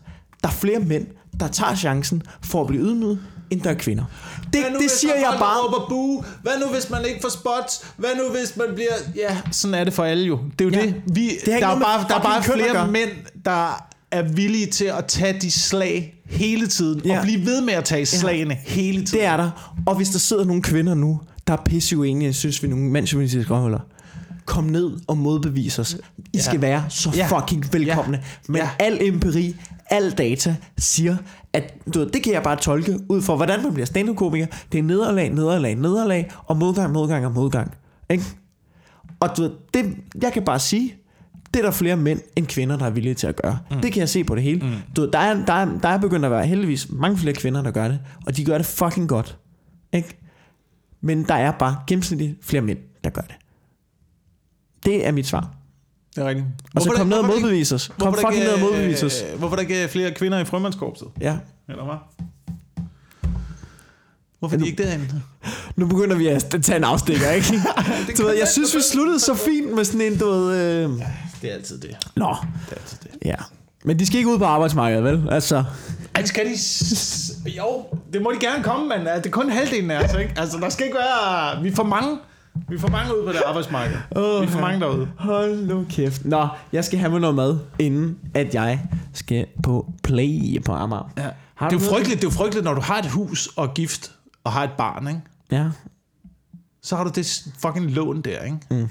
der 0.42 0.48
er 0.48 0.52
flere 0.52 0.78
mænd, 0.80 1.06
der 1.40 1.48
tager 1.48 1.74
chancen 1.74 2.22
for 2.42 2.60
at 2.60 2.66
blive 2.66 2.82
ydmyget, 2.82 3.18
end 3.50 3.60
der 3.60 3.70
er 3.70 3.74
kvinder. 3.74 4.04
Det, 4.52 4.64
det 4.80 4.90
siger 4.90 5.14
jeg 5.14 5.36
bare. 5.38 5.58
Råber 5.64 5.86
boo? 5.88 6.24
Hvad 6.42 6.52
nu, 6.60 6.66
hvis 6.72 6.90
man 6.90 7.04
ikke 7.04 7.18
får 7.22 7.28
spots? 7.28 7.84
Hvad 7.96 8.10
nu, 8.16 8.38
hvis 8.38 8.56
man 8.56 8.66
bliver... 8.74 8.92
Ja, 9.16 9.36
sådan 9.52 9.74
er 9.74 9.84
det 9.84 9.92
for 9.92 10.04
alle 10.04 10.24
jo. 10.24 10.38
Det 10.58 10.64
er 10.64 10.68
jo 10.68 10.70
Ja. 10.76 10.86
det. 10.86 10.94
Vi, 11.14 11.28
Det 11.28 11.46
der, 11.46 11.54
er 11.66 11.80
bare, 11.80 12.04
der 12.08 12.14
er 12.14 12.22
bare 12.22 12.42
flere 12.42 12.88
mænd, 12.90 13.10
der 13.44 13.86
er 14.10 14.22
villige 14.22 14.66
til 14.66 14.84
at 14.84 15.04
tage 15.06 15.40
de 15.40 15.50
slag 15.50 16.14
hele 16.26 16.66
tiden. 16.66 17.00
Ja. 17.04 17.18
Og 17.18 17.22
blive 17.24 17.46
ved 17.46 17.60
med 17.60 17.74
at 17.74 17.84
tage 17.84 18.06
slagene 18.06 18.54
hele 18.66 19.04
tiden. 19.04 19.18
Det 19.20 19.24
er 19.24 19.36
der. 19.36 19.74
Og 19.86 19.94
hvis 19.96 20.08
der 20.08 20.18
sidder 20.18 20.44
nogle 20.44 20.62
kvinder 20.62 20.94
nu, 20.94 21.20
der 21.46 21.52
er 21.52 21.62
pisse 21.64 21.96
uenige, 21.98 22.32
synes 22.32 22.62
vi 22.62 22.66
er 22.66 22.70
nogle 22.70 22.90
mandsjuvenistiske 22.90 23.54
røvhuller. 23.54 23.80
Kom 24.44 24.64
ned 24.64 24.90
og 25.08 25.18
modbevis 25.18 25.78
os. 25.78 25.94
I 26.18 26.20
Ja. 26.34 26.40
skal 26.42 26.60
være 26.60 26.84
så 26.88 27.10
Ja. 27.16 27.26
fucking 27.38 27.72
velkomne. 27.72 28.16
Ja. 28.16 28.52
Men 28.52 28.56
Ja. 28.56 28.68
al 28.78 28.98
empiri, 29.00 29.56
al 29.90 30.10
data 30.10 30.56
siger, 30.78 31.16
at 31.52 31.74
du 31.94 31.98
ved, 31.98 32.10
det 32.10 32.22
kan 32.22 32.32
jeg 32.32 32.42
bare 32.42 32.56
tolke 32.56 33.00
ud 33.08 33.22
fra, 33.22 33.36
hvordan 33.36 33.62
man 33.62 33.72
bliver 33.74 33.86
stand-up-komiker. 33.86 34.46
Det 34.72 34.78
er 34.78 34.82
nederlag, 34.82 35.30
nederlag, 35.30 35.74
nederlag, 35.74 36.30
og 36.44 36.56
modgang, 36.56 36.92
modgang 36.92 37.26
og 37.26 37.32
modgang. 37.32 37.74
Ikke? 38.10 38.24
Og 39.20 39.36
du 39.36 39.42
ved, 39.42 39.50
det, 39.74 39.96
jeg 40.22 40.32
kan 40.32 40.44
bare 40.44 40.58
sige, 40.58 40.94
det 41.54 41.60
er 41.60 41.64
der 41.64 41.70
flere 41.70 41.96
mænd 41.96 42.20
end 42.36 42.46
kvinder, 42.46 42.78
der 42.78 42.86
er 42.86 42.90
villige 42.90 43.14
til 43.14 43.26
at 43.26 43.36
gøre. 43.36 43.58
Mm. 43.70 43.80
Det 43.80 43.92
kan 43.92 44.00
jeg 44.00 44.08
se 44.08 44.24
på 44.24 44.34
det 44.34 44.42
hele. 44.42 44.66
Mm. 44.66 44.72
Du 44.96 45.00
ved, 45.00 45.10
der, 45.10 45.18
er, 45.18 45.44
der, 45.44 45.52
er, 45.52 45.78
der 45.78 45.88
er 45.88 45.98
begyndt 45.98 46.24
at 46.24 46.30
være 46.30 46.46
heldigvis 46.46 46.90
mange 46.90 47.18
flere 47.18 47.34
kvinder, 47.34 47.62
der 47.62 47.70
gør 47.70 47.88
det, 47.88 48.00
og 48.26 48.36
de 48.36 48.44
gør 48.44 48.56
det 48.56 48.66
fucking 48.66 49.08
godt. 49.08 49.38
Ikke? 49.92 50.18
Men 51.00 51.24
der 51.24 51.34
er 51.34 51.52
bare 51.52 51.76
gennemsnitligt 51.86 52.44
flere 52.44 52.62
mænd, 52.62 52.78
der 53.04 53.10
gør 53.10 53.22
det. 53.22 53.34
Det 54.84 55.06
er 55.06 55.12
mit 55.12 55.26
svar. 55.26 55.54
Det 56.14 56.22
er 56.24 56.28
rigtigt. 56.28 56.46
Og 56.74 56.82
så 56.82 56.88
Hvorfor 56.88 56.98
kom 56.98 57.06
ned 57.06 57.18
og 57.18 57.24
hvorfor 57.24 57.40
modbevis 57.40 57.72
os. 57.72 57.88
Kom 57.88 57.94
hvorfor 58.08 58.26
fucking 58.28 58.44
ned 58.44 58.52
og 58.52 58.60
modbevis 58.60 59.02
os. 59.02 59.24
øh, 59.32 59.38
Hvorfor 59.38 59.56
er 59.56 59.62
der 59.62 59.68
ikke 59.74 59.88
flere 59.92 60.10
kvinder 60.14 60.38
i 60.38 60.44
frømandskorpset? 60.44 61.08
Ja. 61.20 61.36
Eller 61.68 61.84
hvad? 61.84 61.94
Hvorfor 64.38 64.56
er 64.56 64.60
de 64.60 64.66
ikke 64.66 64.82
derinde? 64.82 65.22
Nu 65.76 65.86
begynder 65.86 66.16
vi 66.16 66.26
at 66.26 66.56
tage 66.62 66.76
en 66.76 66.84
afstikker, 66.84 67.30
ikke? 67.30 67.46
du 68.18 68.22
ved, 68.26 68.34
jeg 68.38 68.48
synes, 68.48 68.76
vi 68.76 68.80
sluttede 68.92 69.20
så 69.20 69.34
fint 69.34 69.74
med 69.74 69.84
sådan 69.84 70.00
en, 70.00 70.18
du 70.18 70.30
ved... 70.30 70.56
Øh... 70.56 70.90
Det 71.42 71.50
er 71.50 71.54
altid 71.54 71.78
det. 71.80 71.96
Nå, 72.16 72.36
Det 72.70 72.76
er 72.76 72.80
altid 72.80 72.98
det. 73.02 73.10
ja. 73.24 73.34
Men 73.84 73.98
de 73.98 74.06
skal 74.06 74.18
ikke 74.18 74.30
ud 74.30 74.38
på 74.38 74.44
arbejdsmarkedet, 74.44 75.04
vel? 75.04 75.28
Altså, 75.30 75.64
Ej, 76.14 76.24
skal 76.24 76.46
de... 76.46 76.50
Jo, 77.50 77.84
det 78.12 78.22
må 78.22 78.32
de 78.32 78.46
gerne 78.46 78.64
komme, 78.64 78.88
men 78.88 79.00
uh, 79.00 79.12
det 79.16 79.26
er 79.26 79.30
kun 79.30 79.50
halvdelen 79.50 79.90
af 79.90 80.04
os, 80.04 80.20
ikke? 80.20 80.34
Altså, 80.36 80.58
der 80.58 80.68
skal 80.68 80.86
ikke 80.86 80.98
være... 80.98 81.62
Vi 81.62 81.68
er 81.68 81.74
for 81.76 81.82
mange. 81.84 82.18
Vi 82.68 82.78
for 82.78 82.88
mange 82.88 83.16
ude 83.16 83.26
på 83.26 83.32
det 83.32 83.42
arbejdsmarked. 83.46 83.96
Åh, 84.16 84.42
vi 84.42 84.46
ja. 84.52 84.60
mange 84.60 84.80
derude. 84.80 85.08
hold 85.18 85.66
nu 85.66 85.86
kæft. 85.90 86.24
Nå, 86.24 86.48
jeg 86.72 86.84
skal 86.84 86.98
have 86.98 87.10
mig 87.12 87.20
noget 87.20 87.36
mad, 87.36 87.58
inden 87.78 88.18
at 88.34 88.54
jeg 88.54 88.86
skal 89.12 89.46
på 89.62 89.92
play 90.02 90.62
på 90.64 90.72
Amager. 90.72 91.10
Ja. 91.18 91.28
Har 91.54 91.68
Det 91.68 91.76
er 91.76 91.84
jo 91.84 91.90
frygteligt, 91.90 92.20
det 92.20 92.26
er 92.26 92.30
jo 92.30 92.36
frygteligt, 92.36 92.64
når 92.64 92.74
du 92.74 92.80
har 92.80 92.98
et 92.98 93.10
hus 93.10 93.46
og 93.56 93.74
gift 93.74 94.12
og 94.44 94.52
har 94.52 94.64
et 94.64 94.70
barn, 94.78 95.08
ikke? 95.08 95.20
Ja. 95.52 95.70
Så 96.82 96.96
har 96.96 97.04
du 97.04 97.10
det 97.14 97.42
fucking 97.58 97.90
lån 97.90 98.20
der, 98.22 98.42
ikke? 98.44 98.58
Mm. 98.70 98.88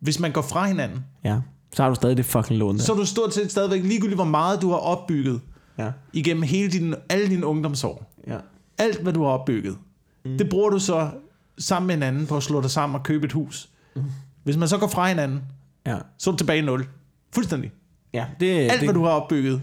Hvis 0.00 0.20
man 0.20 0.32
går 0.32 0.42
fra 0.42 0.66
hinanden, 0.66 1.04
Ja. 1.24 1.38
Så 1.74 1.82
har 1.82 1.88
du 1.90 1.94
stadig 1.94 2.16
det 2.16 2.24
fucking 2.26 2.58
lån 2.58 2.76
der. 2.76 2.82
så 2.82 2.92
er 2.92 2.96
du 2.96 3.04
stort 3.04 3.34
set 3.34 3.50
stadigvæk 3.50 3.82
ligegyldigt, 3.82 4.16
hvor 4.16 4.24
meget 4.24 4.62
du 4.62 4.70
har 4.70 4.76
opbygget 4.76 5.40
Ja. 5.78 5.90
igennem 6.12 6.42
hele 6.42 6.70
din, 6.72 6.94
alle 7.08 7.28
dine 7.28 7.46
ungdomsår. 7.46 8.12
Ja. 8.26 8.36
Alt, 8.78 9.02
hvad 9.02 9.12
du 9.12 9.22
har 9.24 9.30
opbygget. 9.30 9.76
Mm. 10.24 10.38
Det 10.38 10.48
bruger 10.50 10.70
du 10.70 10.78
så 10.78 11.10
sammen 11.58 11.86
med 11.86 11.94
en 11.94 12.02
anden 12.02 12.26
på 12.26 12.36
at 12.36 12.42
slå 12.42 12.60
dig 12.60 12.70
sammen 12.70 12.94
og 12.96 13.02
købe 13.02 13.26
et 13.26 13.32
hus. 13.32 13.70
Mm. 13.96 14.02
Hvis 14.42 14.56
man 14.56 14.68
så 14.68 14.78
går 14.78 14.86
fra 14.88 15.08
hinanden, 15.08 15.42
Ja. 15.86 15.98
så 16.18 16.30
er 16.30 16.32
du 16.32 16.38
tilbage 16.38 16.58
i 16.58 16.62
nul. 16.62 16.86
Fuldstændig. 17.34 17.72
Ja, 18.14 18.26
det, 18.40 18.46
Alt, 18.50 18.72
det, 18.72 18.82
hvad 18.88 18.94
du 18.94 19.02
har 19.04 19.10
opbygget, 19.10 19.62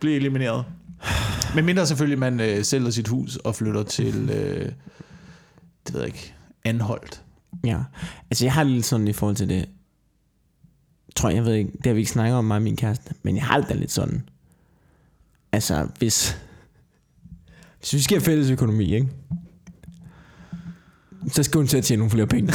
bliver 0.00 0.16
elimineret. 0.16 0.64
Men 1.54 1.64
mindre 1.64 1.86
selvfølgelig, 1.86 2.18
man 2.18 2.40
øh, 2.40 2.64
sælger 2.64 2.90
sit 2.90 3.08
hus 3.08 3.36
og 3.36 3.54
flytter 3.54 3.82
til, 3.82 4.30
øh, 4.30 4.72
det 5.86 5.94
ved 5.94 6.00
jeg 6.00 6.06
ikke, 6.06 6.34
Anholdt. 6.64 7.22
Ja. 7.64 7.78
Altså, 8.30 8.44
jeg 8.44 8.52
har 8.52 8.62
lidt 8.62 8.86
sådan 8.86 9.08
i 9.08 9.12
forhold 9.12 9.36
til 9.36 9.48
det. 9.48 9.68
Tror 11.16 11.28
jeg, 11.28 11.36
jeg 11.36 11.44
ved 11.44 11.54
ikke, 11.54 11.70
det 11.72 11.86
har 11.86 11.92
vi 11.92 12.00
ikke 12.00 12.10
snakket 12.12 12.36
om 12.36 12.44
mig 12.44 12.54
og 12.56 12.62
min 12.62 12.76
kæreste, 12.76 13.14
men 13.22 13.36
jeg 13.36 13.44
har 13.44 13.60
det 13.60 13.68
da 13.68 13.74
lidt 13.74 13.90
sådan. 13.90 14.28
Altså, 15.52 15.88
hvis... 15.98 16.38
Hvis 17.78 17.92
vi 17.92 18.00
skal 18.00 18.16
have 18.18 18.24
fælles 18.24 18.50
økonomi, 18.50 18.94
ikke? 18.94 19.08
Så 21.28 21.42
skal 21.42 21.58
hun 21.58 21.66
til 21.66 21.78
at 21.78 21.84
tjene 21.84 21.98
nogle 21.98 22.10
flere 22.10 22.26
penge. 22.26 22.52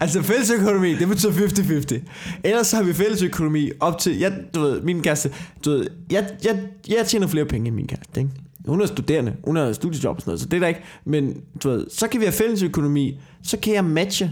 altså 0.00 0.22
fælles 0.22 0.50
økonomi, 0.50 0.94
det 0.94 1.08
betyder 1.08 1.32
50-50. 1.32 2.40
Ellers 2.44 2.66
så 2.66 2.76
har 2.76 2.82
vi 2.82 2.92
fælles 2.92 3.22
økonomi 3.22 3.70
op 3.80 3.98
til, 3.98 4.18
jeg, 4.18 4.32
du 4.54 4.60
ved, 4.60 4.80
min 4.82 5.02
kæreste, 5.02 5.30
du 5.64 5.70
ved, 5.70 5.86
jeg, 6.10 6.30
jeg, 6.44 6.60
jeg 6.88 7.06
tjener 7.06 7.26
flere 7.26 7.44
penge 7.44 7.66
end 7.68 7.76
min 7.76 7.86
kæreste, 7.86 8.20
ikke? 8.20 8.30
Hun 8.66 8.80
er 8.80 8.86
studerende, 8.86 9.34
hun 9.44 9.56
har 9.56 9.72
studiejob 9.72 10.16
og 10.16 10.20
sådan 10.22 10.30
noget, 10.30 10.40
så 10.40 10.46
det 10.48 10.56
er 10.56 10.60
der 10.60 10.66
ikke. 10.68 10.80
Men 11.04 11.34
du 11.62 11.70
ved, 11.70 11.86
så 11.90 12.08
kan 12.08 12.20
vi 12.20 12.24
have 12.24 12.32
fælles 12.32 12.62
økonomi, 12.62 13.20
så 13.42 13.56
kan 13.56 13.74
jeg 13.74 13.84
matche 13.84 14.30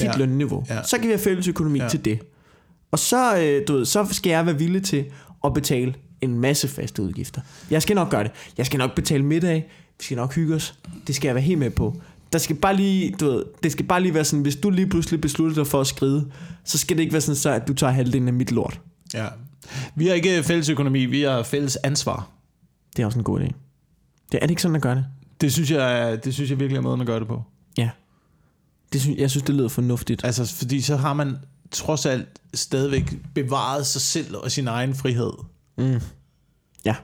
dit 0.00 0.06
Ja. 0.08 0.12
lønniveau. 0.16 0.64
Ja. 0.68 0.82
Så 0.82 0.96
kan 0.96 1.06
vi 1.06 1.12
have 1.12 1.18
fælles 1.18 1.48
økonomi 1.48 1.78
Ja. 1.78 1.84
ja. 1.84 1.90
til 1.90 2.04
det. 2.04 2.18
Og 2.92 2.98
så, 2.98 3.38
øh, 3.38 3.62
du 3.68 3.72
ved, 3.72 3.84
så 3.84 4.06
skal 4.10 4.30
jeg 4.30 4.46
være 4.46 4.58
villig 4.58 4.82
til 4.82 5.04
at 5.44 5.54
betale 5.54 5.94
en 6.20 6.38
masse 6.40 6.68
faste 6.68 7.02
udgifter. 7.02 7.40
Jeg 7.70 7.82
skal 7.82 7.94
nok 7.96 8.10
gøre 8.10 8.22
det. 8.24 8.30
Jeg 8.58 8.66
skal 8.66 8.78
nok 8.78 8.94
betale 8.94 9.22
middag. 9.24 9.70
Vi 10.00 10.04
skal 10.04 10.16
nok 10.16 10.34
hygge 10.34 10.54
os. 10.54 10.74
Det 11.06 11.14
skal 11.14 11.28
jeg 11.28 11.34
være 11.34 11.44
helt 11.44 11.58
med 11.58 11.70
på. 11.70 12.00
Der 12.32 12.38
skal 12.38 12.56
bare 12.56 12.76
lige, 12.76 13.14
du 13.20 13.30
ved, 13.30 13.44
det 13.62 13.72
skal 13.72 13.86
bare 13.86 14.02
lige 14.02 14.14
være 14.14 14.24
sådan, 14.24 14.42
hvis 14.42 14.56
du 14.56 14.70
lige 14.70 14.86
pludselig 14.86 15.20
beslutter 15.20 15.54
dig 15.54 15.66
for 15.66 15.80
at 15.80 15.86
skride, 15.86 16.30
så 16.64 16.78
skal 16.78 16.96
det 16.96 17.02
ikke 17.02 17.12
være 17.12 17.20
sådan, 17.20 17.36
så, 17.36 17.50
at 17.50 17.68
du 17.68 17.74
tager 17.74 17.92
halvdelen 17.92 18.28
af 18.28 18.34
mit 18.34 18.52
lort. 18.52 18.80
Ja. 19.14 19.26
Vi 19.94 20.06
har 20.06 20.14
ikke 20.14 20.42
fælles 20.42 20.68
økonomi, 20.68 21.04
vi 21.04 21.22
har 21.22 21.42
fælles 21.42 21.76
ansvar. 21.76 22.30
Det 22.96 23.02
er 23.02 23.06
også 23.06 23.18
en 23.18 23.24
god 23.24 23.40
idé. 23.40 23.52
Det 24.32 24.38
er 24.42 24.46
det 24.46 24.50
ikke 24.50 24.62
sådan, 24.62 24.76
at 24.76 24.82
gøre 24.82 24.94
det? 24.94 25.06
Det 25.40 25.52
synes 25.52 25.70
jeg, 25.70 26.18
det 26.24 26.34
synes 26.34 26.50
jeg 26.50 26.60
virkelig 26.60 26.78
er 26.78 26.82
måden 26.82 27.00
at 27.00 27.06
gøre 27.06 27.20
det 27.20 27.28
på. 27.28 27.42
Ja. 27.78 27.90
Det 28.92 29.00
synes, 29.00 29.18
jeg 29.18 29.30
synes, 29.30 29.44
det 29.44 29.54
lyder 29.54 29.68
fornuftigt. 29.68 30.24
Altså, 30.24 30.54
fordi 30.56 30.80
så 30.80 30.96
har 30.96 31.14
man 31.14 31.36
trods 31.70 32.06
alt 32.06 32.28
stadigvæk 32.54 33.14
bevaret 33.34 33.86
sig 33.86 34.00
selv 34.00 34.36
og 34.36 34.50
sin 34.50 34.68
egen 34.68 34.94
frihed. 34.94 35.32
Mm. 35.78 36.00
Ja. 36.84 36.94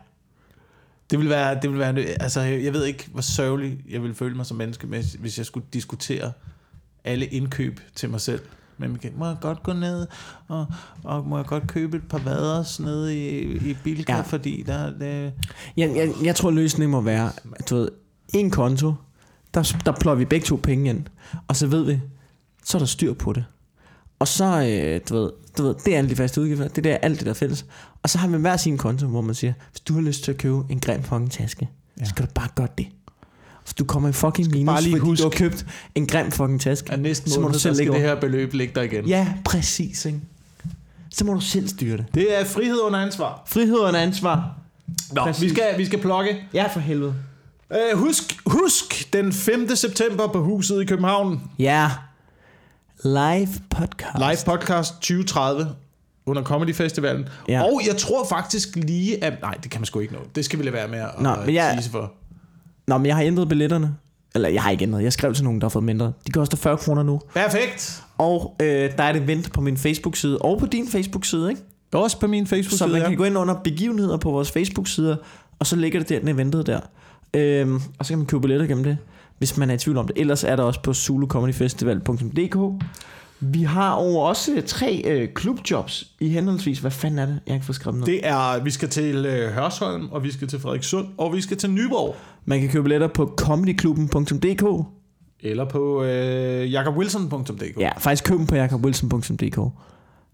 Det 1.11 1.19
vil 1.19 1.29
være, 1.29 1.59
det 1.63 1.71
vil 1.71 1.79
være, 1.79 1.99
altså 1.99 2.41
jeg 2.41 2.73
ved 2.73 2.85
ikke, 2.85 3.09
hvor 3.13 3.21
sørgelig 3.21 3.79
jeg 3.91 4.03
ville 4.03 4.15
føle 4.15 4.35
mig 4.37 4.47
som 4.47 4.57
menneske, 4.57 4.87
hvis, 4.87 5.39
jeg 5.39 5.47
skulle 5.47 5.67
diskutere 5.73 6.33
alle 7.05 7.27
indkøb 7.27 7.81
til 7.95 8.11
mig 8.11 8.21
selv. 8.21 8.41
Men 8.79 8.93
Michael, 8.93 9.15
må 9.17 9.27
jeg 9.27 9.37
godt 9.41 9.63
gå 9.63 9.73
ned, 9.73 10.07
og, 10.49 10.67
og 11.05 11.27
må 11.27 11.37
jeg 11.37 11.47
godt 11.47 11.67
købe 11.67 11.97
et 11.97 12.09
par 12.09 12.19
vaders 12.19 12.81
nede 12.81 13.17
i, 13.17 13.41
i 13.71 13.77
Bilka. 13.85 14.15
Ja. 14.15 14.21
fordi 14.21 14.65
der 14.67 14.99
det, 14.99 15.33
Jeg, 15.77 15.97
jeg, 15.97 16.13
jeg 16.25 16.37
tror, 16.37 16.51
løsningen 16.51 16.91
må 16.91 17.01
være, 17.01 17.33
du 17.71 17.77
ved, 17.77 17.89
en 18.35 18.51
konto, 18.51 18.95
der, 19.55 19.77
der 19.85 19.93
pløjer 19.93 20.17
vi 20.17 20.25
begge 20.25 20.47
to 20.47 20.61
penge 20.63 20.91
ind, 20.91 21.05
og 21.49 21.57
så 21.57 21.67
ved 21.67 21.85
vi, 21.85 22.01
så 22.65 22.77
er 22.77 22.79
der 22.79 22.87
styr 22.87 23.15
på 23.15 23.33
det. 23.33 23.45
Og 24.19 24.29
så, 24.29 24.45
øh, 24.45 25.01
du 25.09 25.15
ved, 25.15 25.31
du 25.59 25.63
ved, 25.63 25.75
det 25.85 25.95
er 25.95 25.99
alle 25.99 26.11
de 26.11 26.17
faste 26.17 26.41
udgifter, 26.41 26.69
det 26.69 26.79
er 26.79 26.83
der, 26.91 26.97
alt 26.97 27.19
det 27.19 27.25
der 27.27 27.31
er 27.33 27.35
fælles. 27.35 27.65
Og 28.03 28.11
så 28.11 28.19
har 28.19 28.29
vi 28.29 28.37
hver 28.37 28.57
sin 28.57 28.79
konto, 28.79 29.07
hvor 29.07 29.21
man 29.21 29.35
siger, 29.35 29.53
hvis 29.71 29.81
du 29.81 29.95
har 29.95 30.01
lyst 30.01 30.25
til 30.25 30.31
at 30.31 30.39
købe 30.39 30.63
en 30.71 30.81
grim 30.81 31.03
fucking 31.03 31.31
taske, 31.33 31.69
ja. 32.01 32.05
så 32.05 32.11
skal 32.11 32.25
du 32.27 32.31
bare 32.35 32.49
gøre 32.55 32.69
det. 32.79 32.87
Hvis 33.65 33.75
du 33.75 33.85
kommer 33.85 34.09
i 34.09 34.13
fucking 34.13 34.51
minus, 34.51 34.67
bare 34.67 34.83
lige 34.83 34.93
fordi 34.99 35.09
huske- 35.09 35.23
du 35.23 35.29
har 35.29 35.37
købt 35.37 35.67
en 35.95 36.07
grim 36.07 36.31
fucking 36.31 36.61
taske, 36.61 36.93
er 36.93 36.97
næsten 36.97 37.31
så 37.31 37.41
må 37.41 37.43
måned, 37.43 37.53
du 37.55 37.59
så 37.59 37.63
selv 37.63 37.75
skal 37.75 37.85
lægge 37.87 38.01
det 38.01 38.09
her 38.09 38.21
beløb 38.21 38.53
ligge 38.53 38.75
der 38.75 38.83
igen. 38.83 39.05
Ja, 39.07 39.29
præcis, 39.45 40.05
ikke? 40.05 40.21
Så 41.11 41.25
må 41.25 41.35
du 41.35 41.41
selv 41.41 41.69
styre 41.69 41.97
det. 41.97 42.07
Det 42.15 42.41
er 42.41 42.45
frihed 42.45 42.81
under 42.81 42.99
ansvar. 42.99 43.43
Frihed 43.47 43.77
og 43.79 43.89
en 43.89 43.95
ansvar. 43.95 44.51
Nå, 45.13 45.23
Præcis. 45.23 45.43
vi 45.43 45.49
skal, 45.49 45.65
vi 45.79 45.85
skal 45.87 45.99
plukke. 46.01 46.37
Ja, 46.55 46.67
for 46.67 46.81
helvede. 46.81 47.15
Uh, 47.71 47.99
husk, 47.99 48.39
husk 48.47 49.13
den 49.13 49.33
5. 49.33 49.77
september 49.77 50.27
på 50.27 50.45
Huset 50.45 50.83
i 50.83 50.85
København. 50.85 51.41
Ja. 51.59 51.91
Live 53.05 53.49
podcast. 53.71 54.19
Live 54.19 54.37
podcast 54.59 54.93
2030 54.95 55.67
under 56.27 56.43
Comedy 56.43 56.75
Festivalen. 56.75 57.29
Ja. 57.49 57.53
Ja. 57.53 57.63
Og 57.63 57.81
jeg 57.87 57.97
tror 57.97 58.27
faktisk 58.29 58.77
lige, 58.77 59.25
at... 59.25 59.33
Nej, 59.43 59.55
det 59.63 59.71
kan 59.71 59.81
man 59.81 59.87
sgu 59.87 60.01
ikke 60.01 60.15
nå. 60.15 60.21
Det 60.35 60.45
skal 60.45 60.59
vi 60.59 60.65
lade 60.65 60.73
være 60.75 60.89
med 60.89 60.99
at 60.99 61.11
Nå, 61.21 61.35
men 61.47 61.55
jeg- 61.55 61.73
tease 61.75 61.91
for. 61.91 62.13
Nå, 62.87 62.99
men 62.99 63.07
jeg 63.07 63.17
har 63.17 63.23
ændret 63.23 63.49
billetterne. 63.49 63.97
Eller 64.35 64.49
jeg 64.49 64.63
har 64.63 64.71
ikke 64.71 64.83
ændret. 64.83 65.03
Jeg 65.03 65.13
skrev 65.13 65.35
til 65.35 65.45
nogen, 65.45 65.61
der 65.61 65.65
har 65.65 65.69
fået 65.71 65.85
mindre. 65.85 66.13
De 66.27 66.33
koster 66.33 66.57
40 66.57 66.77
kroner 66.77 67.03
nu. 67.03 67.21
Perfekt. 67.35 68.03
Og 68.19 68.57
øh, 68.63 68.67
der 68.97 69.03
er 69.03 69.11
et 69.11 69.17
event 69.17 69.53
på 69.53 69.61
min 69.61 69.77
Facebook-side. 69.77 70.39
Og 70.39 70.59
på 70.59 70.67
din 70.67 70.89
Facebook-side, 70.89 71.51
ikke? 71.51 71.63
Også 71.93 72.21
på 72.21 72.27
min 72.27 72.47
Så 72.47 72.51
Facebook-side. 72.51 72.89
man 72.89 73.01
ja. 73.03 73.09
kan 73.09 73.17
gå 73.17 73.25
ind 73.25 73.39
under 73.39 73.55
begivenheder 73.65 74.17
på 74.17 74.31
vores 74.31 74.51
Facebook-sider. 74.53 75.17
Og 75.59 75.67
så 75.67 75.77
ligger 75.77 76.01
det 76.01 76.09
der, 76.09 76.19
den 76.19 76.29
eventet 76.29 76.67
der. 76.67 76.81
Øhm, 77.35 77.81
og 77.99 78.07
så 78.07 78.11
kan 78.13 78.19
man 78.19 78.27
købe 78.27 78.41
billetter 78.41 78.67
gennem 78.67 78.85
det, 78.85 78.99
hvis 79.39 79.57
man 79.57 79.71
er 79.71 79.75
i 79.75 79.79
tvivl 79.79 79.97
om 79.97 80.07
det. 80.07 80.19
Ellers 80.19 80.45
er 80.45 80.57
der 80.57 80.63
også 80.63 80.83
på 80.83 80.95
zulucomedyfestival.dk. 80.95 82.85
Vi 83.41 83.63
har 83.63 84.03
jo 84.03 84.17
også 84.17 84.55
øh, 84.55 84.63
tre 84.63 85.03
øh, 85.07 85.29
klubjobs 85.35 86.11
i 86.21 86.29
henholdsvis. 86.29 86.79
Hvad 86.79 86.91
fanden 86.91 87.19
er 87.19 87.27
det? 87.27 87.39
Jeg 87.47 87.53
har 87.53 87.57
ikke 87.57 87.67
fået 87.67 87.77
skrevet 87.77 87.99
ned. 87.99 88.07
Det 88.07 88.21
er, 88.27 88.63
vi 88.63 88.71
skal 88.71 88.89
til 88.89 89.27
øh, 89.27 89.53
Hørsholm, 89.53 90.09
og 90.11 90.25
vi 90.25 90.33
skal 90.33 90.49
til 90.49 90.61
Frederikssund, 90.61 91.07
og 91.19 91.33
vi 91.33 91.41
skal 91.41 91.57
til 91.57 91.71
Nyborg. 91.71 92.17
Man 92.45 92.61
kan 92.61 92.69
købe 92.69 92.83
billetter 92.83 93.09
på 93.09 93.35
comedyklubben.dk. 93.37 94.87
Eller 95.41 95.65
på 95.65 96.05
øh, 96.05 96.73
jakobwilson.dk. 96.73 97.81
Ja, 97.81 97.91
faktisk 97.99 98.25
køb 98.25 98.39
dem 98.39 98.47
på 98.47 98.55
jakobwilson.dk. 98.55 99.59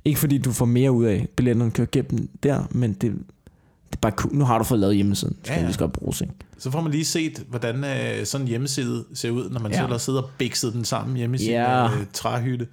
Ikke 0.05 0.21
fordi 0.21 0.39
du 0.39 0.53
får 0.53 0.65
mere 0.65 0.93
ud 0.93 1.05
af 1.05 1.29
billetterne, 1.37 1.71
kører 1.71 1.89
gennem 1.93 2.29
der, 2.43 2.63
men 2.71 2.93
det, 2.93 3.15
det 3.93 3.97
er 3.97 4.01
bare 4.01 4.13
cool. 4.13 4.35
Nu 4.35 4.45
har 4.45 4.59
du 4.59 4.65
fået 4.65 4.81
lavet 4.81 4.95
hjemmesiden. 4.97 5.37
Skal 5.45 5.55
Ja, 5.55 5.61
ja, 5.61 5.67
vi 5.67 5.73
skal 5.73 5.89
bruge 5.89 6.13
ting. 6.13 6.31
Så 6.59 6.71
får 6.71 6.81
man 6.81 6.93
lige 6.93 7.05
set, 7.05 7.43
hvordan 7.49 7.85
øh, 7.85 8.27
sådan 8.27 8.45
en 8.45 8.49
hjemmeside 8.49 9.05
ser 9.15 9.31
ud, 9.31 9.51
når 9.51 9.61
man 9.61 9.73
ja. 9.73 9.79
Selv 9.79 9.91
har 9.91 9.99
siddet 9.99 10.23
og 10.23 10.31
bikset 10.39 10.73
den 10.73 10.85
sammen 10.85 11.17
hjemme 11.17 11.37
i 11.37 11.39
sin 11.39 11.51
Ja. 11.51 11.85
øh, 11.85 11.91
træhytte. 12.13 12.67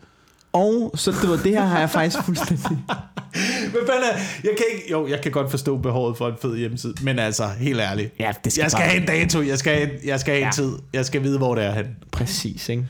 Og 0.53 0.91
så 0.95 1.11
det, 1.21 1.29
var, 1.29 1.35
det 1.35 1.51
her 1.51 1.65
har 1.65 1.79
jeg 1.79 1.89
faktisk 1.89 2.23
fuldstændig... 2.25 2.67
Hvad 2.67 3.81
fanden 3.87 4.03
er, 4.13 4.17
jeg 4.43 4.51
kan 4.57 4.65
ikke, 4.73 4.91
jo, 4.91 5.07
jeg 5.07 5.21
kan 5.21 5.31
godt 5.31 5.51
forstå 5.51 5.77
behovet 5.77 6.17
for 6.17 6.27
en 6.27 6.33
fed 6.41 6.57
hjemmeside, 6.57 6.93
men 7.01 7.19
altså, 7.19 7.47
helt 7.59 7.79
ærligt. 7.79 8.13
Ja, 8.19 8.31
det 8.43 8.51
skal 8.53 8.61
Jeg 8.61 8.71
skal 8.71 8.81
bare- 8.81 8.89
have 8.89 9.01
en 9.01 9.07
dato, 9.07 9.41
jeg 9.41 9.57
skal 9.57 9.75
have, 9.75 9.89
jeg 10.05 10.19
skal 10.19 10.33
have 10.33 10.39
en 10.41 10.45
Ja. 10.45 10.51
tid, 10.51 10.71
jeg 10.93 11.05
skal 11.05 11.23
vide, 11.23 11.37
hvor 11.37 11.55
det 11.55 11.63
er 11.65 11.71
hen. 11.73 11.85
Præcis, 12.11 12.69
ikke? 12.69 12.85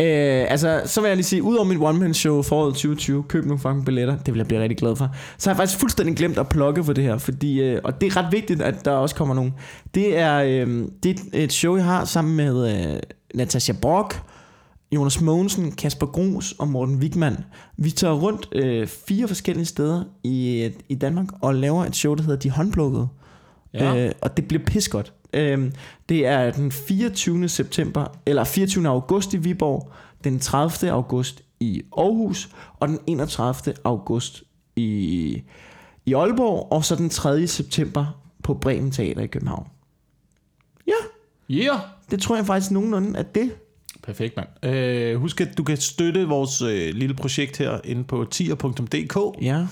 Øh, 0.00 0.46
altså, 0.50 0.82
så 0.84 1.00
vil 1.00 1.08
jeg 1.08 1.16
lige 1.16 1.24
sige, 1.24 1.42
udover 1.42 1.64
mit 1.64 1.78
one-man-show 1.80 2.42
foråret 2.42 2.74
2020, 2.74 3.22
køb 3.22 3.44
nogle 3.44 3.58
fucking 3.58 3.84
billetter, 3.84 4.18
det 4.18 4.34
vil 4.34 4.38
jeg 4.38 4.46
blive 4.46 4.62
rigtig 4.62 4.78
glad 4.78 4.96
for. 4.96 5.10
Så 5.38 5.50
har 5.50 5.54
jeg 5.54 5.56
faktisk 5.56 5.80
fuldstændig 5.80 6.16
glemt 6.16 6.38
at 6.38 6.48
plukke 6.48 6.84
for 6.84 6.92
det 6.92 7.04
her, 7.04 7.18
fordi, 7.18 7.60
øh, 7.60 7.80
og 7.84 8.00
det 8.00 8.06
er 8.06 8.16
ret 8.16 8.32
vigtigt, 8.32 8.62
at 8.62 8.84
der 8.84 8.90
også 8.90 9.14
kommer 9.14 9.34
nogen. 9.34 9.54
Det 9.94 10.18
er, 10.18 10.36
øh, 10.36 10.84
det 11.02 11.20
er 11.32 11.44
et 11.44 11.52
show, 11.52 11.76
jeg 11.76 11.84
har 11.84 12.04
sammen 12.04 12.36
med 12.36 12.74
øh, 12.74 13.00
Natasha 13.34 13.72
Brock, 13.82 14.22
Jonas 14.92 15.20
Mogensen, 15.20 15.72
Kasper 15.72 16.06
Gros 16.06 16.54
og 16.58 16.68
Morten 16.68 16.96
Wigman. 16.96 17.36
Vi 17.76 17.90
tager 17.90 18.14
rundt 18.14 18.48
øh, 18.52 18.86
fire 18.86 19.28
forskellige 19.28 19.66
steder 19.66 20.04
i, 20.24 20.70
i 20.88 20.94
Danmark 20.94 21.26
og 21.40 21.54
laver 21.54 21.84
et 21.84 21.96
show, 21.96 22.14
der 22.14 22.22
hedder 22.22 22.38
De 22.38 22.50
Håndplukkede. 22.50 23.08
Ja. 23.74 24.06
Øh, 24.06 24.12
og 24.20 24.36
det 24.36 24.48
bliver 24.48 24.64
pissegodt. 24.64 25.12
Øh, 25.32 25.72
det 26.08 26.26
er 26.26 26.50
den 26.50 26.72
24. 26.72 27.48
september, 27.48 28.06
eller 28.26 28.44
24. 28.44 28.88
august 28.88 29.34
i 29.34 29.36
Viborg, 29.36 29.92
den 30.24 30.38
30. 30.38 30.90
august 30.90 31.42
i 31.60 31.82
Aarhus, 31.98 32.48
og 32.80 32.88
den 32.88 32.98
31. 33.06 33.74
august 33.84 34.42
i, 34.76 35.42
i 36.06 36.14
Aalborg, 36.14 36.72
og 36.72 36.84
så 36.84 36.96
den 36.96 37.08
3. 37.10 37.46
september 37.46 38.20
på 38.42 38.54
Bremen 38.54 38.90
Teater 38.90 39.22
i 39.22 39.26
København. 39.26 39.66
Ja, 40.86 40.92
Yeah. 41.50 41.78
det 42.10 42.20
tror 42.22 42.36
jeg 42.36 42.46
faktisk 42.46 42.70
nogenlunde, 42.70 43.18
at 43.18 43.34
det 43.34 43.52
Perfekt, 44.02 44.36
mand. 44.36 44.74
Øh, 44.74 45.20
husk, 45.20 45.40
at 45.40 45.58
du 45.58 45.64
kan 45.64 45.76
støtte 45.76 46.28
vores 46.28 46.62
øh, 46.62 46.94
lille 46.94 47.14
projekt 47.14 47.58
her 47.58 47.80
inde 47.84 48.04
på 48.04 48.24
tier.dk 48.30 49.42
Ja, 49.42 49.66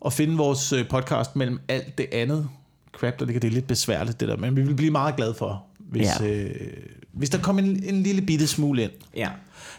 og 0.00 0.12
finde 0.12 0.36
vores 0.36 0.72
øh, 0.72 0.88
podcast 0.88 1.36
mellem 1.36 1.60
alt 1.68 1.98
det 1.98 2.06
andet 2.12 2.48
crap, 2.98 3.18
der 3.18 3.24
ligger. 3.26 3.40
Det 3.40 3.48
er 3.48 3.52
lidt 3.52 3.66
besværligt, 3.66 4.20
det 4.20 4.28
der, 4.28 4.36
men 4.36 4.56
vi 4.56 4.62
vil 4.62 4.74
blive 4.74 4.90
meget 4.90 5.16
glade 5.16 5.34
for, 5.34 5.64
hvis, 5.78 6.08
Ja. 6.20 6.26
øh, 6.26 6.50
hvis 7.12 7.30
der 7.30 7.38
kommer 7.38 7.62
en, 7.62 7.84
en 7.84 8.02
lille 8.02 8.22
bitte 8.22 8.46
smule 8.46 8.82
ind. 8.82 8.90
ja. 9.16 9.30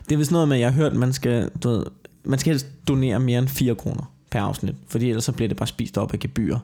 Det 0.09 0.15
er 0.15 0.18
vist 0.18 0.32
noget 0.32 0.47
med, 0.47 0.57
at 0.57 0.61
jeg 0.61 0.70
har 0.70 0.76
hørt, 0.76 0.91
at 0.91 0.97
man 0.97 1.13
skal, 1.13 1.49
du 1.63 1.70
ved, 1.70 1.86
man 2.24 2.39
skal 2.39 2.51
helst 2.53 2.68
donere 2.88 3.20
mere 3.20 3.39
end 3.39 3.47
4 3.47 3.76
kroner 3.76 4.13
per 4.32 4.41
afsnit, 4.41 4.76
fordi 4.88 5.09
ellers 5.09 5.24
så 5.24 5.32
bliver 5.32 5.47
det 5.47 5.57
bare 5.57 5.68
spist 5.68 5.97
op 5.97 6.13
af 6.13 6.20
gebyr, 6.20 6.57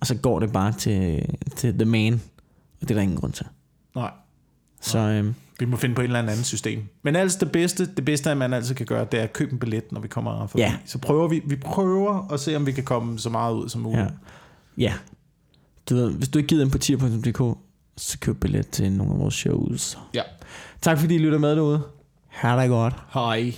og 0.00 0.06
så 0.06 0.14
går 0.14 0.40
det 0.40 0.52
bare 0.52 0.72
til, 0.72 1.26
til 1.56 1.74
the 1.74 1.84
man, 1.84 2.12
og 2.14 2.20
det 2.80 2.90
er 2.90 2.94
der 2.94 3.02
ingen 3.02 3.18
grund 3.18 3.32
til. 3.32 3.46
Nej. 3.94 4.10
Så 4.80 4.98
øhm, 4.98 5.34
Vi 5.60 5.64
må 5.64 5.76
finde 5.76 5.94
på 5.94 6.00
et 6.00 6.04
eller 6.04 6.18
andet 6.18 6.46
system. 6.46 6.82
Men 7.02 7.16
altså 7.16 7.38
det 7.40 7.52
bedste, 7.52 7.86
det 7.96 8.04
bedste, 8.04 8.34
man 8.34 8.52
altid 8.52 8.74
kan 8.74 8.86
gøre, 8.86 9.06
det 9.12 9.20
er 9.20 9.24
at 9.24 9.32
købe 9.32 9.52
en 9.52 9.58
billet, 9.58 9.92
når 9.92 10.00
vi 10.00 10.08
kommer 10.08 10.46
forbi. 10.46 10.62
Ja. 10.62 10.74
Så 10.86 10.98
prøver 10.98 11.28
vi, 11.28 11.42
vi 11.44 11.56
prøver 11.56 12.32
at 12.32 12.40
se, 12.40 12.56
om 12.56 12.66
vi 12.66 12.72
kan 12.72 12.84
komme 12.84 13.18
så 13.18 13.30
meget 13.30 13.54
ud 13.54 13.68
som 13.68 13.80
muligt. 13.80 14.00
ja. 14.02 14.08
ja. 14.78 14.92
Du 15.90 15.94
ved, 15.94 16.10
hvis 16.12 16.28
du 16.28 16.38
ikke 16.38 16.46
gider 16.48 16.64
ind 16.64 16.72
på 16.72 16.78
tier.dk, 16.78 17.58
så 17.96 18.18
køb 18.20 18.40
billet 18.40 18.68
til 18.68 18.92
nogle 18.92 19.12
af 19.12 19.18
vores 19.18 19.34
shows. 19.34 19.98
ja. 20.14 20.22
Tak 20.82 20.98
fordi 20.98 21.14
I 21.14 21.18
lytter 21.18 21.38
med 21.38 21.56
derude. 21.56 21.82
Ha' 22.28 22.62
det 22.62 22.68
godt. 22.68 22.94
Hej. 23.14 23.52